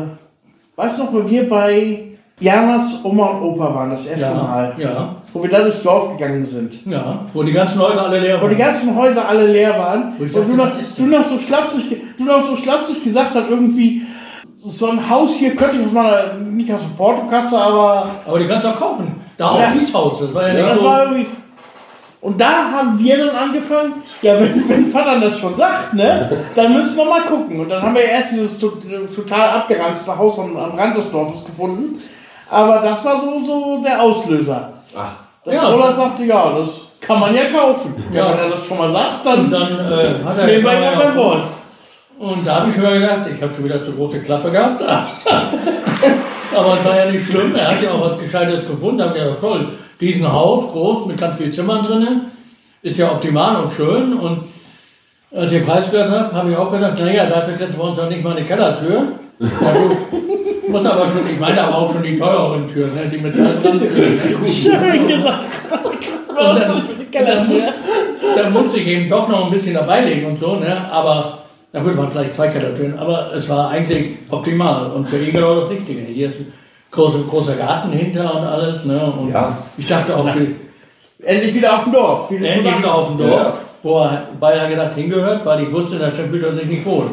weißt 0.76 0.98
du 0.98 1.04
noch, 1.04 1.12
wo 1.12 1.28
wir 1.28 1.48
bei 1.48 2.10
Janas 2.38 3.00
Oma 3.04 3.26
und 3.28 3.42
Opa 3.42 3.74
waren, 3.74 3.90
das 3.90 4.06
erste 4.06 4.34
Mal? 4.36 4.74
ja, 4.76 5.16
Wo 5.32 5.42
wir 5.42 5.50
da 5.50 5.60
durchs 5.60 5.82
Dorf 5.82 6.16
gegangen 6.16 6.44
sind. 6.44 6.84
ja, 6.86 7.20
wo 7.32 7.42
die 7.44 7.52
ganzen 7.52 7.78
Leute 7.78 8.00
alle 8.02 8.18
leer 8.18 8.36
Wo 8.42 8.48
die 8.48 8.58
waren. 8.58 8.66
ganzen 8.66 8.96
Häuser 8.96 9.28
alle 9.28 9.46
leer 9.46 9.78
waren. 9.78 10.14
Und 10.18 10.34
dachte, 10.34 10.46
du 10.46 10.56
noch, 10.56 10.70
du, 10.96 11.02
noch 11.04 11.24
so 11.24 11.38
schlapsig, 11.38 12.02
du 12.18 12.24
noch 12.24 12.44
so 12.44 12.56
schlapsig 12.56 13.04
gesagt 13.04 13.30
hast, 13.34 13.48
irgendwie, 13.48 14.02
so 14.56 14.90
ein 14.90 15.08
Haus 15.08 15.36
hier 15.36 15.54
könnte 15.54 15.76
ich 15.86 15.92
mal, 15.92 16.36
nicht 16.50 16.72
aus 16.72 16.80
der 16.80 16.96
Portokasse, 17.02 17.56
aber 17.58 18.10
Aber 18.26 18.38
die 18.40 18.46
kannst 18.46 18.64
du 18.64 18.68
auch 18.70 18.76
kaufen. 18.76 19.14
Da 19.38 19.50
auch 19.52 19.60
Ja. 19.60 19.70
dieses 19.72 19.94
Haus, 19.94 20.18
das 20.20 20.34
war 20.34 20.42
ja, 20.42 20.48
Ja, 20.48 20.54
nicht 20.54 20.70
das 20.74 20.78
so. 20.80 20.84
war 20.86 21.02
irgendwie. 21.04 21.26
Und 22.22 22.38
da 22.38 22.70
haben 22.72 22.98
wir 22.98 23.16
dann 23.26 23.34
angefangen, 23.34 23.92
ja, 24.20 24.38
wenn, 24.38 24.68
wenn 24.68 24.86
Vater 24.90 25.18
das 25.20 25.38
schon 25.38 25.56
sagt, 25.56 25.94
ne, 25.94 26.30
dann 26.54 26.74
müssen 26.74 26.96
wir 26.98 27.04
mal 27.06 27.22
gucken. 27.22 27.60
Und 27.60 27.70
dann 27.70 27.80
haben 27.82 27.94
wir 27.94 28.02
erst 28.02 28.32
dieses 28.32 28.58
to- 28.58 28.76
total 29.14 29.48
abgeranzte 29.60 30.18
Haus 30.18 30.38
am, 30.38 30.54
am 30.56 30.72
Rand 30.76 30.94
des 30.96 31.10
Dorfes 31.10 31.46
gefunden. 31.46 31.98
Aber 32.50 32.80
das 32.80 33.02
war 33.06 33.20
so, 33.22 33.42
so 33.46 33.82
der 33.82 34.02
Auslöser. 34.02 34.74
Ach, 34.96 35.12
Dass 35.44 35.54
Ja. 35.54 35.68
Roland 35.68 35.96
sagte, 35.96 36.24
ja, 36.24 36.58
das 36.58 36.88
kann 37.00 37.20
man 37.20 37.34
ja 37.34 37.44
kaufen. 37.50 37.94
Ja. 38.12 38.30
Wenn 38.30 38.38
er 38.38 38.50
das 38.50 38.66
schon 38.66 38.78
mal 38.78 38.90
sagt, 38.90 39.24
und 39.26 39.50
dann 39.50 39.50
dann 39.50 39.80
äh, 39.80 40.24
hat 40.24 40.38
er 40.38 40.46
wir 40.46 40.60
ja 40.60 40.90
beim 40.98 41.16
Wort. 41.16 41.42
Und 42.18 42.46
da 42.46 42.60
habe 42.60 42.70
ich 42.70 42.76
mal 42.76 43.00
gedacht, 43.00 43.20
ich 43.34 43.40
habe 43.42 43.52
schon 43.52 43.64
wieder 43.64 43.82
zu 43.82 43.92
große 43.92 44.20
Klappe 44.20 44.50
gehabt. 44.50 44.82
Aber 46.56 46.74
es 46.78 46.84
war 46.84 46.96
ja 46.96 47.10
nicht 47.10 47.24
schlimm. 47.26 47.54
Er 47.54 47.68
hat 47.70 47.82
ja 47.82 47.92
auch 47.92 48.10
was 48.10 48.20
Gescheites 48.20 48.66
gefunden. 48.66 48.98
Da 48.98 49.04
habe 49.08 49.16
ich 49.16 49.24
gedacht, 49.24 49.40
toll, 49.40 49.68
diesen 50.00 50.30
Haus, 50.30 50.70
groß, 50.72 51.06
mit 51.06 51.18
ganz 51.18 51.36
vielen 51.38 51.52
Zimmern 51.52 51.82
drinnen, 51.82 52.30
ist 52.82 52.98
ja 52.98 53.10
optimal 53.10 53.56
und 53.62 53.72
schön. 53.72 54.18
Und 54.18 54.42
als 55.34 55.52
ich 55.52 55.58
den 55.58 55.66
Preis 55.66 55.90
gehört 55.90 56.10
habe, 56.10 56.34
habe 56.34 56.50
ich 56.50 56.56
auch 56.56 56.70
gedacht, 56.70 56.98
naja, 56.98 57.26
dafür 57.26 57.54
kriegst 57.54 57.74
du 57.74 57.78
bei 57.78 57.84
uns 57.84 57.98
doch 57.98 58.08
nicht 58.10 58.22
mal 58.22 58.36
eine 58.36 58.44
Kellertür. 58.44 59.02
Na 59.38 59.48
gut, 59.72 59.96
muss 60.70 60.84
aber 60.86 61.02
schon, 61.02 61.30
ich 61.30 61.38
meine 61.40 61.62
aber 61.62 61.76
auch 61.78 61.92
schon 61.92 62.02
die 62.02 62.16
teureren 62.16 62.66
Türen, 62.68 62.94
ne, 62.94 63.02
die 63.12 63.18
mit 63.18 63.34
Metalltüren. 63.34 63.80
Schön 64.46 65.08
gesagt. 65.08 65.40
Und 66.28 66.36
dann, 66.36 66.56
dann, 67.12 67.48
muss, 67.48 67.62
dann 68.36 68.52
musste 68.52 68.78
ich 68.78 68.86
eben 68.86 69.08
doch 69.08 69.28
noch 69.28 69.46
ein 69.46 69.50
bisschen 69.50 69.74
dabei 69.74 70.00
legen 70.02 70.26
und 70.26 70.38
so, 70.38 70.56
ne? 70.56 70.90
aber 70.90 71.38
da 71.72 71.84
würde 71.84 71.96
man 71.98 72.10
vielleicht 72.10 72.34
zwei 72.34 72.48
Kellertüren, 72.48 72.98
aber 72.98 73.32
es 73.34 73.48
war 73.48 73.70
eigentlich 73.70 74.16
optimal 74.30 74.90
und 74.92 75.06
für 75.08 75.18
ihn 75.18 75.32
genau 75.32 75.60
das 75.60 75.70
Richtige. 75.70 76.00
Hier 76.00 76.28
ist 76.28 76.40
ein 76.40 76.52
großer, 76.90 77.18
großer 77.28 77.54
Garten 77.54 77.92
hinter 77.92 78.34
und 78.34 78.44
alles. 78.44 78.84
Ne? 78.84 79.00
Und 79.00 79.32
Ja. 79.32 79.56
ich 79.76 79.86
dachte 79.86 80.16
auch, 80.16 80.28
für, 80.28 80.46
Endlich 81.22 81.54
wieder 81.54 81.76
auf 81.76 81.84
dem 81.84 81.92
Dorf. 81.92 82.28
So 82.28 82.34
endlich 82.36 82.78
wieder 82.78 82.94
auf 82.94 83.08
dem 83.08 83.18
Dorf, 83.18 83.52
wo 83.82 83.98
er 84.00 84.28
beinahe 84.40 84.70
gedacht 84.70 84.94
hingehört, 84.94 85.44
weil 85.44 85.62
ich 85.62 85.72
wusste, 85.72 85.98
da 85.98 86.10
fühlt 86.10 86.42
er 86.42 86.54
sich 86.54 86.66
nicht 86.66 86.84
wohl. 86.86 87.10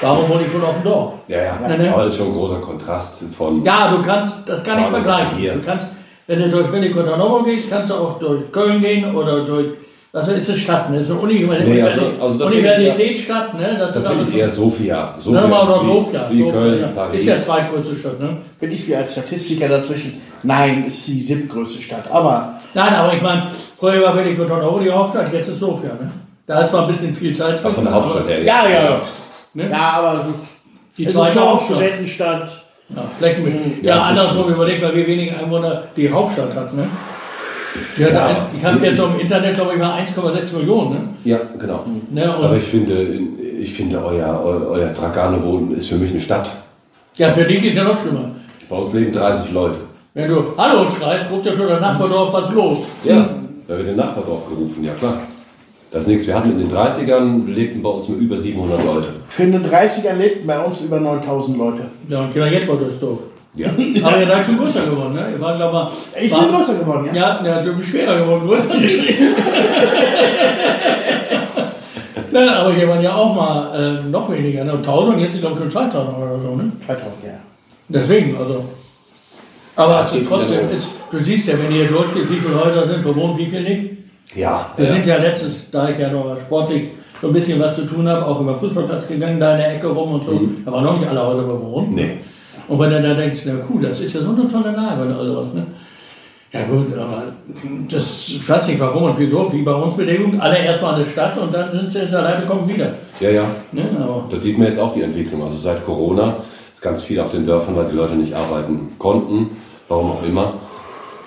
Warum 0.00 0.28
wohne 0.28 0.42
ich 0.46 0.54
wohl 0.54 0.62
auf 0.64 0.74
dem 0.80 0.84
Dorf? 0.84 1.12
ja, 1.28 1.38
ja. 1.38 1.58
Ja, 1.68 1.76
ne? 1.76 1.92
Aber 1.92 2.04
das 2.04 2.12
ist 2.14 2.18
schon 2.18 2.28
ein 2.28 2.34
großer 2.34 2.60
Kontrast 2.60 3.24
von. 3.36 3.64
Ja, 3.64 3.90
du 3.90 4.00
kannst, 4.02 4.48
das 4.48 4.62
kann 4.62 4.78
ich 4.80 4.86
vergleichen. 4.86 5.36
hier. 5.38 5.54
Du 5.54 5.60
kannst, 5.60 5.88
wenn 6.26 6.40
du 6.40 6.48
durch 6.50 6.70
Velikotonovo 6.72 7.42
gehst, 7.42 7.70
kannst 7.70 7.90
du 7.90 7.94
auch 7.96 8.18
durch 8.18 8.50
Köln 8.52 8.80
gehen 8.80 9.14
oder 9.14 9.44
durch 9.44 9.66
Was 10.10 10.26
ist 10.28 10.48
eine 10.48 10.58
Stadt? 10.58 10.88
Ne? 10.90 10.96
Das 10.96 11.04
ist 11.04 11.10
eine 11.10 11.20
Uni 11.20 11.34
Nee, 11.66 11.82
also- 11.82 12.00
also 12.18 12.38
da 12.38 12.46
Universitätsstadt, 12.46 13.54
ne? 13.58 13.76
Das 13.78 13.92
Da 13.92 14.00
ist 14.00 14.08
finde 14.08 14.24
ich 14.30 14.36
eher. 14.38 14.50
Sofia. 14.50 15.14
Sagen 15.18 15.20
Sofia 15.20 15.46
mal 15.48 15.62
ist 15.64 15.68
wie, 15.68 15.86
Sofia. 15.86 16.26
wie 16.30 16.50
Köln, 16.50 16.80
ja. 16.80 16.86
Paris. 16.88 17.20
Ist 17.20 17.26
ja 17.26 17.38
zweitgrößte 17.38 17.94
Stadt, 17.96 18.20
ne? 18.20 18.36
Bin 18.58 18.70
ich 18.70 18.88
wie 18.88 18.96
als 18.96 19.12
Statistiker 19.12 19.68
dazwischen. 19.68 20.20
Nein, 20.42 20.84
ist 20.86 21.06
die 21.08 21.20
siebtgrößte 21.20 21.82
Stadt. 21.82 22.04
Aber 22.10 22.54
Nein, 22.72 22.94
aber 22.94 23.12
ich 23.12 23.20
meine, 23.22 23.42
früher 23.78 24.02
war 24.02 24.14
Cotonou 24.14 24.80
die 24.80 24.90
Hauptstadt, 24.90 25.30
jetzt 25.32 25.48
ist 25.48 25.60
Sofia, 25.60 25.90
ne? 25.90 26.10
Da 26.46 26.60
ist 26.62 26.70
zwar 26.70 26.82
ein 26.86 26.88
bisschen 26.88 27.14
viel 27.14 27.36
Zeit 27.36 27.60
Ach, 27.62 27.70
von 27.70 27.84
der 27.84 27.92
Hauptstadt 27.92 28.28
her. 28.28 28.42
ja, 28.42 28.66
ja. 28.68 29.00
Ne? 29.54 29.70
Ja, 29.70 29.90
aber 29.94 30.20
es 30.20 30.34
ist, 30.34 30.56
Die 30.96 31.02
es 31.04 31.08
ist 31.10 31.14
zweite 31.16 31.32
schon 31.32 31.42
Hauptstadt. 31.48 31.76
Studentenstadt. 31.78 32.64
Ja, 32.94 33.02
Flächenmäßig. 33.18 33.82
Ja, 33.82 33.96
Ja, 33.96 33.98
ist 33.98 34.04
andersrum 34.04 34.52
überlegt 34.52 34.82
mal, 34.82 34.94
wie 34.94 35.06
wenig 35.06 35.32
Einwohner 35.36 35.84
die 35.96 36.10
Hauptstadt 36.10 36.54
hat, 36.54 36.74
ne? 36.74 36.84
Die 37.96 38.04
hat 38.04 38.12
Ja. 38.12 38.26
eins, 38.26 38.38
ich 38.56 38.64
habe 38.64 38.86
jetzt 38.86 38.98
im 38.98 39.20
Internet, 39.20 39.54
glaube 39.54 39.72
ich, 39.74 39.78
mal 39.78 39.94
1,6 39.98 40.52
Millionen, 40.56 40.90
ne? 40.90 41.00
Ja, 41.24 41.38
genau. 41.58 41.84
ne? 42.10 42.34
Aber 42.34 42.56
ich 42.56 42.64
finde, 42.64 43.02
ich 43.02 43.72
finde 43.74 44.02
euer, 44.04 44.40
euer, 44.42 44.94
euer 44.96 45.76
ist 45.76 45.88
für 45.88 45.96
mich 45.96 46.10
eine 46.10 46.20
Stadt. 46.20 46.48
ja, 47.16 47.30
für 47.32 47.44
dich 47.44 47.62
ist 47.64 47.74
ja 47.76 47.84
noch 47.84 48.00
schlimmer. 48.00 48.30
Bei 48.68 48.76
uns 48.76 48.92
leben 48.92 49.12
30 49.12 49.52
Leute. 49.52 49.76
Wenn 50.14 50.28
du 50.30 50.54
Hallo 50.56 50.86
schreist, 50.90 51.30
ruft 51.30 51.46
ja 51.46 51.54
schon 51.54 51.68
der 51.68 51.80
Nachbardorf, 51.80 52.32
was 52.32 52.48
ist 52.48 52.54
los? 52.54 52.78
Ja, 53.04 53.28
da 53.66 53.76
wird 53.76 53.88
der 53.88 53.96
Nachbardorf 53.96 54.48
gerufen, 54.48 54.84
ja 54.84 54.92
klar. 54.94 55.14
Das 55.90 56.02
ist 56.02 56.08
nichts. 56.08 56.26
Wir 56.26 56.34
hatten 56.34 56.50
in 56.52 56.58
den 56.58 56.70
30ern, 56.70 57.46
lebten 57.50 57.80
bei 57.82 57.88
uns 57.88 58.08
mit 58.08 58.20
über 58.20 58.38
700 58.38 58.84
Leute. 58.84 59.06
Für 59.26 59.46
den 59.46 59.64
30er 59.64 60.12
lebten 60.14 60.46
bei 60.46 60.58
uns 60.62 60.82
über 60.82 61.00
9000 61.00 61.56
Leute. 61.56 61.82
Ja, 62.08 62.20
und 62.20 62.34
genau 62.34 62.46
jetzt 62.46 62.68
wurde 62.68 62.84
es 62.86 63.00
doof. 63.00 63.18
Ja. 63.54 63.68
Aber 64.04 64.20
ihr 64.20 64.26
seid 64.26 64.44
schon 64.46 64.58
größer 64.58 64.82
geworden, 64.84 65.14
ne? 65.14 65.28
Ihr 65.34 65.40
wart, 65.40 65.56
glaube 65.56 65.88
ich, 66.16 66.24
Ich 66.26 66.30
war- 66.32 66.42
bin 66.46 66.54
größer 66.54 66.78
geworden, 66.78 67.06
ja. 67.06 67.14
Ja, 67.14 67.44
ja, 67.44 67.62
du 67.62 67.72
bist 67.74 67.88
schwerer 67.88 68.18
geworden, 68.18 68.46
größer 68.46 68.74
nicht. 68.78 69.14
Nein, 72.30 72.48
aber 72.48 72.74
hier 72.74 72.86
waren 72.88 73.02
ja 73.02 73.14
auch 73.14 73.34
mal 73.34 74.02
äh, 74.04 74.08
noch 74.10 74.30
weniger, 74.30 74.64
ne? 74.64 74.72
1000 74.72 75.14
und 75.16 75.20
jetzt 75.22 75.32
sind 75.32 75.40
glaube 75.40 75.54
ich 75.56 75.60
schon 75.62 75.70
2000 75.70 76.16
oder 76.18 76.38
so, 76.40 76.54
ne? 76.56 76.70
2000, 76.84 77.14
ja. 77.24 77.30
Deswegen, 77.88 78.36
also. 78.36 78.64
Aber 79.76 80.02
ist 80.02 80.14
trotzdem, 80.28 80.70
ist, 80.70 80.88
du 81.10 81.18
siehst 81.18 81.48
ja, 81.48 81.54
wenn 81.58 81.72
ihr 81.74 81.82
hier 81.84 81.90
durchgeht, 81.96 82.28
wie 82.30 82.34
viele 82.34 82.62
Häuser 82.62 82.86
sind, 82.88 83.02
bewohnt, 83.02 83.38
wie 83.38 83.46
viele 83.46 83.62
nicht. 83.62 83.90
Ja. 84.34 84.72
Wir 84.76 84.86
ja. 84.86 84.92
sind 84.92 85.06
ja 85.06 85.16
letztens, 85.16 85.70
da 85.70 85.88
ich 85.88 85.98
ja 85.98 86.10
noch 86.10 86.38
sportlich 86.38 86.90
so 87.20 87.28
ein 87.28 87.32
bisschen 87.32 87.60
was 87.60 87.76
zu 87.76 87.86
tun 87.86 88.08
habe, 88.08 88.24
auch 88.24 88.40
über 88.40 88.58
Fußballplatz 88.58 89.08
gegangen, 89.08 89.40
da 89.40 89.52
in 89.52 89.58
der 89.58 89.74
Ecke 89.74 89.88
rum 89.88 90.14
und 90.14 90.24
so. 90.24 90.40
Da 90.64 90.72
waren 90.72 90.84
noch 90.84 90.98
nicht 90.98 91.08
alle 91.08 91.26
Häuser 91.26 91.42
bewohnt. 91.42 91.90
Mhm. 91.90 91.94
Nee. 91.94 92.10
Und 92.68 92.78
wenn 92.78 92.90
du 92.90 93.02
da 93.02 93.14
denkst, 93.14 93.40
na 93.46 93.54
cool, 93.70 93.82
das 93.82 94.00
ist 94.00 94.14
ja 94.14 94.20
so 94.20 94.30
eine 94.30 94.46
tolle 94.46 94.72
Lage 94.72 95.02
oder 95.02 95.24
sowas, 95.24 95.54
ne? 95.54 95.66
Ja 96.50 96.62
gut, 96.62 96.96
aber 96.96 97.24
das, 97.90 98.28
ich 98.28 98.48
weiß 98.48 98.68
nicht 98.68 98.80
warum 98.80 99.02
und 99.02 99.18
wieso, 99.18 99.52
wie 99.52 99.60
bei 99.60 99.74
uns 99.74 99.94
Bedingungen, 99.96 100.40
alle 100.40 100.56
erstmal 100.58 100.94
eine 100.94 101.04
Stadt 101.04 101.36
und 101.36 101.52
dann 101.52 101.70
sind 101.72 101.92
sie 101.92 101.98
jetzt 101.98 102.14
alleine, 102.14 102.46
kommen 102.46 102.66
wieder. 102.66 102.90
Ja, 103.20 103.30
ja. 103.30 103.44
Ne? 103.72 103.84
Aber, 104.02 104.24
Das 104.30 104.42
sieht 104.42 104.56
man 104.56 104.68
jetzt 104.68 104.78
auch 104.78 104.94
die 104.94 105.02
Entwicklung. 105.02 105.42
Also 105.42 105.58
seit 105.58 105.84
Corona 105.84 106.36
ist 106.74 106.80
ganz 106.80 107.02
viel 107.02 107.20
auf 107.20 107.30
den 107.32 107.44
Dörfern, 107.44 107.76
weil 107.76 107.90
die 107.90 107.96
Leute 107.96 108.14
nicht 108.14 108.32
arbeiten 108.32 108.92
konnten, 108.98 109.50
warum 109.88 110.12
auch 110.12 110.22
immer. 110.26 110.54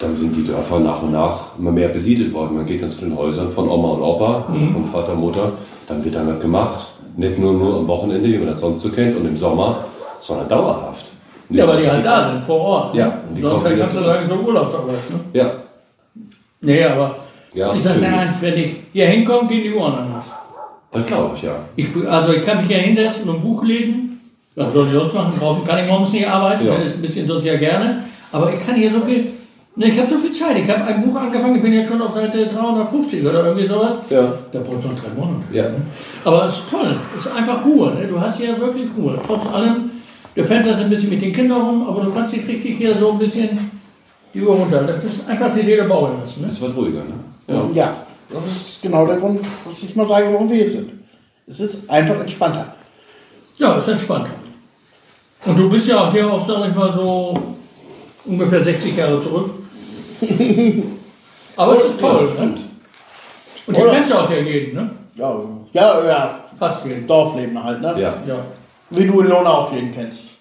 Dann 0.02 0.16
sind 0.16 0.36
die 0.36 0.46
Dörfer 0.48 0.80
nach 0.80 1.02
und 1.04 1.12
nach 1.12 1.58
immer 1.60 1.72
mehr 1.72 1.90
besiedelt 1.90 2.34
worden. 2.34 2.58
Man 2.58 2.66
geht 2.66 2.82
dann 2.82 2.92
zu 2.92 3.02
den 3.06 3.16
Häusern 3.16 3.52
von 3.52 3.70
Oma 3.70 3.90
und 3.90 4.02
Opa, 4.02 4.46
von 4.74 4.86
Vater, 4.86 5.14
Mutter. 5.16 5.52
Dann 5.88 6.04
wird 6.04 6.16
dann 6.16 6.28
was 6.28 6.40
gemacht. 6.40 6.88
Nicht 7.18 7.38
nur, 7.38 7.54
nur 7.54 7.78
am 7.80 7.88
Wochenende, 7.88 8.28
wie 8.28 8.38
man 8.38 8.48
das 8.48 8.62
sonst 8.62 8.82
so 8.82 8.90
kennt, 8.90 9.16
und 9.18 9.26
im 9.28 9.38
Sommer, 9.38 9.84
sondern 10.22 10.48
dauerhaft. 10.48 11.06
ja, 11.50 11.68
weil 11.68 11.82
die 11.82 11.90
halt 11.92 12.06
da 12.06 12.32
sind, 12.32 12.44
vor 12.44 12.60
Ort. 12.62 12.96
Ja, 12.96 13.06
Ne? 13.08 13.14
und 13.30 13.36
die 13.38 13.42
Sonst 13.42 13.64
kannst 13.64 13.98
du 13.98 14.04
sagen, 14.04 14.28
so 14.28 14.36
Urlaubsarbeit. 14.36 14.96
Ne? 15.12 15.40
Ja, 15.40 15.52
Nee, 16.62 16.84
aber 16.84 17.16
Ja, 17.54 17.74
ich 17.74 17.84
sag 17.84 18.00
dir 18.00 18.08
eins, 18.08 18.42
wenn 18.42 18.54
ich 18.58 18.76
hier 18.94 19.08
hinkomme, 19.08 19.48
gehen 19.50 19.64
die 19.64 19.74
Uhren 19.74 19.94
anders. 19.94 20.26
das 20.92 21.06
glaube 21.06 21.32
ich, 21.36 21.42
ja. 21.44 21.56
Ich, 21.76 21.88
also 22.08 22.34
ich 22.34 22.46
kann 22.46 22.58
mich 22.60 22.68
hier 22.68 22.78
hinsetzen 22.78 23.28
und 23.30 23.36
ein 23.38 23.42
Buch 23.42 23.64
lesen. 23.64 24.20
Was 24.56 24.72
soll 24.74 24.88
ich 24.88 24.94
sonst 24.94 25.14
machen? 25.14 25.32
Draußen 25.38 25.64
kann 25.64 25.80
ich 25.80 25.88
morgens 25.88 26.12
nicht 26.14 26.28
arbeiten. 26.28 26.66
Ja. 26.66 26.76
Das 26.76 26.86
ist 26.86 26.96
ein 26.96 27.02
bisschen 27.02 27.28
sonst 27.28 27.46
ja 27.46 27.58
gerne. 27.58 28.04
Aber 28.32 28.52
ich 28.54 28.66
kann 28.66 28.76
hier 28.76 28.92
so 28.92 29.02
viel. 29.02 29.32
Ne, 29.76 29.88
ich 29.88 29.98
habe 29.98 30.10
so 30.10 30.18
viel 30.18 30.34
Zeit. 30.34 30.58
Ich 30.58 30.70
habe 30.70 30.84
ein 30.84 31.02
Buch 31.02 31.16
angefangen. 31.16 31.56
Ich 31.56 31.62
bin 31.62 31.74
jetzt 31.74 31.88
schon 31.88 32.02
auf 32.02 32.14
Seite 32.14 32.48
350 32.48 33.26
oder 33.26 33.46
irgendwie 33.46 33.68
sowas. 33.68 33.94
Ja. 34.10 34.34
Da 34.52 34.60
braucht 34.60 34.80
es 34.80 34.86
noch 34.86 34.96
drei 34.96 35.10
Monate. 35.16 35.44
Ja. 35.54 35.66
Aber 36.26 36.50
es 36.50 36.56
ist 36.56 36.70
toll. 36.70 36.96
Es 37.18 37.26
ist 37.26 37.32
einfach 37.32 37.66
Ruhe. 37.66 37.94
Ne? 37.96 38.08
Du 38.08 38.20
hast 38.20 38.38
hier 38.38 38.60
wirklich 38.60 38.90
Ruhe. 38.98 39.18
Trotz 39.26 39.48
allem. 39.48 39.92
Du 40.36 40.44
fährst 40.44 40.70
ein 40.70 40.90
bisschen 40.90 41.10
mit 41.10 41.22
den 41.22 41.32
Kindern 41.32 41.62
rum, 41.62 41.88
aber 41.88 42.04
du 42.04 42.12
kannst 42.12 42.34
dich 42.34 42.48
richtig 42.48 42.78
hier 42.78 42.96
so 42.98 43.12
ein 43.12 43.20
bisschen 43.20 43.50
die 44.34 44.42
Uhr 44.42 44.56
runter. 44.56 44.84
Das 44.84 45.04
ist 45.04 45.28
einfach 45.28 45.54
die 45.54 45.66
Seele 45.66 45.84
bauen 45.86 46.12
lassen. 46.22 46.42
Ne? 46.42 46.48
Es 46.48 46.62
wird 46.62 46.76
ruhiger, 46.76 47.00
ne? 47.00 47.14
Ja. 47.48 47.70
Ja, 47.74 47.96
das 48.30 48.46
ist 48.46 48.82
genau 48.82 49.06
der 49.06 49.18
Grund, 49.18 49.42
was 49.66 49.84
ich 49.84 49.96
mal 49.96 50.08
sage, 50.08 50.28
warum 50.32 50.50
wir 50.50 50.58
hier 50.58 50.72
sind. 50.72 50.92
Es 51.48 51.60
ist 51.60 51.90
einfach 51.90 52.20
entspannter. 52.20 52.76
Ja, 53.58 53.78
ist 53.78 53.90
entspannter. 53.90 54.32
Und 55.46 55.58
du 55.58 55.70
bist 55.70 55.88
ja 55.88 56.00
auch 56.00 56.12
hier 56.14 56.32
auch, 56.32 56.48
sag 56.48 56.70
ich 56.70 56.76
mal, 56.76 56.94
so 56.94 57.38
ungefähr 58.26 58.64
60 58.64 58.96
Jahre 58.96 59.22
zurück. 59.22 59.50
Aber 61.56 61.78
es 61.78 61.86
ist 61.86 62.00
toll, 62.00 62.26
ne? 62.26 62.32
stimmt. 62.34 62.60
Und 63.68 63.76
hier 63.76 63.88
kennst 63.88 64.12
du 64.12 64.16
auch 64.16 64.30
ja 64.30 64.38
jeden, 64.38 64.74
ne? 64.76 64.90
Ja, 65.16 65.42
ja, 65.74 66.06
ja. 66.06 66.40
Fast 66.58 66.86
jeden. 66.86 67.08
Dorfleben 67.08 67.64
halt, 67.64 67.82
ne? 67.82 67.96
Ja. 67.98 68.14
Ja. 68.28 68.46
Wie 68.90 69.06
du 69.06 69.22
in 69.22 69.28
Lohne 69.28 69.50
auch 69.50 69.74
jeden 69.74 69.94
kennst. 69.94 70.32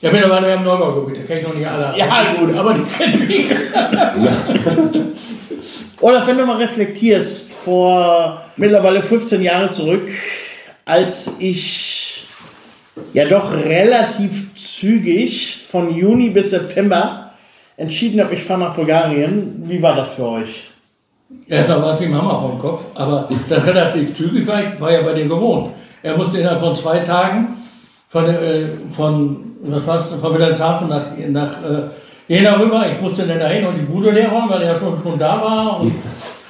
Ja, 0.00 0.12
mittlerweile 0.12 0.52
haben 0.52 0.64
Neubaugebiet, 0.64 1.22
da 1.22 1.22
kenne 1.22 1.40
ich 1.40 1.46
noch 1.46 1.54
nicht 1.54 1.66
alle. 1.66 1.96
Ja, 1.96 2.34
gut. 2.38 2.54
Aber 2.56 2.74
die 2.74 2.82
kennen 2.82 3.26
mich. 3.26 3.46
Oder 6.00 6.26
wenn 6.26 6.36
du 6.36 6.44
mal 6.44 6.58
reflektierst, 6.58 7.52
vor 7.52 8.42
mittlerweile 8.56 9.02
15 9.02 9.42
Jahren 9.42 9.68
zurück, 9.68 10.08
als 10.84 11.36
ich 11.40 12.26
ja 13.14 13.24
doch 13.24 13.52
relativ 13.52 14.54
zügig 14.54 15.64
von 15.70 15.94
Juni 15.94 16.30
bis 16.30 16.50
September 16.50 17.25
entschieden 17.76 18.20
habe, 18.20 18.34
ich 18.34 18.42
fahre 18.42 18.60
nach 18.60 18.74
Bulgarien. 18.74 19.62
Wie 19.66 19.82
war 19.82 19.94
das 19.94 20.14
für 20.14 20.28
euch? 20.28 20.70
Erstmal 21.48 21.82
war 21.82 21.92
es 21.92 22.00
ihm 22.00 22.14
Hammer 22.14 22.40
vom 22.40 22.58
Kopf, 22.58 22.86
aber 22.94 23.28
das 23.48 23.66
relativ 23.66 24.16
zügig 24.16 24.46
war, 24.46 24.60
ich 24.60 24.80
war 24.80 24.92
ja 24.92 25.02
bei 25.02 25.12
dir 25.14 25.26
gewohnt. 25.26 25.70
Er 26.02 26.16
musste 26.16 26.38
innerhalb 26.38 26.60
von 26.60 26.76
zwei 26.76 27.00
Tagen 27.00 27.48
von, 28.08 28.28
äh, 28.28 28.66
von 28.90 29.56
was 29.62 30.06
von 30.20 30.34
Wilhelmshaven 30.34 30.88
nach, 30.88 31.06
nach 31.28 31.50
äh, 31.64 31.82
Jena 32.28 32.58
rüber. 32.58 32.84
Ich 32.92 33.00
musste 33.00 33.26
dann 33.26 33.40
dahin 33.40 33.66
und 33.66 33.76
die 33.76 33.82
Bude 33.82 34.10
leer 34.10 34.28
räumen, 34.28 34.50
weil 34.50 34.62
er 34.62 34.78
schon, 34.78 35.00
schon 35.00 35.18
da 35.18 35.40
war. 35.40 35.80
Und, 35.80 35.92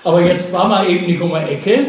aber 0.05 0.23
jetzt 0.23 0.53
war 0.53 0.69
mal 0.69 0.89
eben 0.89 1.07
nicht 1.07 1.21
um 1.21 1.31
die 1.31 1.53
Ecke. 1.53 1.87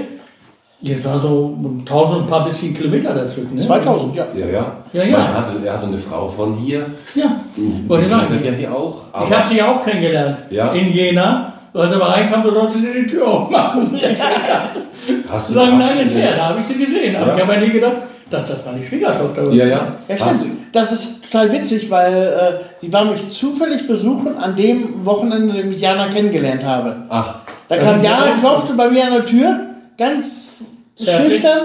Jetzt 0.80 1.04
war 1.06 1.20
so 1.20 1.58
1000 1.80 2.22
ein 2.22 2.28
paar 2.28 2.46
bisschen 2.46 2.72
Kilometer 2.74 3.14
dazwischen. 3.14 3.56
Ne? 3.56 3.60
2000, 3.62 4.16
ja. 4.16 4.26
Ja, 4.36 4.46
ja. 4.46 4.72
Ja, 4.94 5.04
ja. 5.04 5.18
Man 5.18 5.34
hatte, 5.34 5.52
er 5.66 5.74
hatte 5.74 5.88
eine 5.88 5.98
Frau 5.98 6.28
von 6.28 6.54
hier. 6.56 6.86
Ja, 7.16 7.32
Die 7.56 7.90
wollte 7.90 8.06
ich 8.40 8.46
ja 8.46 8.52
hier 8.52 8.72
auch. 8.76 9.02
Ich 9.26 9.34
habe 9.36 9.48
sie 9.50 9.58
ja 9.58 9.72
auch 9.72 9.84
kennengelernt 9.84 10.38
Ja. 10.52 10.72
in 10.74 10.92
Jena. 10.92 11.54
Als 11.74 11.92
er 11.92 11.98
mal 12.00 12.10
reinkam, 12.12 12.44
sollte 12.44 12.80
sie 12.80 13.02
die 13.02 13.08
Tür 13.08 13.28
aufmachen. 13.28 13.90
hast 15.30 15.50
du 15.52 15.56
Lang, 15.56 15.80
hast 15.82 15.90
lange 15.90 16.02
ist 16.02 16.16
her, 16.16 16.36
da 16.38 16.50
habe 16.50 16.60
ich 16.60 16.66
sie 16.66 16.78
gesehen. 16.78 17.16
Aber 17.16 17.28
Ja. 17.30 17.36
ich 17.36 17.42
habe 17.44 17.54
ja 17.54 17.60
nie 17.62 17.70
gedacht, 17.72 17.98
dass 18.30 18.50
das 18.50 18.66
meine 18.66 18.84
Schwiegertochter 18.84 19.46
war. 19.48 19.54
Ja, 19.54 19.66
ja. 19.66 19.88
Ja, 20.08 20.16
stimmt. 20.16 20.58
Das 20.74 20.92
ist 20.92 21.32
total 21.32 21.52
witzig, 21.54 21.90
weil 21.90 22.14
äh, 22.14 22.64
sie 22.80 22.92
war 22.92 23.06
mich 23.06 23.32
zufällig 23.32 23.88
besuchen 23.88 24.38
an 24.38 24.56
dem 24.56 25.06
Wochenende, 25.06 25.54
an 25.54 25.58
dem 25.58 25.72
ich 25.72 25.82
Jana 25.82 26.08
kennengelernt 26.08 26.64
habe. 26.64 26.98
Ach, 27.10 27.36
Da 27.70 27.78
kam 27.78 28.04
ja, 28.04 28.12
Jana, 28.12 28.26
ja. 28.28 28.34
klopfte 28.40 28.74
bei 28.74 28.90
mir 28.90 29.06
an 29.06 29.14
der 29.14 29.26
Tür, 29.26 29.60
ganz 29.98 30.93
Zärtlich? 30.95 31.34
schüchtern, 31.34 31.62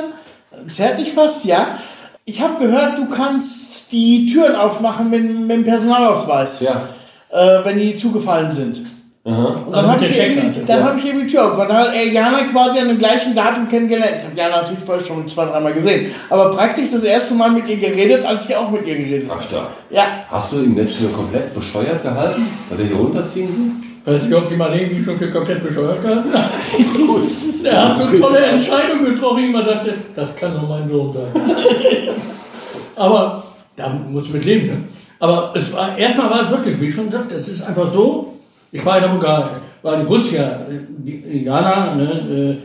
zärtlich 0.68 1.12
fast, 1.12 1.44
ja. 1.44 1.78
Ich 2.24 2.40
habe 2.40 2.64
gehört, 2.64 2.98
du 2.98 3.08
kannst 3.08 3.90
die 3.92 4.26
Türen 4.26 4.54
aufmachen 4.54 5.10
mit, 5.10 5.24
mit 5.24 5.50
dem 5.50 5.64
Personalausweis, 5.64 6.60
ja. 6.60 6.88
äh, 7.30 7.64
wenn 7.64 7.78
die 7.78 7.96
zugefallen 7.96 8.50
sind. 8.50 8.78
Aha. 9.24 9.62
Und 9.66 9.72
dann 9.72 9.84
Also 9.84 9.88
habe 9.92 10.04
ich, 10.04 10.16
Checkkarte, 10.16 10.60
dann 10.66 10.78
ja. 10.80 10.84
hab 10.84 10.96
ich 10.98 11.08
eben 11.08 11.20
die 11.20 11.26
Tür 11.28 11.44
aufgemacht. 11.44 11.70
Dann 11.70 11.76
hat 11.76 11.94
er 11.94 12.08
Jana 12.08 12.38
quasi 12.50 12.80
an 12.80 12.88
dem 12.88 12.98
gleichen 12.98 13.34
Datum 13.36 13.68
kennengelernt. 13.68 14.16
Ich 14.18 14.24
habe 14.24 14.36
Jana 14.36 14.62
natürlich 14.62 14.80
vorher 14.84 15.04
schon 15.04 15.28
zwei, 15.28 15.44
dreimal 15.44 15.72
gesehen. 15.72 16.12
Aber 16.28 16.50
praktisch 16.56 16.86
das 16.92 17.04
erste 17.04 17.34
Mal 17.34 17.50
mit 17.52 17.68
ihr 17.68 17.76
geredet, 17.76 18.24
als 18.24 18.48
ich 18.48 18.56
auch 18.56 18.68
mit 18.70 18.84
ihr 18.86 18.96
geredet 18.96 19.30
habe. 19.30 19.38
Ach, 19.40 19.46
stark. 19.46 19.68
Ja, 19.90 20.04
Hast 20.30 20.52
du 20.52 20.56
ihn 20.62 20.74
nicht 20.74 20.92
für 20.94 21.06
komplett 21.12 21.54
bescheuert 21.54 22.02
gehalten? 22.02 22.48
Hat 22.70 22.78
er 22.78 22.84
hier 22.84 22.96
runterziehen 22.96 23.48
will? 23.48 23.91
Weiß 24.04 24.24
ich, 24.24 24.34
ob 24.34 24.48
sie 24.48 24.56
mal 24.56 24.76
irgendwie 24.76 25.02
schon 25.02 25.16
für 25.16 25.30
komplett 25.30 25.62
bescheuert 25.62 26.04
hat. 26.04 26.24
er 27.64 27.88
hat 27.88 27.98
so 27.98 28.18
tolle 28.18 28.38
Entscheidungen 28.38 29.04
getroffen, 29.04 29.44
wie 29.44 29.50
man 29.50 29.64
dachte, 29.64 29.94
das 30.14 30.34
kann 30.34 30.54
nur 30.54 30.68
mein 30.68 30.88
Sohn 30.88 31.12
sein. 31.12 31.42
Aber 32.96 33.44
da 33.76 33.88
muss 34.10 34.26
ich 34.26 34.34
mit 34.34 34.44
leben, 34.44 34.66
ne? 34.66 34.76
Aber 35.20 35.52
es 35.54 35.72
war, 35.72 35.96
erstmal 35.96 36.30
war 36.30 36.44
es 36.44 36.50
wirklich, 36.50 36.80
wie 36.80 36.86
ich 36.86 36.94
schon 36.94 37.10
sagte, 37.10 37.36
es 37.36 37.46
ist 37.46 37.62
einfach 37.62 37.92
so, 37.92 38.34
ich 38.72 38.84
war 38.84 38.96
in 38.96 39.02
der 39.02 39.10
Bulgarien, 39.10 39.50
war 39.82 39.96
die 39.96 40.04
Russia, 40.04 40.66
die 40.68 41.44
Ghana, 41.44 41.94
ne, 41.94 42.58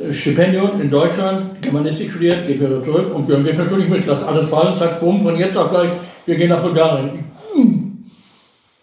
äh, 0.00 0.12
Stipendium 0.12 0.80
in 0.80 0.90
Deutschland, 0.90 1.62
Germanistik 1.62 2.10
studiert, 2.10 2.44
geht 2.44 2.60
wieder 2.60 2.82
zurück 2.82 3.14
und 3.14 3.26
Björn 3.26 3.44
geht 3.44 3.56
natürlich 3.56 3.88
mit, 3.88 4.04
lass 4.04 4.24
alles 4.24 4.48
fallen, 4.48 4.74
zack, 4.74 4.98
bumm, 4.98 5.22
von 5.22 5.38
jetzt 5.38 5.56
auf 5.56 5.70
gleich, 5.70 5.90
wir 6.26 6.34
gehen 6.34 6.48
nach 6.48 6.60
Bulgarien. 6.60 7.24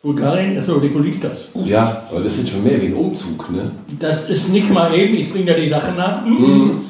Bulgarien 0.04 0.62
wo 0.68 0.99
liegt 0.99 1.24
das? 1.24 1.47
Ja, 1.64 2.04
aber 2.12 2.20
das 2.20 2.38
ist 2.38 2.49
schon 2.49 2.62
mehr 2.62 2.82
wie 2.82 2.88
ein 2.88 2.93
Umzug, 2.93 3.49
ne? 3.49 3.72
Das 3.99 4.30
ist 4.30 4.49
nicht 4.49 4.70
mal 4.70 4.93
eben, 4.93 5.14
ich 5.16 5.32
bringe 5.32 5.45
da 5.45 5.54
die 5.54 5.70
Sachen 5.70 5.95
nach. 5.95 6.26
Mhm. 6.26 6.82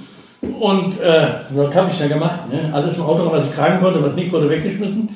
Und 0.59 0.99
äh, 0.99 1.27
was 1.51 1.75
habe 1.75 1.91
ich 1.91 1.99
da 1.99 2.07
gemacht? 2.07 2.51
Ne? 2.51 2.73
Alles 2.73 2.97
im 2.97 3.03
Auto, 3.03 3.31
was 3.31 3.45
ich 3.45 3.51
tragen 3.53 3.79
konnte, 3.79 4.03
was 4.03 4.15
nicht, 4.15 4.31
wurde 4.31 4.49
weggeschmissen. 4.49 5.07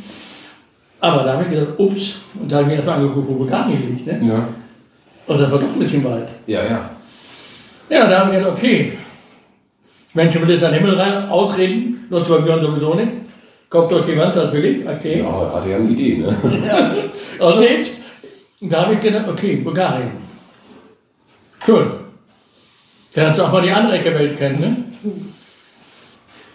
Aber 1.00 1.24
da 1.24 1.34
habe 1.34 1.43
ich 1.43 1.50
gedacht, 1.50 1.80
ups, 1.80 2.20
und 2.39 2.52
da 2.52 2.58
habe 2.58 2.68
ich 2.68 2.76
erstmal 2.76 2.98
angeguckt, 3.00 3.30
wo 3.30 3.34
Bulgarien 3.34 3.82
liegt. 3.89 4.06
Ne? 4.06 4.28
Ja. 4.28 4.48
Und 5.26 5.41
das 5.41 5.52
war 5.52 5.58
doch 5.58 5.68
ein 5.68 5.80
bisschen 5.80 6.04
weit. 6.04 6.30
Ja, 6.45 6.64
ja. 6.64 6.89
Ja, 7.89 8.08
da 8.08 8.20
habe 8.20 8.32
ich 8.32 8.38
gedacht, 8.38 8.58
okay, 8.58 8.93
Menschen 10.14 10.41
will 10.43 10.52
jetzt 10.52 10.64
an 10.64 10.72
den 10.72 10.82
Himmel 10.82 11.00
rein 11.00 11.30
ausreden, 11.30 12.06
nur 12.12 12.24
zu 12.24 12.39
Björn 12.43 12.62
sowieso 12.62 12.93
nicht. 12.93 13.12
Kommt 13.70 13.91
durch 13.91 14.05
die 14.05 14.18
Wand, 14.18 14.36
das 14.36 14.53
will 14.53 14.63
ich, 14.63 14.88
okay. 14.88 15.20
Ja, 15.20 15.53
hatte 15.53 15.70
ja 15.70 15.76
eine 15.76 15.89
Idee, 15.89 16.18
ne? 16.18 16.36
Also, 17.39 17.63
da 18.61 18.84
habe 18.84 18.93
ich 18.93 19.01
gedacht, 19.01 19.28
okay, 19.28 19.57
Bulgarien. 19.57 20.11
Schön. 21.63 21.91
Kannst 23.13 23.39
du 23.39 23.43
auch 23.43 23.51
mal 23.51 23.61
die 23.61 23.72
andere 23.72 23.97
Ecke 23.97 24.13
Welt 24.13 24.38
kennen, 24.38 24.59
ne? 24.59 25.11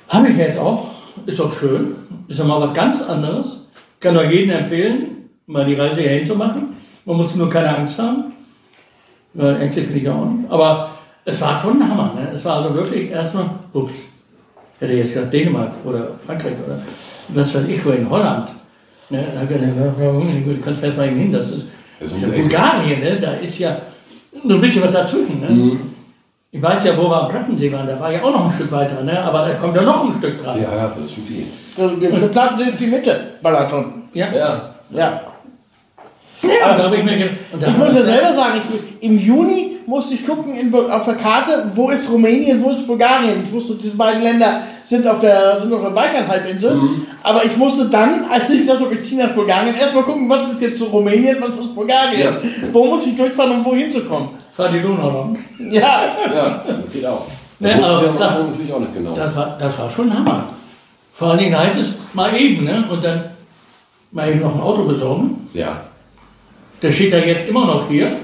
Habe 0.09 0.29
ich 0.29 0.37
jetzt 0.37 0.59
auch. 0.59 0.91
Ist 1.27 1.41
auch 1.41 1.53
schön. 1.53 1.95
Ist 2.29 2.41
auch 2.41 2.47
mal 2.47 2.61
was 2.61 2.73
ganz 2.73 3.03
anderes. 3.03 3.71
Kann 4.01 4.15
nur 4.15 4.25
jedem 4.25 4.51
empfehlen, 4.51 5.29
mal 5.47 5.65
die 5.65 5.75
Reise 5.75 6.01
hierhin 6.01 6.27
zu 6.27 6.35
machen. 6.35 6.77
Man 7.05 7.17
muss 7.17 7.35
nur 7.35 7.51
keine 7.51 7.77
Angst 7.77 7.99
haben. 7.99 8.33
Ängstlich 9.35 9.89
bin 9.89 9.97
ich 9.99 10.09
auch 10.09 10.25
nicht. 10.25 10.51
Aber 10.51 10.91
es 11.25 11.41
war 11.41 11.61
schon 11.61 11.81
ein 11.81 11.89
Hammer. 11.89 12.13
Ne? 12.15 12.31
Es 12.35 12.45
war 12.45 12.63
also 12.63 12.75
wirklich 12.75 13.11
erstmal, 13.11 13.51
ups, 13.73 13.93
hätte 14.83 14.93
ich 14.95 14.99
jetzt 14.99 15.15
gesagt 15.15 15.33
Dänemark 15.33 15.73
oder 15.85 16.09
Frankreich 16.27 16.55
oder 16.65 16.79
was 17.29 17.55
weiß 17.55 17.65
ich, 17.69 17.85
wo 17.85 17.91
in 17.91 18.09
Holland. 18.09 18.49
Ne? 19.11 19.25
Da 19.33 19.41
hab 19.41 19.51
ich 19.51 19.57
gedacht, 19.57 19.77
ja, 19.77 20.11
gut, 20.11 20.57
du 20.57 20.61
kannst 20.63 20.81
vielleicht 20.81 20.97
mal 20.97 21.09
hin. 21.09 21.33
Das 21.33 21.51
ist, 21.51 21.67
Das 22.01 22.11
ist 22.11 22.17
ist 22.19 22.25
Ecke. 22.25 22.41
Bulgarien, 22.41 23.01
ne? 23.01 23.19
da 23.21 23.35
ist 23.35 23.59
ja 23.59 23.77
nur 24.43 24.59
ein 24.59 24.61
bisschen 24.61 24.83
was 24.83 24.91
dazwischen. 24.91 25.41
Ne? 25.41 25.51
Mhm. 25.51 25.81
Ich 26.51 26.61
weiß 26.61 26.85
ja, 26.85 26.97
wo 26.99 27.09
wir 27.09 27.23
am 27.23 27.29
Plattensee 27.29 27.73
waren, 27.73 27.87
da 27.87 27.99
war 27.99 28.13
ja 28.13 28.23
auch 28.23 28.31
noch 28.31 28.45
ein 28.45 28.51
Stück 28.51 28.73
weiter, 28.73 29.03
ne? 29.03 29.23
aber 29.23 29.49
da 29.49 29.55
kommt 29.55 29.75
ja 29.77 29.83
noch 29.83 30.05
ein 30.05 30.13
Stück 30.13 30.43
dran. 30.43 30.61
Ja, 30.61 30.75
ja, 30.75 30.89
das 30.89 31.05
ist 31.05 31.15
schon 31.15 31.25
viel. 31.25 31.47
Also, 31.79 31.97
die 31.97 32.29
Platten 32.29 32.59
sind 32.59 32.81
die 32.81 32.87
Mitte, 32.89 33.21
Balaton. 33.41 33.85
Ja. 34.13 34.27
Ja. 34.33 34.75
Ja. 34.91 35.21
Ja, 36.43 36.77
da 36.77 36.85
habe 36.85 36.97
ich 36.97 37.05
mir 37.05 37.17
gedacht, 37.17 37.37
und 37.53 37.63
da 37.63 37.69
Ich 37.69 37.77
muss 37.77 37.95
ja 37.95 38.03
selber 38.03 38.33
sagen, 38.33 38.61
ich, 38.61 39.03
im 39.03 39.17
Juni 39.17 39.72
musste 39.93 40.15
ich 40.15 40.27
gucken 40.27 40.55
in, 40.55 40.75
auf 40.75 41.05
der 41.05 41.15
Karte, 41.17 41.71
wo 41.75 41.91
ist 41.91 42.11
Rumänien, 42.11 42.63
wo 42.63 42.71
ist 42.71 42.87
Bulgarien. 42.87 43.43
Ich 43.45 43.53
wusste, 43.53 43.75
diese 43.75 43.95
beiden 43.97 44.23
Länder 44.23 44.63
sind 44.83 45.07
auf 45.07 45.21
der, 45.21 45.61
sind 45.61 45.73
auf 45.73 45.83
der 45.83 45.91
Balkanhalbinsel. 45.91 46.81
Aber 47.23 47.45
ich 47.45 47.55
musste 47.59 47.91
dann, 47.91 48.25
als 48.31 48.49
ich 48.51 48.61
gesagt 48.61 48.81
habe, 48.81 48.95
ich 48.95 49.03
ziehe 49.03 49.23
nach 49.23 49.35
Bulgarien, 49.35 49.75
erstmal 49.77 50.05
gucken, 50.05 50.29
was 50.31 50.51
ist 50.51 50.63
jetzt 50.63 50.79
zu 50.79 50.87
Rumänien, 50.87 51.37
was 51.41 51.59
ist 51.59 51.75
Bulgarien. 51.75 52.21
Ja. 52.23 52.33
Wo 52.73 52.87
muss 52.87 53.07
ich 53.07 53.15
durchfahren, 53.17 53.53
um 53.53 53.65
wohin 53.65 53.93
zu 53.93 54.03
kommen. 54.05 54.31
war 54.57 54.71
die 54.73 54.81
Donau 54.81 55.11
lang. 55.11 55.39
Ja, 55.71 56.17
Ja, 56.35 56.65
das 56.67 56.91
geht 56.93 57.05
auch. 57.07 57.27
Ne, 57.61 57.69
Das 57.69 57.79
wussten 57.79 57.93
aber 57.93 58.19
das- 58.19 58.73
auch 58.75 58.81
nicht 58.81 58.95
genau. 58.95 59.13
Das 59.15 59.37
war, 59.37 59.57
das 59.61 59.79
war 59.79 59.91
schon 59.91 60.13
Hammer. 60.19 60.45
Vor 61.13 61.29
allen 61.31 61.39
Dingen 61.39 61.59
heißt 61.59 61.79
es 61.79 62.15
mal 62.15 62.35
eben, 62.35 62.65
ne? 62.65 62.83
und 62.91 63.05
dann 63.05 63.25
mal 64.11 64.29
eben 64.31 64.41
noch 64.41 64.55
ein 64.55 64.61
Auto 64.61 64.85
besorgen. 64.85 65.49
Ja. 65.53 65.81
Der 66.81 66.91
steht 66.91 67.13
ja 67.13 67.19
jetzt 67.19 67.49
immer 67.49 67.67
noch 67.67 67.89
hier. 67.89 68.17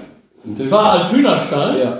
Zwar 0.69 0.93
als 0.93 1.11
Hühnerstall, 1.13 1.79
Ja. 1.81 1.99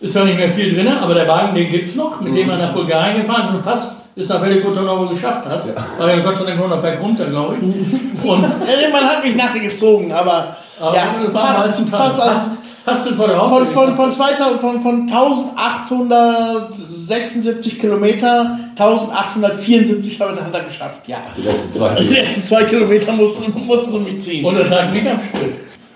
ist 0.00 0.12
zwar 0.14 0.24
nicht 0.24 0.38
mehr 0.38 0.50
viel 0.52 0.74
drin, 0.74 0.88
aber 0.88 1.14
der 1.14 1.28
Wagen, 1.28 1.54
den 1.54 1.70
gibt's 1.70 1.94
noch, 1.94 2.20
mit 2.20 2.34
dem 2.36 2.50
er 2.50 2.56
nach 2.58 2.72
Bulgarien 2.72 3.22
gefahren 3.22 3.44
ist 3.48 3.54
und 3.54 3.64
fast 3.64 3.96
bis 4.14 4.28
nach 4.28 4.42
Velikotonovo 4.42 5.06
geschafft 5.06 5.46
hat. 5.46 5.62
War 5.98 6.10
ja 6.14 6.20
Gott 6.20 6.36
sei 6.38 6.44
Dank 6.44 6.58
nur 6.58 6.68
noch 6.68 6.82
berg 6.82 7.00
runter, 7.02 7.26
glaube 7.26 7.56
ich. 7.56 7.62
Und 8.28 8.42
Äh, 8.44 8.90
man 8.92 9.04
hat 9.04 9.24
mich 9.24 9.34
nachher 9.36 9.60
gezogen, 9.60 10.12
aber, 10.12 10.56
aber 10.80 10.94
ja, 10.94 11.14
das 11.24 11.32
war 11.34 11.54
fast, 11.54 11.90
Tag. 11.90 12.00
fast, 12.02 12.20
also, 12.20 12.34
fast, 12.40 12.50
fast 12.84 13.04
bis 13.04 13.14
vor 13.16 13.28
der 13.28 13.36
von, 13.38 13.50
Haustür. 13.50 13.66
von, 13.68 13.94
von, 13.94 14.12
2000, 14.12 14.60
von, 14.60 14.80
von 14.80 15.06
1876 15.08 17.78
Kilometer, 17.78 18.58
1874 18.76 20.20
habe 20.20 20.32
ich- 20.34 20.40
hat 20.40 20.52
er 20.54 20.64
geschafft, 20.64 21.06
ja. 21.08 21.18
Die 21.36 21.42
letzten 21.42 21.72
zwei. 21.78 21.94
Die 21.94 22.08
letzten 22.08 22.42
zwei 22.42 22.64
Kilometer 22.64 23.12
mussten, 23.12 23.64
mussten 23.66 23.92
du 23.92 24.00
mich 24.00 24.20
ziehen. 24.20 24.44
und 24.44 24.56
er 24.56 24.66
lag 24.66 24.90
nicht 24.92 25.06
am 25.06 25.20
Stück. 25.20 25.52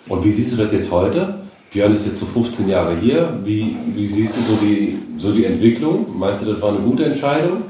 Und 0.08 0.24
wie 0.24 0.30
siehst 0.30 0.52
du 0.52 0.56
das 0.62 0.72
jetzt 0.72 0.92
heute? 0.92 1.34
Björn 1.74 1.92
ist 1.92 2.06
jetzt 2.06 2.20
so 2.20 2.26
15 2.26 2.68
Jahre 2.68 2.96
hier. 2.96 3.36
Wie, 3.42 3.76
wie 3.94 4.06
siehst 4.06 4.36
du 4.36 4.40
so 4.42 4.56
die, 4.62 4.96
so 5.18 5.32
die 5.32 5.44
Entwicklung? 5.44 6.06
Meinst 6.16 6.44
du, 6.44 6.52
das 6.52 6.62
war 6.62 6.68
eine 6.68 6.78
gute 6.78 7.04
Entscheidung? 7.04 7.64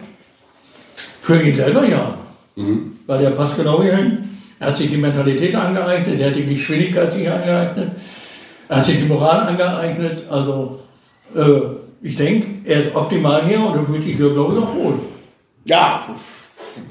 Für 1.23 1.41
ihn 1.41 1.55
selber 1.55 1.89
ja. 1.89 2.15
Weil 3.07 3.23
der 3.23 3.31
passt 3.31 3.57
genau 3.57 3.83
hier 3.83 3.97
hin. 3.97 4.29
Er 4.61 4.69
hat 4.69 4.77
sich 4.77 4.91
die 4.91 4.99
Mentalität 4.99 5.57
angeeignet, 5.57 6.21
er 6.21 6.29
hat 6.29 6.37
die 6.37 6.45
Geschwindigkeit 6.45 7.13
sich 7.13 7.29
angeeignet, 7.29 7.93
er 8.69 8.77
hat 8.77 8.85
sich 8.85 8.99
die 8.99 9.07
Moral 9.07 9.49
angeeignet. 9.49 10.25
Also, 10.31 10.81
äh, 11.35 11.61
ich 12.03 12.17
denke, 12.17 12.47
er 12.65 12.85
ist 12.85 12.95
optimal 12.95 13.47
hier 13.47 13.61
und 13.61 13.75
er 13.75 13.85
fühlt 13.85 14.03
sich 14.03 14.17
hier, 14.17 14.31
glaube 14.31 14.55
ich, 14.55 14.63
auch 14.63 14.75
wohl. 14.77 14.95
Ja. 15.65 16.07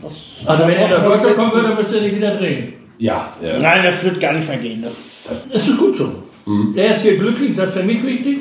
Das, 0.02 0.48
Also, 0.48 0.68
wenn 0.68 0.78
er 0.78 0.90
nach 0.90 1.04
Deutschland 1.04 1.36
kommen 1.36 1.54
würde, 1.54 1.76
müsste 1.76 1.98
er 1.98 2.04
sich 2.04 2.16
wieder 2.16 2.36
drehen. 2.36 2.74
Ja. 2.98 3.30
ja. 3.42 3.60
Nein, 3.60 3.84
das 3.84 4.04
wird 4.04 4.20
gar 4.20 4.34
nicht 4.34 4.48
mehr 4.48 4.58
gehen. 4.58 4.82
Das, 4.82 5.46
Es 5.52 5.68
ist 5.68 5.78
gut 5.78 5.96
so. 5.96 6.12
Er 6.76 6.96
ist 6.96 7.02
hier 7.04 7.18
glücklich, 7.18 7.56
das 7.56 7.70
ist 7.70 7.78
für 7.78 7.84
mich 7.84 8.06
wichtig. 8.06 8.40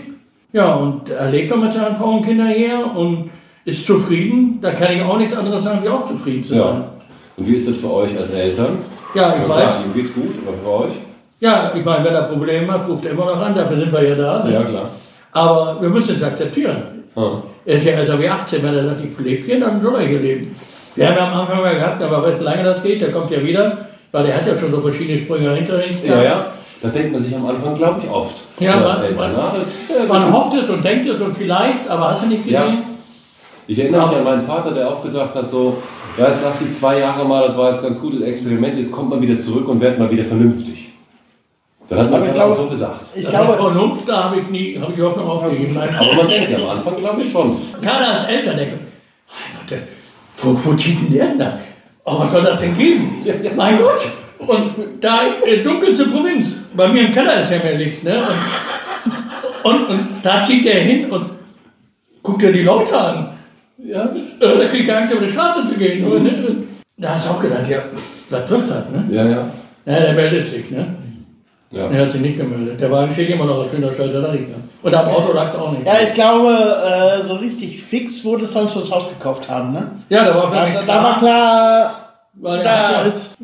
Ja, 0.52 0.74
und 0.74 1.08
er 1.10 1.30
lebt 1.30 1.52
auch 1.52 1.56
mit 1.56 1.72
seinen 1.72 1.96
Frau 1.96 2.10
und 2.16 2.24
Kindern 2.26 2.48
hier 2.48 2.84
und 2.94 3.30
ist 3.64 3.86
zufrieden. 3.86 4.58
Da 4.60 4.72
kann 4.72 4.92
ich 4.94 5.02
auch 5.02 5.16
nichts 5.18 5.36
anderes 5.36 5.64
sagen, 5.64 5.80
wie 5.82 5.88
auch 5.88 6.06
zufrieden 6.06 6.42
zu 6.42 6.50
sein. 6.50 6.58
ja. 6.58 6.88
Und 7.36 7.48
wie 7.48 7.54
ist 7.56 7.68
das 7.68 7.76
für 7.76 7.90
euch 7.92 8.10
als 8.18 8.32
Eltern? 8.34 8.76
Ja, 9.14 9.34
ich 9.34 9.42
Ja, 9.42 9.48
weiß. 9.48 9.68
ihm 9.86 9.94
geht's 9.94 10.14
gut, 10.14 10.34
aber 10.46 10.56
für 10.82 10.84
euch? 10.88 10.94
Ja, 11.40 11.72
ich 11.74 11.84
meine, 11.84 12.04
wenn 12.04 12.14
er 12.14 12.22
Probleme 12.24 12.70
hat, 12.72 12.86
ruft 12.86 13.04
er 13.06 13.12
immer 13.12 13.24
noch 13.24 13.40
an, 13.40 13.54
dafür 13.54 13.78
sind 13.78 13.92
wir 13.92 14.06
ja 14.06 14.14
da. 14.14 14.44
Ne? 14.44 14.52
Ja, 14.52 14.62
klar. 14.64 14.88
Aber 15.32 15.78
wir 15.80 15.88
müssen 15.88 16.14
es 16.14 16.22
akzeptieren. 16.22 16.82
Ja. 17.16 17.42
Er 17.64 17.76
ist 17.76 17.86
ja 17.86 17.92
älter 17.92 18.20
wie 18.20 18.28
18, 18.28 18.62
wenn 18.62 18.74
er 18.74 18.84
sagt, 18.86 19.00
ich 19.00 19.18
lebe 19.24 19.44
hier, 19.44 19.60
dann 19.60 19.80
soll 19.80 19.94
er 19.94 20.06
hier 20.06 20.20
leben. 20.20 20.54
Wir 20.94 21.08
haben 21.08 21.16
ja 21.16 21.32
am 21.32 21.40
Anfang 21.40 21.60
mal 21.62 21.74
gehabt, 21.74 22.02
aber 22.02 22.22
weißt 22.22 22.36
du, 22.36 22.40
wie 22.40 22.44
lange 22.44 22.64
das 22.64 22.82
geht, 22.82 23.00
der 23.00 23.10
kommt 23.10 23.30
ja 23.30 23.42
wieder, 23.42 23.86
weil 24.12 24.26
er 24.26 24.36
hat 24.36 24.46
ja 24.46 24.54
schon 24.54 24.70
so 24.70 24.80
verschiedene 24.82 25.18
Sprünge 25.18 25.50
hinter 25.54 25.78
sich. 25.82 26.06
Ja, 26.06 26.22
ja. 26.22 26.46
Da 26.82 26.88
denkt 26.88 27.12
man 27.12 27.22
sich 27.22 27.34
am 27.36 27.46
Anfang, 27.46 27.74
glaube 27.76 28.00
ich, 28.02 28.10
oft. 28.10 28.36
Ja, 28.58 28.76
man- 28.76 29.14
man- 29.16 29.32
ne? 29.32 29.38
Ja, 29.38 30.12
Man 30.12 30.32
hofft 30.32 30.56
es 30.56 30.68
und 30.68 30.84
denkt 30.84 31.06
es 31.06 31.20
und 31.20 31.36
vielleicht, 31.36 31.88
aber 31.88 32.10
hast 32.10 32.24
du 32.24 32.28
nicht 32.28 32.44
Ja. 32.46 32.62
gesehen? 32.62 32.78
Ich 33.68 33.78
erinnere 33.78 34.08
mich 34.08 34.16
an 34.16 34.24
meinen 34.24 34.42
Vater, 34.42 34.72
der 34.72 34.88
auch 34.88 35.00
gesagt 35.02 35.34
hat, 35.36 35.48
so, 35.48 35.76
ja, 36.18 36.28
jetzt 36.28 36.42
lass 36.44 36.58
die 36.58 36.72
zwei 36.72 36.98
Jahre 36.98 37.24
mal, 37.24 37.46
das 37.46 37.56
war 37.56 37.70
jetzt 37.70 37.78
ein 37.80 37.86
ganz 37.86 38.00
gutes 38.00 38.20
Experiment, 38.22 38.76
jetzt 38.78 38.90
kommt 38.90 39.10
man 39.10 39.20
wieder 39.22 39.38
zurück 39.38 39.68
und 39.68 39.80
wird 39.80 39.98
mal 39.98 40.10
wieder 40.10 40.24
vernünftig. 40.24 40.88
Dann 41.88 42.00
hat 42.00 42.06
ich 42.06 42.12
Vater 42.12 42.28
auch 42.30 42.34
glaube- 42.34 42.56
so 42.56 42.66
gesagt. 42.66 43.00
ich 43.14 43.22
Das 43.22 43.30
glaube, 43.32 43.52
Vernunft, 43.54 44.08
da 44.08 44.24
habe 44.24 44.40
ich 44.40 44.48
nie, 44.48 44.78
habe 44.80 44.92
ich 44.92 45.00
Hoffnung 45.00 45.28
aufgegeben. 45.28 45.76
Aber 45.78 46.14
man 46.14 46.28
denkt 46.28 46.50
ja 46.50 46.58
am 46.58 46.70
Anfang, 46.78 46.96
glaube 46.96 47.22
ich, 47.22 47.30
schon. 47.30 47.56
Gerade 47.80 48.06
als 48.06 48.24
Eltern 48.24 48.56
Gott, 48.56 49.70
der, 49.70 49.78
wo, 50.42 50.58
wo 50.64 50.74
zieht 50.74 51.00
denn 51.00 51.12
der 51.12 51.26
denn 51.26 51.38
da? 51.38 51.58
Oh, 52.04 52.18
was 52.18 52.32
soll 52.32 52.42
das 52.42 52.60
denn 52.60 52.76
geben? 52.76 53.24
Mein 53.56 53.76
Gott! 53.78 54.00
Und 54.46 54.74
da 55.00 55.20
äh, 55.46 55.62
dunkelste 55.62 56.06
Provinz. 56.06 56.48
Bei 56.74 56.88
mir 56.88 57.02
im 57.02 57.10
Keller 57.10 57.40
ist 57.40 57.50
ja 57.52 57.58
mehr 57.58 57.76
Licht. 57.76 58.02
Ne? 58.04 58.22
Und, 59.62 59.74
und, 59.74 59.86
und 59.88 60.06
da 60.22 60.42
zieht 60.42 60.66
er 60.66 60.80
hin 60.80 61.10
und 61.10 61.30
guckt 62.22 62.42
er 62.42 62.52
die 62.52 62.62
Leute 62.62 62.98
an. 62.98 63.28
Ja? 63.78 64.04
Äh, 64.04 64.58
Da 64.58 64.64
kriegt 64.66 64.88
er 64.88 64.98
Angst, 64.98 65.12
über 65.14 65.24
die 65.26 65.32
Straße 65.32 65.66
zu 65.68 65.74
gehen. 65.74 66.04
Und, 66.04 66.22
ne? 66.24 66.56
Da 66.96 67.14
hast 67.14 67.26
du 67.26 67.30
auch 67.30 67.40
gedacht, 67.40 67.68
ja, 67.68 67.78
was 68.30 68.50
wird 68.50 68.62
das? 68.70 68.88
Ne? 68.90 69.06
Ja, 69.10 69.24
ja. 69.26 69.50
Ja, 69.84 70.00
der 70.00 70.12
meldet 70.14 70.48
sich. 70.48 70.70
Ne? 70.70 70.86
ja. 71.70 71.88
Er 71.88 72.02
hat 72.02 72.12
sich 72.12 72.20
nicht 72.20 72.38
gemeldet. 72.38 72.80
Der 72.80 72.90
Wagen 72.90 73.12
steht 73.12 73.30
immer 73.30 73.44
noch 73.44 73.62
als 73.62 73.72
Hühnerstall, 73.72 74.10
da 74.10 74.30
liegt 74.32 74.50
er. 74.50 74.56
Und 74.82 74.94
am 74.94 75.06
Auto 75.08 75.32
lag 75.32 75.48
es 75.48 75.54
auch 75.54 75.72
nicht. 75.72 75.86
ja, 75.86 75.94
ich 76.06 76.14
glaube, 76.14 76.52
äh, 77.18 77.22
so 77.22 77.34
richtig 77.36 77.82
fix 77.82 78.24
wurde 78.24 78.44
es, 78.44 78.56
als 78.56 78.74
wir 78.74 78.80
das 78.82 78.90
Haus 78.92 79.08
gekauft 79.08 79.48
haben. 79.48 79.72
Ne? 79.72 79.90
Ja, 80.08 80.24
da 80.24 80.34
war 80.34 80.50
für 80.50 80.56
Da, 80.56 80.70
klar. 80.70 80.82
da 80.86 81.02
war 81.02 81.18
klar, 81.18 81.94
weil 82.34 82.62
da 82.62 82.92
ja, 82.92 83.02
ist. 83.02 83.36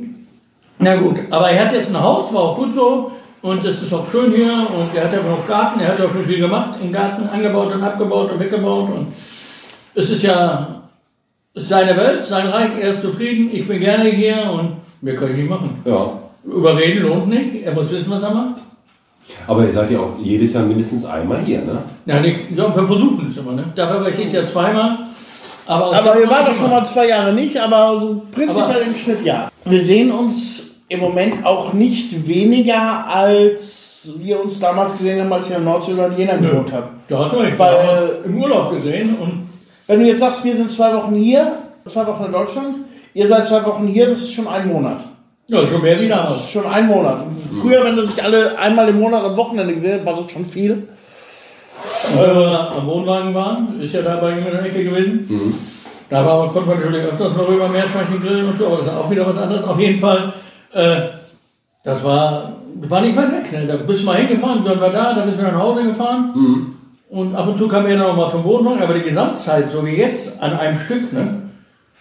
Na 0.80 0.96
gut, 0.96 1.16
aber 1.30 1.50
er 1.50 1.64
hat 1.66 1.72
jetzt 1.72 1.88
ein 1.88 2.00
Haus, 2.00 2.32
war 2.32 2.40
auch 2.42 2.56
gut 2.56 2.72
so. 2.72 3.10
Und 3.42 3.64
es 3.64 3.82
ist 3.82 3.92
auch 3.92 4.08
schön 4.10 4.32
hier. 4.32 4.52
Und 4.52 4.94
er 4.96 5.04
hat 5.04 5.12
ja 5.12 5.20
noch 5.22 5.46
Garten. 5.46 5.80
Er 5.80 5.88
hat 5.88 5.98
ja 5.98 6.06
auch 6.06 6.12
schon 6.12 6.24
viel 6.24 6.40
gemacht 6.40 6.78
im 6.82 6.90
Garten. 6.92 7.28
Angebaut 7.28 7.72
und 7.74 7.82
abgebaut 7.82 8.32
und 8.32 8.40
weggebaut. 8.40 8.88
Und 8.90 9.06
es 9.94 10.10
ist 10.10 10.22
ja 10.24 10.82
seine 11.54 11.96
Welt, 11.96 12.24
sein 12.24 12.48
Reich. 12.48 12.70
Er 12.80 12.94
ist 12.94 13.02
zufrieden. 13.02 13.48
Ich 13.52 13.66
bin 13.66 13.78
gerne 13.80 14.08
hier. 14.10 14.50
Und 14.52 14.72
mehr 15.00 15.14
kann 15.14 15.30
ich 15.30 15.36
nicht 15.36 15.50
machen. 15.50 15.80
ja. 15.84 16.12
Überreden 16.44 17.02
lohnt 17.02 17.28
nicht. 17.28 17.62
Er 17.64 17.74
muss 17.74 17.90
wissen, 17.90 18.10
was 18.10 18.22
er 18.22 18.30
macht. 18.32 18.54
Aber 19.46 19.62
ihr 19.64 19.72
seid 19.72 19.90
ja 19.90 19.98
auch 19.98 20.12
jedes 20.18 20.54
Jahr 20.54 20.64
mindestens 20.64 21.04
einmal 21.04 21.40
hier, 21.40 21.58
ne? 21.60 21.78
Ja, 22.06 22.20
nicht, 22.20 22.38
ja, 22.56 22.74
wir 22.74 22.86
versuchen 22.86 23.28
es 23.30 23.36
immer. 23.36 23.52
Ne? 23.52 23.64
Dafür 23.74 24.00
war 24.00 24.08
ich 24.08 24.18
jetzt 24.18 24.32
ja 24.32 24.46
zweimal. 24.46 24.98
Aber, 25.66 25.92
Aber 25.94 26.18
wir 26.18 26.30
waren 26.30 26.46
doch 26.46 26.54
schon 26.54 26.70
mal 26.70 26.86
zwei 26.86 27.08
Jahre 27.08 27.34
nicht, 27.34 27.54
aber 27.60 28.00
so 28.00 28.22
prinzipiell 28.32 28.64
Aber- 28.64 28.80
im 28.82 28.94
Schnitt 28.94 29.24
ja. 29.24 29.50
Wir 29.66 29.80
sehen 29.80 30.10
uns 30.10 30.67
im 30.90 31.00
Moment 31.00 31.44
auch 31.44 31.72
nicht 31.74 32.26
weniger, 32.26 33.04
als 33.08 34.14
wir 34.18 34.42
uns 34.42 34.58
damals 34.58 34.98
gesehen 34.98 35.20
haben, 35.20 35.32
als 35.32 35.50
wir 35.50 35.58
in 35.58 35.64
Nordsee 35.64 35.92
oder 35.92 36.06
in 36.06 36.16
Jena 36.16 36.36
gewohnt 36.36 36.72
haben. 36.72 36.88
Da 37.08 37.18
hast 37.24 37.32
du 37.32 37.36
recht. 37.38 37.58
Weil- 37.58 38.20
im 38.24 38.38
Urlaub 38.42 38.70
gesehen. 38.70 39.16
Und 39.20 39.48
Wenn 39.86 40.00
du 40.00 40.06
jetzt 40.06 40.20
sagst, 40.20 40.44
wir 40.44 40.54
sind 40.56 40.70
zwei 40.70 40.94
Wochen 40.94 41.14
hier, 41.14 41.52
zwei 41.88 42.06
Wochen 42.06 42.24
in 42.26 42.32
Deutschland, 42.32 42.76
ihr 43.14 43.26
seid 43.26 43.46
zwei 43.46 43.64
Wochen 43.64 43.86
hier, 43.86 44.06
das 44.08 44.18
ist 44.20 44.32
schon 44.34 44.46
ein 44.46 44.68
Monat. 44.68 45.00
Ja, 45.46 45.66
schon 45.66 45.80
mehr 45.80 45.98
wie 45.98 46.08
Das 46.08 46.30
ist 46.30 46.50
schon 46.50 46.66
ein 46.66 46.86
Monat. 46.86 47.22
Früher, 47.62 47.82
wenn 47.84 47.96
das 47.96 48.10
sich 48.14 48.22
alle 48.22 48.58
einmal 48.58 48.88
im 48.88 48.98
Monat 49.00 49.24
am 49.24 49.34
Wochenende 49.36 49.74
gesehen 49.74 50.00
hat, 50.00 50.04
war 50.06 50.16
das 50.16 50.30
schon 50.30 50.44
viel. 50.44 50.88
Weil 52.16 52.34
wir 52.36 52.70
am 52.76 52.86
Wohnwagen 52.86 53.34
waren, 53.34 53.80
ist 53.80 53.94
ja 53.94 54.02
da 54.02 54.16
bei 54.16 54.32
ihm 54.32 54.38
in 54.38 54.44
der 54.52 54.62
Ecke 54.64 54.84
gewesen. 54.84 55.54
Da 56.10 56.24
war, 56.24 56.50
konnte 56.50 56.68
man 56.68 56.80
natürlich 56.80 57.06
öfters 57.06 57.34
mal 57.36 57.44
rüber 57.44 57.68
Meerschweinchen 57.68 58.20
grillen 58.20 58.48
und 58.48 58.58
so, 58.58 58.66
aber 58.66 58.76
das 58.78 58.86
ist 58.86 58.92
auch 58.94 59.10
wieder 59.10 59.26
was 59.26 59.36
anderes. 59.36 59.64
Auf 59.64 59.78
jeden 59.78 59.98
Fall, 60.00 60.32
äh, 60.72 61.00
das 61.84 62.02
war, 62.04 62.52
das 62.80 62.90
war 62.90 63.00
nicht 63.00 63.16
weit 63.16 63.32
weg. 63.32 63.52
Ne? 63.52 63.66
Da 63.66 63.76
bist 63.76 64.00
du 64.00 64.04
mal 64.06 64.16
hingefahren, 64.16 64.64
dann 64.64 64.80
war 64.80 64.90
da, 64.90 65.14
dann 65.14 65.26
bist 65.26 65.38
du 65.38 65.42
nach 65.42 65.58
Hause 65.58 65.84
gefahren. 65.84 66.74
Und 67.10 67.34
ab 67.34 67.48
und 67.48 67.56
zu 67.56 67.66
kam 67.68 67.86
er 67.86 67.96
dann 67.96 68.08
noch 68.08 68.16
mal 68.16 68.30
zum 68.30 68.44
Wohnwagen, 68.44 68.82
aber 68.82 68.94
die 68.94 69.02
Gesamtzeit, 69.02 69.70
so 69.70 69.84
wie 69.86 69.92
jetzt, 69.96 70.40
an 70.42 70.52
einem 70.58 70.76
Stück, 70.76 71.10
ne? 71.12 71.42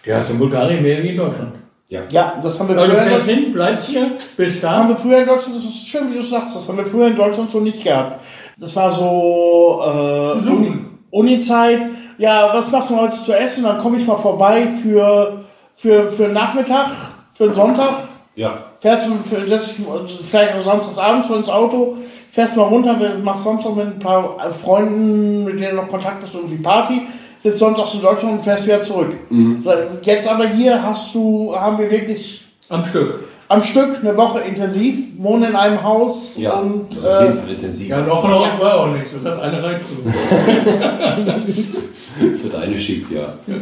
Die 0.04 0.12
hast 0.12 0.28
du 0.28 0.34
in 0.34 0.38
Bulgarien 0.38 0.82
mehr 0.82 1.02
wie 1.02 1.08
in 1.08 1.16
Deutschland. 1.16 1.52
Ja. 1.88 2.00
Ja, 2.10 2.34
das 2.42 2.60
haben 2.60 2.68
wir 2.68 2.76
Weil 2.76 2.88
du 2.88 2.92
früher 2.94 3.02
in 3.02 3.08
fährst 3.08 3.26
Deutschland, 3.26 3.44
hin, 3.44 3.52
bleibst 3.54 3.88
hier, 3.88 4.10
bist 4.36 4.62
haben 4.62 4.88
da. 4.88 4.94
wir 4.94 4.96
früher 4.96 5.18
in 5.20 5.26
Deutschland, 5.26 5.56
das 5.56 5.64
ist 5.64 5.88
schön, 5.88 6.12
wie 6.12 6.18
du 6.18 6.22
sagst, 6.22 6.54
das 6.54 6.68
haben 6.68 6.76
wir 6.76 6.84
früher 6.84 7.06
in 7.06 7.16
Deutschland 7.16 7.50
so 7.50 7.60
nicht 7.60 7.82
gehabt. 7.82 8.20
Das 8.58 8.76
war 8.76 8.90
so 8.90 9.80
äh. 9.82 10.48
Uni- 10.50 10.84
Uni-Zeit. 11.10 11.80
Ja, 12.18 12.50
was 12.52 12.70
machst 12.70 12.90
du 12.90 12.96
heute 13.00 13.16
zu 13.16 13.32
essen? 13.32 13.64
Dann 13.64 13.78
komme 13.78 13.96
ich 13.96 14.06
mal 14.06 14.16
vorbei 14.16 14.66
für, 14.82 15.44
für, 15.74 16.12
für 16.12 16.28
Nachmittag, 16.28 16.88
für 17.34 17.44
einen 17.44 17.54
Sonntag. 17.54 17.90
Ja. 18.38 18.56
Fährst 18.80 19.08
du, 19.08 19.14
für- 19.28 19.46
setzt 19.48 19.78
dich 19.78 19.84
vielleicht 20.30 20.54
auch 20.54 20.60
samstagsabends 20.60 21.26
schon 21.26 21.38
ins 21.38 21.48
Auto, 21.48 21.96
fährst 22.30 22.56
mal 22.56 22.64
runter, 22.64 22.96
machst 23.24 23.42
Samstag 23.42 23.74
mit 23.74 23.86
ein 23.86 23.98
paar 23.98 24.36
Freunden, 24.52 25.42
mit 25.44 25.58
denen 25.58 25.70
du 25.70 25.76
noch 25.82 25.88
Kontakt 25.88 26.22
hast, 26.22 26.36
irgendwie 26.36 26.58
Party, 26.58 27.02
sitzt 27.42 27.58
sonntags 27.58 27.94
in 27.94 28.02
Deutschland 28.02 28.34
und 28.38 28.44
fährst 28.44 28.64
wieder 28.66 28.80
zurück. 28.82 29.12
So, 29.60 29.72
Jetzt 30.02 30.28
aber 30.28 30.46
hier 30.46 30.80
hast 30.80 31.12
du, 31.16 31.52
haben 31.56 31.78
wir 31.78 31.90
wirklich 31.90 32.44
Am 32.68 32.84
Stück. 32.84 33.24
am 33.48 33.64
Stück 33.64 33.96
eine 34.02 34.16
Woche 34.16 34.38
intensiv, 34.40 34.98
wohnen 35.18 35.50
in 35.50 35.56
einem 35.56 35.82
Haus 35.82 36.34
Ja. 36.36 36.52
und 36.60 36.92
das 36.94 36.98
ist 37.00 37.06
auf 37.08 37.22
jeden 37.22 37.32
äh, 37.32 37.36
Fall 37.40 37.50
intensiv. 37.50 37.88
Ja, 37.88 38.00
noch 38.02 38.24
ein 38.24 38.30
Haus 38.30 38.48
war 38.60 38.80
auch 38.82 38.86
nichts. 38.88 39.10
Das 39.20 39.32
hat 39.32 39.42
eine 39.42 39.62
Reiz. 39.64 39.82
Wird 42.20 42.54
eine 42.54 42.78
schickt, 42.78 43.10
ja. 43.10 43.34
Ja, 43.46 43.54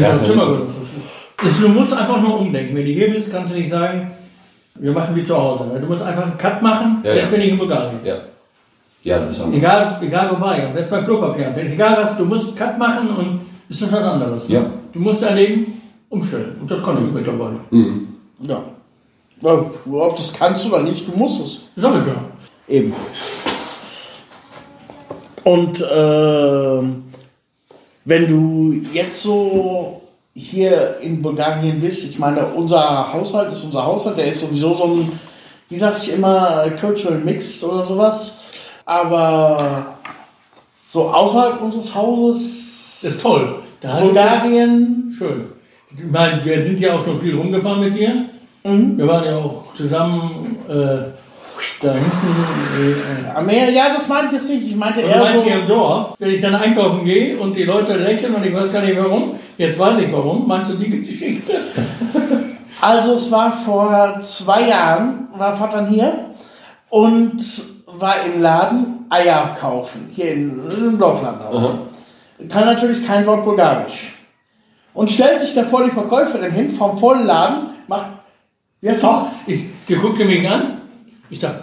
Ja, 0.00 0.08
das 0.08 0.20
ist 0.22 0.26
Zimmer 0.28 0.42
ja 0.44 0.48
genug. 0.50 0.66
Das 0.68 1.08
ist- 1.46 1.62
Du 1.62 1.68
musst 1.68 1.92
einfach 1.92 2.20
nur 2.20 2.40
umdenken. 2.40 2.74
Wenn 2.76 2.84
du 2.84 2.90
hier 2.92 3.10
bist, 3.12 3.30
kannst 3.32 3.52
du 3.52 3.58
nicht 3.58 3.70
sagen, 3.70 4.10
wir 4.76 4.92
machen 4.92 5.14
wie 5.16 5.24
zu 5.24 5.36
Hause. 5.36 5.64
Du 5.80 5.86
musst 5.86 6.02
einfach 6.02 6.22
einen 6.24 6.38
Cut 6.38 6.62
machen, 6.62 7.00
Ja, 7.04 7.12
jetzt 7.14 7.24
ja. 7.24 7.28
bin 7.30 7.40
ich 7.40 7.48
in 7.50 7.58
Bulgarien. 7.58 7.98
Ja. 8.04 8.14
Ja, 9.04 9.18
du 9.20 9.26
bist 9.28 9.40
am 9.42 9.52
Egal, 9.52 9.98
egal 10.02 10.30
wobei, 10.32 10.66
ob 10.68 10.76
jetzt 10.76 10.90
beim 10.90 11.04
Klopapier, 11.04 11.54
egal 11.56 11.96
was, 12.02 12.16
du 12.16 12.24
musst 12.24 12.48
einen 12.48 12.56
Cut 12.56 12.78
machen 12.78 13.08
und 13.08 13.40
es 13.70 13.80
ist 13.80 13.92
was 13.92 14.02
anderes. 14.02 14.44
Ja. 14.48 14.62
Du 14.92 14.98
musst 15.00 15.22
dein 15.22 15.36
Leben 15.36 15.80
umstellen. 16.08 16.56
Und 16.60 16.70
das 16.70 16.82
kann 16.82 16.98
ich 17.06 17.12
mittlerweile. 17.12 17.60
ja. 18.40 18.62
Ja, 19.40 19.50
Ob 19.52 20.16
du 20.16 20.20
es 20.22 20.32
kannst 20.36 20.66
oder 20.66 20.82
nicht, 20.82 21.06
du 21.06 21.16
musst 21.16 21.40
es. 21.44 21.68
Das 21.76 21.84
sag 21.84 22.00
ich 22.00 22.06
ja. 22.08 22.14
Eben. 22.66 22.92
Und 25.44 25.84
ähm, 25.92 27.04
wenn 28.04 28.26
du 28.28 28.72
jetzt 28.92 29.22
so 29.22 30.02
hier 30.38 30.98
in 31.00 31.22
Bulgarien 31.22 31.80
bist, 31.80 32.10
ich 32.10 32.18
meine, 32.18 32.44
unser 32.46 33.12
Haushalt 33.12 33.52
ist 33.52 33.64
unser 33.64 33.84
Haushalt, 33.84 34.18
der 34.18 34.26
ist 34.26 34.40
sowieso 34.40 34.74
so 34.74 34.84
ein, 34.84 35.12
wie 35.68 35.76
sag 35.76 35.98
ich 35.98 36.12
immer, 36.12 36.64
cultural 36.80 37.18
mixed 37.18 37.64
oder 37.64 37.82
sowas. 37.82 38.36
Aber 38.84 39.96
so 40.90 41.08
außerhalb 41.10 41.60
unseres 41.60 41.94
Hauses, 41.94 43.02
ist 43.02 43.22
toll. 43.22 43.62
Da 43.80 44.00
Bulgarien, 44.00 45.14
Schön. 45.16 45.46
Ich 45.96 46.04
meine, 46.10 46.44
wir 46.44 46.62
sind 46.62 46.78
ja 46.80 46.94
auch 46.94 47.04
schon 47.04 47.20
viel 47.20 47.34
rumgefahren 47.34 47.80
mit 47.80 47.96
dir. 47.96 48.26
Mhm. 48.64 48.98
Wir 48.98 49.06
waren 49.06 49.24
ja 49.24 49.36
auch 49.36 49.74
zusammen 49.74 50.56
äh, 50.68 50.98
da 51.80 51.92
hinten. 51.92 53.26
Äh, 53.30 53.36
am 53.36 53.46
Meer, 53.46 53.70
ja, 53.70 53.94
das 53.94 54.08
meinte 54.08 54.26
ich 54.26 54.32
jetzt 54.32 54.50
nicht. 54.50 54.68
Ich 54.68 54.76
meinte 54.76 55.00
du 55.00 55.06
eher 55.06 55.18
meinst 55.18 55.38
so, 55.38 55.44
hier 55.44 55.60
im 55.60 55.68
Dorf, 55.68 56.14
wenn 56.18 56.30
ich 56.30 56.40
dann 56.40 56.54
einkaufen 56.54 57.04
gehe 57.04 57.38
und 57.38 57.56
die 57.56 57.64
Leute 57.64 57.96
lächeln 57.96 58.34
und 58.34 58.44
ich 58.44 58.54
weiß 58.54 58.72
gar 58.72 58.82
nicht 58.82 58.98
warum, 58.98 59.38
jetzt 59.56 59.78
weiß 59.78 59.98
ich 59.98 60.12
warum, 60.12 60.46
meinst 60.46 60.72
du 60.72 60.76
die 60.76 60.88
Geschichte? 60.88 61.52
Also 62.80 63.14
es 63.14 63.32
war 63.32 63.52
vor 63.52 64.20
zwei 64.20 64.68
Jahren, 64.68 65.26
war 65.36 65.56
Vater 65.56 65.88
hier 65.88 66.26
und 66.90 67.42
war 67.86 68.24
im 68.24 68.40
Laden 68.40 69.06
Eier 69.10 69.56
kaufen, 69.58 70.08
hier 70.14 70.32
in, 70.32 70.60
im 70.70 70.98
Dorfland 70.98 71.42
auch. 71.42 71.74
Kann 72.48 72.66
natürlich 72.66 73.04
kein 73.04 73.26
Wort 73.26 73.44
Bulgarisch. 73.44 74.14
Und 74.94 75.10
stellt 75.10 75.40
sich 75.40 75.54
da 75.54 75.64
vor 75.64 75.84
die 75.84 75.90
Verkäuferin 75.90 76.52
hin, 76.52 76.70
vom 76.70 76.96
vollen 76.98 77.26
Laden, 77.26 77.70
macht, 77.88 78.06
So, 78.80 79.26
ich, 79.46 79.64
die 79.88 79.94
guckte 79.96 80.24
mich 80.24 80.48
an, 80.48 80.80
ich 81.30 81.40
sag, 81.40 81.62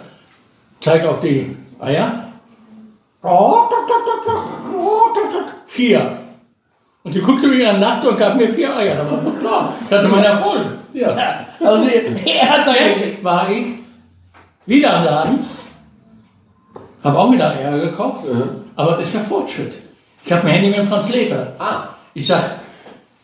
zeig 0.86 1.04
auf 1.04 1.20
die 1.20 1.56
Eier. 1.80 2.28
Vier. 5.66 6.18
Und 7.02 7.12
sie 7.12 7.20
guckte 7.20 7.48
mich 7.48 7.66
an, 7.66 7.80
lachte 7.80 8.08
und 8.08 8.18
gab 8.18 8.36
mir 8.36 8.48
vier 8.48 8.76
Eier. 8.76 8.94
Da 8.94 9.10
war 9.10 9.20
doch 9.20 9.38
klar, 9.40 9.74
ich 9.84 9.96
hatte 9.96 10.08
meinen 10.08 10.24
Erfolg. 10.24 10.66
Ja. 10.94 11.08
Also 11.60 11.88
er 12.24 12.48
hat 12.48 12.66
Jetzt 12.88 13.24
war 13.24 13.50
ich 13.50 13.64
wieder 14.66 14.96
am 14.96 15.04
Laden, 15.04 15.38
habe 17.02 17.18
auch 17.18 17.32
wieder 17.32 17.50
Eier 17.50 17.78
gekauft, 17.78 18.26
aber 18.76 18.98
ist 19.00 19.14
ja 19.14 19.20
Fortschritt. 19.20 19.74
Ich 20.24 20.32
habe 20.32 20.42
ein 20.42 20.54
Handy 20.54 20.68
mit 20.68 20.78
dem 20.78 20.88
Translator. 20.88 21.48
Ah. 21.58 21.82
Ich 22.14 22.26
sag, 22.26 22.42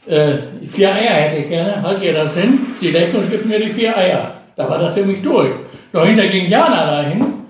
äh, 0.07 0.35
vier 0.67 0.93
Eier 0.93 1.15
hätte 1.15 1.37
ich 1.37 1.49
gerne, 1.49 1.81
halt 1.81 2.03
ihr 2.03 2.13
das 2.13 2.35
hin, 2.35 2.59
sie 2.81 2.91
leckt 2.91 3.15
und 3.15 3.31
gibt 3.31 3.47
mir 3.47 3.61
die 3.61 3.73
vier 3.73 3.97
Eier. 3.97 4.35
Da 4.57 4.69
war 4.69 4.79
das 4.79 4.95
für 4.95 5.05
mich 5.05 5.23
durch. 5.23 5.53
Dahinter 5.93 6.27
ging 6.27 6.49
Jana 6.49 6.87
dahin 6.87 7.42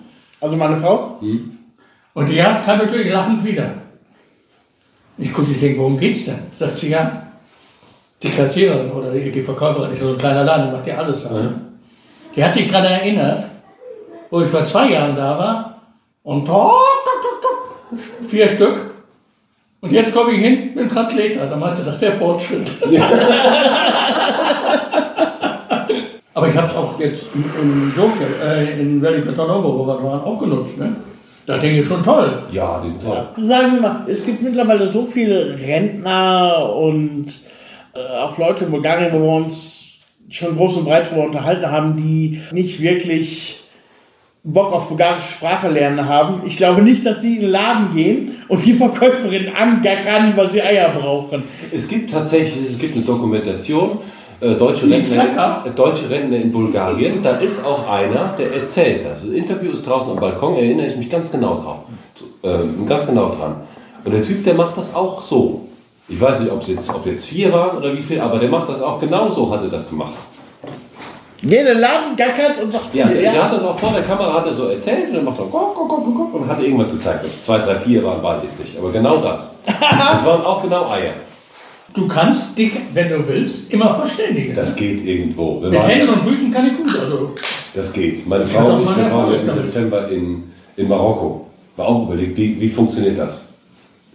Also 0.43 0.57
meine 0.57 0.77
Frau? 0.77 1.19
und 2.15 2.29
die 2.29 2.43
hat, 2.43 2.65
kam 2.65 2.79
natürlich 2.79 3.13
lachend 3.13 3.45
wieder. 3.45 3.75
Ich 5.17 5.33
gucke, 5.33 5.53
ich 5.53 5.61
denke, 5.61 5.79
worum 5.79 5.99
geht's 5.99 6.25
denn? 6.27 6.41
Sagt 6.59 6.79
sie, 6.79 6.91
ja, 6.91 7.23
die 8.23 8.29
Kassiererin 8.29 8.91
oder 8.91 9.13
die, 9.13 9.43
Verkäuferin 9.43 9.93
ist 9.93 10.01
ja 10.01 10.07
so 10.07 10.13
ein 10.13 10.19
kleiner 10.19 10.43
Laden, 10.43 10.67
die 10.67 10.77
macht 10.77 10.87
ja 10.87 10.97
alles. 10.97 11.31
ne? 11.31 11.55
Die 12.35 12.45
hat 12.45 12.55
sich 12.55 12.69
daran 12.71 12.87
erinnert, 12.87 13.45
wo 14.31 14.41
ich 14.41 14.51
vor 14.51 14.65
zwei 14.65 14.91
Jahren 14.91 15.15
da 15.15 15.39
war 15.39 15.83
und 16.25 16.45
tok, 16.45 16.73
tok, 16.73 17.43
tok, 17.43 18.01
vier 18.29 18.49
Stück. 18.49 18.77
Und 19.81 19.93
jetzt 19.93 20.13
komme 20.13 20.33
ich 20.33 20.41
hin 20.41 20.73
mit 20.75 20.79
dem 20.79 20.89
Translator. 20.89 21.47
Da 21.47 21.57
meinte, 21.57 21.85
das 21.85 22.01
wäre 22.01 22.13
Fortschritt. 22.15 22.69
Aber 26.35 26.49
ich 26.49 26.57
habe 26.57 26.67
es 26.67 26.75
auch 26.75 26.99
jetzt 26.99 27.27
in, 27.35 27.45
in 27.63 27.93
Sofia, 27.95 28.27
äh, 28.45 28.81
in 28.81 29.03
Velikotanovo, 29.03 29.79
wo 29.79 29.87
wir 29.87 30.03
waren, 30.03 30.23
auch 30.23 30.39
genutzt. 30.39 30.79
Ne? 30.79 30.97
Da 31.45 31.59
denke 31.59 31.81
ich 31.81 31.87
schon 31.87 32.03
toll. 32.03 32.45
Ja, 32.51 32.81
die 32.85 32.91
sind 32.91 33.03
toll. 33.03 33.29
Sagen 33.37 33.75
wir 33.75 33.81
mal, 33.81 34.07
es 34.09 34.25
gibt 34.25 34.43
mittlerweile 34.43 34.87
so 34.87 35.07
viele 35.07 35.59
Rentner 35.59 36.73
und 36.75 37.27
äh, 37.95 38.19
auch 38.19 38.39
Leute 38.39 38.65
in 38.65 38.71
Bulgarien, 38.71 39.13
wo 39.13 39.19
wir 39.21 39.37
uns 39.37 40.01
schon 40.31 40.57
groß 40.57 40.79
und 40.79 40.85
breit 40.87 41.07
darüber 41.07 41.27
unterhalten 41.27 41.71
haben, 41.71 41.97
die 41.97 42.41
nicht 42.53 42.81
wirklich 42.81 43.63
Bock 44.45 44.73
auf 44.73 44.89
bulgarische 44.89 45.35
Sprache 45.35 45.69
lernen 45.69 46.09
haben. 46.09 46.43
Ich 46.47 46.57
glaube 46.57 46.83
nicht, 46.83 47.07
dass 47.07 47.23
sie 47.23 47.37
in 47.37 47.43
den 47.43 47.51
Laden 47.51 47.95
gehen 47.95 48.37
und 48.49 48.65
die 48.65 48.73
Verkäuferin 48.73 49.55
angackern, 49.55 50.33
weil 50.37 50.51
sie 50.51 50.63
Eier 50.63 50.89
brauchen. 50.89 51.45
Es 51.71 51.87
gibt 51.87 52.11
tatsächlich, 52.11 52.71
es 52.71 52.79
gibt 52.79 52.97
eine 52.97 53.05
Dokumentation, 53.05 53.99
äh, 54.43 54.55
deutsche, 54.55 54.91
Rentner, 54.91 55.65
äh, 55.65 55.71
deutsche 55.71 56.11
Rentner 56.11 56.37
in 56.37 56.51
Bulgarien. 56.51 57.23
Da 57.23 57.37
ist 57.37 57.65
auch 57.65 57.89
einer, 57.89 58.35
der 58.37 58.53
erzählt 58.53 59.07
das. 59.07 59.23
Das 59.23 59.31
Interview 59.31 59.71
ist 59.71 59.87
draußen 59.87 60.11
am 60.11 60.19
Balkon, 60.19 60.57
erinnere 60.57 60.87
ich 60.87 60.97
mich 60.97 61.09
ganz 61.09 61.31
genau 61.31 61.55
drauf. 61.55 61.79
Ähm, 62.43 62.85
ganz 62.87 63.07
genau 63.07 63.29
dran. 63.29 63.57
Und 64.05 64.13
der 64.13 64.23
Typ, 64.25 64.45
der 64.45 64.55
macht 64.55 64.77
das 64.77 64.95
auch 64.95 65.23
so. 65.23 65.69
Ich 66.09 66.21
weiß 66.21 66.41
nicht, 66.41 66.51
ob 66.51 66.61
es 66.63 66.69
jetzt, 66.69 66.91
ob 66.93 67.07
jetzt 67.07 67.25
vier 67.25 67.53
waren 67.53 67.77
oder 67.77 67.97
wie 67.97 68.03
viel, 68.03 68.21
aber 68.21 68.39
der 68.39 68.49
macht 68.49 68.69
das 68.69 68.83
auch 68.83 69.01
genau 69.01 69.31
so, 69.31 69.49
hat 69.53 69.63
er 69.63 69.69
das 69.69 69.89
gemacht. 69.89 70.13
In 71.43 71.49
den 71.51 71.79
Laden, 71.79 72.17
gackert 72.17 72.63
und 72.63 72.73
sagt, 72.73 72.95
Ja, 72.95 73.07
der, 73.07 73.21
der 73.21 73.45
hat 73.45 73.53
das 73.53 73.65
auch 73.65 73.77
vor 73.79 73.93
der 73.93 74.03
Kamera 74.03 74.33
hat 74.33 74.47
er 74.47 74.53
so 74.53 74.69
erzählt 74.69 75.09
und 75.09 75.17
dann 75.17 75.25
macht 75.25 75.39
er 75.39 75.47
guck, 75.51 75.75
guck, 75.75 75.89
guck, 75.89 76.17
guck, 76.17 76.35
und 76.35 76.49
hat 76.49 76.61
irgendwas 76.61 76.91
gezeigt. 76.91 77.25
Ob 77.25 77.33
es 77.33 77.45
zwei, 77.45 77.59
drei, 77.59 77.77
vier 77.77 78.03
waren, 78.05 78.23
weiß 78.23 78.39
ich 78.45 78.65
nicht. 78.65 78.79
Aber 78.79 78.91
genau 78.91 79.19
das. 79.19 79.55
Das 79.67 80.25
waren 80.27 80.45
auch 80.45 80.63
genau 80.63 80.89
Eier. 80.91 81.15
Du 81.95 82.09
kannst 82.09 82.57
dich, 82.57 82.73
wenn 82.95 83.09
du 83.11 83.29
willst, 83.29 83.73
immer 83.73 83.95
verständigen. 83.95 84.55
Das 84.55 84.75
geht 84.77 85.05
irgendwo. 85.07 85.61
Wir 85.63 85.71
Mit 85.71 85.87
Händen 85.87 86.09
und 86.15 86.25
Büchern 86.25 86.51
kann 86.51 86.67
ich 86.67 86.77
gut. 86.77 86.99
Also, 86.99 87.35
Das 87.75 87.93
geht. 87.93 88.27
Meine 88.27 88.47
Frau 88.47 88.77
und 88.77 88.83
ich 88.83 88.89
waren 88.89 89.35
im. 89.35 89.47
September 89.55 90.09
in, 90.09 90.43
in 90.77 90.89
Marokko. 90.89 91.47
War 91.77 91.87
auch 91.89 92.07
überlegt, 92.07 92.37
wie, 92.37 92.61
wie 92.61 92.69
funktioniert 92.69 93.19
das? 93.19 93.49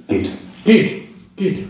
Geht. 0.08 0.30
geht, 0.66 0.92
geht. 1.36 1.66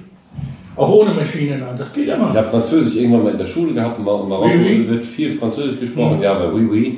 Auch 0.76 0.90
ohne 0.94 1.14
Maschinen 1.14 1.64
an, 1.64 1.76
das 1.78 1.92
geht 1.92 2.08
immer. 2.08 2.30
Ich 2.32 2.38
habe 2.38 2.48
Französisch 2.50 2.96
irgendwann 2.98 3.24
mal 3.24 3.32
in 3.32 3.38
der 3.40 3.48
Schule 3.48 3.74
gehabt. 3.74 3.98
In 3.98 4.06
Mar- 4.06 4.22
in 4.22 4.30
Marokko 4.30 4.50
Oui, 4.50 4.64
oui. 4.66 4.90
wird 4.90 5.06
viel 5.06 5.34
Französisch 5.34 5.80
gesprochen. 5.80 6.22
Ja, 6.22 6.34
aber 6.34 6.54
oui, 6.54 6.68
oui. 6.70 6.98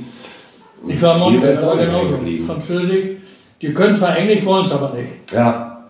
Ich 0.87 1.01
war 1.01 1.19
hängen 1.19 2.11
geblieben. 2.11 2.45
Französisch. 2.45 3.05
Die 3.61 3.73
können 3.73 3.95
zwar 3.95 4.17
Englisch, 4.17 4.45
wollen 4.45 4.65
es 4.65 4.71
aber 4.71 4.93
nicht. 4.93 5.31
Ja, 5.33 5.87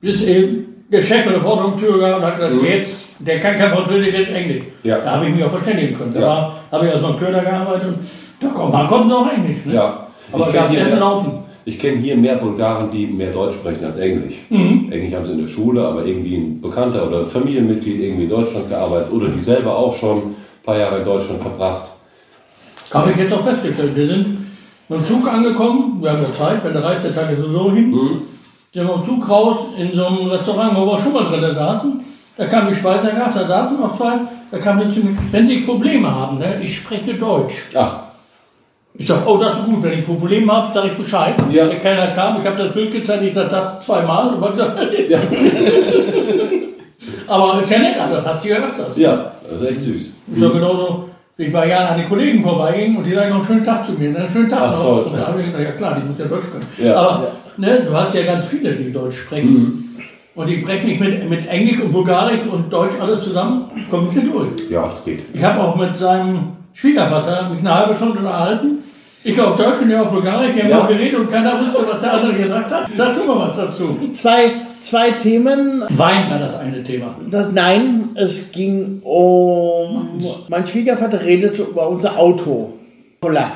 Bis 0.00 0.24
eben 0.26 0.67
der 0.90 1.02
Chef 1.02 1.26
eine 1.26 1.76
Tür 1.76 2.00
gab 2.00 2.18
und 2.18 2.22
hat 2.26 2.36
gesagt, 2.36 2.54
Mhm. 2.54 2.64
jetzt 2.64 3.04
Der 3.20 3.40
kann 3.40 3.56
kein 3.56 3.72
Französisch, 3.72 4.12
der 4.12 4.34
Englisch. 4.34 4.64
Ja. 4.84 4.98
Da 4.98 5.16
habe 5.16 5.26
ich 5.26 5.34
mich 5.34 5.42
auch 5.44 5.50
verständigen 5.50 5.96
können. 5.98 6.14
Da 6.14 6.20
Ja. 6.20 6.54
habe 6.70 6.86
ich 6.86 6.92
als 6.92 7.02
Markeur 7.02 7.32
gearbeitet 7.32 7.88
und 7.88 7.98
da 8.40 8.48
kommt, 8.48 8.72
man 8.72 8.86
kommt 8.86 9.08
noch 9.08 9.28
Englisch. 9.32 9.64
Ne? 9.64 9.74
Ja. 9.74 10.06
Aber 10.32 10.46
ich 10.46 10.52
kenne 10.52 10.68
hier, 10.68 10.96
Lauten. 10.96 11.32
ich 11.64 11.78
kenn 11.80 11.98
hier 11.98 12.16
mehr 12.16 12.36
Bulgaren, 12.36 12.90
die 12.92 13.06
mehr 13.08 13.32
Deutsch 13.32 13.54
sprechen 13.56 13.84
als 13.86 13.98
Englisch. 13.98 14.34
Mhm. 14.50 14.92
Englisch 14.92 15.12
haben 15.14 15.26
sie 15.26 15.32
in 15.32 15.42
der 15.42 15.48
Schule, 15.48 15.84
aber 15.84 16.04
irgendwie 16.04 16.36
ein 16.36 16.60
Bekannter 16.60 17.08
oder 17.08 17.26
Familienmitglied 17.26 18.00
irgendwie 18.00 18.24
in 18.24 18.30
Deutschland 18.30 18.68
gearbeitet 18.68 19.10
oder 19.12 19.26
die 19.28 19.42
selber 19.42 19.76
auch 19.76 19.96
schon 19.96 20.18
ein 20.18 20.34
paar 20.64 20.78
Jahre 20.78 20.98
in 21.00 21.04
Deutschland 21.04 21.42
verbracht. 21.42 21.88
Habe 22.94 23.10
ich 23.10 23.16
jetzt 23.16 23.32
auch 23.32 23.44
festgestellt. 23.44 23.96
Wir 23.96 24.06
sind 24.06 24.26
mit 24.88 24.98
dem 25.00 25.04
Zug 25.04 25.30
angekommen, 25.32 25.98
wir 26.00 26.10
haben 26.12 26.22
ja 26.22 26.44
Zeit, 26.46 26.64
wenn 26.64 26.72
der 26.72 26.84
reist, 26.84 27.04
der 27.04 27.14
Tag 27.14 27.32
ist 27.32 27.40
sowieso 27.40 27.72
hin. 27.72 27.92
Sind 28.72 28.86
wir 28.86 28.94
im 28.94 29.04
Zug 29.04 29.28
raus 29.28 29.56
in 29.76 29.92
so 29.94 30.06
einem 30.06 30.26
Restaurant, 30.28 30.76
wo 30.76 30.86
wir 30.86 30.98
schon 31.00 31.12
mal 31.12 31.24
drin 31.24 31.54
saßen. 31.54 32.00
Da 32.36 32.46
kam 32.46 32.68
die 32.68 32.74
Schweizer 32.74 33.10
Gast, 33.10 33.36
da 33.36 33.46
saßen 33.46 33.80
noch 33.80 33.96
zwei. 33.96 34.12
Da 34.50 34.58
kam 34.58 34.78
die 34.80 34.90
zu 34.94 35.00
mir, 35.06 35.16
wenn 35.30 35.46
Sie 35.46 35.58
Probleme 35.62 36.08
haben, 36.14 36.38
ne, 36.38 36.60
ich 36.62 36.76
spreche 36.76 37.14
Deutsch. 37.14 37.54
Ach, 37.74 37.98
Ich 38.94 39.06
sag, 39.06 39.26
oh, 39.26 39.36
das 39.38 39.54
ist 39.58 39.64
gut, 39.64 39.82
wenn 39.82 39.98
ich 39.98 40.06
Probleme 40.06 40.52
habe, 40.52 40.72
sage 40.72 40.88
ich 40.88 40.94
Bescheid. 40.94 41.34
Ja. 41.50 41.66
Der 41.66 41.78
Kellner 41.78 42.08
kam, 42.08 42.40
ich 42.40 42.46
habe 42.46 42.56
das 42.62 42.72
Bild 42.72 42.90
gezeigt, 42.92 43.22
ich 43.24 43.34
sag, 43.34 43.48
das 43.48 43.84
zweimal. 43.84 44.36
Ja. 45.08 45.18
Aber 47.28 47.62
ist 47.62 47.70
ja 47.70 47.78
nett, 47.78 47.96
das 48.10 48.26
hast 48.26 48.44
du 48.44 48.48
ja 48.48 48.56
öfters. 48.56 48.96
ja, 48.96 49.32
das 49.42 49.60
ist 49.60 49.68
echt 49.70 49.82
süß. 49.82 50.12
Ich 50.34 50.40
sag 50.40 50.52
genauso, 50.52 51.08
ich 51.36 51.52
bei 51.52 51.68
Jahren 51.68 51.88
an 51.94 51.98
die 51.98 52.04
Kollegen 52.06 52.42
vorbeiging 52.42 52.96
und 52.96 53.04
die 53.04 53.14
sagen 53.14 53.30
noch 53.30 53.36
einen 53.38 53.46
schönen 53.46 53.64
Tag 53.64 53.86
zu 53.86 53.92
mir. 53.92 54.10
Ne? 54.10 54.18
Einen 54.20 54.28
schönen 54.28 54.48
Tag 54.48 54.60
Ach, 54.62 54.72
noch. 54.72 54.82
toll. 54.82 55.02
Und 55.04 55.16
da 55.16 55.26
habe 55.28 55.40
ich 55.40 55.46
gesagt, 55.46 55.64
ja 55.64 55.72
klar, 55.72 55.96
die 56.00 56.08
muss 56.08 56.18
ja 56.18 56.24
Deutsch 56.24 56.50
können. 56.50 56.66
Ja. 56.78 56.96
Aber 56.96 57.28
Ne, 57.58 57.80
du 57.86 57.92
hast 57.92 58.14
ja 58.14 58.22
ganz 58.24 58.46
viele, 58.46 58.72
die 58.74 58.92
Deutsch 58.92 59.18
sprechen. 59.18 59.52
Mhm. 59.52 59.84
Und 60.36 60.48
die 60.48 60.60
sprechen 60.60 60.86
nicht 60.86 61.00
mit, 61.00 61.28
mit 61.28 61.48
Englisch 61.48 61.80
und 61.80 61.92
Bulgarisch 61.92 62.46
und 62.50 62.72
Deutsch 62.72 62.94
alles 63.00 63.24
zusammen, 63.24 63.64
komme 63.90 64.06
ich 64.06 64.12
hier 64.14 64.30
durch. 64.30 64.70
Ja, 64.70 64.86
das 64.94 65.04
geht. 65.04 65.20
Ich 65.34 65.42
habe 65.42 65.60
auch 65.60 65.74
mit 65.74 65.98
seinem 65.98 66.38
Schwiegervater 66.72 67.48
mich 67.50 67.58
eine 67.58 67.74
halbe 67.74 67.96
Stunde 67.96 68.18
unterhalten. 68.20 68.78
Ich 69.24 69.38
auf 69.40 69.56
Deutsch 69.56 69.82
und 69.82 69.90
er 69.90 70.02
auf 70.02 70.12
Bulgarisch. 70.12 70.54
Wir 70.54 70.62
haben 70.62 70.70
Ja. 70.70 70.82
auch 70.84 70.88
geredet 70.88 71.18
und 71.18 71.28
keiner 71.28 71.60
wusste, 71.60 71.84
was 71.90 72.00
der 72.00 72.12
andere 72.14 72.34
gesagt 72.34 72.70
hat. 72.70 72.86
Sag 72.96 73.16
du 73.16 73.24
mal 73.24 73.48
was 73.48 73.56
dazu. 73.56 73.98
Zwei, 74.14 74.52
zwei 74.80 75.10
Themen. 75.10 75.82
Wein 75.88 76.30
war 76.30 76.38
das 76.38 76.60
eine 76.60 76.84
Thema. 76.84 77.16
Das, 77.28 77.50
nein, 77.52 78.10
es 78.14 78.52
ging 78.52 79.00
um. 79.02 80.22
Mein 80.48 80.64
Schwiegervater 80.68 81.20
redete 81.20 81.62
über 81.64 81.88
unser 81.88 82.16
Auto. 82.16 82.74
Cola. 83.20 83.50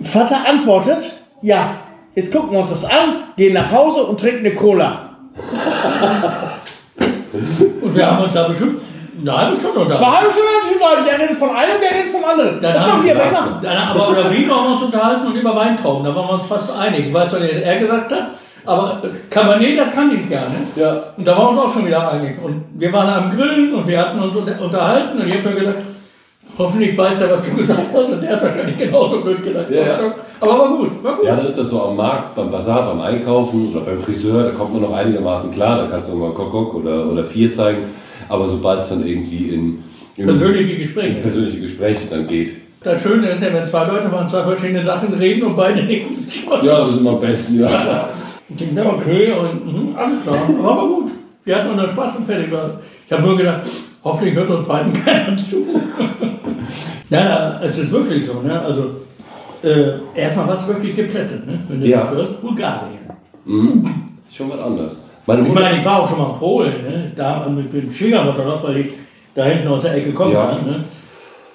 Vater 0.00 0.48
antwortet: 0.48 1.12
Ja, 1.42 1.76
jetzt 2.14 2.32
gucken 2.32 2.52
wir 2.52 2.60
uns 2.60 2.70
das 2.70 2.84
an, 2.84 3.24
gehen 3.36 3.54
nach 3.54 3.70
Hause 3.70 4.04
und 4.04 4.20
trinken 4.20 4.46
eine 4.46 4.54
Cola. 4.54 5.10
Und 7.82 7.94
wir 7.94 8.06
haben 8.06 8.24
uns 8.24 8.34
da 8.34 8.48
bestimmt 8.48 8.80
eine 9.20 9.36
halbe 9.36 9.56
Stunde 9.56 9.80
Eine 9.80 9.84
unterhalten. 9.94 10.16
halbe 10.20 10.32
Stunde 10.32 10.48
Leute, 10.80 11.02
der 11.10 11.18
redet 11.18 11.36
von 11.38 11.50
einem, 11.50 11.80
der 11.80 11.90
redet 11.98 12.12
vom 12.12 12.24
anderen. 12.24 12.60
Dann 12.62 12.72
das 12.74 12.82
haben 12.82 12.90
machen 12.92 13.04
wir 13.04 13.14
aber 13.16 13.24
immer. 13.30 13.60
Dann, 13.62 13.76
aber 13.76 14.08
über 14.10 14.30
Wien 14.32 14.50
haben 14.50 14.64
wir 14.64 14.74
uns 14.74 14.82
unterhalten 14.84 15.26
und 15.26 15.34
über 15.36 15.56
Weintrauben. 15.56 16.04
Da 16.04 16.14
waren 16.14 16.28
wir 16.28 16.34
uns 16.34 16.46
fast 16.46 16.70
einig. 16.76 17.06
Ich 17.08 17.12
weiß 17.14 17.30
zwar 17.30 17.40
nicht, 17.40 17.54
was 17.56 17.62
er 17.62 17.78
gesagt 17.78 18.12
hat, 18.12 18.26
aber 18.64 19.02
Cabernet, 19.30 19.78
das 19.78 19.94
kann 19.94 20.16
ich 20.18 20.28
gerne. 20.28 20.46
Ja. 20.76 20.96
Und 21.16 21.26
da 21.26 21.36
waren 21.36 21.54
wir 21.56 21.62
uns 21.64 21.70
auch 21.70 21.74
schon 21.74 21.86
wieder 21.86 22.12
einig. 22.12 22.36
Und 22.42 22.64
wir 22.74 22.92
waren 22.92 23.08
am 23.24 23.30
Grillen 23.30 23.74
und 23.74 23.86
wir 23.86 23.98
hatten 23.98 24.20
uns 24.20 24.36
unter- 24.36 24.60
unterhalten 24.60 25.20
und 25.20 25.28
ich 25.28 25.34
habe 25.36 25.48
mir 25.48 25.54
gedacht, 25.56 25.74
hoffentlich 26.58 26.96
weiß 26.98 27.18
der, 27.18 27.30
was 27.30 27.46
du 27.48 27.56
gesagt 27.56 27.92
hast. 27.92 28.10
Und 28.10 28.22
der 28.22 28.30
hat 28.32 28.42
wahrscheinlich 28.42 28.76
genauso 28.76 29.20
blöd 29.20 29.42
gedacht. 29.42 29.66
Ja, 29.70 29.82
ja. 29.82 30.14
Aber 30.40 30.58
war 30.58 30.68
gut, 30.76 31.02
war 31.02 31.16
gut. 31.16 31.24
Ja, 31.24 31.36
dann 31.36 31.46
ist 31.46 31.58
das 31.58 31.70
so 31.70 31.82
am 31.82 31.96
Markt, 31.96 32.34
beim 32.34 32.50
Bazar, 32.50 32.86
beim 32.86 33.00
Einkaufen 33.00 33.72
oder 33.72 33.80
beim 33.80 34.00
Friseur, 34.02 34.44
da 34.44 34.50
kommt 34.50 34.72
man 34.72 34.82
noch 34.82 34.92
einigermaßen 34.92 35.52
klar, 35.52 35.78
da 35.78 35.86
kannst 35.86 36.08
du 36.08 36.12
irgendwann 36.14 36.34
Kokok 36.34 36.74
oder, 36.74 37.06
oder 37.10 37.24
vier 37.24 37.50
zeigen. 37.52 37.84
Aber 38.28 38.46
sobald 38.46 38.80
es 38.80 38.90
dann 38.90 39.06
irgendwie 39.06 39.48
in, 39.54 39.78
in 40.16 40.26
Persönliche 40.26 40.72
in 40.74 40.78
Gespräche. 40.80 41.20
persönliche 41.20 41.60
Gespräche 41.60 42.00
dann 42.10 42.26
geht, 42.26 42.52
Das 42.82 43.02
Schöne 43.02 43.28
ist 43.30 43.42
ja, 43.42 43.52
wenn 43.52 43.66
zwei 43.66 43.86
Leute 43.86 44.08
von 44.10 44.28
zwei 44.28 44.42
verschiedenen 44.42 44.84
Sachen 44.84 45.12
reden 45.14 45.42
und 45.44 45.56
beide 45.56 45.82
nicken 45.82 46.16
sich 46.16 46.44
schon. 46.44 46.64
ja, 46.64 46.78
das 46.80 46.90
ist 46.90 47.00
immer 47.00 47.10
am 47.10 47.20
besten, 47.20 47.60
ja. 47.60 48.10
Ich 48.50 48.56
denke, 48.56 48.76
ja, 48.76 48.86
okay, 48.86 49.32
und, 49.32 49.66
mhm, 49.66 49.96
alles 49.96 50.22
klar. 50.22 50.36
Aber 50.58 50.76
war 50.76 50.86
gut. 50.86 51.10
Wir 51.44 51.56
hatten 51.56 51.70
unseren 51.70 51.90
Spaß 51.90 52.16
und 52.16 52.26
fertig 52.26 52.50
war. 52.50 52.80
Ich 53.06 53.12
habe 53.12 53.22
nur 53.22 53.36
gedacht, 53.36 53.60
hoffentlich 54.04 54.34
hört 54.34 54.50
uns 54.50 54.66
beiden 54.68 54.92
keiner 55.04 55.36
zu. 55.36 55.66
Nein, 57.10 57.24
na, 57.24 57.60
es 57.62 57.78
ist 57.78 57.90
wirklich 57.90 58.26
so. 58.26 58.40
Ne? 58.42 58.60
Also, 58.60 58.90
äh, 59.62 60.20
erstmal 60.20 60.48
was 60.48 60.66
wirklich 60.68 60.94
geplättet, 60.94 61.46
ne? 61.46 61.58
wenn 61.68 61.80
du 61.80 61.86
Ja. 61.86 62.02
das 62.02 62.10
hörst. 62.10 62.40
Bulgarien. 62.40 62.98
Ist 64.28 64.36
schon 64.36 64.50
was 64.50 64.60
anderes. 64.60 65.02
Meine 65.26 65.42
Ich 65.46 65.52
meine, 65.52 65.78
ich 65.78 65.84
war 65.84 66.02
auch 66.02 66.08
schon 66.08 66.18
mal 66.18 66.30
in 66.30 66.38
Polen, 66.38 66.82
ne? 66.82 67.12
da 67.16 67.46
mit 67.48 67.72
dem 67.72 67.90
Schwiegermutter 67.92 68.44
noch, 68.44 68.62
weil 68.62 68.78
ich 68.78 68.86
da 69.34 69.44
hinten 69.44 69.68
aus 69.68 69.82
der 69.82 69.94
Ecke 69.94 70.12
komme. 70.12 70.34
Ja. 70.34 70.52
Ne? 70.52 70.84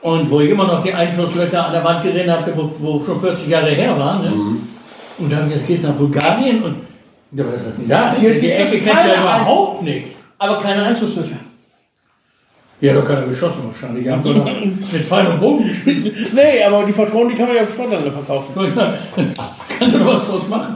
Und 0.01 0.29
wo 0.29 0.41
ich 0.41 0.49
immer 0.49 0.67
noch 0.67 0.83
die 0.83 0.93
Einschusslöcher 0.93 1.67
an 1.67 1.71
der 1.71 1.83
Wand 1.83 2.03
gesehen 2.03 2.29
habe, 2.29 2.51
wo, 2.55 2.69
wo 2.79 3.03
schon 3.03 3.19
40 3.19 3.47
Jahre 3.47 3.69
her 3.69 3.97
waren. 3.97 4.23
Ne? 4.23 4.29
Mhm. 4.31 4.57
Und 5.19 5.31
dann 5.31 5.49
jetzt 5.49 5.65
geht's 5.65 5.83
nach 5.83 5.93
Bulgarien 5.93 6.63
und 6.63 6.75
ja, 7.35 7.45
was 7.47 7.61
ist 7.61 7.77
denn 7.79 7.87
da? 7.89 8.13
Hier 8.19 8.39
die 8.39 8.51
Ecke 8.51 8.77
es 8.77 8.83
kennst 8.83 9.05
du 9.05 9.09
ja 9.09 9.21
überhaupt 9.21 9.81
nicht. 9.81 10.07
Aber 10.37 10.57
keine 10.59 10.83
Einschusslöcher. 10.83 11.37
Ja, 12.81 12.93
doch 12.93 13.05
keiner 13.05 13.27
geschossen 13.27 13.61
wahrscheinlich. 13.65 14.03
Die 14.03 14.11
haben 14.11 14.23
sogar 14.23 14.45
mit 14.45 14.83
Pfeil 14.83 15.27
und 15.27 15.39
Bogen 15.39 15.67
gespielt. 15.67 16.13
Nee, 16.33 16.63
aber 16.63 16.83
die 16.85 16.91
Patronen, 16.91 17.29
die 17.29 17.35
kann 17.35 17.47
man 17.47 17.55
ja 17.55 17.61
auf 17.63 17.73
Schrottlande 17.73 18.11
verkaufen. 18.11 18.53
Kannst 19.79 19.95
du 19.95 19.99
noch 19.99 20.13
was 20.13 20.27
draus 20.27 20.47
machen? 20.49 20.75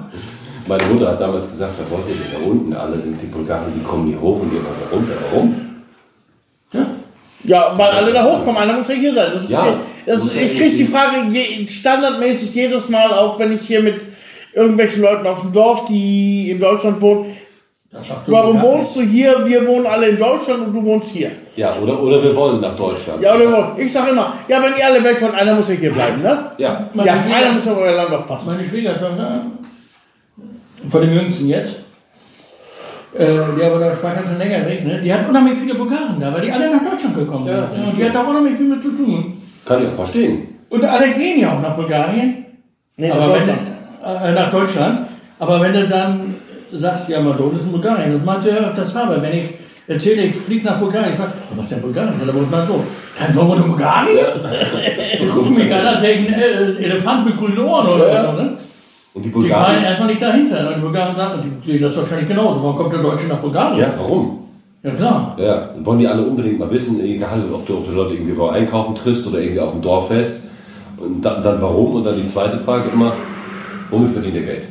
meine 0.67 0.83
Mutter 0.85 1.09
hat 1.09 1.21
damals 1.21 1.49
gesagt, 1.49 1.73
da 1.79 1.91
wollt 1.91 2.07
ihr 2.09 2.15
da 2.39 2.45
unten 2.45 2.73
alle, 2.73 2.97
die 2.97 3.25
Bulgaren, 3.27 3.71
die 3.73 3.83
kommen 3.83 4.07
hier 4.07 4.19
hoch 4.19 4.41
und 4.41 4.51
wollt 4.51 4.63
da 4.63 4.95
runter. 4.95 5.13
Warum? 5.31 5.55
Ja. 6.73 6.85
Ja, 7.43 7.77
weil 7.77 7.89
alle 7.91 8.11
da 8.11 8.23
hochkommen, 8.23 8.57
einer 8.57 8.73
muss 8.73 8.89
ja 8.89 8.95
hier 8.95 9.13
sein. 9.13 9.31
Das 9.33 9.43
ist, 9.43 9.51
Ja, 9.51 9.77
das 10.05 10.23
muss 10.23 10.31
ist, 10.33 10.41
ja 10.41 10.47
ich 10.47 10.57
kriege 10.57 10.75
die 10.77 10.85
Frage 10.85 11.27
je, 11.31 11.65
standardmäßig 11.67 12.53
jedes 12.53 12.89
Mal, 12.89 13.13
auch 13.13 13.39
wenn 13.39 13.53
ich 13.55 13.61
hier 13.61 13.81
mit 13.81 14.01
irgendwelchen 14.53 15.01
Leuten 15.01 15.25
auf 15.27 15.41
dem 15.41 15.53
Dorf, 15.53 15.85
die 15.87 16.51
in 16.51 16.59
Deutschland 16.59 16.99
wohnen, 16.99 17.37
Das 17.91 18.01
warum 18.25 18.61
wohnst 18.61 18.95
du 18.97 19.01
hier? 19.01 19.45
Wir 19.45 19.65
wohnen 19.65 19.85
alle 19.85 20.09
in 20.09 20.17
Deutschland 20.17 20.67
und 20.67 20.73
du 20.73 20.83
wohnst 20.83 21.09
hier. 21.11 21.31
Ja, 21.57 21.73
oder, 21.81 21.99
oder 22.01 22.23
wir 22.23 22.35
wollen 22.35 22.61
nach 22.61 22.75
Deutschland. 22.75 23.19
Ja, 23.21 23.35
oder 23.35 23.75
ich 23.77 23.91
sag 23.91 24.07
immer, 24.09 24.33
ja, 24.47 24.61
wenn 24.63 24.77
ihr 24.77 24.85
alle 24.85 25.03
weg 25.03 25.19
wollt, 25.21 25.33
einer 25.33 25.55
muss 25.55 25.67
ja 25.69 25.75
hier 25.75 25.91
bleiben, 25.91 26.21
ne? 26.21 26.51
Ja. 26.59 26.87
Meine 26.93 27.07
Ja, 27.09 27.17
Schwieger- 27.17 27.35
einer 27.35 27.51
muss 27.53 27.67
auf 27.67 27.77
euer 27.79 27.95
Land 27.95 28.11
aufpassen. 28.13 28.55
Meine 28.55 28.67
Schwiegertochter, 28.69 29.41
von 30.89 31.01
dem 31.01 31.13
Jüngsten 31.13 31.47
jetzt, 31.47 31.73
äh, 33.17 33.25
die 33.57 33.63
aber 33.63 33.79
da 33.79 33.91
war 34.03 34.13
ganz 34.13 34.27
länger 34.37 34.65
weg, 34.67 34.85
ne? 34.85 35.01
die 35.01 35.11
hat 35.11 35.27
unheimlich 35.27 35.57
viele 35.57 35.73
Bulgaren 35.75 36.19
da, 36.19 36.31
weil 36.33 36.41
die 36.41 36.51
alle 36.51 36.69
nach 36.69 36.83
Deutschland 36.87 37.15
gekommen 37.15 37.47
Ja. 37.47 37.69
sind. 37.69 37.83
Und 37.85 37.97
die 37.97 38.05
hat 38.05 38.13
da 38.13 38.21
unheimlich 38.21 38.55
viel 38.57 38.67
mit 38.67 38.83
zu 38.83 38.91
tun. 38.95 39.33
Kann 39.65 39.81
ich 39.81 39.87
auch 39.89 39.93
verstehen. 39.93 40.47
Und 40.69 40.83
alle 40.85 41.09
gehen 41.11 41.39
ja 41.39 41.53
auch 41.53 41.61
nach 41.61 41.75
Bulgarien, 41.75 42.45
Nee, 42.97 43.09
aber 43.09 43.21
nach 43.21 43.27
wenn, 43.33 43.39
Deutschland. 43.39 43.59
äh, 44.23 44.31
nach 44.33 44.51
Deutschland. 44.51 44.99
Aber 45.39 45.61
wenn 45.61 45.73
du 45.73 45.87
dann 45.87 46.35
sagst, 46.71 47.09
ja, 47.09 47.19
Madon 47.21 47.55
ist 47.55 47.63
in 47.63 47.71
Bulgarien, 47.71 48.13
das 48.13 48.23
meinst 48.23 48.47
du 48.47 48.51
ja 48.51 48.71
das 48.75 48.95
habe. 48.95 49.19
Wenn 49.21 49.33
ich 49.33 49.43
erzähle, 49.87 50.23
ich 50.23 50.35
fliege 50.35 50.65
nach 50.65 50.79
Bulgarien, 50.79 51.11
ich 51.13 51.19
frage, 51.19 51.33
was 51.55 51.65
ist 51.65 51.71
denn 51.73 51.81
Bulgarien? 51.81 52.13
Da 52.25 52.33
wohnt 52.33 52.51
mein 52.51 52.67
Sohn. 52.67 52.83
Kein 53.17 53.33
Sohn 53.33 53.47
wohnt 53.47 53.61
in 53.61 53.67
Bulgarien? 53.67 54.17
Die 55.21 55.27
gucken 55.27 55.53
mich 55.55 55.73
an, 55.73 55.85
als 55.85 56.01
wäre 56.01 56.13
ich 56.13 56.27
ein 56.27 56.33
äh, 56.33 56.83
Elefant 56.83 57.25
mit 57.25 57.37
grünen 57.37 57.57
Ohren 57.59 57.87
oder 57.87 58.13
Ja. 58.13 58.25
so. 58.35 58.41
Ne? 58.41 58.57
Und 59.13 59.23
die 59.23 59.29
Die 59.29 59.33
fallen 59.33 59.43
Bulgaren. 59.49 59.83
erstmal 59.83 60.07
nicht 60.09 60.21
dahinter. 60.21 60.67
Und 60.69 60.75
die 60.75 60.81
Bulgaren 60.81 61.15
sagen, 61.15 61.41
die 61.43 61.71
sehen 61.71 61.81
das 61.81 61.97
wahrscheinlich 61.97 62.27
genauso. 62.27 62.61
Warum 62.61 62.75
kommt 62.75 62.93
der 62.93 62.99
Deutsche 63.01 63.25
nach 63.27 63.37
Bulgarien? 63.39 63.79
Ja, 63.79 63.93
warum? 63.97 64.39
Ja, 64.83 64.91
klar. 64.91 65.35
Ja, 65.39 65.69
und 65.75 65.83
wollen 65.85 65.99
die 65.99 66.07
alle 66.07 66.21
unbedingt 66.21 66.59
mal 66.59 66.69
wissen, 66.69 66.99
egal 67.03 67.43
ob 67.51 67.65
du, 67.65 67.77
ob 67.77 67.87
du 67.87 67.93
Leute 67.93 68.13
irgendwie 68.13 68.33
beim 68.33 68.49
Einkaufen 68.51 68.93
triffst 68.93 69.25
oder 69.27 69.39
irgendwie 69.39 69.59
auf 69.59 69.71
dem 69.71 69.81
Dorffest. 69.81 70.43
Und 70.97 71.23
dann, 71.23 71.41
dann 71.41 71.59
warum? 71.61 71.95
Und 71.95 72.03
dann 72.03 72.15
die 72.15 72.27
zweite 72.27 72.59
Frage 72.59 72.83
immer, 72.93 73.11
womit 73.89 74.11
verdient 74.11 74.35
ihr 74.35 74.43
Geld? 74.43 74.63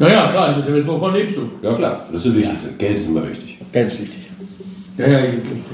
Ja, 0.00 0.08
ja, 0.08 0.26
klar. 0.28 0.56
Wovon 0.86 1.12
lebst 1.14 1.36
du? 1.36 1.42
Ja 1.62 1.72
klar, 1.74 2.00
das 2.10 2.26
ist 2.26 2.34
wichtig. 2.34 2.78
Geld 2.78 2.96
ist 2.98 3.08
immer 3.08 3.26
wichtig. 3.28 3.59
Ganz 3.72 3.98
wichtig. 4.00 4.26
Ja, 4.98 5.06
ja, 5.08 5.20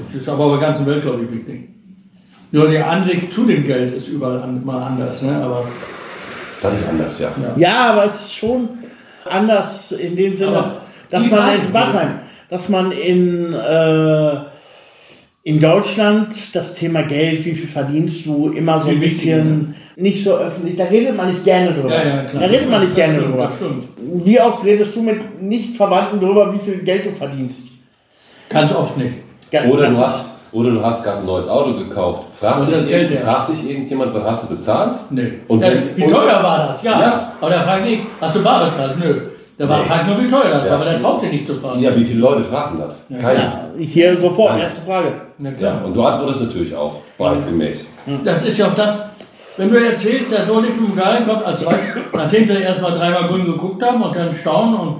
das 0.07 0.15
ist 0.21 0.29
aber 0.29 0.45
auf 0.45 0.59
der 0.59 0.67
ganzen 0.69 0.85
Welt, 0.85 1.01
glaube 1.01 1.23
ich, 1.23 1.31
wichtig. 1.31 1.69
Nur 2.51 2.69
die 2.69 2.77
Ansicht 2.77 3.33
zu 3.33 3.45
dem 3.45 3.63
Geld 3.63 3.93
ist 3.93 4.07
überall 4.07 4.41
an, 4.41 4.63
mal 4.63 4.81
anders. 4.81 5.21
Ne? 5.21 5.35
Aber 5.35 5.65
Das 6.61 6.73
ist 6.73 6.89
anders, 6.89 7.19
ja. 7.19 7.29
Ja, 7.57 7.91
aber 7.91 8.05
es 8.05 8.13
ist 8.21 8.35
schon 8.35 8.69
anders 9.25 9.91
in 9.91 10.15
dem 10.15 10.37
Sinne, 10.37 10.57
Aber 10.57 10.81
dass 11.09 11.29
man 11.29 11.65
in, 11.65 11.71
mal, 11.71 12.19
dass 12.49 12.69
man 12.69 12.91
in, 12.91 13.53
äh, 13.53 14.35
in 15.43 15.59
Deutschland 15.59 16.55
das 16.55 16.75
Thema 16.75 17.03
Geld, 17.03 17.43
wie 17.45 17.53
viel 17.53 17.67
verdienst 17.67 18.25
du, 18.25 18.49
immer 18.49 18.79
so 18.79 18.89
ein 18.89 18.99
bisschen 18.99 19.75
nicht 19.97 20.23
so 20.23 20.37
öffentlich, 20.37 20.77
da 20.77 20.85
redet 20.85 21.17
man 21.17 21.29
nicht 21.29 21.43
gerne 21.43 21.73
drüber. 21.73 21.89
Ja, 21.89 22.07
ja, 22.07 22.23
klar. 22.25 22.43
Da 22.43 22.47
redet 22.49 22.69
man 22.69 22.79
nicht 22.81 22.91
Das 22.91 22.95
gerne 22.97 23.13
stimmt, 23.13 23.31
drüber. 23.33 23.43
Das 23.47 23.55
stimmt. 23.55 23.83
Wie 24.25 24.39
oft 24.39 24.63
redest 24.63 24.95
du 24.95 25.01
mit 25.01 25.41
Nicht-Verwandten 25.41 26.19
drüber, 26.19 26.53
wie 26.53 26.59
viel 26.59 26.77
Geld 26.83 27.05
du 27.05 27.11
verdienst? 27.11 27.76
Ganz 28.49 28.73
oft 28.73 28.97
nicht. 28.97 29.15
Ja, 29.51 29.63
Oder 29.65 29.89
du, 29.89 29.97
hast, 29.97 30.25
oder 30.51 30.71
du 30.71 30.83
hast 30.83 31.03
gerade 31.03 31.19
ein 31.19 31.25
neues 31.25 31.47
Auto 31.49 31.73
gekauft. 31.73 32.23
Fragt 32.33 32.59
Und 32.61 32.69
dich, 32.69 32.75
das 32.79 32.87
Geld 32.87 33.03
irgend- 33.11 33.23
her. 33.25 33.33
fragt 33.33 33.49
dich 33.49 33.69
irgendjemand, 33.69 34.13
was 34.13 34.23
hast 34.23 34.49
du 34.51 34.55
bezahlt? 34.55 34.95
Nee. 35.09 35.33
Und 35.47 35.61
ja, 35.61 35.69
wie 35.95 36.03
und- 36.03 36.11
teuer 36.11 36.43
war 36.43 36.67
das? 36.67 36.83
Ja. 36.83 36.99
Ja. 37.01 37.31
Aber 37.39 37.49
da 37.49 37.61
frage 37.61 37.87
ich, 37.89 37.99
hast 38.21 38.35
du 38.35 38.43
bar 38.43 38.69
bezahlt? 38.69 38.99
Nö. 38.99 39.13
Der 39.59 39.67
war 39.67 39.79
Nee. 39.79 39.85
fragt 39.85 40.07
nur, 40.07 40.19
wie 40.23 40.27
teuer 40.29 40.49
das 40.51 40.65
Ja. 40.65 40.71
war, 40.71 40.75
aber 40.81 40.85
der 40.85 41.01
traut 41.01 41.19
sich 41.21 41.31
nicht 41.31 41.47
zu 41.47 41.55
fragen. 41.55 41.79
Ja, 41.81 41.95
wie 41.95 42.03
viele 42.05 42.19
Leute 42.19 42.43
fragen 42.43 42.77
das? 42.79 43.19
Keiner. 43.21 43.39
Ja, 43.41 43.61
hier 43.79 44.21
sofort, 44.21 44.51
Nein. 44.53 44.61
erste 44.61 44.81
Frage. 44.85 45.13
Na 45.39 45.51
klar. 45.51 45.75
Ja, 45.81 45.85
und 45.85 45.95
du 45.95 46.03
antwortest 46.03 46.41
natürlich 46.43 46.75
auch 46.75 46.93
wahrheitsgemäß. 47.17 47.93
Das 48.23 48.45
ist 48.45 48.57
ja 48.57 48.67
auch 48.67 48.75
das, 48.75 48.89
wenn 49.57 49.71
du 49.71 49.83
erzählst, 49.83 50.31
der 50.31 50.45
Sohn 50.45 50.63
nicht 50.63 50.77
dem 50.77 50.87
Bulgarien 50.87 51.25
kommt, 51.25 51.43
als 51.45 51.61
zweites, 51.61 51.87
nachdem 52.13 52.47
wir 52.49 52.59
erstmal 52.61 52.91
dreimal 52.91 53.23
grün 53.23 53.45
geguckt 53.45 53.81
haben 53.83 54.01
und 54.01 54.15
dann 54.15 54.31
staunen 54.33 54.75
und 54.75 54.95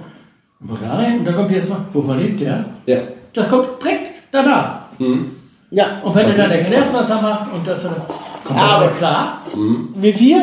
Bulgarien, 0.60 1.20
und 1.20 1.26
dann 1.28 1.36
kommt 1.36 1.52
jetzt 1.52 1.70
mal, 1.70 1.78
wovon 1.94 2.18
lebt 2.18 2.42
der? 2.42 2.66
Ja. 2.88 2.98
Das 3.38 3.48
kommt 3.50 3.68
direkt 3.84 4.08
danach. 4.32 4.80
Ja, 5.70 5.86
Und 6.04 6.16
wenn 6.16 6.28
du 6.28 6.34
dann 6.34 6.50
erklärst, 6.50 6.92
was 6.94 7.08
er 7.10 7.22
macht 7.22 7.54
und 7.54 7.68
das 7.68 7.84
dann, 7.84 7.94
kommt 8.44 8.60
Aber- 8.60 8.72
aber 8.86 8.88
klar. 8.90 9.42
wie 9.96 10.14
viel? 10.14 10.38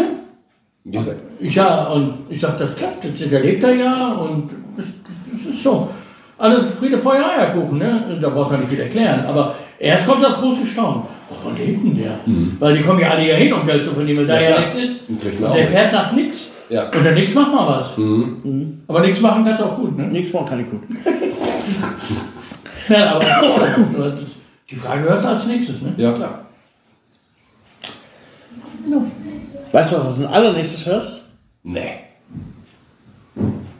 ja. 0.84 1.02
Ja, 1.40 1.84
und 1.88 2.14
ich 2.28 2.40
sag, 2.40 2.56
das 2.58 2.74
klappt, 2.76 3.04
das 3.04 3.28
der 3.28 3.40
lebt 3.40 3.64
er 3.64 3.74
ja 3.74 4.12
und 4.12 4.48
das, 4.76 4.86
das 5.02 5.52
ist 5.54 5.62
so. 5.62 5.88
Alles 6.38 6.66
Friede, 6.78 6.98
Feuer, 6.98 7.24
Eierkuchen, 7.36 7.78
ne? 7.78 8.18
Da 8.20 8.28
brauchst 8.28 8.52
du 8.52 8.56
nicht 8.58 8.68
viel 8.68 8.80
erklären. 8.80 9.24
Aber 9.26 9.54
erst 9.78 10.06
kommt 10.06 10.22
das 10.22 10.34
große 10.34 10.66
Staunen. 10.66 11.02
Wovon 11.28 11.56
lebt 11.56 11.82
denn 11.84 11.96
der? 11.96 12.18
Weil 12.60 12.76
die 12.76 12.82
kommen 12.82 13.00
ja 13.00 13.10
alle 13.10 13.22
hier 13.22 13.34
hin, 13.34 13.52
um 13.52 13.66
Geld 13.66 13.84
zu 13.84 13.92
verdienen, 13.92 14.18
weil 14.18 14.26
da 14.26 14.40
ja, 14.40 14.60
nichts 14.60 14.74
ist. 14.74 15.08
Und 15.08 15.40
man 15.40 15.52
der 15.52 15.68
fährt 15.68 15.92
nach 15.92 16.12
nichts. 16.12 16.52
Ja. 16.68 16.84
Und 16.86 17.04
der 17.04 17.12
nichts 17.12 17.34
macht 17.34 17.52
mal 17.54 17.66
was. 17.66 17.90
Aber 18.88 19.00
nichts 19.00 19.20
machen 19.20 19.44
kannst 19.44 19.60
du 19.60 19.64
auch 19.64 19.76
gut, 19.76 19.96
ne? 19.96 20.06
Nichts 20.08 20.30
von 20.30 20.46
kann 20.46 20.60
ich 20.60 20.70
gut. 20.70 20.82
Ja, 22.88 23.16
aber 23.16 24.16
die 24.70 24.76
Frage 24.76 25.02
hörst 25.04 25.24
du 25.24 25.28
als 25.28 25.46
nächstes, 25.46 25.80
ne? 25.80 25.94
ja, 25.96 26.12
klar. 26.12 26.40
Weißt 29.72 29.92
du, 29.92 29.96
was 29.96 30.16
du 30.18 30.24
als 30.26 30.32
allernächstes 30.32 30.86
hörst? 30.86 31.28
Nee. 31.62 31.92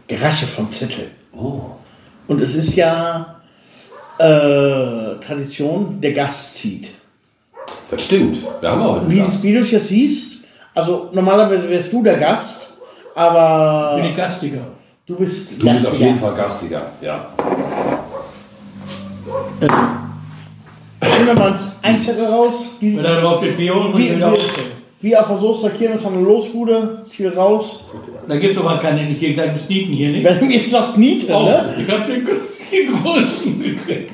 Gerasche 0.07 0.47
vom 0.47 0.71
Zettel. 0.73 1.11
Und 1.33 2.41
es 2.41 2.55
ist 2.57 2.77
ja 2.77 3.41
äh, 4.19 5.17
Tradition, 5.21 6.01
der 6.01 6.13
Gast 6.13 6.55
zieht. 6.57 6.89
Das 7.91 8.05
stimmt. 8.05 8.39
Wir 8.61 8.71
haben 8.71 8.83
auch 8.83 8.97
heute 8.97 9.11
Wie, 9.11 9.19
Gast. 9.19 9.43
wie 9.43 9.53
du 9.53 9.59
es 9.61 9.71
jetzt 9.71 9.89
siehst, 9.89 10.47
also 10.75 11.11
normalerweise 11.13 11.69
wärst 11.69 11.93
du 11.93 12.03
der 12.03 12.17
Gast, 12.19 12.79
Bin 13.15 13.23
aber 13.23 14.01
ich 14.03 14.17
gastiger. 14.17 14.67
du 15.07 15.17
bist 15.17 15.63
Du 15.63 15.67
bist 15.71 15.87
auf 15.87 15.93
Gastiger. 15.93 16.07
jeden 16.07 16.19
Fall 16.19 16.35
Gastiger. 16.35 16.83
Ja. 17.01 17.27
Nehmen 19.71 21.27
wir 21.27 21.35
mal 21.35 21.59
einen 21.83 22.01
Zettel 22.01 22.27
raus, 22.27 22.77
wie, 22.81 22.97
Wenn 22.97 23.05
er 23.05 23.21
drauf 23.21 23.41
Bier 23.57 23.75
holen, 23.75 23.91
muss 23.93 24.01
wie, 24.01 24.17
wieder 24.17 24.33
aufstellen. 24.33 24.71
wie, 25.01 25.09
wie 25.11 25.17
auf 25.17 25.61
der 25.63 25.71
Kirmes 25.71 26.03
von 26.03 26.13
der 26.15 26.23
Losbude, 26.23 27.03
Ziel 27.07 27.29
raus. 27.31 27.91
Da 28.27 28.37
gibt 28.39 28.57
es 28.57 28.61
aber 28.63 28.79
keine, 28.79 29.09
ich 29.09 29.21
gehe 29.21 29.35
gleich 29.35 29.61
Sneaken 29.61 29.93
hier 29.93 30.11
nicht. 30.11 30.25
Wenn 30.25 30.39
du 30.39 30.45
mir 30.47 30.59
jetzt 30.59 30.71
sagst 30.71 30.99
Niete, 30.99 31.33
Oh, 31.35 31.45
ne? 31.45 31.75
ich 31.79 31.91
habe 31.91 32.05
den, 32.11 32.25
den 32.71 33.03
größten 33.03 33.63
gekriegt. 33.63 34.13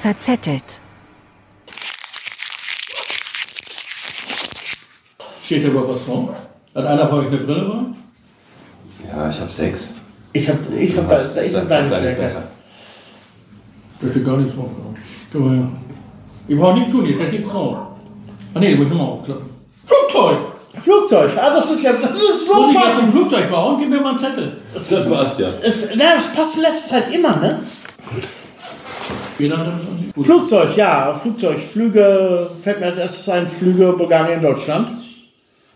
Verzettelt. 0.00 0.80
Steht 5.44 5.64
da 5.64 5.68
überhaupt 5.68 5.94
was 5.94 6.06
drauf? 6.06 6.28
Hat 6.74 6.86
einer 6.86 7.08
von 7.08 7.18
euch 7.20 7.26
eine 7.26 7.36
Brille 7.38 7.64
bei? 9.02 9.08
Ja, 9.08 9.28
ich 9.28 9.40
habe 9.40 9.50
sechs. 9.50 9.94
Ich 10.32 10.48
hab, 10.48 10.56
ich 10.78 10.96
hab, 10.96 11.08
da, 11.08 11.18
ich 11.18 11.54
hab 11.54 11.62
das 11.62 11.68
deine 11.68 11.88
deine 11.90 12.02
Stärke. 12.02 12.20
besser. 12.22 12.42
Da 14.00 14.10
steht 14.10 14.24
gar 14.24 14.36
nichts 14.36 14.54
drauf. 14.54 14.70
Guck 15.32 15.40
mal 15.44 15.56
her. 15.56 15.68
Ich 16.48 16.56
brauche 16.56 16.74
nichts 16.74 16.90
tun, 16.92 17.06
steht 17.06 17.32
nichts 17.32 17.48
drauf. 17.48 17.76
Ah 18.54 18.58
ne, 18.60 18.70
da 18.70 18.76
muss 18.76 18.86
ich 18.86 18.92
nochmal 18.92 19.06
aufklappen. 19.08 19.46
Flugzeug! 19.86 20.38
Flugzeug, 20.78 21.30
ah, 21.36 21.50
das 21.50 21.70
ist 21.72 21.82
ja, 21.82 21.92
das 21.92 22.12
ist 22.12 22.46
so 22.46 22.68
ich 22.68 22.74
jetzt 22.74 22.84
passend. 22.84 23.04
ein 23.04 23.10
Flugzeug 23.12 23.50
bauen? 23.50 23.76
Gib 23.80 23.90
mir 23.90 24.00
mal 24.00 24.10
einen 24.10 24.18
Zettel. 24.18 24.52
Das 24.72 25.08
passt 25.08 25.40
ja. 25.40 25.48
Es, 25.62 25.88
na, 25.96 26.14
das 26.14 26.32
passt 26.32 26.56
in 26.56 26.62
letzter 26.62 26.88
Zeit 26.90 27.12
immer, 27.14 27.36
ne? 27.36 27.58
Wie 29.36 29.48
lange 29.48 29.64
das 29.64 29.74
ist 29.74 30.14
Gut. 30.14 30.26
Flugzeug, 30.26 30.76
ja, 30.76 31.14
Flugzeug. 31.14 31.60
Flüge, 31.60 32.48
fällt 32.62 32.80
mir 32.80 32.86
als 32.86 32.98
erstes 32.98 33.28
ein, 33.28 33.48
Flüge 33.48 33.92
Bulgarien, 33.92 34.40
Deutschland. 34.40 34.90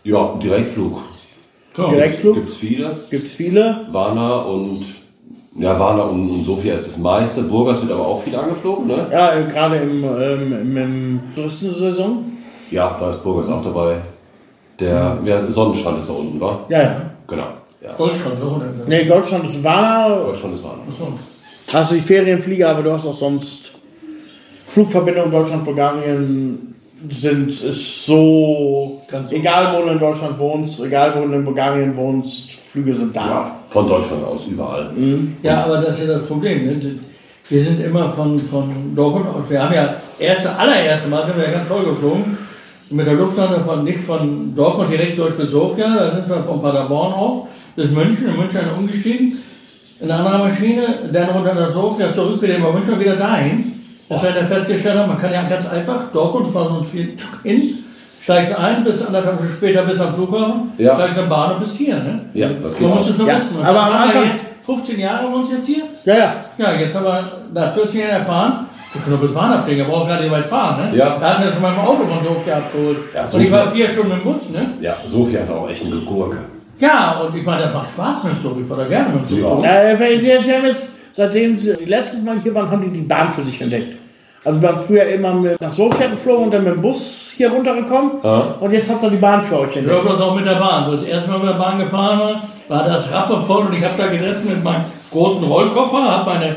Ja, 0.03 0.35
Direktflug. 0.41 1.01
So. 1.75 1.89
Direktflug, 1.89 2.35
Gibt's 2.35 2.55
viele. 2.55 2.91
gibt's 3.09 3.33
viele. 3.33 3.87
Warna 3.91 4.37
und 4.43 4.85
ja, 5.57 5.77
Warna 5.79 6.03
und, 6.03 6.29
und 6.29 6.43
Sofia 6.43 6.75
ist 6.75 6.87
das 6.87 6.97
meiste. 6.97 7.43
Burgas 7.43 7.81
wird 7.81 7.91
aber 7.91 8.07
auch 8.07 8.21
viel 8.21 8.35
angeflogen, 8.35 8.87
ne? 8.87 9.07
Ja, 9.11 9.33
äh, 9.35 9.43
gerade 9.43 9.77
im, 9.77 10.03
ähm, 10.03 10.53
im, 10.53 10.77
im 10.77 11.19
Touristensaison. 11.35 12.25
Ja, 12.71 12.95
da 12.99 13.09
ist 13.09 13.23
Burgas 13.23 13.49
auch 13.49 13.63
dabei. 13.63 13.97
Der 14.79 15.17
ja, 15.23 15.39
Sonnenstrand 15.39 15.99
ist 15.99 16.09
da 16.09 16.13
unten, 16.13 16.39
war? 16.39 16.65
Ja, 16.69 16.81
ja. 16.81 17.01
Genau. 17.27 17.47
Ja. 17.81 17.93
Goldschrank, 17.93 18.35
so 18.41 18.47
oder? 18.47 18.65
Nee, 18.87 19.05
Deutschland 19.05 19.45
ist 19.45 19.63
wahr. 19.63 20.21
Deutschland 20.23 20.55
ist 20.55 20.63
Warna. 20.63 20.81
Hast 21.71 21.91
du 21.91 21.95
die 21.95 22.01
Ferienflieger, 22.01 22.69
aber 22.69 22.83
du 22.83 22.91
hast 22.91 23.05
auch 23.05 23.13
sonst 23.13 23.71
Flugverbindungen 24.67 25.31
Deutschland, 25.31 25.63
Bulgarien 25.65 26.74
sind 27.09 27.49
ist 27.49 28.05
so 28.05 29.01
Ganz 29.09 29.31
egal 29.31 29.75
wo 29.75 29.85
du 29.85 29.91
in 29.91 29.99
Deutschland 29.99 30.37
wohnst, 30.39 30.83
egal 30.83 31.13
wo 31.15 31.27
du 31.27 31.33
in 31.33 31.45
Bulgarien 31.45 31.95
wohnst, 31.95 32.51
Flüge 32.51 32.93
sind 32.93 33.15
da. 33.15 33.25
Ja, 33.25 33.55
von 33.69 33.87
Deutschland 33.87 34.25
aus, 34.25 34.47
überall. 34.47 34.91
Ja, 35.43 35.63
aber 35.63 35.77
das 35.77 35.99
ist 35.99 36.07
ja 36.07 36.17
das 36.17 36.25
Problem. 36.25 36.65
Ne? 36.65 36.81
Wir 37.47 37.63
sind 37.63 37.79
immer 37.79 38.09
von, 38.09 38.39
von 38.39 38.95
Dortmund 38.95 39.27
aus. 39.27 39.49
Wir 39.49 39.63
haben 39.63 39.73
ja 39.73 39.95
erste, 40.19 40.55
allererste 40.57 41.07
Mal 41.07 41.25
sind 41.25 41.37
wir 41.37 41.45
ja 41.45 41.51
ganz 41.51 41.67
toll 41.67 41.85
geflogen. 41.85 42.37
Mit 42.89 43.05
der 43.05 43.13
Lufthansa 43.13 43.63
von, 43.63 43.83
nicht 43.83 44.01
von 44.01 44.55
Dortmund 44.55 44.91
direkt 44.91 45.17
durch 45.17 45.35
bis 45.35 45.51
Sofia, 45.51 45.95
da 45.95 46.15
sind 46.15 46.27
wir 46.27 46.41
von 46.41 46.61
Paderborn 46.61 47.13
auf 47.13 47.47
bis 47.75 47.91
München, 47.91 48.27
in 48.27 48.37
München 48.37 48.61
umgestiegen. 48.77 49.37
In 50.01 50.11
eine 50.11 50.23
andere 50.23 50.49
Maschine, 50.49 50.83
dann 51.11 51.29
runter 51.29 51.53
nach 51.53 51.73
Sofia, 51.73 52.13
zurück 52.13 52.41
wieder 52.41 52.57
über 52.57 52.73
München 52.73 52.99
wieder 52.99 53.15
dahin. 53.15 53.74
Dass 54.09 54.21
wir 54.23 54.31
dann 54.31 54.47
festgestellt 54.47 54.99
haben, 54.99 55.09
man 55.09 55.17
kann 55.19 55.33
ja 55.33 55.43
ganz 55.43 55.65
einfach 55.67 56.11
Dortmund 56.13 56.53
fahren 56.53 56.77
uns 56.77 56.89
viel 56.89 57.15
hin, 57.43 57.79
steigst 58.21 58.55
ein, 58.57 58.83
bis 58.83 59.03
anderthalb 59.05 59.35
Stunden 59.37 59.53
später 59.55 59.81
bis 59.83 59.99
am 59.99 60.13
Flughafen, 60.13 60.71
Ja. 60.77 60.95
steigst 60.95 61.17
am 61.17 61.29
Bahnhof 61.29 61.59
bis 61.59 61.73
hier. 61.75 61.95
Ne? 61.95 62.19
Ja, 62.33 62.49
So 62.79 62.87
musst 62.87 63.07
du 63.09 63.11
es 63.13 63.17
nur 63.17 63.27
Ja, 63.27 63.37
wissen. 63.37 63.57
Und 63.59 63.65
aber 63.65 63.79
am 63.79 63.85
haben 63.85 63.93
wir 64.13 64.19
Anfang- 64.21 64.23
jetzt 64.35 64.45
15 64.65 64.99
Jahre 64.99 65.31
wohnt 65.31 65.51
jetzt 65.51 65.65
hier. 65.65 65.83
Ja, 66.05 66.15
ja. 66.17 66.33
Ja, 66.57 66.71
jetzt 66.73 66.95
haben 66.95 67.05
wir 67.05 67.23
nach 67.53 67.73
14 67.73 67.99
Jahren 67.99 68.09
erfahren, 68.11 68.65
wir 68.93 69.01
können 69.01 69.15
doch 69.15 69.27
bis 69.27 69.35
Warnach 69.35 69.63
fliegen, 69.65 69.77
wir 69.79 69.85
brauchen 69.85 70.07
gar 70.09 70.19
nicht 70.21 70.31
weit 70.31 70.45
fahren. 70.47 70.91
Ne? 70.91 70.97
Ja. 70.97 71.17
Da 71.19 71.37
hat 71.37 71.45
er 71.45 71.51
schon 71.51 71.61
mal 71.63 71.73
im 71.73 71.79
Auto 71.79 72.03
von 72.05 72.23
Sofia 72.35 72.57
abgeholt. 72.57 72.97
Ja, 73.13 73.25
und 73.31 73.41
ich 73.41 73.51
war 73.51 73.71
vier 73.71 73.89
Stunden 73.89 74.11
im 74.11 74.21
Bus. 74.23 74.49
Ne? 74.51 74.69
Ja, 74.81 74.97
Sofia 75.07 75.41
ist 75.41 75.51
auch 75.51 75.67
echt 75.69 75.83
eine 75.85 75.95
Gurke. 75.97 76.37
Ja, 76.79 77.21
und 77.21 77.35
ich 77.35 77.45
meine, 77.45 77.63
das 77.63 77.73
macht 77.73 77.89
Spaß 77.89 78.23
mit 78.25 78.33
dem 78.33 78.41
Zug. 78.41 78.57
Ich 78.59 78.67
fahre 78.67 78.81
da 78.83 78.87
gerne 78.87 79.09
mit 79.15 79.29
dem 79.29 79.39
Zug. 79.39 79.63
Ja. 79.63 79.99
Weil 79.99 80.17
die, 80.17 80.25
die 80.25 80.53
haben 80.53 80.65
jetzt, 80.65 80.93
seitdem 81.15 81.57
sie 81.57 81.73
die 81.75 81.85
letztes 81.85 82.23
Mal 82.23 82.37
hier 82.43 82.53
waren, 82.53 82.69
haben 82.69 82.81
die 82.81 82.89
die 82.89 83.07
Bahn 83.07 83.31
für 83.31 83.43
sich 83.43 83.61
entdeckt. 83.61 83.95
Also 84.43 84.61
wir 84.61 84.69
waren 84.69 84.81
früher 84.81 85.05
immer 85.05 85.33
mit 85.33 85.59
nach 85.59 85.71
Sofia 85.71 86.07
geflogen 86.07 86.45
und 86.45 86.53
dann 86.53 86.63
mit 86.65 86.73
dem 86.73 86.81
Bus 86.81 87.33
hier 87.35 87.49
runtergekommen. 87.49 88.11
Ja. 88.21 88.55
Und 88.59 88.71
jetzt 88.73 88.91
habt 88.91 89.01
ihr 89.03 89.09
die 89.09 89.17
Bahn 89.17 89.41
für 89.41 89.59
euch 89.61 89.69
Ich 89.71 89.77
entdeckt. 89.77 90.01
glaube, 90.01 90.09
das 90.17 90.21
auch 90.21 90.35
mit 90.35 90.45
der 90.45 90.55
Bahn. 90.55 90.87
Wo 90.87 90.93
ich 90.93 90.99
das 91.01 91.09
erste 91.09 91.29
Mal 91.31 91.39
mit 91.39 91.49
der 91.49 91.53
Bahn 91.53 91.79
gefahren 91.79 92.19
war, 92.19 92.43
war 92.67 92.87
das 92.87 93.11
rappelvoll 93.11 93.65
und 93.67 93.73
ich 93.73 93.83
habe 93.83 93.93
da 93.97 94.07
gesessen 94.07 94.49
mit 94.49 94.63
meinem 94.63 94.83
großen 95.11 95.43
Rollkoffer, 95.43 96.03
habe 96.03 96.29
meine 96.31 96.55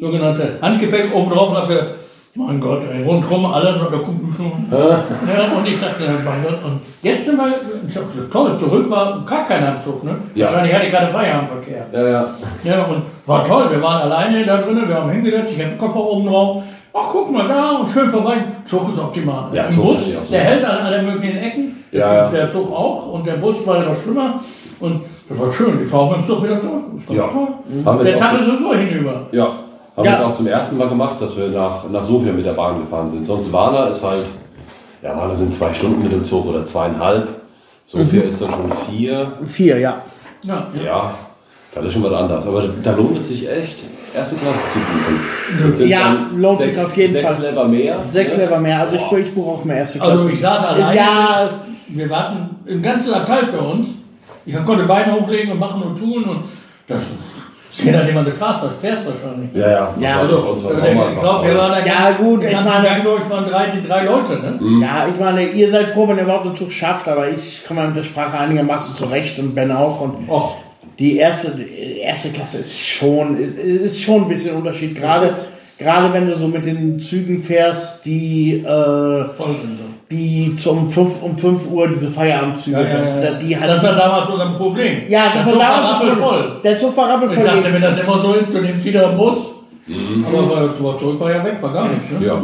sogenannte 0.00 0.58
Handgepäck 0.62 1.14
oben 1.14 1.30
drauf 1.30 1.50
und 1.50 1.56
habe 1.58 1.68
gedacht, 1.68 1.88
mein 2.38 2.60
Gott, 2.60 2.82
ey, 2.92 3.02
rundherum 3.02 3.46
alle, 3.46 3.72
da 3.90 3.98
gucken 3.98 4.32
schon. 4.36 4.52
Ja, 4.70 5.56
und 5.56 5.66
ich 5.66 5.80
dachte, 5.80 6.04
mein 6.24 6.42
Gott, 6.44 6.58
und 6.64 6.80
jetzt 7.02 7.24
sind 7.26 7.36
wir, 7.36 7.48
ich 7.86 7.92
sag, 7.92 8.04
so 8.14 8.22
toll, 8.32 8.56
zurück 8.56 8.88
war 8.88 9.24
gar 9.24 9.44
kein 9.44 9.64
Anzug, 9.64 10.04
ne? 10.04 10.16
Ja. 10.36 10.46
Wahrscheinlich 10.46 10.72
hatte 10.74 10.86
ich 10.86 10.92
gerade 10.92 11.12
Feierabendverkehr. 11.12 11.86
Ja, 11.92 12.08
ja. 12.08 12.26
Ja, 12.62 12.82
und 12.84 13.02
war 13.26 13.42
toll, 13.42 13.66
wir 13.70 13.82
waren 13.82 14.02
alleine 14.02 14.46
da 14.46 14.58
drinnen, 14.58 14.88
wir 14.88 14.94
haben 14.94 15.10
hingesetzt, 15.10 15.52
ich 15.56 15.60
habe 15.60 15.70
den 15.70 15.78
Koffer 15.78 16.00
oben 16.00 16.28
drauf. 16.28 16.62
Ach, 16.94 17.08
guck 17.10 17.32
mal 17.32 17.48
da 17.48 17.72
und 17.72 17.90
schön 17.90 18.08
vorbei. 18.10 18.36
Zug 18.64 18.92
ist 18.92 18.98
optimal. 18.98 19.48
Ja, 19.52 19.64
Im 19.64 19.72
Zug 19.72 19.84
Bus, 19.84 20.06
super. 20.06 20.20
der 20.30 20.40
hält 20.40 20.64
an 20.64 20.78
allen 20.78 21.06
möglichen 21.06 21.36
Ecken. 21.38 21.84
Der, 21.92 22.00
Ja, 22.00 22.30
der 22.30 22.50
Zug 22.52 22.70
auch 22.72 23.12
und 23.12 23.26
der 23.26 23.34
Bus 23.34 23.66
war 23.66 23.80
noch 23.80 24.00
schlimmer. 24.00 24.34
Und 24.80 25.02
das 25.28 25.38
war 25.38 25.52
schön. 25.52 25.82
Ich 25.82 25.88
fahre 25.88 26.10
mit 26.10 26.18
dem 26.18 26.26
Zug 26.26 26.44
wieder 26.44 26.60
zurück. 26.60 26.84
Ja. 27.10 27.28
toll. 27.28 28.04
Der 28.04 28.18
Tag 28.18 28.40
ist 28.40 28.58
so 28.58 28.74
hinüber. 28.74 29.26
Ja, 29.32 29.48
haben 29.98 30.04
Ja. 30.04 30.18
wir 30.20 30.26
auch 30.28 30.34
zum 30.36 30.46
ersten 30.46 30.78
Mal 30.78 30.88
gemacht, 30.88 31.16
dass 31.20 31.36
wir 31.36 31.48
nach, 31.48 31.88
nach 31.90 32.04
Sofia 32.04 32.32
mit 32.32 32.46
der 32.46 32.52
Bahn 32.52 32.80
gefahren 32.80 33.10
sind. 33.10 33.26
Sonst 33.26 33.52
Warna 33.52 33.86
ist 33.86 34.02
halt, 34.02 34.24
ja, 35.02 35.16
Warna 35.16 35.34
sind 35.34 35.52
zwei 35.52 35.72
Stunden 35.74 36.02
mit 36.02 36.12
dem 36.12 36.24
Zug 36.24 36.46
oder 36.46 36.64
zweieinhalb. 36.64 37.28
Sofia 37.86 38.22
ist 38.22 38.40
dann 38.40 38.50
schon 38.52 38.72
vier. 38.90 39.32
Vier, 39.46 39.78
ja. 39.78 40.02
Ja, 40.42 40.66
ja. 40.74 40.82
Ja, 40.82 41.12
das 41.74 41.84
ist 41.86 41.92
schon 41.94 42.04
was 42.04 42.12
anderes. 42.12 42.46
Aber 42.46 42.62
da 42.82 42.92
lohnt 42.92 43.18
es 43.18 43.28
sich 43.28 43.50
echt, 43.50 43.76
erste 44.14 44.36
Klasse 44.36 44.58
zu 44.72 44.78
buchen. 44.78 45.88
Ja, 45.88 46.26
lohnt 46.34 46.58
sich 46.58 46.78
auf 46.78 46.96
jeden 46.96 47.12
sechs 47.12 47.34
Fall. 47.36 47.50
Lever 47.50 47.64
mehr. 47.64 47.98
Sechs 48.10 48.36
ne? 48.36 48.44
Lever 48.44 48.58
mehr. 48.60 48.80
Also 48.80 48.96
ich, 48.96 49.12
ich 49.26 49.34
buche 49.34 49.50
auch 49.50 49.64
mehr 49.64 49.78
erste 49.78 49.98
Klasse. 49.98 50.12
Also 50.12 50.28
ich 50.28 50.40
saß 50.40 50.64
alleine. 50.64 50.96
Ja, 50.96 51.50
Wir 51.88 52.10
warten 52.10 52.50
im 52.66 52.82
ganzen 52.82 53.14
Abteil 53.14 53.46
für 53.46 53.60
uns. 53.60 53.88
Ich 54.46 54.54
konnte 54.64 54.84
Beine 54.84 55.12
hochlegen 55.14 55.52
und 55.52 55.58
machen 55.58 55.82
und 55.82 55.98
tun 55.98 56.24
und 56.24 56.40
das 56.86 57.02
Je 57.84 57.92
nachdem, 57.92 58.14
wann 58.16 58.24
du 58.24 58.32
fährst, 58.32 58.62
was 58.62 58.70
fährst 58.80 59.02
wahrscheinlich. 59.06 59.50
Ja, 59.54 59.70
ja. 59.70 59.94
Ja, 60.00 60.18
Also, 60.20 60.36
Also, 60.36 60.48
uns 60.50 60.62
ich 60.64 61.20
glaube, 61.20 61.46
wir 61.48 61.56
waren 61.56 61.72
da 61.72 61.86
Ja, 61.86 62.10
gut, 62.18 62.42
den 62.42 62.50
ich 62.50 62.56
meine- 62.64 62.84
Gang 62.88 63.04
durch 63.04 63.30
waren 63.30 63.44
drei, 63.50 63.66
die 63.74 63.86
drei 63.86 64.04
Leute, 64.04 64.32
ne? 64.34 64.58
Ja, 64.82 65.06
ich 65.12 65.20
meine, 65.20 65.42
ihr 65.48 65.70
seid 65.70 65.86
froh, 65.90 66.08
wenn 66.08 66.16
ihr 66.16 66.24
überhaupt 66.24 66.46
einen 66.46 66.56
Zug 66.56 66.72
schafft, 66.72 67.06
aber 67.08 67.28
ich 67.28 67.64
komme 67.66 67.86
mit 67.86 67.96
der 67.96 68.04
Sprache 68.04 68.38
einigermaßen 68.38 68.94
zurecht 68.96 69.38
und 69.38 69.54
Ben 69.54 69.70
auch. 69.70 70.00
Und 70.00 70.28
Och, 70.28 70.56
die 70.98 71.16
erste, 71.18 71.52
die 71.56 71.98
erste 72.00 72.30
Klasse 72.30 72.58
ist 72.58 72.78
schon, 72.86 73.36
ist, 73.38 73.56
ist 73.58 74.02
schon 74.02 74.22
ein 74.22 74.28
bisschen 74.28 74.56
Unterschied. 74.56 74.96
Gerade, 74.96 75.34
gerade 75.78 76.12
wenn 76.12 76.26
du 76.26 76.34
so 76.36 76.48
mit 76.48 76.64
den 76.64 76.98
Zügen 76.98 77.40
fährst, 77.42 78.04
die, 78.06 78.54
äh, 78.64 78.64
voll 78.64 79.54
sind. 79.60 79.78
Die 80.10 80.56
zum 80.56 80.90
5, 80.90 81.22
um 81.22 81.36
5 81.36 81.70
Uhr 81.70 81.88
diese 81.88 82.10
Feierabendzüge, 82.10 82.76
Ja, 82.80 82.82
ja, 82.88 83.22
ja. 83.24 83.32
die 83.34 83.56
hat, 83.56 83.68
das 83.68 83.82
war 83.82 83.94
damals 83.94 84.28
unser 84.30 84.46
Problem. 84.50 85.02
ja, 85.08 85.24
das 85.34 85.44
der 85.44 85.46
war 85.46 85.52
Zug 85.52 85.60
war 85.60 85.70
damals 85.70 86.00
rappelvoll. 86.02 86.60
Der 86.64 86.78
Zug 86.78 86.96
war 86.96 87.06
Ich 87.08 87.14
rappelvoll. 87.14 87.44
dachte, 87.44 87.72
wenn 87.74 87.82
das 87.82 87.98
immer 88.00 88.18
so 88.22 88.32
ist, 88.34 88.48
du 88.52 88.60
nimmst 88.60 88.84
wieder 88.84 89.08
einen 89.08 89.18
Bus. 89.18 89.36
Aber 90.32 90.68
aber 90.80 90.98
zurück 90.98 91.20
war 91.20 91.30
ja 91.30 91.44
weg, 91.44 91.56
war 91.60 91.72
gar 91.72 91.88
nichts. 91.88 92.10
Ne? 92.18 92.26
Ja. 92.26 92.34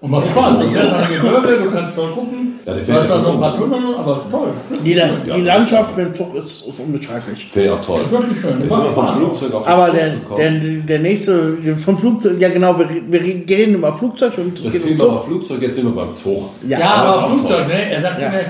Und 0.00 0.10
macht 0.10 0.26
Spaß. 0.26 0.58
Du 0.58 0.68
fährst 0.70 0.92
an 0.94 1.04
Gebirge, 1.12 1.64
du 1.64 1.70
kannst 1.70 1.94
toll 1.94 2.10
gucken. 2.12 2.51
Ja, 2.64 2.74
du 2.74 2.92
hast 2.92 3.10
da 3.10 3.20
so 3.20 3.30
ein 3.32 3.40
paar 3.40 3.56
Tunnel, 3.56 3.94
aber 3.98 4.18
ist 4.18 4.30
toll. 4.30 4.48
Die, 4.84 4.92
Ja, 4.92 5.08
die 5.36 5.40
Landschaft 5.40 5.96
mit 5.96 6.06
dem 6.06 6.14
Zug 6.14 6.34
ist, 6.36 6.68
ist 6.68 6.78
unbeschreiblich. 6.80 7.48
Finde 7.52 7.68
ich 7.68 7.74
auch 7.74 7.84
toll. 7.84 7.98
Das 7.98 8.06
ist 8.06 8.12
wirklich 8.12 8.40
schön. 8.40 8.62
Wir 8.62 8.70
sind 8.70 8.84
wir 8.84 8.92
vom 8.92 9.08
Flugzeug 9.16 9.54
auf 9.54 9.64
den 9.64 9.72
Aber 9.72 9.86
Zug 9.86 9.94
der, 9.96 10.10
gekommen. 10.10 10.38
der, 10.38 10.60
der 10.86 10.98
nächste, 11.00 11.56
vom 11.76 11.98
Flugzeug, 11.98 12.40
ja 12.40 12.48
genau, 12.50 12.78
wir, 12.78 12.88
wir 13.08 13.20
reden 13.20 13.74
über 13.74 13.92
Flugzeug 13.92 14.32
und 14.38 14.64
das 14.64 14.74
um 14.84 14.98
Zug. 14.98 15.10
auf 15.10 15.26
Flugzeug, 15.26 15.62
jetzt 15.62 15.76
sind 15.76 15.86
wir 15.86 15.92
beim 16.04 16.14
Zug. 16.14 16.50
Ja, 16.68 16.78
Ja, 16.78 16.90
aber 16.94 17.28
Flugzeug, 17.30 17.66
ne? 17.66 17.90
Er 17.90 18.00
sagte 18.02 18.22
Ja. 18.22 18.28
mir, 18.30 18.44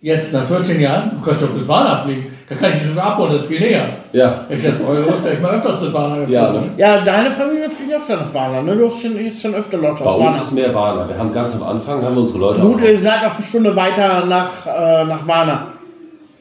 jetzt 0.00 0.32
nach 0.32 0.46
14 0.46 0.80
Jahren, 0.80 1.10
du 1.18 1.24
kannst 1.26 1.42
doch 1.42 1.48
bis 1.48 1.66
Warna 1.66 2.04
fliegen. 2.04 2.26
Da 2.50 2.54
kann 2.56 2.72
ich 2.72 2.82
sogar 2.88 3.04
abholen, 3.12 3.32
das 3.34 3.42
ist 3.42 3.48
viel 3.48 3.60
näher. 3.60 3.88
Ja. 4.12 4.44
Ich 4.48 4.62
dachte, 4.62 4.82
eure 4.88 5.02
Lust, 5.02 5.26
ich 5.32 5.40
mal 5.40 5.54
öfters 5.56 5.92
Warna 5.92 6.16
geflogen. 6.16 6.32
Ja, 6.32 6.52
ne? 6.52 6.62
Ja, 6.78 7.00
deine 7.04 7.30
Familie 7.30 7.68
fliegt 7.68 7.94
öfter 7.94 8.16
nach 8.16 8.32
Warna, 8.32 8.62
ne? 8.62 8.74
Du 8.74 8.86
hast 8.86 9.02
schon, 9.02 9.22
jetzt 9.22 9.42
schon 9.42 9.54
öfter 9.54 9.76
Leute 9.76 10.02
Bei 10.02 10.10
aus 10.10 10.16
uns 10.16 10.24
Warna. 10.26 10.42
ist 10.42 10.52
mehr 10.52 10.74
Warner. 10.74 11.08
Wir 11.08 11.18
haben 11.18 11.32
ganz 11.32 11.54
am 11.56 11.62
Anfang 11.64 12.02
haben 12.02 12.14
wir 12.14 12.22
unsere 12.22 12.38
Leute 12.38 12.60
Gut, 12.60 12.80
ihr 12.82 12.98
seid 12.98 13.20
auch 13.26 13.36
eine 13.36 13.44
Stunde 13.46 13.76
weiter 13.76 14.24
nach, 14.26 14.48
äh, 14.66 15.04
nach 15.04 15.26
Warna. 15.26 15.66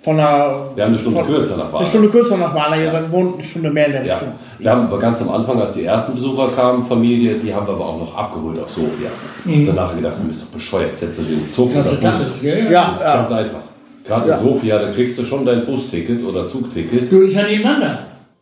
Von 0.02 0.16
der, 0.16 0.56
Wir 0.76 0.84
haben 0.86 0.92
eine 0.92 0.98
Stunde 1.00 1.20
von, 1.20 1.28
kürzer 1.28 1.58
nach 1.58 1.64
Eine 1.66 1.74
Warner. 1.74 1.86
Stunde 1.88 2.08
kürzer 2.10 2.38
nach 2.38 2.56
Warna, 2.56 2.78
ihr 2.78 2.90
seid 2.90 3.12
wohnt 3.12 3.34
eine 3.36 3.44
Stunde 3.44 3.70
mehr 3.72 3.86
in 3.88 3.92
der 3.92 4.06
Ja. 4.06 4.14
Richtung. 4.14 4.34
Wir 4.60 4.72
haben 4.72 4.82
aber 4.88 5.00
ganz 5.00 5.22
am 5.22 5.30
Anfang, 5.32 5.60
als 5.62 5.74
die 5.74 5.84
ersten 5.84 6.14
Besucher 6.16 6.48
kamen, 6.56 6.84
Familie, 6.84 7.34
die 7.34 7.54
haben 7.54 7.68
wir 7.68 7.74
aber 7.74 7.86
auch 7.86 8.00
noch 8.00 8.16
abgeholt 8.16 8.62
auf 8.64 8.70
Sofia. 8.70 9.10
Mhm. 9.44 9.54
Ich 9.62 9.68
habe 9.68 9.76
danach 9.78 9.94
gedacht, 9.96 10.14
du 10.22 10.28
bist 10.30 10.44
doch 10.46 10.54
bescheuert, 10.54 10.96
setzt 10.98 11.20
du 11.20 11.24
den 11.24 11.50
Zug 11.50 11.72
oder 11.76 11.84
Bus. 11.84 12.20
ist? 12.22 12.42
Ja, 12.42 12.88
Das 12.88 12.98
ist 13.00 13.04
ja. 13.06 13.16
ganz 13.18 13.32
einfach. 13.34 13.60
Gerade 14.08 14.30
Ja. 14.30 14.36
in 14.38 14.44
Sofia, 14.44 14.80
da 14.80 14.92
kriegst 14.92 15.20
du 15.20 15.24
schon 15.24 15.46
dein 15.46 15.66
Busticket 15.66 16.24
oder 16.24 16.48
Zugticket. 16.48 17.12
Du, 17.12 17.22
ist 17.22 17.34
ja 17.36 17.44
nebeneinander. 17.44 18.00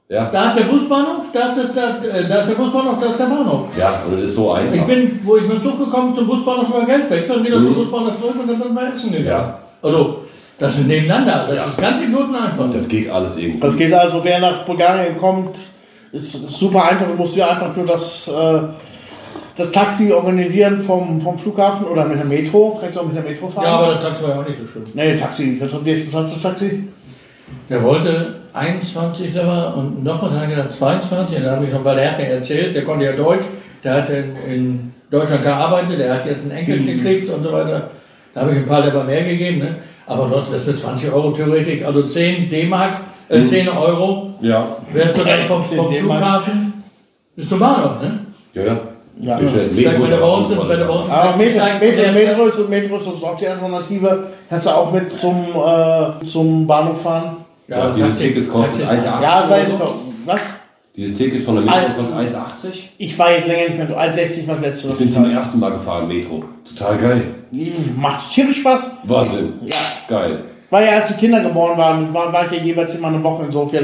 Ja, 0.07 0.29
Da 0.31 0.49
ist 0.51 0.59
der 0.59 0.65
Busbahnhof, 0.65 1.23
da 1.33 1.49
ist, 1.49 1.57
da, 1.75 1.97
äh, 2.07 2.27
da 2.29 2.41
ist 2.41 2.49
der 2.49 2.55
Busbahnhof, 2.55 2.95
da 3.01 3.07
ist 3.07 3.19
der 3.19 3.25
Bahnhof. 3.25 3.75
ja 3.75 4.03
und 4.07 4.17
das 4.21 4.29
ist 4.29 4.35
so 4.35 4.55
Ich 4.55 4.61
einfach. 4.71 4.85
bin, 4.85 5.19
wo 5.23 5.37
ich 5.37 5.43
mit 5.47 5.53
dem 5.53 5.63
Zug 5.63 5.79
gekommen 5.83 6.07
bin, 6.13 6.15
zum 6.19 6.27
Busbahnhof 6.27 6.71
war 6.71 6.85
Geld 6.85 7.09
wechseln, 7.09 7.43
wieder 7.43 7.55
zum 7.57 7.73
Busbahnhof 7.73 8.19
zurück 8.21 8.35
und 8.39 8.47
dann 8.51 8.61
sind 8.61 8.73
wir 8.75 8.93
essen 8.93 9.11
gegangen. 9.11 9.25
Ja. 9.27 9.59
Also, 9.81 10.17
das 10.59 10.77
ist 10.77 10.85
nebeneinander, 10.87 11.45
das 11.47 11.55
Ja. 11.57 11.63
ist 11.65 11.77
ganz 11.79 12.03
Idioten 12.03 12.35
einfach. 12.35 12.65
Das 12.71 12.87
geht 12.87 13.09
alles 13.09 13.37
irgendwie. 13.37 13.59
Das 13.59 13.75
geht 13.75 13.93
also, 13.93 14.19
wer 14.23 14.39
nach 14.39 14.63
Bulgarien 14.65 15.17
kommt, 15.17 15.57
ist, 15.57 16.35
ist 16.35 16.49
super 16.51 16.85
einfach. 16.87 17.07
Du 17.07 17.15
musst 17.15 17.35
dir 17.35 17.49
einfach 17.49 17.75
nur 17.75 17.87
das, 17.87 18.27
äh, 18.27 18.59
das 19.57 19.71
Taxi 19.71 20.11
organisieren 20.11 20.79
vom, 20.79 21.21
vom 21.21 21.37
Flughafen 21.39 21.87
oder 21.87 22.05
mit 22.05 22.17
der 22.17 22.25
Metro. 22.25 22.77
Kannst 22.79 22.95
du 22.95 23.01
auch 23.01 23.05
mit 23.05 23.15
der 23.15 23.23
Metro 23.23 23.47
fahren? 23.47 23.65
Ja, 23.65 23.75
aber 23.79 23.93
das 23.95 24.03
Taxi 24.03 24.23
war 24.23 24.29
ja 24.31 24.41
auch 24.41 24.47
nicht 24.47 24.59
so 24.59 24.67
schön. 24.67 24.83
Nee, 24.93 25.15
Taxi. 25.15 25.57
Was 25.61 25.73
hat 25.73 26.31
das 26.31 26.41
Taxi? 26.41 26.87
Der 27.69 27.81
wollte 27.83 28.35
21 28.53 29.33
Dollar 29.33 29.75
und 29.77 30.03
noch 30.03 30.21
was 30.21 30.31
hat 30.31 30.43
er 30.43 30.47
gesagt, 30.47 30.71
22. 30.73 31.37
Und 31.37 31.43
da 31.43 31.51
habe 31.55 31.65
ich 31.65 31.71
noch, 31.71 31.83
weil 31.83 31.97
er 31.99 32.11
hat 32.11 32.17
mir 32.19 32.25
erzählt, 32.27 32.75
der 32.75 32.83
konnte 32.83 33.05
ja 33.05 33.11
Deutsch, 33.13 33.45
der 33.83 33.93
hat 33.95 34.09
in, 34.09 34.35
in 34.51 34.93
Deutschland 35.09 35.43
gearbeitet, 35.43 35.99
der 35.99 36.13
hat 36.15 36.25
jetzt 36.25 36.41
einen 36.41 36.51
Enkel 36.51 36.79
gekriegt 36.85 37.29
und 37.29 37.43
so 37.43 37.51
weiter. 37.51 37.89
Da 38.33 38.41
habe 38.41 38.51
ich 38.51 38.57
ein 38.57 38.65
paar 38.65 38.83
Lever 38.85 39.03
mehr 39.03 39.23
gegeben, 39.23 39.59
ne? 39.59 39.75
Aber 40.07 40.29
sonst 40.29 40.49
wäre 40.51 40.61
es 40.61 40.67
mit 40.67 40.77
20 40.79 41.11
Euro 41.11 41.31
theoretisch, 41.31 41.83
also 41.83 42.03
10 42.03 42.49
D-Mark, 42.49 42.93
äh, 43.29 43.45
10 43.45 43.69
Euro, 43.69 44.33
Ja. 44.41 44.67
wärst 44.91 45.17
du 45.19 45.23
dann 45.23 45.47
vom, 45.47 45.63
10 45.63 45.77
vom. 45.77 45.93
Flughafen 45.93 46.73
bis 47.35 47.49
zum 47.49 47.59
Bahnhof, 47.59 48.01
ne? 48.01 48.19
Ja, 48.53 48.63
ja. 48.63 48.77
Ja. 49.17 49.39
Wir 49.39 49.47
stellen 49.49 49.69
Steigt, 49.73 49.99
Metro 49.99 50.03
wenn 50.03 50.13
ist 50.13 50.21
uns, 50.21 50.49
gut, 50.49 50.69
wenn 50.69 50.87
bei 50.87 50.93
uns 50.93 51.09
Aber 51.09 51.37
Metro, 51.37 51.59
Metro, 51.63 52.01
der- 52.01 52.11
Metro, 52.11 52.45
ist, 52.47 52.69
Metro 52.69 52.95
ist 52.97 53.07
auch 53.23 53.37
die 53.37 53.47
Alternative. 53.47 54.27
Kannst 54.49 54.65
du 54.65 54.69
auch 54.71 54.91
mit 54.91 55.17
zum, 55.19 55.45
äh, 55.55 56.25
zum 56.25 56.67
Bahnhof 56.67 57.01
fahren? 57.01 57.37
Ja, 57.67 57.91
dieses 57.91 58.09
Taxi- 58.11 58.27
Ticket 58.27 58.49
kostet 58.49 58.81
Taxi- 58.87 59.07
1,80. 59.07 59.21
Ja, 59.23 59.49
weiß 59.49 59.67
ich 59.69 59.75
doch. 59.77 59.95
Was? 60.25 60.41
Dieses 60.95 61.17
Ticket 61.17 61.41
von 61.43 61.55
der 61.55 61.63
Metro 61.65 61.93
kostet 61.97 62.17
1,80. 62.19 62.89
Ich 62.97 63.17
war 63.17 63.31
jetzt 63.31 63.47
länger 63.47 63.69
nicht 63.69 63.77
mehr. 63.89 63.97
1,60 63.97 64.47
war 64.47 64.55
das 64.55 64.63
letzte, 64.65 64.87
Ich 64.89 64.97
bin 64.99 65.11
zum 65.11 65.31
ersten 65.31 65.59
Mal 65.59 65.71
gefahren, 65.71 66.07
Metro. 66.07 66.43
Total 66.77 66.97
geil. 66.97 67.21
Macht 67.97 68.31
tierisch 68.33 68.59
Spaß. 68.59 68.97
Wahnsinn. 69.03 69.53
Ja. 69.65 69.75
Geil. 70.09 70.43
War 70.69 70.83
ja, 70.83 70.91
als 70.99 71.07
die 71.07 71.13
Kinder 71.19 71.39
geboren 71.41 71.77
waren, 71.77 72.13
war, 72.13 72.33
war 72.33 72.45
ich 72.45 72.51
ja 72.59 72.63
jeweils 72.63 72.95
immer 72.95 73.07
eine 73.07 73.23
Woche 73.23 73.45
in 73.45 73.51
Sofia. 73.51 73.81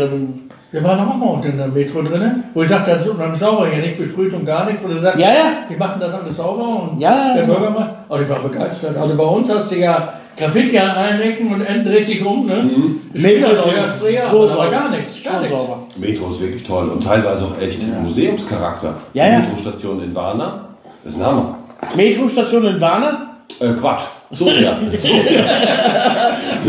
Wir 0.72 0.82
waren 0.86 1.00
auch 1.06 1.16
mal 1.16 1.26
unten 1.26 1.50
in 1.50 1.58
der 1.58 1.68
Metro 1.68 2.02
drin, 2.02 2.44
wo 2.54 2.64
ich 2.64 2.70
sagte, 2.70 2.92
das 2.92 3.02
ist 3.02 3.10
unheimlich 3.10 3.40
sauber 3.42 3.68
hier, 3.68 3.84
nicht 3.84 3.98
besprüht 3.98 4.34
und 4.34 4.46
gar 4.46 4.66
nichts. 4.66 4.82
Wo 4.84 4.88
du 4.88 5.00
sagst, 5.02 5.20
Ja, 5.20 5.28
ja. 5.30 5.44
die 5.70 5.76
machen 5.76 6.00
das 6.00 6.14
alles 6.14 6.38
sauber 6.38 6.84
und 6.92 7.00
Ja, 7.00 7.34
der 7.34 7.44
genau. 7.44 7.56
Bürger 7.60 7.72
macht. 7.72 7.90
Aber 8.08 8.22
ich 8.22 8.30
war 8.30 8.40
begeistert. 8.40 8.96
Also 8.98 9.16
bei 9.18 9.24
uns 9.24 9.50
hast 9.54 9.70
du 9.72 9.76
ja 9.76 10.14
Graffiti 10.38 10.80
an 10.80 10.92
allen 10.92 11.20
Ecken 11.20 11.54
und 11.54 11.62
enden 11.62 11.84
dreht 11.92 12.06
sich 12.06 12.24
um, 12.26 12.46
ne? 12.46 12.64
Mhm. 12.64 13.02
Metro 13.14 13.52
ist 13.52 13.64
Sprayer, 14.00 14.30
so 14.32 14.44
aber 14.44 14.48
sauber. 14.54 14.72
gar 14.72 14.90
nichts, 14.92 15.24
gar 15.26 15.40
nichts. 15.42 15.56
sauber. 15.58 15.80
Metro 15.98 16.30
ist 16.30 16.42
wirklich 16.42 16.64
toll 16.64 16.88
und 16.90 17.04
teilweise 17.04 17.44
auch 17.46 17.62
echt 17.62 17.82
Museumscharakter. 18.02 18.94
Ja, 19.14 19.26
die 19.26 19.32
ja. 19.34 19.40
Metrostation 19.40 20.02
in 20.02 20.16
Warna. 20.16 20.70
Das 21.04 21.14
ist 21.16 21.20
ein 21.20 21.26
Hammer. 21.26 21.56
Metrostation 21.98 22.66
in 22.66 22.80
Warna. 22.80 23.28
Äh, 23.60 23.74
Quatsch. 23.74 24.04
Sofia. 24.32 24.78
Sofia. 24.94 25.44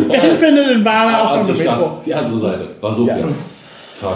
Wer 0.08 0.20
findet 0.34 0.70
in 0.72 0.84
Warna 0.84 1.20
auch 1.22 1.36
noch 1.36 1.44
eine. 1.48 1.52
Metro? 1.56 1.98
Die 2.04 2.12
andere 2.14 2.38
Seite. 2.38 2.60
War 2.80 2.92
Sofia. 2.92 3.18
Ja. 3.18 3.24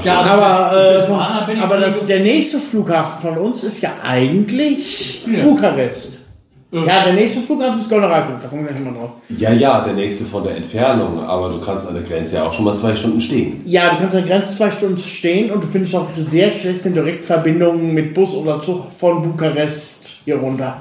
Ja. 0.05 0.21
Aber, 0.21 0.77
äh, 0.77 1.53
ich 1.53 1.61
aber 1.61 1.77
das, 1.79 2.07
der 2.07 2.21
nächste 2.21 2.59
Flughafen 2.59 3.29
von 3.31 3.39
uns 3.39 3.65
ist 3.65 3.83
ja 3.83 3.91
eigentlich 4.05 5.27
Ja. 5.27 5.45
Bukarest. 5.45 6.25
Ja. 6.73 6.85
Ja, 6.85 7.05
der 7.05 7.13
nächste 7.15 7.41
Flughafen 7.41 7.79
ist 7.79 7.89
Golderakut, 7.89 8.43
da 8.43 8.49
kommen 8.49 8.65
wir 8.67 8.73
gleich 8.73 8.85
mal 8.85 8.93
drauf. 8.93 9.11
Ja, 9.29 9.53
ja, 9.53 9.81
der 9.83 9.95
nächste 9.95 10.25
von 10.25 10.43
der 10.43 10.57
Entfernung, 10.57 11.23
aber 11.23 11.49
du 11.49 11.61
kannst 11.61 11.87
an 11.87 11.95
der 11.95 12.03
Grenze 12.03 12.37
ja 12.37 12.45
auch 12.45 12.53
schon 12.53 12.65
mal 12.65 12.77
zwei 12.77 12.95
Stunden 12.95 13.21
stehen. 13.21 13.63
Ja, 13.65 13.91
du 13.91 13.99
kannst 13.99 14.17
an 14.17 14.27
der 14.27 14.37
Grenze 14.37 14.57
zwei 14.57 14.71
Stunden 14.73 14.99
stehen 14.99 15.53
und 15.53 15.63
du 15.63 15.67
findest 15.69 15.95
auch 15.95 16.09
sehr 16.17 16.51
schlechte 16.51 16.91
Direktverbindungen 16.91 17.95
mit 17.95 18.15
Bus 18.15 18.35
oder 18.35 18.61
Zug 18.61 18.85
von 18.99 19.23
Bukarest 19.23 20.23
hier 20.25 20.39
runter. 20.39 20.79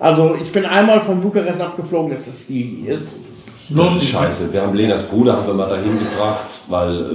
Also 0.00 0.36
ich 0.40 0.50
bin 0.52 0.64
einmal 0.64 1.00
von 1.00 1.20
Bukarest 1.20 1.60
abgeflogen, 1.60 2.10
das 2.10 2.26
ist 2.26 2.48
die. 2.48 2.84
Das 2.88 3.00
ist 4.02 4.08
scheiße. 4.10 4.52
Wir 4.52 4.62
haben 4.62 4.74
Lenas 4.74 5.04
Bruder 5.04 5.34
haben 5.34 5.46
wir 5.46 5.54
mal 5.54 5.68
dahin 5.68 5.84
gebracht, 5.84 6.46
weil 6.68 7.00
äh, 7.00 7.14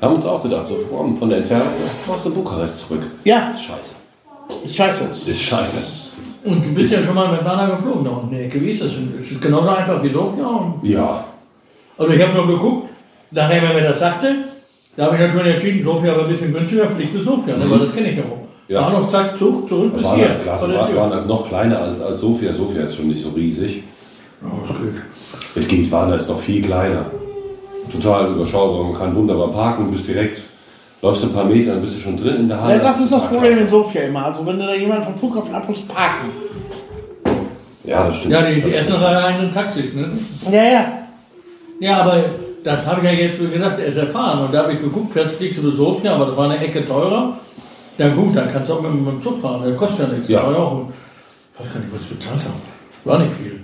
haben 0.00 0.14
uns 0.14 0.26
auch 0.26 0.42
gedacht, 0.42 0.66
so 0.66 0.76
komm, 0.90 1.14
von 1.14 1.28
der 1.28 1.38
Entfernung 1.38 1.66
machst 2.06 2.26
du 2.26 2.30
Bukarest 2.34 2.86
zurück. 2.86 3.02
ja, 3.24 3.50
Das 3.52 3.60
ist 3.60 3.66
scheiße. 3.66 3.94
ist 4.64 4.76
scheiße. 4.76 5.08
Das 5.08 5.28
ist 5.28 5.42
scheiße. 5.42 6.08
Und 6.44 6.64
du 6.64 6.72
bist 6.74 6.92
ja 6.92 7.02
schon 7.02 7.14
mal 7.14 7.32
mit 7.32 7.44
Warna 7.44 7.68
geflogen 7.70 8.04
da 8.04 8.10
unten 8.10 8.28
in 8.32 8.38
der 8.38 8.46
Ecke. 8.46 8.60
Wie 8.60 8.70
ist 8.70 8.80
das? 8.82 8.92
Ist 9.20 9.40
genauso 9.40 9.68
einfach 9.68 10.02
wie 10.02 10.10
Sofia? 10.12 10.74
Ja. 10.82 11.24
Also 11.98 12.12
ich 12.12 12.22
habe 12.22 12.34
nur 12.34 12.46
geguckt, 12.46 12.88
nachdem 13.32 13.64
er 13.64 13.74
mir 13.74 13.82
das 13.82 13.98
sagte, 13.98 14.34
da 14.96 15.06
habe 15.06 15.16
ich 15.16 15.22
natürlich 15.22 15.54
entschieden, 15.54 15.82
Sofia 15.82 16.16
war 16.16 16.24
ein 16.24 16.30
bisschen 16.30 16.52
günstiger, 16.52 16.88
fliegt 16.90 17.12
bis 17.12 17.24
Sofia, 17.24 17.56
ne? 17.56 17.68
weil 17.70 17.80
das 17.80 17.92
kenne 17.92 18.10
ich 18.12 18.18
ja 18.18 18.24
auch. 18.24 18.38
Ja. 18.68 18.82
Bahnhof, 18.82 19.10
zack, 19.10 19.36
Zug, 19.36 19.68
zurück 19.68 19.96
bis 19.96 20.06
hier. 20.12 20.26
Klasse, 20.28 20.58
vor 20.58 20.68
der 20.68 20.78
waren, 20.78 20.90
Tür. 20.90 21.00
waren 21.00 21.12
als 21.12 21.26
noch 21.26 21.48
kleiner 21.48 21.78
als, 21.80 22.00
als 22.02 22.20
Sofia. 22.20 22.52
Sofia 22.54 22.82
ist 22.82 22.96
schon 22.96 23.08
nicht 23.08 23.22
so 23.22 23.30
riesig. 23.30 23.82
Oh, 24.42 24.64
ist 24.64 24.78
gut. 24.78 24.94
Es 25.56 25.66
geht, 25.68 25.90
Warna 25.90 26.16
ist 26.16 26.28
noch 26.28 26.38
viel 26.38 26.62
kleiner. 26.62 27.06
Total 27.92 28.30
überschaubar. 28.30 28.84
Man 28.84 28.94
kann 28.94 29.14
wunderbar 29.14 29.48
parken, 29.48 29.90
bist 29.90 30.08
direkt, 30.08 30.40
läufst 31.02 31.24
ein 31.24 31.32
paar 31.32 31.44
Meter, 31.44 31.72
dann 31.72 31.82
bist 31.82 31.96
du 31.96 32.00
schon 32.00 32.16
drin 32.16 32.36
in 32.36 32.48
der 32.48 32.60
Halle. 32.60 32.74
Ja, 32.76 32.82
das 32.82 33.00
ist 33.00 33.12
das 33.12 33.26
Problem 33.26 33.58
in. 33.58 33.68
Sofia 33.68 34.02
immer. 34.02 34.26
Also 34.26 34.44
wenn 34.46 34.58
du 34.58 34.66
da 34.66 34.74
jemanden 34.74 35.04
vom 35.04 35.14
Flughafen 35.14 35.54
abholst, 35.54 35.88
parken. 35.88 36.30
Ja, 37.84 38.06
das 38.06 38.16
stimmt. 38.18 38.32
Ja, 38.34 38.42
die, 38.42 38.54
die 38.56 38.60
Das 38.62 38.70
ersten 38.72 38.92
ist- 38.94 39.00
drei 39.02 39.16
einen 39.24 39.50
Taxis, 39.52 39.94
ne? 39.94 40.10
Ja, 40.50 40.62
ja. 40.62 40.84
Ja, 41.80 42.00
aber 42.02 42.24
das 42.64 42.84
habe 42.84 43.00
ich 43.00 43.12
ja 43.12 43.26
jetzt, 43.26 43.40
wie 43.40 43.48
gesagt, 43.52 43.78
erst 43.78 43.96
erfahren. 43.96 44.44
Und 44.44 44.52
da 44.52 44.64
habe 44.64 44.72
ich 44.72 44.80
geguckt, 44.80 45.12
fährst 45.12 45.36
fliegst 45.36 45.58
du 45.58 45.62
bis 45.62 45.76
Sofia, 45.76 46.14
aber 46.14 46.26
das 46.26 46.36
war 46.36 46.50
eine 46.50 46.58
Ecke 46.58 46.86
teurer. 46.86 47.34
Ja 47.96 48.08
gut, 48.10 48.36
dann 48.36 48.48
kannst 48.48 48.68
du 48.70 48.74
auch 48.74 48.82
mit, 48.82 48.92
mit 48.94 49.06
dem 49.06 49.22
Zug 49.22 49.40
fahren, 49.40 49.62
das 49.64 49.76
kostet 49.76 50.08
ja 50.08 50.14
nichts. 50.14 50.28
Ja. 50.28 50.40
Aber 50.42 50.56
auch, 50.58 50.82
ich 51.54 51.60
weiß 51.64 51.72
gar 51.72 51.80
nicht, 51.80 51.94
was 51.94 52.02
ich 52.02 52.08
bezahlt 52.10 52.40
habe. 52.40 52.54
War 53.04 53.18
nicht 53.20 53.32
viel. 53.36 53.60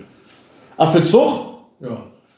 Ach, 0.76 0.92
für 0.92 1.05
Zug? 1.05 1.32
Ja. 1.80 1.88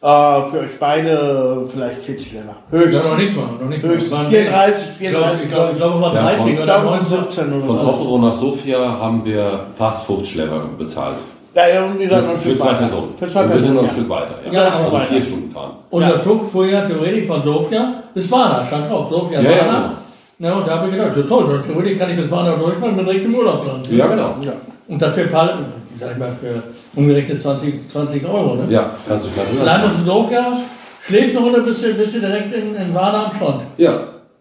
Äh, 0.02 0.06
für 0.51 0.59
euch 0.60 0.78
beide 0.78 1.62
vielleicht 1.73 2.02
40 2.02 2.32
Länder. 2.35 2.55
Ja, 2.70 2.78
Höchst. 2.78 3.05
noch 3.10 3.16
nicht 3.18 3.35
mal, 3.36 3.43
noch 3.60 3.68
nicht 3.68 3.82
mal. 3.82 3.93
Höchst 3.93 4.06
Es 4.06 4.12
waren 4.12 4.27
34, 4.27 4.86
Ich 5.01 5.09
glaube, 5.10 5.24
34. 5.27 5.44
ich 5.47 5.51
glaube, 5.52 5.70
ich 5.73 5.77
glaube, 5.78 5.94
es 5.97 6.01
waren 6.02 6.14
Ja, 6.14 6.23
30 6.23 6.39
von- 6.43 6.48
Ich 6.52 6.56
oder 6.56 6.64
glaube, 6.64 6.86
es 6.86 6.90
19. 6.93 7.09
sind 7.09 7.27
17 7.32 7.52
oder 7.55 7.66
Von 7.66 7.77
so. 7.78 7.82
Popero 7.85 8.18
nach 8.18 8.35
Sofia 8.35 8.78
haben 9.01 9.24
wir 9.24 9.60
fast 9.74 10.06
50 10.06 10.31
Schlepper 10.32 10.60
bezahlt. 10.78 11.16
Ja, 11.55 11.66
ja, 11.68 11.85
und 11.86 11.98
die 11.98 12.06
Für, 12.06 12.16
ein 12.16 12.27
zwei 12.27 12.59
weiter. 12.66 12.74
Personen. 12.74 13.14
Für 13.18 13.27
zwei 13.28 13.43
Und 13.44 13.52
wir 13.55 13.59
sind 13.60 13.74
noch 13.74 13.82
ein 13.82 13.86
Personen. 13.89 14.06
Stück 14.06 14.10
weiter. 14.10 14.35
Ja, 14.44 14.52
Ja, 14.52 14.68
also 14.68 14.93
weiter. 14.93 15.05
vier 15.06 15.23
Stunden 15.23 15.51
fahren. 15.51 15.70
Und 15.90 16.02
Ja. 16.02 16.09
der 16.10 16.20
Zug 16.23 16.51
fuhr 16.51 16.66
ja 16.66 16.82
theoretisch 16.86 17.27
von 17.27 17.43
Sofia 17.43 17.94
bis 18.12 18.31
Warna, 18.31 18.66
stand 18.66 18.90
drauf, 18.90 19.09
Sofia, 19.09 19.40
Ja, 19.40 19.51
ja, 19.51 19.59
Warna. 19.66 19.93
Na, 20.39 20.52
und 20.59 20.68
da 20.68 20.77
habe 20.77 20.89
ich 20.89 20.93
gedacht, 20.94 21.14
so 21.14 21.23
toll, 21.23 21.62
theoretisch 21.66 21.98
kann 21.98 22.10
ich 22.10 22.16
bis 22.18 22.31
Warna 22.31 22.55
durchfahren 22.56 22.94
mit 22.94 23.06
direkt 23.06 23.24
im 23.24 23.35
Urlaubsland. 23.35 23.90
Ja, 23.90 24.06
genau. 24.06 24.35
Ja. 24.43 24.52
Und 24.89 25.01
das 25.01 25.14
für, 25.14 25.24
Pal- 25.28 25.56
sag 25.98 26.12
ich 26.12 26.18
mal, 26.18 26.32
für 26.40 26.62
umgerechnet 26.98 27.40
20, 27.43 27.90
20 27.90 28.24
Euro. 28.27 28.55
Ne? 28.56 28.64
Ja, 28.73 28.90
kannst 29.06 29.27
du 29.27 29.31
schnell 29.32 29.64
Landest 29.66 29.98
in 30.01 30.05
Sofia, 30.05 30.59
schläfst 31.06 31.36
eine 31.36 31.44
Runde, 31.47 31.60
bist 31.62 31.82
du, 31.82 31.94
bist 31.94 32.14
du 32.14 32.20
direkt 32.20 32.52
in, 32.52 32.74
in 32.74 32.94
Warna 32.94 33.27
am 33.27 33.35
Strand. 33.35 33.62
Ja, 33.77 33.93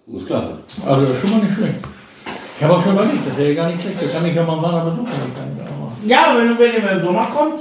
das 0.07 0.21
ist 0.21 0.27
klasse. 0.27 0.49
Also 0.85 1.01
das 1.01 1.11
ist 1.15 1.21
schon 1.21 1.31
mal 1.31 1.45
nicht 1.45 1.55
schlecht. 1.55 1.75
Ich 2.57 2.63
habe 2.63 2.75
auch 2.75 2.83
schon 2.83 2.93
überlegt, 2.93 3.27
das 3.27 3.37
wäre 3.37 3.55
gar 3.55 3.67
nicht 3.67 3.81
schlecht. 3.81 3.97
Da 4.01 4.17
kann 4.17 4.29
ich 4.29 4.35
ja 4.35 4.43
mal 4.43 4.55
besuchen. 4.55 5.05
Ich 5.05 5.61
auch 5.61 5.79
machen. 5.79 5.97
Ja, 6.05 6.35
wenn, 6.37 6.57
wenn 6.57 6.83
ihr 6.83 6.91
im 6.91 7.03
Sommer 7.03 7.25
kommt, 7.25 7.59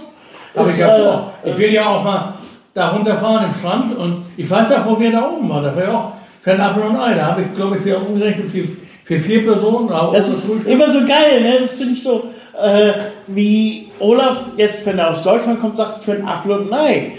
Aber 0.55 0.69
ich, 0.69 0.83
hab 0.83 0.99
äh, 0.99 1.03
vor. 1.03 1.33
ich 1.45 1.59
will 1.59 1.73
ja 1.73 1.87
auch 1.89 2.05
mal 2.05 2.35
da 2.73 2.91
runterfahren 2.91 3.47
im 3.47 3.53
Strand 3.55 3.97
und 3.97 4.25
ich 4.37 4.49
weiß 4.49 4.71
auch, 4.73 4.87
wo 4.87 5.01
wir 5.01 5.11
da 5.13 5.29
oben 5.31 5.49
waren. 5.49 5.65
Da 5.65 5.75
war 5.75 5.83
ja 5.83 5.93
auch 5.93 6.13
für 6.43 6.53
ein 6.53 6.61
Apfel 6.61 6.83
und 6.85 6.97
Ei. 6.97 7.15
Da 7.15 7.27
habe 7.27 7.43
ich, 7.43 7.55
glaube 7.55 7.77
ich, 7.77 7.83
für 7.83 7.99
umgerechnet 7.99 8.51
für, 8.51 8.69
für 9.05 9.21
vier 9.21 9.45
Personen. 9.45 9.91
aber 9.91 10.13
Das 10.13 10.29
ist 10.29 10.67
immer 10.67 10.91
so 10.91 11.01
geil, 11.01 11.41
ne? 11.43 11.59
Das 11.63 11.73
finde 11.73 11.95
ich 11.95 12.03
so, 12.03 12.31
äh, 12.61 12.93
wie 13.27 13.89
Olaf 13.99 14.37
jetzt, 14.57 14.85
wenn 14.87 14.99
er 14.99 15.11
aus 15.11 15.23
Deutschland 15.23 15.61
kommt, 15.61 15.77
sagt, 15.77 16.03
für 16.05 16.13
ein 16.13 16.27
Apfel 16.27 16.53
und 16.53 16.73
ein 16.73 16.79
Ei. 16.79 17.13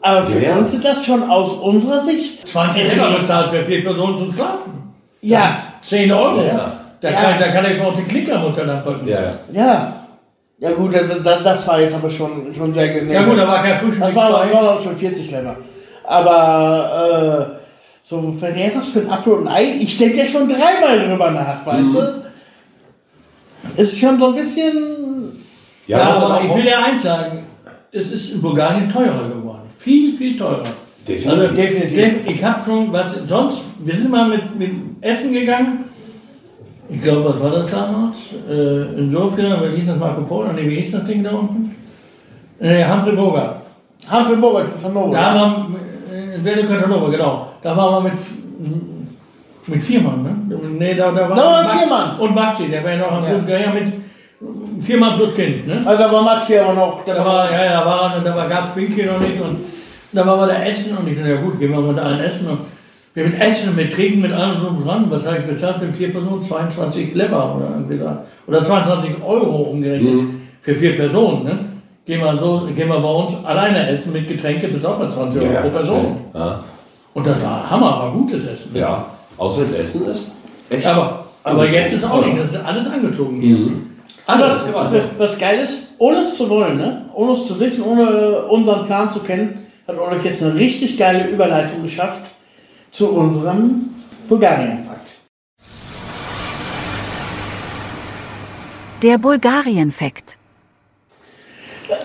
Aber 0.00 0.26
für 0.26 0.40
Ja, 0.40 0.50
ja. 0.50 0.56
uns 0.56 0.74
ist 0.74 0.84
das 0.84 1.06
schon 1.06 1.28
aus 1.30 1.54
unserer 1.54 2.00
Sicht. 2.00 2.46
20 2.46 2.98
Euro 3.00 3.20
bezahlt 3.20 3.50
für 3.50 3.64
vier 3.64 3.84
Personen 3.84 4.18
zum 4.18 4.32
Schlafen. 4.32 4.72
Ja, 5.20 5.58
10 5.82 6.10
Euro. 6.12 6.42
Ja. 6.42 6.76
Da, 7.00 7.10
Ja. 7.10 7.20
Kann, 7.20 7.40
da 7.40 7.48
kann 7.48 7.72
ich 7.72 7.80
auch 7.80 7.94
die 7.94 8.02
Klicker 8.02 8.38
runterpacken. 8.38 9.06
Ja, 9.06 9.20
ja. 9.20 9.32
ja. 9.52 9.92
Ja 10.58 10.70
gut, 10.70 10.94
das, 10.94 11.42
das, 11.42 11.66
war 11.66 11.80
jetzt 11.80 11.96
aber 11.96 12.08
schon, 12.08 12.54
schon 12.54 12.72
sehr 12.72 12.88
genehm. 12.88 13.12
Ja 13.12 13.24
gut, 13.24 13.36
da 13.36 13.48
war 13.48 13.62
kein 13.64 13.80
Frühstück 13.80 14.04
Das 14.04 14.14
war, 14.14 14.30
war 14.32 14.78
auch 14.78 14.82
schon 14.82 14.96
40 14.96 15.32
Länder. 15.32 15.56
Aber 16.04 17.50
äh, 17.50 17.62
so, 18.00 18.40
wenn 18.40 18.56
er 18.56 18.70
das 18.70 18.88
für 18.88 19.00
ein 19.00 19.10
Apfel 19.10 19.32
und 19.32 19.48
ein 19.48 19.54
Ei, 19.54 19.64
ich 19.80 19.98
denke 19.98 20.18
ja 20.18 20.26
schon 20.26 20.48
dreimal 20.48 21.08
drüber 21.08 21.32
nach, 21.32 21.66
weißt 21.66 21.94
du? 21.94 22.21
Ist 23.76 23.98
schon 24.00 24.18
so 24.18 24.26
ein 24.28 24.34
bisschen. 24.34 24.72
Ja, 25.86 25.98
Ja, 25.98 26.14
aber 26.16 26.40
ich 26.44 26.54
will 26.54 26.66
ja 26.66 26.82
eins 26.84 27.02
sagen. 27.02 27.38
Es 27.90 28.12
ist 28.12 28.34
in 28.34 28.42
Bulgarien 28.42 28.88
teurer 28.90 29.28
geworden. 29.28 29.68
Viel, 29.78 30.16
viel 30.16 30.36
teurer. 30.36 30.62
Definitiv. 31.06 31.30
Also, 31.42 31.54
Definitiv. 31.54 31.96
def- 31.96 32.26
Ich 32.26 32.44
habe 32.44 32.60
schon, 32.64 32.92
was 32.92 33.06
sonst, 33.28 33.62
wir 33.84 33.94
sind 33.94 34.10
mal 34.10 34.28
mit, 34.28 34.56
mit 34.58 34.70
Essen 35.00 35.32
gegangen. 35.32 35.84
Ich 36.88 37.00
glaube, 37.02 37.30
was 37.30 37.40
war 37.42 37.50
das 37.50 37.70
damals? 37.70 38.16
Äh, 38.48 38.98
in 38.98 39.10
Sofia, 39.10 39.60
wie 39.62 39.76
hieß 39.78 39.86
das 39.88 39.98
Marco 39.98 40.22
Polo? 40.22 40.52
Nee, 40.52 40.68
wie 40.68 40.76
hieß 40.80 40.92
das 40.92 41.04
Ding 41.06 41.22
da 41.24 41.30
unten? 41.30 41.74
Äh, 42.60 42.84
Humphrey 42.88 43.16
Burger. 43.16 43.62
Hanfenburger 44.08 44.64
von 44.80 44.90
Hannover. 44.90 45.14
Da 45.16 45.34
waren 45.34 45.76
wir, 46.44 46.52
äh, 46.56 46.62
Katalova, 46.64 47.10
genau. 47.10 47.48
Da 47.62 47.76
waren 47.76 48.04
wir 48.04 48.10
mit, 48.10 48.18
mit 49.66 49.82
vier 49.82 50.00
Mann, 50.00 50.22
ne? 50.22 50.58
Nee, 50.78 50.94
da, 50.94 51.12
da 51.12 51.28
war 51.28 51.36
Da 51.36 51.42
waren 51.42 51.78
vier 51.78 51.86
Mann. 51.86 52.18
Und 52.18 52.34
Maxi, 52.34 52.68
der 52.68 52.84
wäre 52.84 52.98
noch 52.98 53.12
am 53.12 53.24
Ja. 53.24 53.30
ja. 53.46 53.58
ja, 53.58 53.72
mit 53.72 53.92
vier 54.82 54.98
Mann 54.98 55.16
plus 55.16 55.34
Kind, 55.34 55.66
ne? 55.66 55.82
Also 55.84 56.02
da 56.02 56.12
war 56.12 56.22
Maxi 56.22 56.58
aber 56.58 56.74
noch. 56.74 57.04
Der 57.04 57.14
Da 57.14 57.24
war, 57.24 57.50
ja, 57.50 57.64
ja, 57.64 57.86
war, 57.86 58.20
da 58.22 58.36
war, 58.36 58.48
gab 58.48 58.76
Winky 58.76 59.04
noch 59.04 59.20
nicht 59.20 59.40
und 59.40 59.58
da 60.12 60.26
waren 60.26 60.40
wir 60.40 60.46
da 60.46 60.62
essen 60.62 60.96
und 60.96 61.08
ich 61.08 61.16
dachte, 61.16 61.30
ja 61.30 61.40
gut, 61.40 61.58
gehen 61.58 61.70
wir 61.70 61.80
mal 61.80 61.94
da 61.94 62.02
allen 62.02 62.20
essen 62.20 62.48
und 62.48 62.58
wir 63.14 63.26
mit 63.26 63.40
Essen 63.40 63.68
und 63.68 63.76
mit 63.76 63.92
Trinken 63.92 64.22
mit 64.22 64.32
allem 64.32 64.58
so 64.58 64.74
dran. 64.82 65.06
Was 65.10 65.26
habe 65.26 65.38
ich 65.38 65.46
bezahlt 65.46 65.82
mit 65.82 65.94
vier 65.94 66.12
Personen? 66.12 66.42
22 66.42 67.14
Lever 67.14 67.56
oder 67.56 67.70
irgendwie 67.72 67.98
da. 67.98 68.24
Oder 68.46 68.62
22 68.62 69.22
Euro 69.22 69.56
umgerechnet 69.70 70.30
für 70.62 70.74
vier 70.74 70.96
Personen, 70.96 71.44
ne? 71.44 71.58
Gehen 72.04 72.20
wir, 72.20 72.36
so, 72.36 72.66
gehen 72.74 72.88
wir 72.88 72.98
bei 72.98 73.08
uns 73.08 73.44
alleine 73.44 73.88
essen 73.88 74.12
mit 74.12 74.26
Getränke 74.26 74.66
bis 74.68 74.84
auch 74.84 74.98
bei 74.98 75.08
20 75.08 75.40
Euro 75.40 75.60
pro 75.60 75.68
Person. 75.68 76.16
Ja. 76.34 76.64
Und 77.14 77.26
das 77.26 77.42
war 77.44 77.70
Hammer, 77.70 77.90
war 77.90 78.12
gutes 78.12 78.44
Essen. 78.44 78.72
ne? 78.72 78.80
ja. 78.80 79.06
Auswärtsessen 79.42 80.06
ist 80.06 80.32
echt. 80.70 80.86
Aber, 80.86 81.26
aber 81.42 81.68
jetzt 81.68 81.94
ist 81.94 82.04
auch 82.04 82.24
nicht, 82.24 82.38
das 82.38 82.50
ist 82.50 82.64
alles 82.64 82.86
angezogen 82.86 83.40
hier. 83.40 83.72
Aber 84.26 84.44
Alles. 84.44 85.08
was, 85.18 85.38
geil 85.38 85.58
ist, 85.58 85.94
ohne 85.98 86.18
es 86.18 86.36
zu 86.36 86.48
wollen, 86.48 86.78
ne? 86.78 87.06
ohne 87.12 87.32
es 87.32 87.46
zu 87.46 87.58
wissen, 87.58 87.82
ohne 87.84 88.42
unseren 88.42 88.86
Plan 88.86 89.10
zu 89.10 89.20
kennen, 89.20 89.66
hat 89.86 89.98
Olaf 89.98 90.24
jetzt 90.24 90.44
eine 90.44 90.54
richtig 90.54 90.96
geile 90.96 91.28
Überleitung 91.28 91.82
geschafft 91.82 92.30
zu 92.92 93.10
unserem 93.10 93.86
Bulgarien-Fakt. 94.28 95.08
Der 99.02 99.18
Bulgarien-Fakt. 99.18 100.38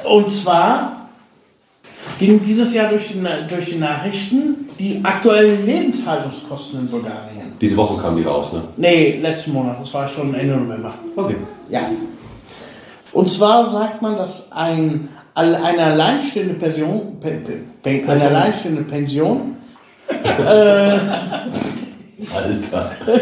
Und 0.04 0.32
zwar 0.32 1.07
ging 2.20 2.40
dieses 2.44 2.74
Jahr 2.74 2.90
durch 2.90 3.10
die, 3.10 3.24
durch 3.50 3.66
die 3.70 3.78
Nachrichten 3.78 4.68
die 4.80 5.00
aktuellen 5.04 5.66
Lebenshaltungskosten 5.66 6.82
in 6.82 6.88
Bulgarien. 6.88 7.54
Diese 7.60 7.78
Woche 7.78 8.02
kam 8.02 8.16
die 8.16 8.24
raus, 8.24 8.54
ne? 8.54 8.64
Nee, 8.78 9.20
letzten 9.22 9.54
Monat, 9.54 9.78
das 9.82 9.94
war 9.94 10.08
schon 10.08 10.34
Ende 10.34 10.56
November. 10.56 10.94
Okay. 11.16 11.38
Ja. 11.70 11.90
Und 13.12 13.30
zwar 13.30 13.66
sagt 13.66 14.02
man, 14.02 14.18
dass 14.18 14.52
ein, 14.52 15.10
eine 15.34 15.84
alleinstehende 15.84 16.54
Pension, 16.56 17.18
pe, 17.20 17.32
pe, 17.32 17.60
pe, 17.82 18.12
eine 18.12 18.26
alleinstehende 18.26 18.84
Pension 18.84 19.56
Alter. 22.34 22.92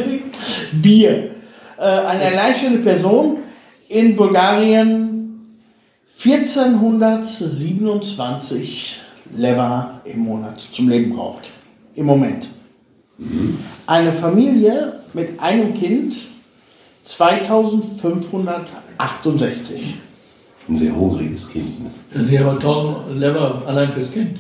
Bier. 0.74 1.32
Äh, 1.78 1.84
eine 1.84 2.26
alleinstehende 2.26 2.80
Person 2.80 3.38
in 3.90 4.16
Bulgarien 4.16 5.15
1427 6.24 9.02
Lever 9.36 10.02
im 10.06 10.20
Monat 10.20 10.62
zum 10.62 10.88
Leben 10.90 11.16
braucht. 11.16 11.50
Im 11.96 12.06
Moment. 12.06 12.48
Eine 13.86 14.12
Familie 14.12 15.00
mit 15.14 15.40
einem 15.40 15.74
Kind 15.74 16.14
2568. 17.06 19.96
Ein 20.68 20.78
sehr 20.78 20.96
hungriges 20.96 21.48
Kind. 21.50 21.84
Ne? 21.84 21.92
Das 22.12 22.32
ja 22.32 22.42
aber 22.42 22.54
1000 22.54 23.20
Lever 23.20 23.62
allein 23.68 23.92
fürs 23.92 24.12
Kind. 24.12 24.40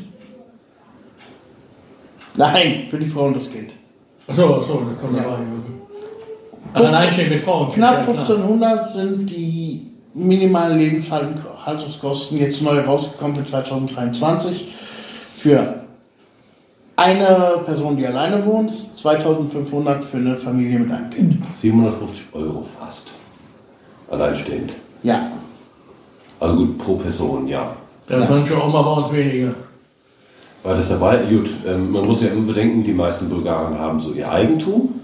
Nein, 2.38 2.88
für 2.90 2.98
die 2.98 3.08
Frau 3.08 3.28
und 3.28 3.36
das 3.36 3.52
Kind. 3.52 3.70
Achso, 4.28 4.56
achso, 4.56 4.82
da 4.82 4.94
kommt 5.00 5.16
dabei. 5.18 5.38
Allein 6.74 7.14
steht 7.14 7.30
mit 7.30 7.40
Frauen. 7.42 7.72
Knapp 7.72 8.00
ja, 8.00 8.04
klar. 8.04 8.18
1500 8.18 8.90
sind 8.90 9.30
die 9.30 9.95
minimalen 10.16 10.80
Lebenshaltungskosten 10.80 12.40
jetzt 12.40 12.62
neu 12.64 12.80
rausgekommen 12.80 13.36
für 13.38 13.46
2023. 13.46 14.74
Für 15.36 15.82
eine 16.96 17.62
Person, 17.66 17.98
die 17.98 18.08
alleine 18.08 18.44
wohnt, 18.46 18.72
2500 18.98 20.04
für 20.04 20.18
eine 20.18 20.38
Familie 20.38 20.80
mit 20.80 20.92
einem 20.92 21.10
Kind. 21.10 21.38
750 21.56 22.28
Euro 22.34 22.64
fast. 22.80 23.10
Alleinstehend. 24.10 24.72
Ja, 25.04 25.32
Also 26.40 26.56
gut, 26.58 26.78
pro 26.78 26.96
Person, 26.96 27.48
ja. 27.48 27.76
Das 28.08 28.30
waren 28.30 28.46
schon 28.46 28.62
auch 28.62 28.72
mal 28.72 28.82
bei 28.82 29.02
uns 29.02 29.12
weniger. 29.14 29.54
War 30.64 30.76
das 30.76 30.90
dabei? 30.90 31.18
Gut, 31.30 31.50
ähm, 31.68 31.92
man 31.92 32.06
muss 32.06 32.22
ja 32.22 32.30
immer 32.30 32.48
bedenken, 32.48 32.84
die 32.84 32.94
meisten 32.94 33.30
Bulgaren 33.30 33.78
haben 33.78 34.00
so 34.00 34.14
ihr 34.14 34.32
Eigentum. 34.32 35.02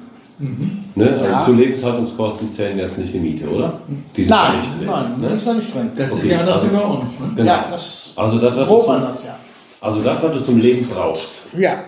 Ne? 0.96 1.20
Ja. 1.24 1.38
Also 1.38 1.52
zu 1.52 1.58
Lebenshaltungskosten 1.58 2.52
zählen 2.52 2.78
jetzt 2.80 2.98
nicht 2.98 3.14
die 3.14 3.20
Miete, 3.20 3.48
oder? 3.48 3.74
Die 4.16 4.24
sind 4.24 4.32
nein, 4.32 4.58
nicht 4.60 4.70
drin. 4.80 4.88
nein, 4.88 5.20
ne? 5.20 5.30
das 5.30 5.46
ist 5.46 5.54
nicht 5.56 5.76
drin. 5.76 5.92
Das 5.96 6.08
ist 6.10 6.14
Okay, 6.16 6.30
ja 6.32 6.40
anders 6.40 6.56
also- 6.58 6.72
wie 6.72 6.76
bei 6.76 6.82
uns. 6.84 7.12
Ne? 7.20 7.32
Genau. 7.36 7.52
Ja, 7.52 7.68
das 7.70 8.14
Also 8.16 8.40
das, 8.40 8.58
was 8.58 8.68
du 8.68 8.82
zum, 8.82 8.92
anders, 8.92 9.24
ja. 9.26 9.36
also 9.82 10.02
das, 10.02 10.24
was 10.24 10.32
du 10.38 10.44
zum 10.44 10.58
Leben 10.60 10.88
brauchst. 10.88 11.30
Ja. 11.58 11.84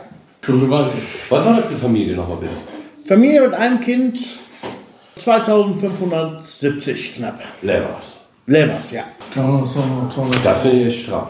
Was 0.46 1.32
war 1.32 1.56
das 1.58 1.66
für 1.68 1.76
Familie 1.82 2.16
nochmal 2.16 2.38
bitte? 2.38 2.54
Familie 3.08 3.42
mit 3.42 3.54
einem 3.54 3.80
Kind 3.82 4.20
2570 5.16 7.16
knapp. 7.16 7.40
Levers. 7.62 8.26
Levers, 8.46 8.92
ja. 8.92 9.04
Das 10.44 10.62
finde 10.62 10.88
ich 10.88 11.04
stramm. 11.04 11.28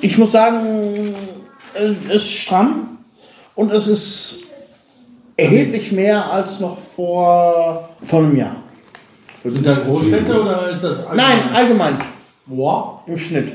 Ich 0.00 0.18
muss 0.18 0.32
sagen, 0.32 1.14
es 1.74 2.10
ist 2.14 2.30
stramm 2.32 2.98
und 3.54 3.70
es 3.72 3.86
ist 3.88 4.49
erheblich 5.40 5.92
mehr 5.92 6.30
als 6.32 6.60
noch 6.60 6.78
vor, 6.78 7.88
vor 8.02 8.18
einem 8.20 8.36
Jahr. 8.36 8.56
Sind 9.44 9.64
das 9.66 9.84
Großstädte 9.84 10.40
oder 10.42 10.70
ist 10.70 10.82
das 10.84 10.98
allgemein? 11.06 11.16
Nein, 11.16 11.54
allgemein, 11.54 11.96
Wow. 12.46 13.00
im 13.06 13.18
Schnitt. 13.18 13.52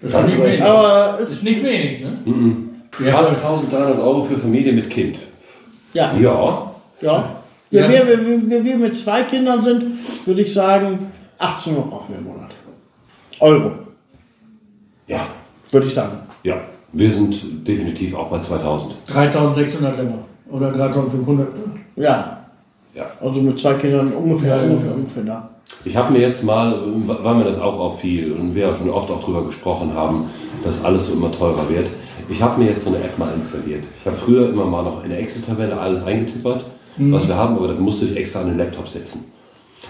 Das 0.00 0.14
ist 0.14 0.26
nicht 0.26 0.42
wenig. 0.42 0.62
Aber 0.62 1.16
Das 1.18 1.28
es, 1.28 1.34
ist 1.36 1.42
nicht 1.42 1.62
wenig, 1.64 2.00
ne? 2.02 2.18
Ja, 3.04 3.12
Fast 3.16 3.32
1300 3.44 3.98
Euro 3.98 4.22
für 4.22 4.38
Familie 4.38 4.72
mit 4.72 4.88
Kind. 4.88 5.18
ja, 5.94 6.12
Ja. 6.14 6.20
ja. 6.20 6.70
Ja, 7.00 7.24
Ja. 7.70 7.88
Wir, 7.88 8.06
wir, 8.06 8.50
wir, 8.50 8.64
wir 8.64 8.76
mit 8.78 8.96
zwei 8.98 9.22
Kindern 9.22 9.62
sind, 9.62 9.84
würde 10.26 10.42
ich 10.42 10.52
sagen, 10.54 11.10
1800 11.38 11.90
brauchen 11.90 12.06
wir 12.14 12.18
im 12.18 12.24
Monat. 12.24 12.54
Euro, 13.40 13.72
Ja. 15.08 15.20
würde 15.70 15.86
ich 15.86 15.94
sagen. 15.94 16.18
Ja. 16.44 16.56
Wir 16.92 17.12
sind 17.12 17.66
definitiv 17.68 18.14
auch 18.14 18.28
bei 18.28 18.38
2000. 18.40 18.94
3600 19.12 19.96
Länder. 19.98 20.18
Oder 20.50 20.72
3500. 20.72 21.54
ne? 21.54 21.62
Ja, 21.96 22.38
Ja. 22.94 23.06
also 23.20 23.40
mit 23.40 23.58
zwei 23.58 23.74
Kindern 23.74 24.12
ungefähr, 24.12 24.56
ungefähr, 24.62 24.94
ungefähr 24.94 25.22
da. 25.24 25.48
Ich 25.84 25.96
habe 25.96 26.12
mir 26.12 26.20
jetzt 26.20 26.42
mal, 26.44 26.80
weil 27.22 27.34
mir 27.36 27.44
das 27.44 27.60
auch 27.60 27.78
auffiel 27.78 28.32
und 28.32 28.54
wir 28.54 28.68
ja 28.68 28.74
schon 28.74 28.90
oft 28.90 29.10
auch 29.10 29.22
drüber 29.22 29.44
gesprochen 29.44 29.92
haben, 29.94 30.24
dass 30.64 30.84
alles 30.84 31.06
so 31.08 31.12
immer 31.14 31.30
teurer 31.30 31.68
wird. 31.68 31.88
Ich 32.28 32.42
habe 32.42 32.60
mir 32.60 32.70
jetzt 32.70 32.84
so 32.84 32.90
eine 32.94 32.98
App 33.04 33.16
mal 33.18 33.32
installiert. 33.34 33.84
Ich 34.00 34.06
habe 34.06 34.16
früher 34.16 34.48
immer 34.48 34.64
mal 34.64 34.82
noch 34.82 35.04
in 35.04 35.10
der 35.10 35.20
Excel-Tabelle 35.20 35.78
alles 35.78 36.02
eingetippert, 36.04 36.64
was 36.96 37.28
wir 37.28 37.36
haben, 37.36 37.56
aber 37.56 37.68
das 37.68 37.78
musste 37.78 38.06
ich 38.06 38.16
extra 38.16 38.40
an 38.40 38.48
den 38.48 38.58
Laptop 38.58 38.88
setzen. 38.88 39.32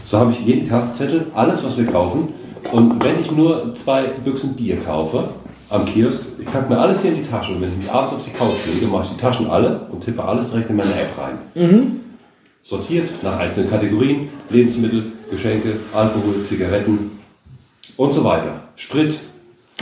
So 0.05 0.19
habe 0.19 0.31
ich 0.33 0.41
jeden 0.41 0.69
Kassenzettel, 0.69 1.27
alles, 1.35 1.65
was 1.65 1.79
wir 1.79 1.87
kaufen. 1.87 2.29
Und 2.73 3.03
wenn 3.03 3.19
ich 3.21 3.31
nur 3.33 3.75
zwei 3.75 4.05
Büchsen 4.25 4.55
Bier 4.57 4.77
kaufe 4.85 5.25
am 5.71 5.85
Kiosk, 5.85 6.23
ich 6.39 6.47
packe 6.47 6.73
mir 6.73 6.79
alles 6.81 7.03
hier 7.03 7.13
in 7.13 7.19
die 7.19 7.29
Tasche. 7.29 7.53
Und 7.53 7.61
wenn 7.63 7.71
ich 7.73 7.79
mich 7.79 7.91
abends 7.91 8.15
auf 8.15 8.23
die 8.23 8.31
Couch 8.31 8.67
lege, 8.73 8.87
mache 8.87 9.05
ich 9.05 9.11
die 9.11 9.21
Taschen 9.21 9.51
alle 9.51 9.81
und 9.91 10.03
tippe 10.03 10.23
alles 10.25 10.51
direkt 10.51 10.71
in 10.71 10.77
meine 10.77 10.93
App 10.93 11.11
rein. 11.19 12.01
Sortiert 12.63 13.09
nach 13.23 13.39
einzelnen 13.39 13.71
Kategorien, 13.71 14.29
Lebensmittel, 14.51 15.13
Geschenke, 15.31 15.77
Alkohol, 15.95 16.43
Zigaretten 16.43 17.19
und 17.97 18.13
so 18.13 18.25
weiter. 18.25 18.63
Sprit. 18.77 19.15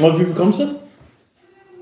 Und 0.00 0.18
wie 0.18 0.24
bekommst 0.24 0.60
du? 0.60 0.66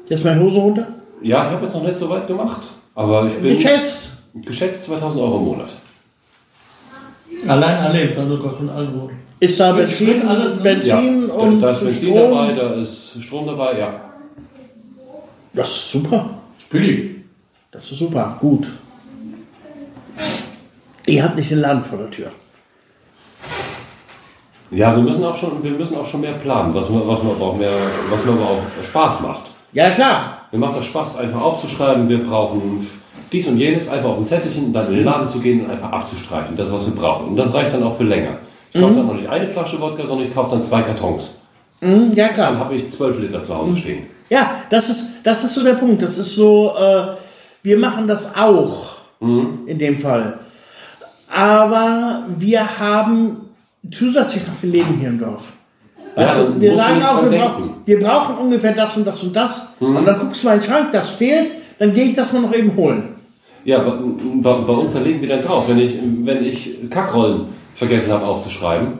Jetzt 0.08 0.24
meine 0.24 0.40
Hose 0.40 0.58
runter? 0.58 0.86
Ja, 1.22 1.46
ich 1.46 1.52
habe 1.52 1.64
jetzt 1.64 1.74
noch 1.74 1.82
nicht 1.82 1.96
so 1.98 2.08
weit 2.10 2.26
gemacht, 2.26 2.60
aber 2.94 3.26
ich 3.26 3.34
bin 3.34 3.56
Geschätzt. 3.56 4.18
geschätzt 4.34 4.84
2000 4.84 5.20
Euro 5.22 5.38
im 5.38 5.44
Monat. 5.44 5.68
Allein 7.48 7.84
erlebt, 7.84 8.18
also 8.18 8.38
kostet 8.38 8.70
Alkohol. 8.70 9.10
Ist 9.40 9.60
da 9.60 9.72
Benzin, 9.72 10.26
alles, 10.26 10.56
ne? 10.56 10.62
Benzin 10.62 11.28
ja, 11.28 11.34
und 11.34 11.60
da 11.60 11.70
ist 11.70 11.80
Benzin 11.80 12.08
Strom? 12.10 12.30
dabei, 12.30 12.52
da 12.52 12.74
ist 12.74 13.22
Strom 13.22 13.46
dabei, 13.46 13.78
ja. 13.78 14.00
Das 15.52 15.68
ist 15.68 15.92
super. 15.92 16.30
Ist 16.58 16.70
billig. 16.70 17.16
Das 17.70 17.90
ist 17.90 17.98
super. 17.98 18.36
Gut. 18.40 18.68
Ihr 21.06 21.22
habt 21.22 21.36
nicht 21.36 21.50
den 21.50 21.58
Land 21.58 21.84
vor 21.84 21.98
der 21.98 22.10
Tür. 22.10 22.30
Ja, 24.70 24.96
wir 24.96 25.02
müssen 25.02 25.22
auch 25.24 25.36
schon, 25.36 25.62
wir 25.62 25.70
müssen 25.72 25.96
auch 25.96 26.06
schon 26.06 26.22
mehr 26.22 26.32
planen, 26.32 26.74
was 26.74 26.88
mir, 26.88 27.06
was 27.06 27.20
aber 27.20 27.40
auch 27.40 27.56
mehr, 27.56 27.70
was 28.10 28.22
aber 28.26 28.42
auch 28.42 28.62
Spaß 28.84 29.20
macht. 29.20 29.42
Ja, 29.72 29.90
klar. 29.90 30.48
Mir 30.50 30.58
macht 30.58 30.78
das 30.78 30.86
Spaß, 30.86 31.18
einfach 31.18 31.40
aufzuschreiben, 31.40 32.08
wir 32.08 32.24
brauchen 32.24 32.86
dies 33.34 33.48
und 33.48 33.58
jenes, 33.58 33.88
einfach 33.88 34.10
auf 34.10 34.18
ein 34.18 34.24
Zettelchen, 34.24 34.72
dann 34.72 34.86
in 34.88 34.94
den 34.94 35.04
Laden 35.04 35.26
zu 35.26 35.40
gehen 35.40 35.64
und 35.64 35.70
einfach 35.70 35.90
abzustreichen, 35.90 36.56
das, 36.56 36.72
was 36.72 36.86
wir 36.86 36.94
brauchen. 36.94 37.28
Und 37.28 37.36
das 37.36 37.52
reicht 37.52 37.74
dann 37.74 37.82
auch 37.82 37.96
für 37.96 38.04
länger. 38.04 38.38
Ich 38.72 38.80
kaufe 38.80 38.94
dann 38.94 39.06
noch 39.06 39.14
nicht 39.14 39.28
eine 39.28 39.48
Flasche 39.48 39.80
Wodka, 39.80 40.06
sondern 40.06 40.28
ich 40.28 40.34
kaufe 40.34 40.52
dann 40.52 40.62
zwei 40.62 40.82
Kartons. 40.82 41.40
Hm, 41.80 42.12
ja, 42.14 42.26
Dann 42.26 42.34
klar. 42.34 42.58
habe 42.58 42.76
ich 42.76 42.88
zwölf 42.88 43.18
Liter 43.20 43.42
zu 43.42 43.56
Hause 43.56 43.76
stehen. 43.76 44.06
Ja, 44.30 44.50
das 44.70 44.88
ist, 44.88 45.24
das 45.24 45.44
ist 45.44 45.54
so 45.54 45.64
der 45.64 45.74
Punkt. 45.74 46.00
Das 46.00 46.16
ist 46.16 46.34
so, 46.34 46.74
äh, 46.78 47.06
wir 47.62 47.78
machen 47.78 48.06
das 48.06 48.36
auch 48.36 48.94
in 49.20 49.78
dem 49.78 49.98
Fall. 49.98 50.38
Aber 51.32 52.24
wir 52.36 52.78
haben 52.78 53.48
zusätzlich 53.90 54.46
noch, 54.46 54.54
wir 54.62 54.70
leben 54.70 54.96
hier 55.00 55.08
im 55.08 55.18
Dorf. 55.18 55.52
Ja, 56.16 56.34
du, 56.34 56.44
dann 56.44 56.60
wir 56.60 56.76
sagen 56.76 57.02
auch, 57.02 57.30
wir, 57.30 57.38
brauchen, 57.38 57.70
wir 57.84 58.00
brauchen 58.00 58.36
ungefähr 58.36 58.72
das 58.72 58.96
und 58.96 59.06
das 59.06 59.22
und 59.22 59.34
das. 59.34 59.76
Und 59.80 60.04
dann 60.04 60.18
guckst 60.20 60.42
du 60.42 60.46
mal 60.46 60.54
in 60.54 60.60
den 60.60 60.66
Schrank, 60.68 60.92
das 60.92 61.10
fehlt, 61.16 61.50
dann 61.78 61.92
gehe 61.92 62.04
ich 62.04 62.14
das 62.14 62.32
mal 62.32 62.42
noch 62.42 62.54
eben 62.54 62.76
holen. 62.76 63.13
Ja, 63.64 63.78
bei, 63.78 64.52
bei, 64.52 64.72
uns 64.72 64.92
da 64.92 65.00
legen 65.00 65.20
wir 65.20 65.28
dann 65.28 65.42
drauf. 65.42 65.64
Wenn 65.68 65.78
ich, 65.78 65.98
wenn 66.22 66.44
ich 66.44 66.90
Kackrollen 66.90 67.46
vergessen 67.74 68.12
habe 68.12 68.26
aufzuschreiben, 68.26 68.98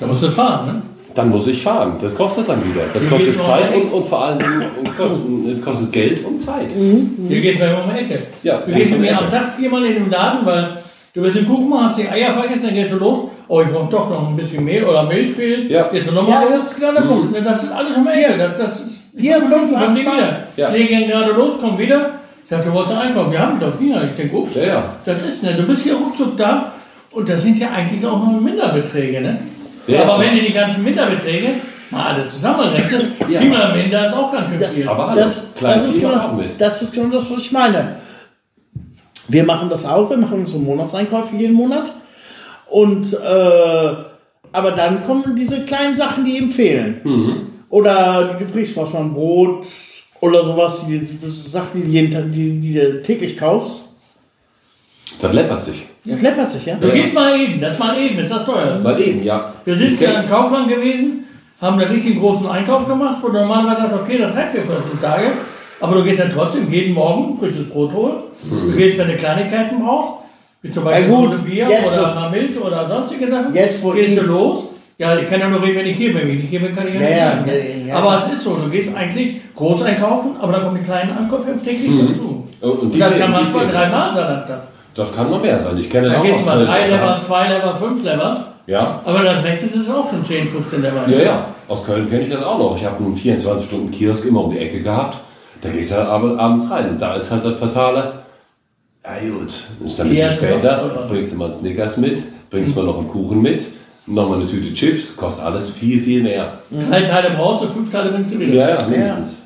Da 0.00 0.06
musst 0.06 0.22
du 0.22 0.30
fahren, 0.30 0.66
ne? 0.66 0.82
dann 1.14 1.30
muss 1.30 1.46
ich 1.46 1.60
fahren. 1.60 1.94
Das 2.00 2.14
kostet 2.14 2.48
dann 2.48 2.62
wieder. 2.64 2.82
Das 2.92 3.02
Wie 3.02 3.06
kostet 3.06 3.40
Zeit 3.40 3.74
und, 3.74 3.92
und 3.92 4.06
vor 4.06 4.24
allem 4.24 4.38
und 4.78 4.96
kostet, 4.96 5.26
es 5.56 5.64
kostet 5.64 5.92
Geld 5.92 6.24
und 6.24 6.40
Zeit. 6.40 6.70
Hier 7.28 7.40
geht's 7.40 7.58
mir 7.58 7.70
immer 7.70 7.84
um 7.84 7.90
die 7.90 8.00
Ecke. 8.00 8.22
Ja, 8.42 8.58
du 8.58 8.72
gehst 8.72 8.98
mir 8.98 9.18
am 9.18 9.30
Tag 9.30 9.54
viermal 9.56 9.84
in 9.86 9.94
den 9.94 10.10
Laden, 10.10 10.46
weil 10.46 10.78
du 11.14 11.22
willst 11.22 11.38
den 11.38 11.46
Kuchen 11.46 11.68
machen, 11.68 11.88
hast 11.88 11.98
die 11.98 12.08
Eier 12.08 12.34
vergessen, 12.34 12.66
dann 12.66 12.74
gehst 12.74 12.92
du 12.92 12.96
los. 12.96 13.30
Oh, 13.48 13.62
ich 13.62 13.68
brauche 13.68 13.90
doch 13.90 14.10
noch 14.10 14.28
ein 14.28 14.36
bisschen 14.36 14.64
Mehl 14.64 14.84
oder 14.84 15.04
Milch 15.04 15.32
fehlt. 15.32 15.70
Ja. 15.70 15.88
Gehst 15.88 16.06
du 16.06 16.10
Ja, 16.14 16.22
nochmal 16.22 16.46
das 16.50 16.72
ist 16.72 16.80
genau 16.80 16.92
der 16.92 17.00
Punkt. 17.00 17.46
Das 17.46 17.62
ist 17.62 17.72
alles 17.72 17.96
um 17.96 18.04
die 18.04 18.10
Ecke. 18.10 18.38
Das, 18.38 18.56
das 18.56 18.80
ist 18.82 18.98
Vier, 19.18 19.40
fünf, 19.42 19.74
acht 19.74 20.04
Mal. 20.04 20.46
Ja. 20.56 20.70
Die 20.70 20.86
gehen 20.86 21.08
gerade 21.08 21.32
los, 21.32 21.58
kommen 21.60 21.76
wieder. 21.76 22.17
Ich 22.48 22.56
sagte, 22.56 22.70
du 22.70 22.74
wolltest 22.74 22.96
einkaufen. 22.98 23.30
Wir 23.30 23.40
haben 23.40 23.60
doch 23.60 23.78
hier. 23.78 24.04
Ich 24.04 24.14
denke, 24.14 24.34
ups. 24.34 24.56
Ja, 24.56 24.64
ja. 24.64 24.94
Das 25.04 25.22
ist, 25.22 25.42
ne, 25.42 25.52
du 25.54 25.64
bist 25.66 25.82
hier 25.82 25.96
ruckzuck 25.96 26.34
da. 26.38 26.72
Und 27.10 27.28
das 27.28 27.42
sind 27.42 27.58
ja 27.58 27.68
eigentlich 27.72 28.02
auch 28.06 28.24
noch 28.24 28.40
Minderbeträge, 28.40 29.20
ne? 29.20 29.38
Ja. 29.86 30.04
Aber 30.04 30.18
wenn 30.20 30.34
du 30.34 30.40
die 30.40 30.54
ganzen 30.54 30.82
Minderbeträge 30.82 31.48
mal 31.90 32.06
alle 32.14 32.26
zusammenrechnest, 32.26 33.04
Ja. 33.28 33.42
ja. 33.42 33.74
Minder 33.74 34.06
ist 34.06 34.14
auch 34.14 34.32
ganz 34.32 34.48
schön 34.48 34.60
Das, 34.60 34.70
viel. 34.70 34.88
Aber 34.88 35.10
hallo, 35.10 35.20
das, 35.20 35.52
das, 35.60 35.88
ist 35.88 36.00
genau, 36.00 36.40
das 36.58 36.82
ist 36.82 36.94
genau 36.94 37.14
das, 37.18 37.30
was 37.30 37.38
ich 37.38 37.52
meine. 37.52 37.96
Wir 39.28 39.44
machen 39.44 39.68
das 39.68 39.84
auch, 39.84 40.08
wir 40.08 40.16
machen 40.16 40.40
unsere 40.40 40.58
Monatseinkäufe 40.60 41.36
jeden 41.36 41.52
Monat. 41.54 41.92
Und, 42.70 43.12
äh, 43.12 43.16
aber 44.52 44.70
dann 44.70 45.04
kommen 45.04 45.36
diese 45.36 45.66
kleinen 45.66 45.98
Sachen, 45.98 46.24
die 46.24 46.38
ihm 46.38 46.50
fehlen. 46.50 47.02
Mhm. 47.04 47.46
Oder 47.68 48.30
die 48.32 48.44
Gefrierungswasser, 48.44 49.00
ein 49.00 49.12
Brot 49.12 49.66
oder 50.20 50.44
sowas, 50.44 50.84
die, 50.86 50.98
die 51.00 51.18
Sachen, 51.30 51.68
die, 51.74 51.82
du 51.82 51.88
jeden 51.88 52.10
Tag, 52.12 52.24
die, 52.32 52.60
die 52.60 52.74
du 52.74 53.02
täglich 53.02 53.36
kaufst. 53.36 53.94
Das 55.20 55.32
läppert 55.32 55.62
sich. 55.62 55.86
Das 56.04 56.20
läppert 56.22 56.52
sich, 56.52 56.66
ja? 56.66 56.76
Du 56.80 56.88
gehst 56.90 57.12
mal 57.14 57.40
eben, 57.40 57.60
das 57.60 57.78
mal 57.78 57.98
eben, 57.98 58.18
ist 58.18 58.30
das 58.30 58.44
teuer. 58.44 58.78
Mal 58.82 59.00
eben, 59.00 59.22
ja. 59.24 59.52
Wir 59.64 59.76
sind 59.76 60.00
ja 60.00 60.20
im 60.20 60.28
Kaufland 60.28 60.68
gewesen, 60.68 61.24
haben 61.60 61.78
einen 61.80 61.90
richtig 61.92 62.18
großen 62.18 62.46
Einkauf 62.48 62.86
gemacht, 62.86 63.16
wo 63.22 63.28
du 63.28 63.34
normalerweise 63.34 63.82
sagst, 63.90 63.96
okay, 64.02 64.18
das 64.18 64.34
reicht 64.34 64.50
für 64.52 64.58
14 64.62 65.00
Tage, 65.00 65.26
aber 65.80 65.94
du 65.96 66.04
gehst 66.04 66.20
dann 66.20 66.30
trotzdem 66.32 66.70
jeden 66.72 66.94
Morgen 66.94 67.38
frisches 67.38 67.68
Brot 67.68 67.92
holen. 67.94 68.16
Du 68.50 68.76
gehst, 68.76 68.98
wenn 68.98 69.08
du 69.08 69.16
Kleinigkeiten 69.16 69.80
brauchst, 69.80 70.18
wie 70.62 70.70
zum 70.70 70.84
Beispiel 70.84 71.10
Ja, 71.12 71.36
Bier 71.44 71.68
jetzt 71.70 71.92
oder 71.92 72.14
mal 72.14 72.30
Milch 72.30 72.56
oder 72.60 72.88
sonstige 72.88 73.28
Sachen, 73.28 73.54
Jetzt, 73.54 73.82
wo 73.82 73.90
gehst 73.90 74.10
ich- 74.10 74.18
du 74.18 74.24
los. 74.26 74.64
Ja, 75.00 75.16
ich 75.16 75.26
kann 75.26 75.38
ja 75.38 75.48
nur 75.48 75.62
reden, 75.62 75.76
wenn 75.78 75.86
ich 75.86 75.96
hier 75.96 76.12
bin. 76.12 76.26
Wenn 76.28 76.38
ich 76.40 76.48
hier 76.50 76.60
bin, 76.60 76.74
kann 76.74 76.88
ich 76.88 76.94
ja, 76.94 77.00
Ja, 77.00 77.06
nicht 77.08 77.16
ja, 77.18 77.30
sagen. 77.30 77.50
ja, 77.50 77.86
ja. 77.86 77.96
Aber 77.96 78.24
es 78.26 78.34
ist 78.36 78.42
so, 78.44 78.56
du 78.56 78.68
gehst 78.68 78.88
eigentlich 78.96 79.36
groß 79.54 79.82
einkaufen, 79.82 80.30
aber 80.40 80.52
dann 80.52 80.62
kommen 80.62 80.78
die 80.78 80.84
kleinen 80.84 81.16
Ankäufe 81.16 81.52
täglich 81.56 81.90
dazu. 82.00 82.44
Und- 82.60 82.70
und 82.70 82.78
Und, 82.80 82.94
die 82.94 82.98
das 82.98 83.16
kann 83.16 83.30
manchmal 83.30 83.60
fehlen. 83.66 83.72
drei 83.72 83.90
sein 83.90 84.26
am 84.26 84.46
Tag. 84.46 84.62
Das 84.96 85.14
kann 85.14 85.30
noch 85.30 85.40
mehr 85.40 85.58
sein. 85.60 85.78
Ich 85.78 85.88
kenne 85.88 86.08
das 86.08 86.16
Dann 86.20 86.32
auch 86.32 86.38
du 86.40 86.44
mal 86.44 86.66
drei 86.66 86.88
Lever, 86.88 87.20
zwei 87.24 87.48
Lever, 87.48 87.76
fünf 87.80 88.02
Lever. 88.02 88.44
Ja. 88.66 89.00
Aber 89.04 89.22
das 89.22 89.44
nächste 89.44 89.68
sind 89.70 89.88
auch 89.88 90.10
schon 90.10 90.24
10, 90.24 90.48
15 90.50 90.82
Lever. 90.82 91.02
Ja, 91.06 91.18
ja. 91.22 91.44
Aus 91.68 91.86
Köln 91.86 92.10
kenne 92.10 92.22
ich 92.22 92.30
das 92.30 92.42
auch 92.42 92.58
noch. 92.58 92.76
Ich 92.76 92.84
habe 92.84 92.96
einen 93.04 93.14
24-Stunden-Kiosk 93.14 94.24
immer 94.26 94.44
um 94.44 94.50
die 94.50 94.58
Ecke 94.58 94.80
gehabt. 94.82 95.18
Da 95.62 95.68
gehst 95.70 95.92
du 95.92 95.96
halt 95.96 96.08
ab- 96.08 96.38
abends 96.38 96.68
rein. 96.70 96.90
Und 96.90 97.00
da 97.00 97.14
ist 97.14 97.30
halt 97.30 97.44
das 97.44 97.56
Fatale. 97.56 98.14
Ja 99.04 99.12
gut, 99.30 99.46
ist 99.46 99.98
dann 99.98 100.06
ein 100.08 100.10
bisschen 100.10 100.32
später, 100.32 101.06
bringst 101.08 101.32
du 101.32 101.36
mal 101.38 101.44
einen 101.46 101.54
Snickers 101.54 101.96
mit, 101.98 102.20
bringst 102.50 102.76
mal 102.76 102.84
noch 102.84 102.98
einen 102.98 103.08
Kuchen 103.08 103.40
mit, 103.40 103.62
nochmal 104.08 104.40
eine 104.40 104.48
Tüte 104.48 104.72
Chips, 104.72 105.16
kostet 105.16 105.44
alles 105.44 105.70
viel, 105.70 106.00
viel 106.00 106.22
mehr. 106.22 106.58
Drei 106.70 107.02
Teile 107.02 107.34
brauchst 107.36 107.64
du, 107.64 107.68
fünf 107.68 107.90
Teile 107.90 108.10
bringst 108.10 108.32
du 108.34 108.38
wieder. 108.38 108.52
Ja, 108.54 108.68
ja, 108.80 108.86
mindestens. 108.86 109.36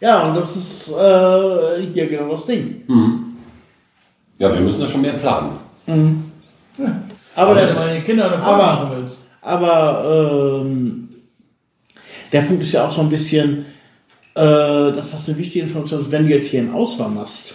Ja, 0.00 0.28
und 0.28 0.36
das 0.36 0.56
ist 0.56 0.92
äh, 0.98 1.86
hier 1.92 2.08
genau 2.08 2.32
das 2.32 2.46
Ding. 2.46 2.82
Ja, 4.38 4.52
wir 4.52 4.60
müssen 4.60 4.80
da 4.80 4.88
schon 4.88 5.00
mehr 5.02 5.12
planen. 5.12 5.50
Aber, 7.34 7.56
Wenn 7.56 7.68
du 7.68 7.72
das, 7.74 7.86
meine 7.86 8.00
Kinder 8.00 8.28
davon 8.28 8.44
aber- 8.44 8.62
machen 8.66 8.88
willst. 8.96 9.18
aber 9.40 10.60
ähm, 10.64 11.08
der 12.32 12.42
Punkt 12.42 12.62
ist 12.62 12.72
ja 12.72 12.86
auch 12.86 12.92
so 12.92 13.02
ein 13.02 13.08
bisschen, 13.10 13.64
äh, 14.34 14.40
das 14.92 15.12
hast 15.12 15.28
du 15.28 15.32
eine 15.32 15.40
wichtige 15.40 15.64
Information, 15.66 16.06
wenn 16.10 16.24
du 16.26 16.30
jetzt 16.34 16.48
hier 16.48 16.60
einen 16.60 16.74
Auswahl 16.74 17.10
machst 17.10 17.54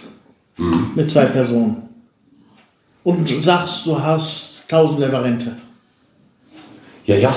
mit 0.96 1.08
zwei 1.10 1.26
Personen 1.26 1.82
und 3.04 3.28
du 3.30 3.40
sagst, 3.40 3.86
du 3.86 4.00
hast 4.02 4.64
1000 4.68 5.00
Lever 5.00 5.22
Rente. 5.22 5.56
Ja, 7.08 7.16
ja. 7.16 7.34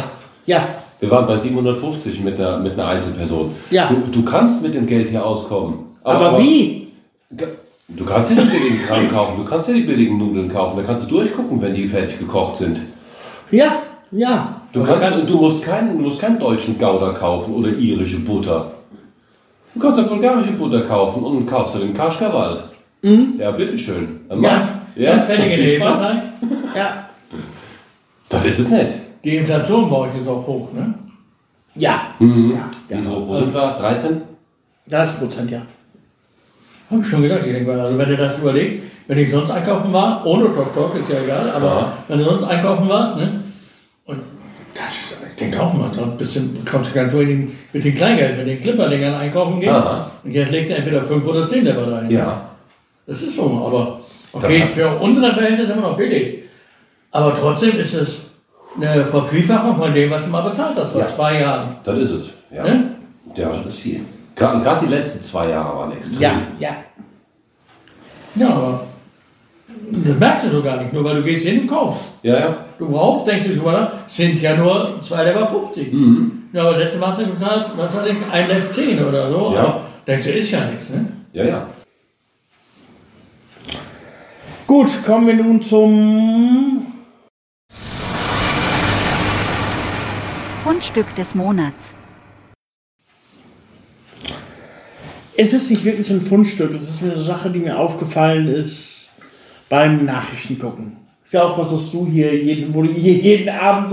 Ja, 0.48 0.68
Wir 1.00 1.10
waren 1.12 1.28
bei 1.28 1.38
750 1.38 2.20
mit 2.22 2.40
einer, 2.40 2.58
mit 2.60 2.74
einer 2.74 2.88
Einzelperson. 2.88 3.54
Ja. 3.70 3.88
Du, 3.90 4.12
du 4.12 4.24
kannst 4.26 4.62
mit 4.64 4.74
dem 4.74 4.86
Geld 4.86 5.10
hier 5.10 5.26
auskommen. 5.26 5.80
aber, 6.04 6.38
wie? 6.40 6.88
Du 7.88 8.06
kannst 8.06 8.32
dir 8.32 8.36
die 8.36 8.50
billigen 8.50 8.80
Kram 8.80 9.08
kaufen, 9.10 9.34
du 9.38 9.44
kannst 9.44 9.68
dir 9.70 9.74
die 9.76 9.82
billigen 9.84 10.18
Nudeln 10.18 10.50
kaufen, 10.50 10.78
da 10.78 10.84
kannst 10.84 11.04
du 11.04 11.08
durchgucken, 11.08 11.62
wenn 11.62 11.74
die 11.74 11.88
fertig 11.88 12.18
gekocht 12.20 12.56
sind. 12.58 12.80
Ja, 13.52 13.82
ja. 14.12 14.62
Du, 14.74 14.82
kannst, 14.84 15.30
du, 15.30 15.36
musst 15.38 15.64
keinen, 15.64 15.98
du 15.98 16.04
musst 16.04 16.20
keinen 16.20 16.40
deutschen 16.40 16.78
Gouda 16.78 17.12
kaufen 17.14 17.54
oder 17.56 17.70
irische 17.70 18.20
Butter. 18.20 18.72
Du 19.74 19.80
kannst 19.80 20.00
ja 20.00 20.06
bulgarische 20.06 20.52
Butter 20.54 20.82
kaufen 20.82 21.24
und 21.24 21.46
kaufst 21.46 21.76
du 21.76 21.80
den 21.80 21.94
Kaschkawal. 21.94 22.64
Ja, 23.38 23.52
bitteschön. 23.52 24.22
Dann 24.30 24.42
Ja. 24.44 24.50
mach- 24.52 25.02
ja, 25.02 25.16
Ganz 25.16 25.26
fertige 25.28 25.56
viel 25.56 25.70
Spaß. 25.78 26.02
Ja, 26.76 27.06
Das 28.30 28.46
ist 28.46 28.60
es 28.60 28.70
nicht. 28.70 28.94
Die 29.24 29.38
Inflation 29.38 29.90
bei 29.90 29.96
euch 29.98 30.16
ist 30.20 30.28
auch 30.28 30.46
hoch, 30.48 30.74
ne? 30.74 30.94
ja. 31.76 32.02
Mhm. 32.20 32.52
ja. 32.54 32.70
Wieso, 32.90 33.28
wo 33.28 33.38
sind 33.38 33.54
wir? 33.54 33.76
13? 33.80 34.22
30 34.90 35.20
Prozent, 35.20 35.52
ja. 35.52 35.62
Hab 36.90 37.00
ich 37.00 37.08
schon 37.08 37.22
gedacht, 37.22 37.42
ich 37.46 37.54
denke 37.54 37.72
mal, 37.72 37.80
also 37.80 37.98
wenn 37.98 38.10
du 38.10 38.18
das 38.18 38.38
überlegst, 38.40 38.84
wenn 39.08 39.18
ich 39.18 39.32
sonst 39.32 39.52
einkaufen 39.52 39.94
war, 39.94 40.26
ohne 40.26 40.46
Tok 40.54 40.74
Tok, 40.74 40.96
ist 41.00 41.10
ja 41.10 41.22
egal, 41.24 41.50
aber 41.52 41.66
Ja. 41.68 41.94
wenn 42.08 42.20
du 42.20 42.26
sonst 42.26 42.44
einkaufen 42.44 42.90
warst, 42.90 43.18
ne? 43.18 43.44
Und 44.06 44.20
das 44.74 44.90
ist, 44.90 45.18
ich 45.30 45.36
denke 45.36 45.62
auch 45.62 45.74
mal, 45.74 45.92
ein 45.98 46.18
bisschen 46.18 46.58
kommst 46.70 46.90
du 46.90 46.96
gar 46.96 47.04
nicht 47.04 47.14
durch 47.14 47.28
den, 47.28 47.56
mit 47.72 47.84
dem 47.84 47.96
Kleingeld, 47.96 48.38
mit 48.38 48.48
den 48.48 48.62
Clipperdingern 48.62 49.14
einkaufen 49.16 49.60
gehen. 49.60 49.70
Aha. 49.70 50.10
Und 50.24 50.32
jetzt 50.32 50.52
legst 50.52 50.72
du 50.72 50.76
entweder 50.76 51.04
5 51.04 51.26
oder 51.26 51.48
10 51.48 51.64
Lever 51.64 51.92
rein. 51.92 52.10
Ja. 52.10 52.50
Das 53.06 53.22
ist 53.22 53.36
so, 53.36 53.44
aber 53.66 54.00
okay, 54.34 54.64
für 54.74 54.90
unsere 55.00 55.34
Verhältnisse 55.34 55.74
immer 55.74 55.90
noch 55.90 55.98
billig. 55.98 56.40
Aber 57.12 57.34
trotzdem 57.36 57.78
ist 57.78 57.94
es 57.94 58.31
eine 58.80 59.06
Vervielfachung 59.06 59.78
von 59.78 59.94
dem, 59.94 60.10
was 60.12 60.24
du 60.24 60.30
mal 60.30 60.50
bezahlt 60.50 60.78
hast 60.78 60.92
vor 60.92 61.02
Ja. 61.02 61.08
zwei 61.16 61.40
Jahren. 61.42 61.76
Das 61.84 61.98
ist 61.98 62.12
es. 62.12 62.34
Ja, 62.52 62.64
Ne? 62.64 62.96
ja 63.36 63.50
das 63.50 63.66
ist 63.76 63.80
viel. 63.82 64.02
Gerade 64.36 64.86
die 64.86 64.92
letzten 64.94 65.22
zwei 65.22 65.50
Jahre 65.50 65.78
waren 65.78 65.92
extrem. 65.92 66.22
Ja, 66.22 66.32
ja. 66.60 66.70
Ja, 68.36 68.50
aber 68.50 68.84
das 69.92 70.18
merkst 70.18 70.46
du 70.46 70.50
so 70.52 70.62
gar 70.64 70.78
nicht, 70.78 70.94
nur 70.94 71.04
weil 71.04 71.16
du 71.18 71.24
gehst 71.24 71.46
hin 71.46 71.62
und 71.62 71.68
kaufst. 71.68 72.04
Ja, 72.24 72.40
ja. 72.40 72.58
Du 72.80 72.90
brauchst, 72.90 73.28
denkst 73.28 73.48
du 73.48 73.56
drüber 73.56 73.74
nach, 73.74 73.92
sind 74.08 74.42
ja 74.42 74.56
nur 74.56 75.00
2,50 75.02 75.24
Lever. 75.26 75.52
Mhm. 75.92 76.32
Ja, 76.54 76.62
aber 76.64 76.78
letzte 76.78 76.98
Mal 76.98 77.08
hast 77.10 77.20
du 77.22 77.26
bezahlt, 77.28 77.68
was 77.76 77.94
weiß 77.96 78.08
ich, 78.08 78.34
1 78.34 78.48
Lev 78.48 78.72
10 78.72 79.04
oder 79.06 79.30
so. 79.30 79.52
Ja. 79.54 79.62
Aber 79.64 79.82
denkst 80.08 80.26
du, 80.26 80.32
ist 80.32 80.52
ja 80.52 80.66
nichts, 80.66 80.90
ne? 80.90 81.06
Ja, 81.34 81.44
ja. 81.44 81.68
Gut, 84.66 84.88
kommen 85.06 85.28
wir 85.28 85.34
nun 85.36 85.62
zum 85.62 86.88
Fundstück 90.82 91.14
des 91.16 91.36
Monats. 91.36 91.96
Es 95.38 95.54
ist 95.54 95.70
nicht 95.70 95.86
wirklich 95.86 96.10
ein 96.10 96.24
Fundstück, 96.24 96.74
es 96.74 96.90
ist 96.90 97.04
eine 97.04 97.20
Sache, 97.20 97.52
die 97.52 97.60
mir 97.60 97.78
aufgefallen 97.78 98.48
ist 98.52 99.20
beim 99.70 100.06
Nachrichtengucken. 100.06 100.98
Ist 101.24 101.34
ja 101.34 101.44
auch 101.44 101.56
was, 101.60 101.72
was 101.72 101.92
du 101.92 102.08
hier 102.08 102.36
jeden, 102.36 102.74
wo 102.74 102.82
du 102.82 102.90
hier 102.92 103.14
jeden 103.14 103.50
Abend 103.50 103.92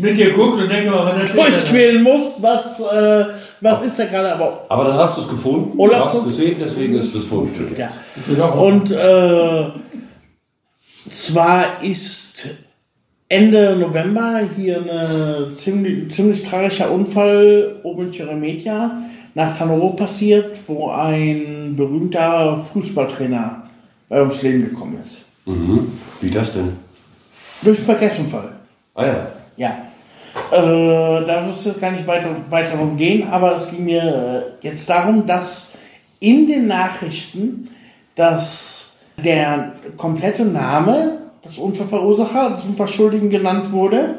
Mit 0.00 0.16
dir 0.16 0.30
guckst 0.32 0.62
und 0.62 0.68
denkst, 0.70 0.88
was 0.92 1.16
er 1.16 1.24
durchquälen 1.50 2.02
musst, 2.04 2.40
was, 2.40 2.80
äh, 2.86 3.24
was 3.60 3.84
ist 3.84 3.98
da 3.98 4.04
gerade, 4.04 4.32
aber 4.34 4.64
Aber 4.68 4.84
dann 4.84 4.96
hast 4.96 5.18
du 5.18 5.22
es 5.22 5.28
gefunden, 5.28 5.76
Oder 5.76 5.98
du 5.98 6.04
hast 6.04 6.14
es 6.14 6.20
so- 6.20 6.26
gesehen, 6.26 6.56
deswegen 6.60 6.94
ist 6.94 7.06
es 7.06 7.14
das 7.14 7.24
Fundstück. 7.24 7.76
Ja. 7.76 7.90
Und 8.50 8.92
äh, 8.92 9.70
zwar 11.10 11.82
ist 11.82 12.46
Ende 13.30 13.76
November 13.76 14.40
hier 14.56 14.78
ein 14.78 15.54
ziemlich, 15.54 16.14
ziemlich 16.14 16.42
tragischer 16.42 16.90
Unfall 16.90 17.76
oben 17.82 18.06
in 18.06 18.12
Cheremetia 18.12 19.02
nach 19.34 19.56
Tanoro 19.56 19.90
passiert, 19.90 20.58
wo 20.66 20.90
ein 20.90 21.74
berühmter 21.76 22.56
Fußballtrainer 22.72 23.64
bei 24.08 24.20
ums 24.20 24.42
Leben 24.42 24.64
gekommen 24.64 24.98
ist. 24.98 25.26
Mhm. 25.44 25.92
Wie 26.20 26.30
das 26.30 26.54
denn? 26.54 26.72
Durch 27.62 27.78
einen 27.78 27.86
Verkehrsunfall. 27.86 28.52
Ah 28.94 29.06
ja. 29.06 29.26
Ja. 29.56 29.76
Äh, 30.50 31.26
da 31.26 31.46
wirst 31.46 31.66
du 31.66 31.72
gar 31.74 31.90
nicht 31.90 32.06
weiter, 32.06 32.30
weiter 32.48 32.76
drum 32.76 32.96
gehen, 32.96 33.28
aber 33.30 33.56
es 33.56 33.70
ging 33.70 33.84
mir 33.84 34.56
äh, 34.62 34.66
jetzt 34.66 34.88
darum, 34.88 35.26
dass 35.26 35.74
in 36.20 36.46
den 36.46 36.66
Nachrichten, 36.66 37.68
dass 38.14 38.96
der 39.22 39.72
komplette 39.96 40.44
Name 40.44 41.18
des 41.48 41.58
Unfallverursacher, 41.58 42.50
des 42.56 42.64
Unfallschuldigen 42.66 43.30
genannt 43.30 43.72
wurde, 43.72 44.16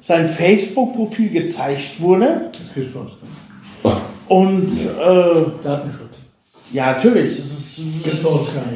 sein 0.00 0.28
Facebook-Profil 0.28 1.30
gezeigt 1.30 2.00
wurde 2.00 2.50
Das 2.52 2.72
kriegst 2.72 2.94
du 2.94 3.00
uns. 3.00 3.12
und 4.28 4.68
äh, 4.68 5.62
Datenschutz. 5.62 6.10
ja, 6.72 6.92
natürlich, 6.92 7.32
es 7.32 7.38
ist. 7.38 7.84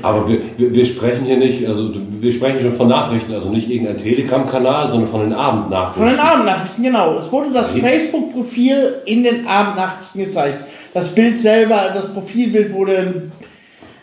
Aber 0.03 0.29
wir, 0.29 0.41
wir, 0.57 0.73
wir 0.73 0.85
sprechen 0.87 1.27
hier 1.27 1.37
nicht, 1.37 1.67
also 1.69 1.91
wir 2.21 2.33
sprechen 2.33 2.61
schon 2.63 2.75
von 2.75 2.89
Nachrichten, 2.89 3.33
also 3.35 3.51
nicht 3.51 3.71
irgendein 3.71 3.99
Telegram-Kanal, 3.99 4.89
sondern 4.89 5.11
von 5.11 5.21
den 5.21 5.33
Abendnachrichten. 5.33 6.03
Von 6.03 6.11
den 6.11 6.21
Abendnachrichten, 6.21 6.85
genau. 6.85 7.19
Es 7.19 7.31
wurde 7.31 7.49
das 7.53 7.77
Facebook-Profil 7.79 8.95
in 9.07 9.25
den 9.25 9.47
Abendnachrichten 9.47 10.25
gezeigt. 10.25 10.59
Das 10.95 11.15
Bild 11.15 11.39
selber, 11.39 11.91
das 11.93 12.13
Profilbild 12.13 12.73
wurde 12.73 13.25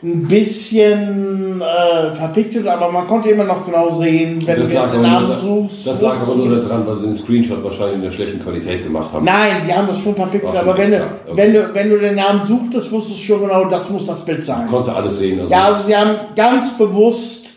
ein- 0.04 0.28
bisschen 0.28 1.62
äh, 1.62 2.16
verpixelt, 2.16 2.68
aber 2.68 2.92
man 2.92 3.06
konnte 3.08 3.30
immer 3.30 3.44
noch 3.44 3.66
genau 3.66 3.92
sehen, 3.92 4.42
wenn 4.46 4.60
Das 4.60 4.70
du 4.70 4.76
jetzt 4.76 4.94
den 4.96 5.02
Namen 5.04 5.36
suchst. 5.36 5.86
das 5.88 6.02
lag 6.02 6.16
aber 6.22 6.36
nur 6.36 6.60
daran, 6.60 6.88
weil 6.88 6.98
sie 6.98 7.08
den 7.08 7.18
Screenshot 7.18 7.64
wahrscheinlich 7.64 7.96
in 7.96 8.02
der 8.02 8.12
schlechten 8.12 8.42
Qualität 8.42 8.84
gemacht 8.84 9.14
haben. 9.14 9.26
Nein, 9.26 9.62
sie 9.64 9.74
haben 9.74 9.88
das 9.88 10.02
schon 10.02 10.16
verpixelt, 10.16 10.58
aber 10.64 10.78
wenn 10.78 10.92
du, 10.92 10.98
okay. 10.98 11.12
wenn, 11.36 11.54
du, 11.54 11.74
wenn 11.74 11.90
du 11.90 12.00
den 12.00 12.16
Namen 12.16 12.44
suchtest, 12.46 12.92
wusstest 12.92 13.20
du 13.20 13.24
schon 13.24 13.42
genau, 13.42 13.66
das 13.66 13.90
muss 13.90 14.06
das 14.08 14.26
Bild 14.26 14.42
sein. 14.44 14.66
Konntest 14.68 14.90
du 14.90 14.96
alles 14.96 15.20
sehen. 15.20 15.40
Also 15.42 15.52
Ja, 15.52 15.66
also 15.66 15.84
sie 15.86 15.96
haben 15.96 16.16
ganz 16.36 16.78
bewusst 16.78 17.48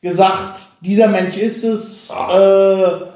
gesagt, 0.00 0.60
dieser 0.80 1.08
Mensch 1.08 1.36
ist 1.36 1.64
es. 1.64 2.10
Äh, 2.32 3.15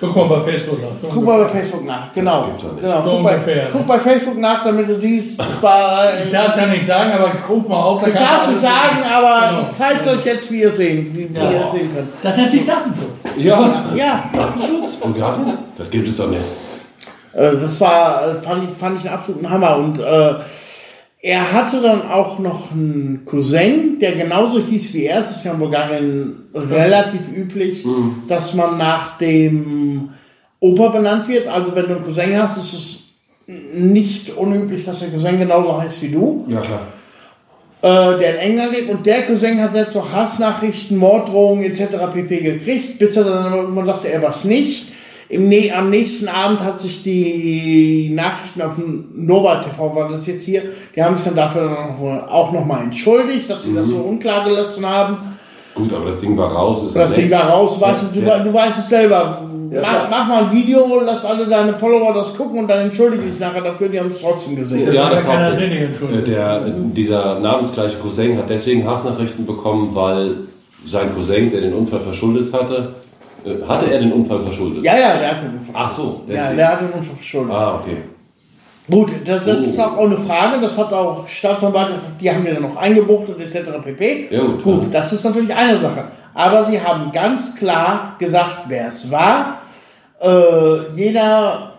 Guck 0.00 0.16
mal 0.16 0.24
bei 0.28 0.40
Facebook 0.52 0.80
nach. 0.82 0.88
So 1.00 1.06
Guck 1.08 1.24
mal 1.24 1.38
bei 1.44 1.48
Facebook 1.48 1.84
nach, 1.84 2.12
genau. 2.12 2.44
gibt's 2.46 2.64
ja 2.64 2.68
nicht. 2.70 2.80
genau. 2.82 3.02
So 3.02 3.10
guck, 3.10 3.22
bei, 3.22 3.34
ungefähr, 3.34 3.64
ne? 3.64 3.70
guck 3.72 3.86
bei 3.86 3.98
Facebook 4.00 4.38
nach, 4.38 4.64
damit 4.64 4.88
du 4.88 4.94
siehst, 4.94 5.40
es 5.40 5.62
war. 5.62 6.08
Ich 6.24 6.30
darf 6.30 6.48
es 6.48 6.56
ja 6.56 6.66
nicht 6.66 6.86
sagen, 6.86 7.12
aber 7.12 7.28
ich 7.34 7.48
ruf 7.48 7.68
mal 7.68 7.76
auf. 7.80 8.06
Ich 8.06 8.12
darf 8.12 8.50
es 8.50 8.60
sagen, 8.60 8.96
sehen. 9.02 9.12
aber 9.12 9.48
Genau. 9.50 9.62
ich 9.62 9.68
zeige 9.76 10.00
es 10.00 10.08
euch 10.08 10.24
jetzt, 10.24 10.50
wie 10.52 10.60
ihr 10.62 10.70
sehen, 10.70 11.10
wie, 11.14 11.32
wie 11.32 11.38
Ja. 11.38 11.50
ihr 11.50 11.60
es 11.64 11.72
sehen 11.72 11.90
könnt. 11.94 12.08
Das 12.22 12.36
nennt 12.36 12.50
sich 12.50 12.66
Datenschutz. 12.66 13.36
ja, 13.36 13.84
Ja, 13.94 14.24
Datenschutz 14.34 14.98
und 15.00 15.16
Garten? 15.18 15.52
Das 15.78 15.88
gibt 15.90 16.08
es 16.08 16.16
doch 16.16 16.28
nicht. 16.28 16.40
äh, 17.34 17.52
das 17.56 17.80
war, 17.80 18.22
äh, 18.28 18.34
fand 18.42 18.64
ich, 18.64 18.70
fand 18.76 18.98
ich 18.98 19.06
einen 19.06 19.14
absoluten 19.16 19.48
Hammer. 19.48 19.76
Und 19.76 19.98
äh, 20.00 20.34
er 21.24 21.54
hatte 21.54 21.80
dann 21.80 22.02
auch 22.02 22.38
noch 22.38 22.72
einen 22.72 23.22
Cousin, 23.24 23.98
der 23.98 24.12
genauso 24.12 24.60
hieß 24.60 24.92
wie 24.92 25.06
er. 25.06 25.20
Es 25.22 25.30
ist 25.30 25.44
ja 25.46 25.52
in 25.52 25.58
Bulgarien 25.58 26.36
relativ 26.54 27.32
üblich, 27.34 27.82
dass 28.28 28.52
man 28.52 28.76
nach 28.76 29.16
dem 29.16 30.10
Opa 30.60 30.88
benannt 30.88 31.26
wird. 31.26 31.48
Also 31.48 31.74
wenn 31.74 31.86
du 31.86 31.94
einen 31.94 32.04
Cousin 32.04 32.36
hast, 32.36 32.58
ist 32.58 32.74
es 32.74 33.02
nicht 33.74 34.36
unüblich, 34.36 34.84
dass 34.84 35.00
der 35.00 35.08
Cousin 35.08 35.38
genauso 35.38 35.80
heißt 35.80 36.02
wie 36.02 36.08
du. 36.08 36.44
Ja, 36.46 36.60
klar. 36.60 36.82
äh, 37.80 38.18
der 38.18 38.34
in 38.34 38.50
England 38.50 38.72
lebt 38.72 38.90
und 38.90 39.06
der 39.06 39.22
Cousin 39.22 39.62
hat 39.62 39.72
selbst 39.72 39.94
noch 39.94 40.12
Hassnachrichten, 40.12 40.98
Morddrohungen 40.98 41.64
etc. 41.64 41.84
pp. 42.12 42.36
gekriegt, 42.36 42.98
bis 42.98 43.16
er 43.16 43.24
dann 43.24 43.54
irgendwann 43.54 43.86
sagte, 43.86 44.12
er 44.12 44.22
was 44.22 44.44
nicht. 44.44 44.88
Im, 45.34 45.52
am 45.76 45.90
nächsten 45.90 46.28
Abend 46.28 46.60
hat 46.60 46.80
sich 46.80 47.02
die 47.02 48.12
Nachrichten 48.14 48.62
auf 48.62 48.76
dem 48.76 49.04
Nova 49.16 49.56
TV, 49.56 49.94
war 49.94 50.08
das 50.08 50.28
jetzt 50.28 50.44
hier, 50.44 50.62
die 50.94 51.02
haben 51.02 51.16
sich 51.16 51.24
dann 51.24 51.34
dafür 51.34 51.76
auch 52.30 52.52
nochmal 52.52 52.84
entschuldigt, 52.84 53.50
dass 53.50 53.64
sie 53.64 53.74
das 53.74 53.88
so 53.88 53.96
unklar 53.96 54.44
gelassen 54.44 54.86
haben. 54.88 55.16
Gut, 55.74 55.92
aber 55.92 56.06
das 56.06 56.20
Ding 56.20 56.36
war 56.38 56.52
raus. 56.52 56.84
Ist 56.86 56.94
Das 56.94 57.12
Ding 57.14 57.28
war 57.32 57.48
raus, 57.48 57.80
weißt 57.80 58.14
du, 58.14 58.20
du, 58.20 58.26
Ja. 58.26 58.38
du 58.38 58.54
weißt 58.54 58.78
es 58.78 58.88
selber. 58.88 59.42
Ja, 59.72 59.80
mach, 59.82 60.08
mach 60.08 60.28
mal 60.28 60.44
ein 60.44 60.52
Video, 60.52 61.00
lass 61.04 61.24
alle 61.24 61.46
deine 61.46 61.74
Follower 61.74 62.14
das 62.14 62.36
gucken 62.36 62.60
und 62.60 62.68
dann 62.68 62.82
entschuldige 62.82 63.24
dich 63.24 63.40
nachher 63.40 63.62
dafür, 63.62 63.88
die 63.88 63.98
haben 63.98 64.10
es 64.10 64.20
trotzdem 64.22 64.54
gesehen. 64.54 64.92
Ja, 64.92 65.10
das 65.10 65.26
er 65.26 65.48
entschuldigen. 65.58 66.22
Äh, 66.22 66.30
Der, 66.30 66.60
dieser 66.60 67.40
namensgleiche 67.40 67.96
Cousin 67.96 68.38
hat 68.38 68.48
deswegen 68.48 68.88
Hassnachrichten 68.88 69.46
bekommen, 69.46 69.90
weil 69.94 70.36
sein 70.86 71.12
Cousin, 71.12 71.50
der 71.50 71.62
den 71.62 71.72
Unfall 71.72 72.00
verschuldet 72.00 72.52
hatte, 72.52 72.76
äh, 72.76 73.03
hatte 73.68 73.90
er 73.92 73.98
den 74.00 74.12
Unfall 74.12 74.40
verschuldet? 74.42 74.82
Ja, 74.84 74.96
ja, 74.96 75.16
der 75.18 75.30
hat 75.32 75.42
den 75.42 75.58
Unfall. 75.58 75.74
Ach 75.74 75.92
so, 75.92 76.22
Ja, 76.26 76.34
deswegen. 76.34 76.56
der 76.56 76.68
hat 76.68 76.80
den 76.80 76.88
Unfall 76.90 77.16
verschuldet. 77.16 77.54
ah, 77.54 77.74
okay. 77.80 77.96
Gut, 78.90 79.10
das, 79.24 79.44
das 79.46 79.58
Oh. 79.58 79.62
ist 79.62 79.80
auch 79.80 79.98
eine 79.98 80.18
Frage, 80.18 80.60
das 80.60 80.76
hat 80.76 80.92
auch 80.92 81.26
Staatsanwalt, 81.26 81.88
die 82.20 82.30
haben 82.30 82.44
wir 82.44 82.52
dann 82.54 82.62
noch 82.64 82.76
eingebuchtet 82.76 83.40
etc. 83.40 83.70
pp. 83.82 84.28
Ja, 84.30 84.40
gut. 84.42 84.62
gut, 84.62 84.82
das 84.94 85.12
ist 85.12 85.24
natürlich 85.24 85.54
eine 85.54 85.78
Sache. 85.78 86.04
Aber 86.34 86.64
sie 86.64 86.80
haben 86.80 87.10
ganz 87.12 87.54
klar 87.56 88.16
gesagt, 88.18 88.64
wer 88.68 88.88
es 88.88 89.10
war. 89.10 89.58
Äh, 90.20 90.92
jeder 90.96 91.74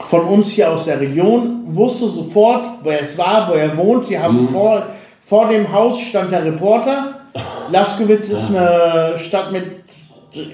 von 0.00 0.22
uns 0.22 0.52
hier 0.52 0.72
aus 0.72 0.86
der 0.86 1.00
Region 1.00 1.62
wusste 1.66 2.06
sofort, 2.06 2.64
wer 2.82 3.02
es 3.02 3.16
war, 3.18 3.48
wo 3.48 3.52
er 3.52 3.76
wohnt. 3.76 4.06
Sie 4.06 4.18
haben 4.18 4.48
vor, 4.50 4.82
vor 5.24 5.48
dem 5.48 5.70
Haus 5.72 6.00
stand 6.00 6.32
der 6.32 6.44
Reporter. 6.44 7.20
Laskowitz 7.70 8.28
ist 8.30 8.54
eine 8.56 9.14
Stadt 9.18 9.52
mit 9.52 9.70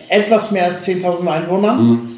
etwas 0.08 0.50
mehr 0.50 0.66
als 0.66 0.86
10.000 0.86 1.26
Einwohnern. 1.26 2.08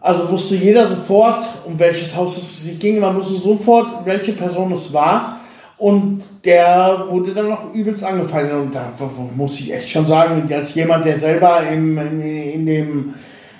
Also 0.00 0.28
wusste 0.30 0.56
jeder 0.56 0.88
sofort, 0.88 1.44
um 1.64 1.78
welches 1.78 2.16
Haus 2.16 2.36
es 2.36 2.64
sich 2.64 2.78
ging. 2.78 2.98
Man 2.98 3.14
wusste 3.14 3.34
sofort, 3.34 4.04
welche 4.04 4.32
Person 4.32 4.72
es 4.72 4.92
war. 4.92 5.38
Und 5.78 6.22
der 6.44 7.06
wurde 7.08 7.32
dann 7.32 7.48
noch 7.48 7.72
übelst 7.74 8.04
angefallen. 8.04 8.60
Und 8.60 8.74
da 8.74 8.92
muss 9.36 9.60
ich 9.60 9.72
echt 9.72 9.88
schon 9.90 10.06
sagen, 10.06 10.48
als 10.52 10.74
jemand, 10.74 11.04
der 11.04 11.18
selber 11.18 11.60
im, 11.72 11.98
in, 11.98 12.20
in 12.20 12.66
dem 12.66 13.14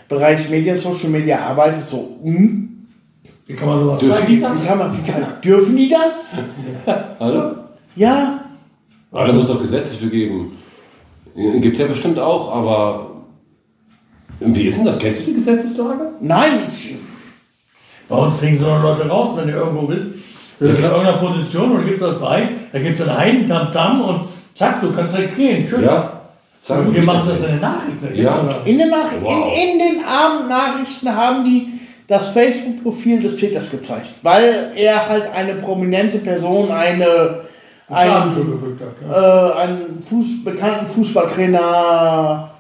Bereich 0.08 0.48
Medien, 0.50 0.78
Social 0.78 1.10
Media 1.10 1.38
arbeitet, 1.40 1.88
so, 1.88 2.16
hm, 2.22 2.86
Wie 3.46 3.54
kann 3.54 3.68
man 3.68 3.80
sowas 3.80 4.00
Dürfen 4.00 4.14
sagen? 4.14 4.26
die 4.28 4.36
wie 4.36 4.66
kann 4.66 4.78
man, 4.78 4.98
wie 4.98 5.10
kann, 5.10 5.26
dürfen 5.42 5.76
die 5.76 5.88
das? 5.88 6.38
Hallo? 7.18 7.52
Ja, 7.96 8.38
Ah, 9.12 9.26
da 9.26 9.32
muss 9.32 9.44
es 9.44 9.50
doch 9.50 9.60
Gesetze 9.60 9.96
für 9.96 10.08
geben. 10.08 10.52
Gibt 11.60 11.76
ja 11.78 11.86
bestimmt 11.86 12.18
auch, 12.18 12.54
aber 12.54 13.11
wie 14.40 14.62
ist 14.64 14.78
denn 14.78 14.84
das? 14.84 14.98
Kennst 14.98 15.22
du 15.22 15.26
die 15.26 15.34
Gesetzeslage? 15.34 16.08
nein, 16.20 16.60
ich, 16.68 16.94
Bei 18.08 18.16
uns 18.16 18.36
fliegen 18.36 18.58
so 18.58 18.66
Leute 18.66 19.08
raus, 19.08 19.30
wenn 19.36 19.48
du 19.48 19.54
irgendwo 19.54 19.86
bist. 19.86 20.06
Du 20.58 20.66
bist 20.68 20.78
in 20.78 20.84
irgendeiner 20.84 21.16
Position 21.18 21.72
und 21.72 21.86
gibst 21.86 22.02
das 22.02 22.20
bei, 22.20 22.48
da 22.72 22.78
gibt 22.78 22.98
es 23.00 23.06
einen 23.08 23.18
Heiden, 23.18 23.46
Tam-Tam 23.48 24.00
und 24.02 24.20
zack, 24.54 24.80
du 24.80 24.92
kannst 24.92 25.16
direkt 25.16 25.36
gehen. 25.36 25.66
Tschüss. 25.66 25.80
Ja. 25.84 26.20
Sag 26.62 26.78
Und 26.86 26.94
wir 26.94 27.02
machen 27.02 27.28
das 27.28 27.40
das 27.40 27.48
in 27.48 27.54
den 27.56 27.60
Nachrichten. 27.60 28.14
Ja. 28.22 28.60
in 28.64 28.78
den, 28.78 28.90
Nach 28.90 29.10
Wow. 29.20 29.52
in, 29.52 29.72
in 29.72 29.78
den 29.78 30.04
Abendnachrichten 30.04 31.14
haben 31.16 31.44
die 31.44 31.80
das 32.06 32.30
Facebook-Profil 32.30 33.20
des 33.22 33.36
Täters 33.36 33.70
gezeigt, 33.70 34.10
weil 34.22 34.70
er 34.76 35.08
halt 35.08 35.24
eine 35.34 35.54
prominente 35.54 36.18
Person, 36.18 36.70
eine, 36.70 37.40
Schaden 37.88 38.30
ein, 38.30 38.34
zugefügt 38.34 38.80
hat. 38.80 39.10
Ja. 39.10 39.50
äh, 39.50 39.62
einen 39.62 40.02
Fuß, 40.08 40.44
bekannten 40.44 40.86
Fußballtrainer 40.86 42.51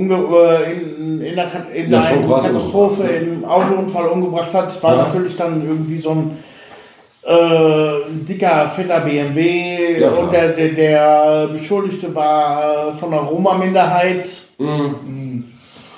in, 0.00 1.20
in, 1.20 1.34
der, 1.36 1.48
in 1.74 1.90
Ja, 1.90 2.00
krass 2.00 2.42
Katastrophe 2.44 3.02
im 3.04 3.44
Autounfall 3.44 4.06
umgebracht 4.06 4.52
hat. 4.54 4.68
Es 4.70 4.82
war 4.82 4.96
Ja. 4.96 5.02
natürlich 5.04 5.36
dann 5.36 5.66
irgendwie 5.66 6.00
so 6.00 6.10
ein 6.10 6.38
äh, 7.24 8.24
dicker, 8.28 8.70
fetter 8.74 9.00
BMW 9.00 10.00
Ja, 10.00 10.10
und 10.10 10.32
der, 10.32 10.48
der, 10.50 10.68
der 10.70 11.48
Beschuldigte 11.52 12.14
war 12.14 12.88
äh, 12.90 12.94
von 12.94 13.10
der 13.10 13.20
Roma-Minderheit. 13.20 14.28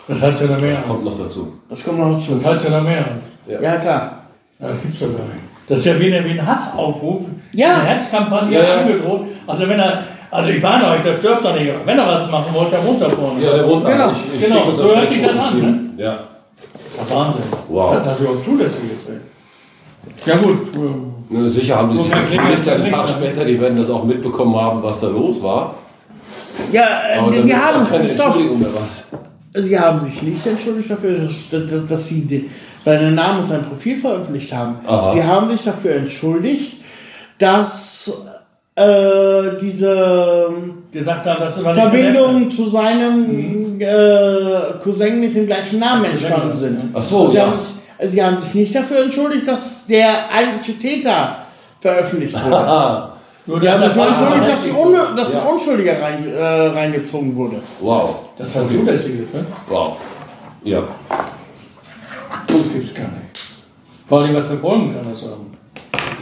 Das 0.09 0.21
hat 0.23 0.41
ja 0.41 0.47
noch 0.49 0.61
mehr. 0.61 0.77
Kommt 0.87 1.05
noch 1.05 1.19
dazu. 1.19 1.53
Das 1.69 1.85
kommt 1.85 1.99
noch 1.99 2.15
dazu. 2.19 2.35
Das 2.35 2.45
hat 2.47 2.65
ja 2.65 2.71
noch 2.71 2.83
mehr. 2.83 3.05
Ja, 3.61 3.77
klar. 3.77 4.23
Ja, 4.59 4.69
das 4.69 4.83
gibt's 4.83 4.99
doch 5.01 5.07
gar 5.17 5.25
nicht. 5.27 5.45
Das 5.69 5.79
ist 5.79 5.85
ja 5.85 6.01
wie, 6.01 6.13
ein 6.13 6.47
Hassaufruf, 6.47 7.23
Ja. 7.53 7.75
eine 7.77 7.85
Hetzkampagne 7.91 8.59
Ja, 8.59 8.65
ja. 8.65 8.81
angedroht. 8.81 9.27
Also 9.47 9.69
wenn 9.69 9.79
er, 9.79 10.03
also 10.31 10.51
ich 10.51 10.63
warne 10.63 10.91
euch, 10.91 11.03
das 11.05 11.21
dürft 11.21 11.45
ihr 11.45 11.53
nicht. 11.53 11.87
Wenn 11.87 11.99
er 11.99 12.07
was 12.07 12.31
machen 12.31 12.55
wollt, 12.55 12.73
der 12.73 12.85
wohnt 12.85 13.03
da 13.03 13.09
vorne. 13.09 13.43
Ja, 13.43 13.55
der 13.55 13.67
wohnt 13.67 13.87
Genau. 13.87 14.11
Ich, 14.13 14.35
ich 14.35 14.49
genau. 14.49 14.71
So 14.71 14.83
das 14.83 14.97
hört 14.97 15.09
sich 15.09 15.23
das 15.23 15.39
an, 15.39 15.61
ne? 15.61 15.81
Ja. 15.97 16.19
Das 16.97 17.07
ist 17.07 17.15
Wahnsinn. 17.15 17.43
Wow. 17.69 17.95
Das, 17.95 18.07
das 18.07 18.21
überhaupt 18.21 18.45
zulässig 18.45 18.81
ist. 18.93 20.27
Ja 20.27 20.37
gut, 20.37 20.75
ähm, 20.75 21.11
Ne, 21.31 21.49
Sicher 21.49 21.77
haben 21.77 21.93
die 21.93 22.03
sich 22.03 22.13
entschuldigt, 22.13 22.65
klingelt, 22.65 22.69
einen 22.69 22.91
Tag 22.91 23.09
später, 23.09 23.45
die 23.45 23.61
werden 23.61 23.79
das 23.79 23.89
auch 23.89 24.03
mitbekommen 24.03 24.57
haben, 24.61 24.83
was 24.83 25.01
da 25.01 25.07
los 25.07 25.41
war. 25.43 25.77
Ja, 26.73 26.83
Aber 27.19 27.31
äh, 27.33 27.37
dann 27.37 27.45
sie 27.45 27.51
ist 27.51 27.57
haben, 27.57 27.87
keine. 27.87 28.09
Entschuldigung 28.09 28.59
mehr 28.59 28.71
was. 28.75 29.13
sie 29.55 29.79
haben 29.79 30.01
sich 30.01 30.23
nicht 30.23 30.45
entschuldigt 30.45 30.91
dafür, 30.91 31.13
dass, 31.13 31.51
dass, 31.51 31.87
dass 31.87 32.09
sie 32.09 32.27
die, 32.27 32.51
seinen 32.83 33.15
Namen 33.15 33.43
und 33.43 33.49
sein 33.49 33.63
Profil 33.65 33.99
veröffentlicht 34.01 34.53
haben. 34.53 34.81
Aha. 34.89 35.05
Sie 35.05 35.23
haben 35.23 35.51
sich 35.53 35.63
dafür 35.63 35.95
entschuldigt, 35.95 36.83
dass 37.39 38.27
äh, 38.81 39.59
diese 39.61 40.49
gesagt 40.91 41.27
haben, 41.27 41.41
dass 41.41 41.57
du 41.57 41.63
Verbindungen 41.63 42.51
zu 42.51 42.67
seinem 42.67 43.81
äh, 43.81 44.79
Cousin 44.83 45.21
mit 45.21 45.35
dem 45.35 45.47
gleichen 45.47 45.79
Namen 45.79 46.07
entstanden 46.07 46.57
sind. 46.57 46.83
Ach 46.95 47.03
so, 47.03 47.31
sie, 47.31 47.37
ja. 47.37 47.47
haben 47.47 47.53
sich, 47.53 47.75
also 47.99 48.13
sie 48.13 48.25
haben 48.25 48.39
sich 48.39 48.55
nicht 48.55 48.75
dafür 48.75 49.05
entschuldigt, 49.05 49.47
dass 49.47 49.87
der 49.87 50.31
eigentliche 50.33 50.79
Täter 50.79 51.37
veröffentlicht 51.79 52.35
wurde. 52.45 53.11
Nur 53.47 53.59
Sie 53.59 53.69
haben 53.69 53.81
dass 53.81 53.95
sich 53.95 54.03
nur 54.03 54.11
das 54.11 54.21
entschuldigt, 54.21 54.53
dass, 54.53 54.65
die 54.65 54.71
Un 54.71 55.17
dass 55.17 55.35
ein 55.35 55.47
Unschuldiger 55.47 56.03
rein, 56.03 56.33
äh, 56.33 56.43
reingezogen 56.43 57.35
wurde. 57.35 57.57
wow. 57.81 58.27
das 58.37 58.55
halt 58.55 58.71
zulässig. 58.71 59.15
Ne? 59.33 59.47
Wow. 59.69 59.99
Ja. 60.63 60.83
Das 62.47 62.73
gibt's 62.73 62.95
gar 62.95 63.05
nicht. 63.05 63.67
Vor 64.07 64.21
allem, 64.21 64.37
was 64.37 64.47
für 64.47 64.59
Folgen 64.59 64.93
kann 64.93 65.11
das 65.11 65.23
haben? 65.23 65.50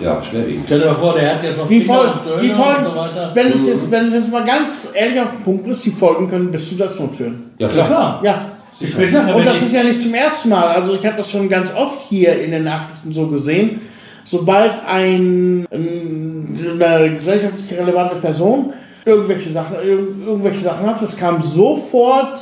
Ja, 0.00 0.22
schwerwiegend. 0.22 0.64
Stell 0.66 0.80
dir 0.80 0.86
mal 0.86 0.94
vor, 0.94 1.14
der 1.14 1.34
hat 1.34 1.42
jetzt 1.42 1.58
noch 1.58 1.68
Die, 1.68 1.80
Kinder 1.80 1.94
Fol 1.94 2.06
und 2.06 2.20
Söhne 2.22 2.42
die 2.42 2.50
Folgen, 2.52 2.76
und 2.86 2.92
so 2.92 2.96
weiter. 2.96 3.30
wenn, 3.34 3.46
es 3.52 3.66
jetzt, 3.66 3.90
wenn 3.90 4.06
es 4.06 4.12
jetzt 4.14 4.32
mal 4.32 4.44
ganz 4.44 4.92
ehrlich 4.94 5.20
auf 5.20 5.30
den 5.30 5.42
Punkt 5.44 5.66
ist, 5.68 5.84
die 5.86 5.90
Folgen 5.90 6.28
können 6.28 6.50
bis 6.50 6.68
zu 6.68 6.74
das 6.76 6.96
Tod 6.96 7.14
führen. 7.14 7.50
Ja, 7.58 7.66
Ja, 7.68 7.72
klar. 7.72 7.86
klar. 7.86 8.20
Ja. 8.24 8.44
Sagen, 8.80 9.34
Und 9.34 9.44
das 9.44 9.60
ist 9.62 9.72
ja 9.72 9.82
nicht 9.82 10.00
zum 10.02 10.14
ersten 10.14 10.50
Mal. 10.50 10.68
Also 10.68 10.94
ich 10.94 11.04
habe 11.04 11.16
das 11.16 11.28
schon 11.32 11.48
ganz 11.48 11.74
oft 11.74 12.00
hier 12.08 12.40
in 12.40 12.52
den 12.52 12.62
Nachrichten 12.62 13.12
so 13.12 13.26
gesehen. 13.26 13.80
Sobald 14.24 14.70
ein, 14.86 15.66
ein, 15.72 16.76
eine 16.80 17.10
gesellschaftlich 17.10 17.76
relevante 17.76 18.16
Person 18.16 18.72
irgendwelche 19.04 19.48
Sachen, 19.50 19.74
irg- 19.78 20.24
irgendwelche 20.26 20.60
Sachen 20.60 20.86
hat, 20.86 21.02
das 21.02 21.16
kam 21.16 21.42
sofort 21.42 22.38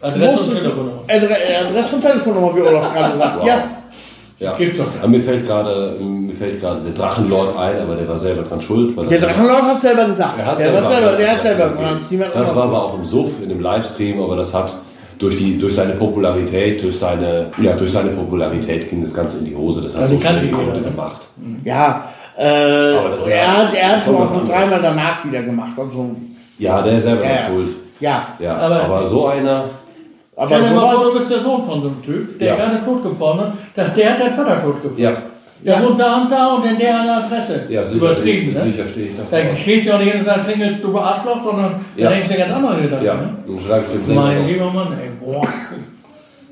Adresse 0.00 0.52
und 0.52 0.58
Telefonnummer. 0.62 1.02
Adre 1.08 1.36
Adresse 1.68 1.96
und 1.96 2.02
Telefonnummer, 2.02 2.56
wie 2.56 2.60
Olaf 2.62 2.92
gerade 2.94 3.16
sagt. 3.18 3.40
Wow. 3.40 3.46
Ja. 3.46 3.64
Ja. 4.42 4.54
Gibt's 4.58 4.78
doch 4.78 4.86
Aber 4.98 5.08
mir 5.08 5.20
fällt 5.20 5.46
gerade 5.46 5.96
mir 6.00 6.34
fällt 6.34 6.60
gerade 6.60 6.80
der 6.80 6.92
Drachenlord 6.92 7.56
ein, 7.58 7.80
aber 7.80 7.94
der 7.94 8.08
war 8.08 8.18
selber 8.18 8.42
dran 8.42 8.60
schuld. 8.60 8.96
Weil 8.96 9.06
Der 9.06 9.20
Drachenlord 9.20 9.62
hat 9.62 9.82
selber 9.82 10.04
gesagt. 10.06 10.38
Er 10.38 10.46
hat 10.46 10.58
der 10.58 10.70
selber, 10.72 10.82
hat 10.88 10.92
selber, 10.94 11.16
der 11.16 11.28
hat 11.30 11.36
das, 11.36 11.42
selber 11.44 11.68
gesagt. 11.70 12.36
Das 12.36 12.56
war 12.56 12.64
aber 12.64 12.84
auch 12.84 12.98
im 12.98 13.04
Suff, 13.04 13.42
in 13.42 13.48
dem 13.50 13.60
Livestream, 13.60 14.20
aber 14.20 14.36
das 14.36 14.52
hat 14.52 14.74
durch, 15.18 15.36
die, 15.38 15.58
durch 15.58 15.74
seine 15.76 15.92
Popularität, 15.92 16.82
durch 16.82 16.98
seine, 16.98 17.46
ja, 17.62 17.74
durch 17.74 17.92
seine 17.92 18.10
Popularität 18.10 18.90
ging 18.90 19.02
das 19.02 19.14
Ganze 19.14 19.38
in 19.38 19.44
die 19.44 19.54
Hose. 19.54 19.80
Das 19.80 19.94
hat 19.94 20.02
Also 20.02 20.16
so 20.16 20.20
schnell 20.20 20.40
die 20.40 20.52
ne? 20.52 20.80
gemacht. 20.80 21.22
Ja, 21.64 22.08
äh, 22.36 22.94
er 22.94 23.56
hat, 23.56 23.74
er 23.74 23.88
hat 23.96 24.02
schon 24.02 24.16
schon 24.16 24.40
auch 24.42 24.48
dreimal 24.48 24.80
danach 24.82 25.24
wieder 25.24 25.42
gemacht. 25.42 25.72
Also, 25.78 26.10
Ja, 26.58 26.82
der 26.82 26.98
ist 26.98 27.04
selber 27.04 27.24
ja. 27.24 27.42
schuld. 27.46 27.70
ja, 28.00 28.26
Ja, 28.40 28.56
Aber- 28.56 28.82
aber, 28.82 29.02
so 29.02 29.26
einer, 29.28 29.64
aber 30.42 30.58
du 30.58 30.64
sowas. 30.68 31.14
bist 31.18 31.30
der 31.30 31.40
Sohn 31.42 31.64
von 31.64 31.82
so 31.82 31.88
einem 31.88 32.02
Typ, 32.02 32.38
der 32.38 32.48
Ja. 32.48 32.56
gerade 32.56 32.84
totgefahren 32.84 33.52
ist. 33.52 33.58
Der, 33.76 33.88
der 33.88 34.12
hat 34.12 34.20
deinen 34.20 34.34
Vater 34.34 34.60
totgefahren. 34.62 34.98
ja, 34.98 35.22
Der 35.64 35.74
Ja. 35.76 35.82
wohnt 35.84 36.00
da 36.00 36.22
und 36.22 36.30
da 36.32 36.54
und 36.54 36.64
in 36.64 36.78
der 36.78 37.00
an 37.00 37.06
der 37.06 37.16
Adresse. 37.18 37.66
ja 37.68 37.86
sicher, 37.86 37.96
Übertrieben, 38.04 38.52
ne? 38.52 38.60
sicher 38.60 38.88
stehe 38.88 39.06
ich 39.10 39.16
Da 39.16 39.22
davor. 39.38 39.56
stehst 39.56 39.86
du 39.86 39.90
ja 39.90 39.98
nicht 39.98 40.10
hin 40.10 40.20
und 40.20 40.26
sagst, 40.26 40.50
klingel, 40.50 40.78
du 40.82 40.98
Arschloch, 40.98 41.42
sondern 41.44 41.74
Ja. 41.96 42.08
da 42.08 42.14
denkst 42.16 42.30
du 42.32 42.36
ganz 42.38 42.52
andere 42.52 42.82
Gedanken. 42.82 43.04
Ja, 43.06 43.14
Ne? 43.14 43.28
dann 43.46 43.60
schreibe 43.60 43.84
ich 44.08 44.14
Mein 44.14 44.46
lieber 44.48 44.70
Mann, 44.72 44.88
ey, 45.00 45.10
boah. 45.24 45.46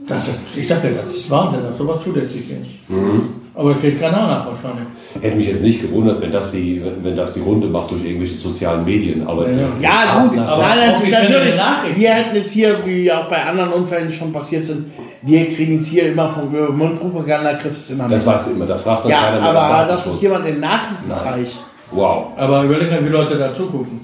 Das 0.09 0.27
ist, 0.29 0.39
ich 0.57 0.67
sag 0.69 0.83
dir, 0.83 0.93
das 0.93 1.15
ist 1.15 1.31
Wahnsinn, 1.31 1.63
dass 1.63 1.77
sowas 1.77 2.03
zulässig 2.03 2.51
ist. 2.51 2.89
Mhm. 2.89 3.40
Aber 3.55 3.75
kriegt 3.75 4.01
keiner 4.01 4.27
nach 4.27 4.47
wahrscheinlich. 4.47 4.85
Hätte 5.21 5.37
mich 5.37 5.49
jetzt 5.49 5.63
nicht 5.63 5.83
gewundert, 5.83 6.21
wenn 6.21 6.31
das 6.31 6.53
die, 6.53 6.81
wenn, 6.85 7.05
wenn 7.05 7.17
das 7.17 7.35
die 7.35 7.41
Runde 7.41 7.67
macht 7.67 7.91
durch 7.91 8.05
irgendwelche 8.05 8.35
sozialen 8.35 8.85
Medien. 8.85 9.27
Aber 9.27 9.49
Ja, 9.51 9.69
ja. 9.81 10.27
Gut, 10.27 10.39
Aber 10.39 10.63
nein, 10.63 10.93
natürlich. 11.11 11.57
Nachrichten. 11.57 12.01
Wir 12.01 12.11
hätten 12.11 12.37
jetzt 12.37 12.53
hier, 12.53 12.75
wie 12.85 13.11
auch 13.13 13.29
bei 13.29 13.45
anderen 13.45 13.73
Unfällen, 13.73 14.09
die 14.09 14.15
schon 14.15 14.33
passiert 14.33 14.67
sind, 14.67 14.91
wir 15.23 15.53
kriegen 15.53 15.79
es 15.79 15.87
hier 15.89 16.13
immer 16.13 16.31
von 16.31 16.77
Mundpropaganda, 16.77 17.55
kriegst 17.55 17.79
es 17.79 17.91
immer 17.91 18.09
das 18.09 18.25
mit. 18.25 18.35
weißt 18.35 18.47
du 18.47 18.51
immer, 18.53 18.67
da 18.67 18.77
fragt 18.77 19.05
dann 19.05 19.11
Ja, 19.11 19.21
keiner 19.23 19.41
mehr 19.41 19.53
nach 19.53 19.63
aber 19.63 19.87
dass 19.93 20.07
es 20.07 20.23
jemand 20.23 20.47
in 20.47 20.61
Nachrichten 20.61 21.09
Nein. 21.09 21.19
zeigt. 21.19 21.53
Wow. 21.91 22.27
Aber 22.37 22.63
überleg 22.65 22.91
mal, 22.91 23.05
wie 23.05 23.09
Leute 23.11 23.37
da 23.37 23.55
zugucken. 23.55 24.01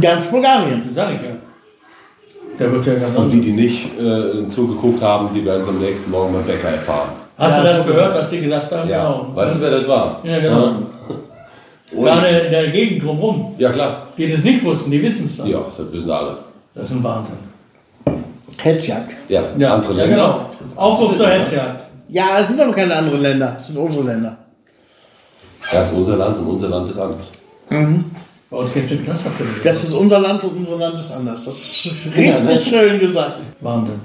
Ganz 0.00 0.24
Bulgarien. 0.26 0.82
Das 0.86 0.94
sag 0.94 1.14
ich 1.14 1.20
ja. 1.20 1.36
Der 2.58 2.72
wird 2.72 2.86
ja 2.86 2.94
ganz 2.94 3.14
Und 3.16 3.32
die, 3.32 3.40
die 3.40 3.52
nicht 3.52 3.98
äh, 3.98 4.48
zugeguckt 4.48 5.02
haben, 5.02 5.28
die 5.34 5.44
werden 5.44 5.62
es 5.62 5.68
am 5.68 5.78
nächsten 5.78 6.10
Morgen 6.10 6.32
beim 6.32 6.44
Bäcker 6.44 6.68
erfahren. 6.68 7.08
Hast 7.36 7.56
Ja, 7.56 7.62
du 7.62 7.68
das 7.68 7.76
so 7.78 7.84
gehört, 7.84 8.14
was 8.14 8.30
die 8.30 8.40
gesagt 8.40 8.72
haben? 8.72 8.88
Ja. 8.88 9.04
Genau. 9.12 9.26
Weißt 9.34 9.56
du, 9.56 9.60
wer 9.62 9.70
das 9.70 9.88
war? 9.88 10.20
Ja, 10.24 10.38
genau. 10.40 10.64
Und, 10.66 10.86
Gerade 12.04 12.26
in 12.28 12.50
der 12.50 12.68
Gegend 12.70 13.02
drumherum, 13.04 13.54
ja, 13.58 13.70
klar. 13.70 14.06
die 14.16 14.30
das 14.32 14.40
nicht 14.42 14.64
wussten, 14.64 14.90
die 14.90 15.02
wissen 15.02 15.26
es 15.26 15.36
dann. 15.36 15.46
Ja, 15.48 15.58
das 15.76 15.92
wissen 15.92 16.10
alle. 16.10 16.38
Das 16.74 16.84
ist 16.86 16.90
ein 16.92 17.04
Wahnsinn. 17.04 17.34
Hetzjagd. 18.62 19.12
Ja, 19.28 19.42
Ja, 19.58 19.74
andere 19.74 19.92
ja, 19.94 20.04
Länder. 20.04 20.16
genau. 20.16 20.80
Aufruf 20.80 21.16
zur 21.16 21.28
Hetzjagd. 21.28 21.84
Ja, 22.08 22.38
es 22.40 22.48
sind 22.48 22.60
aber 22.60 22.72
keine 22.72 22.94
anderen 22.96 23.20
Länder, 23.22 23.56
es 23.60 23.66
sind 23.66 23.76
unsere 23.78 24.04
Länder. 24.04 24.36
Ja, 25.72 25.80
das 25.80 25.90
ist 25.92 25.96
unser 25.96 26.16
Land 26.16 26.38
und 26.38 26.46
unser 26.46 26.68
Land 26.68 26.88
ist 26.88 26.98
anders. 26.98 27.32
Bei 28.50 28.56
uns 28.56 28.72
gibt 28.72 28.90
es 28.90 28.96
den 28.96 29.04
Knast 29.04 29.26
dafür. 29.26 29.46
Das 29.62 29.82
ist 29.84 29.92
unser 29.92 30.20
Land 30.20 30.44
und 30.44 30.56
unser 30.58 30.76
Land 30.78 30.94
ist 30.98 31.12
anders. 31.12 31.44
Das 31.44 31.54
ist 31.54 31.86
richtig 32.06 32.26
Ja, 32.26 32.40
ne? 32.40 32.60
schön 32.60 33.00
gesagt. 33.00 33.34
Wahnsinn. 33.60 34.00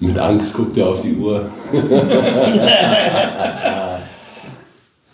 Mit 0.00 0.18
Angst 0.18 0.54
guckt 0.54 0.76
er 0.78 0.88
auf 0.88 1.02
die 1.02 1.14
Uhr. 1.14 1.50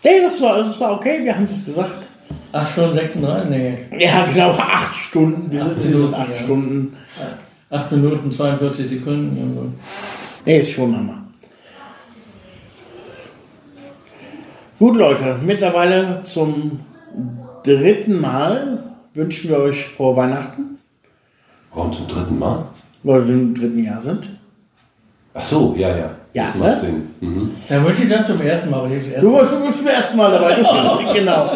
Hey, 0.02 0.20
das 0.22 0.40
war, 0.40 0.62
das 0.62 0.78
war 0.78 0.92
okay, 0.92 1.24
wir 1.24 1.34
haben 1.34 1.46
es 1.46 1.64
gesagt. 1.64 1.90
Ach 2.52 2.68
schon, 2.72 2.94
36? 2.94 3.50
Nee. 3.50 3.78
Ja, 3.98 4.24
genau, 4.26 4.50
acht 4.50 4.94
Stunden. 4.94 5.50
Wir 5.50 5.64
Minuten, 5.64 6.14
acht 6.14 6.30
ja. 6.30 6.36
Stunden. 6.36 6.96
8 7.70 7.92
Minuten, 7.92 8.30
42 8.30 8.88
Sekunden. 8.88 9.36
Ja, 9.36 9.60
gut. 9.60 9.72
Nee, 10.44 10.60
ist 10.60 10.70
schon 10.70 10.96
Hammer. 10.96 11.24
Gut, 14.78 14.96
Leute, 14.96 15.40
mittlerweile 15.44 16.22
zum 16.22 16.80
dritten 17.64 18.20
Mal 18.20 18.84
wünschen 19.14 19.50
wir 19.50 19.58
euch 19.58 19.86
frohe 19.86 20.16
Weihnachten, 20.16 20.78
Warum 21.74 21.92
zum 21.92 22.06
dritten 22.06 22.38
Mal? 22.38 22.66
weil 23.02 23.26
wir 23.26 23.34
im 23.34 23.54
dritten 23.54 23.82
Jahr 23.82 24.00
sind. 24.00 24.28
Ach 25.38 25.42
so, 25.44 25.74
ja, 25.76 25.88
ja. 25.94 26.10
Ja, 26.32 26.44
das 26.44 26.54
macht 26.56 26.70
ne? 26.70 26.76
Sinn. 26.76 27.14
Mhm. 27.20 27.56
Dann 27.68 27.84
wünsche 27.84 28.02
ich 28.02 28.08
das 28.08 28.26
zum 28.26 28.40
ersten 28.40 28.70
Mal, 28.70 28.88
Du 29.20 29.38
bist 29.38 29.78
zum 29.78 29.86
ersten 29.86 30.16
Mal 30.16 30.30
dabei. 30.32 30.54
Du, 30.56 31.12
genau. 31.14 31.50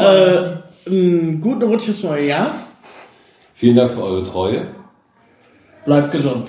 Äh, 0.00 0.88
einen 0.88 1.40
guten 1.40 1.62
Rutsch 1.62 1.88
ins 1.88 2.02
neue 2.02 2.26
Jahr. 2.26 2.54
Vielen 3.54 3.76
Dank 3.76 3.92
für 3.92 4.02
eure 4.02 4.22
Treue. 4.22 4.66
Bleibt 5.84 6.10
gesund. 6.10 6.48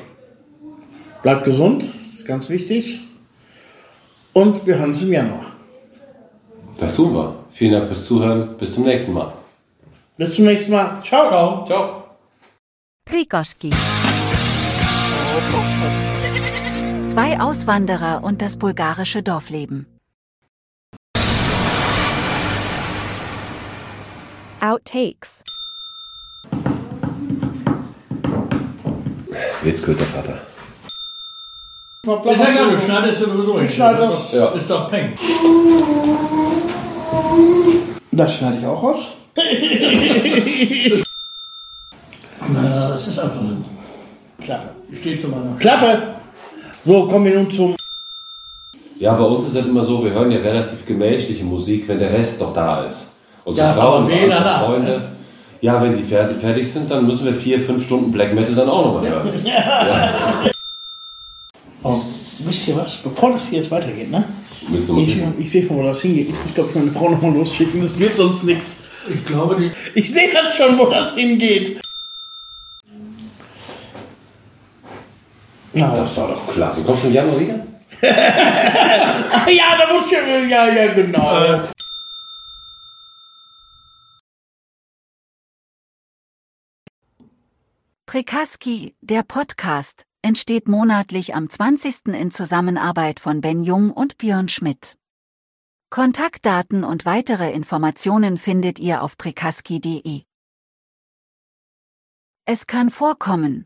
Bleibt 1.21 1.45
gesund, 1.45 1.83
ist 1.83 2.25
ganz 2.27 2.49
wichtig. 2.49 3.01
Und 4.33 4.65
wir 4.65 4.77
hören 4.77 4.89
uns 4.91 5.03
im 5.03 5.13
Januar. 5.13 5.45
Das 6.79 6.95
tun 6.95 7.13
wir. 7.13 7.35
Vielen 7.49 7.73
Dank 7.73 7.87
fürs 7.87 8.05
Zuhören. 8.05 8.57
Bis 8.57 8.73
zum 8.73 8.83
nächsten 8.83 9.13
Mal. 9.13 9.31
Bis 10.17 10.35
zum 10.35 10.45
nächsten 10.45 10.71
Mal. 10.71 11.01
Ciao. 11.03 11.27
Ciao. 11.27 11.65
Ciao. 11.65 12.03
Zwei 17.13 17.39
Auswanderer 17.39 18.23
und 18.23 18.41
das 18.41 18.57
bulgarische 18.57 19.21
Dorfleben. 19.21 19.85
Outtakes. 24.61 25.43
Jetzt 29.63 29.81
gehört 29.85 29.99
der 29.99 30.07
Vater. 30.07 30.41
Ist 32.31 32.39
ja 32.39 32.65
du 32.65 32.79
schneidest 32.79 33.21
ja 33.21 33.27
sowieso 33.27 33.59
nicht. 33.59 33.73
schneide 33.75 33.97
Das 33.99 34.09
das. 34.15 34.23
ist 34.33 34.41
doch- 34.41 34.55
Ist 34.55 34.69
doch 34.71 34.89
Peng. 34.89 35.13
Das 38.11 38.35
schneide 38.37 38.57
ich 38.57 38.65
auch 38.65 38.81
raus. 38.81 39.17
Na, 42.51 42.89
das 42.89 43.07
ist 43.07 43.19
einfach 43.19 43.35
so. 43.39 43.55
Klappe. 44.43 44.69
Steht 44.99 45.21
zu 45.21 45.27
meiner. 45.27 45.55
Klappe! 45.57 46.22
So, 46.85 47.07
kommen 47.07 47.25
wir 47.25 47.35
nun 47.35 47.49
zum. 47.49 47.75
Ja, 48.99 49.13
bei 49.13 49.23
uns 49.23 49.47
ist 49.47 49.55
es 49.55 49.65
immer 49.65 49.83
so, 49.83 50.03
wir 50.03 50.11
hören 50.11 50.31
ja 50.31 50.39
relativ 50.39 50.85
gemächliche 50.85 51.43
Musik, 51.43 51.87
wenn 51.87 51.99
der 51.99 52.11
Rest 52.11 52.41
doch 52.41 52.53
da 52.53 52.83
ist. 52.85 53.11
Unsere 53.45 53.67
Ja, 53.67 53.73
Frauen 53.73 54.09
da. 54.29 54.65
Freunde. 54.65 55.11
Ja, 55.61 55.81
wenn 55.81 55.95
die 55.95 56.03
fertig, 56.03 56.39
fertig 56.41 56.71
sind, 56.71 56.91
dann 56.91 57.05
müssen 57.07 57.25
wir 57.25 57.33
vier, 57.33 57.59
fünf 57.59 57.85
Stunden 57.85 58.11
Black 58.11 58.33
Metal 58.33 58.53
dann 58.53 58.69
auch 58.69 58.85
nochmal 58.85 59.09
hören. 59.09 59.29
Oh, 61.85 61.99
wisst 62.45 62.69
ihr 62.69 62.77
was? 62.77 62.95
Bevor 62.95 63.33
das 63.33 63.47
hier 63.49 63.57
jetzt 63.59 63.69
weitergeht, 63.69 64.09
ne? 64.09 64.23
Willst 64.69 64.87
du 64.87 64.93
mal 64.93 65.01
Ich, 65.03 65.17
ich 65.37 65.51
sehe 65.51 65.67
schon, 65.67 65.75
wo 65.77 65.83
das 65.83 66.01
hingeht. 66.01 66.29
Ich 66.29 66.35
muss, 66.45 66.53
glaube 66.53 66.69
ich, 66.69 66.75
meine 66.77 66.91
Frau 66.91 67.09
nochmal 67.09 67.33
losschicken. 67.33 67.81
Das 67.81 67.99
wird 67.99 68.15
sonst 68.15 68.43
nichts. 68.45 68.77
Ich 69.13 69.25
glaube, 69.25 69.57
die, 69.59 69.71
Ich 69.99 70.09
sehe 70.09 70.29
das 70.31 70.55
schon, 70.55 70.77
wo 70.77 70.85
das 70.85 71.13
hingeht. 71.13 71.81
Na, 75.73 75.95
das 75.95 76.17
war 76.17 76.27
doch. 76.27 76.53
Klasse. 76.53 76.83
Kommst 76.83 77.03
du 77.03 77.07
im 77.07 77.13
Januar 77.13 77.39
wieder? 77.39 77.65
Ja, 79.47 79.77
da 79.77 79.93
muss 79.93 80.05
ich 80.05 80.11
ja. 80.11 80.39
Ja, 80.39 80.67
ja, 80.67 80.93
genau. 80.93 81.61
Prekaski, 88.05 88.95
der 89.01 89.23
Podcast, 89.23 90.05
entsteht 90.21 90.67
monatlich 90.67 91.33
am 91.33 91.49
20. 91.49 92.07
in 92.07 92.29
Zusammenarbeit 92.29 93.19
von 93.19 93.41
Ben 93.41 93.63
Jung 93.63 93.91
und 93.91 94.17
Björn 94.17 94.49
Schmidt. 94.49 94.97
Kontaktdaten 95.89 96.83
und 96.83 97.05
weitere 97.05 97.51
Informationen 97.51 98.37
findet 98.37 98.79
ihr 98.79 99.01
auf 99.01 99.17
prekaski.de. 99.17 100.23
Es 102.45 102.67
kann 102.67 102.89
vorkommen, 102.89 103.65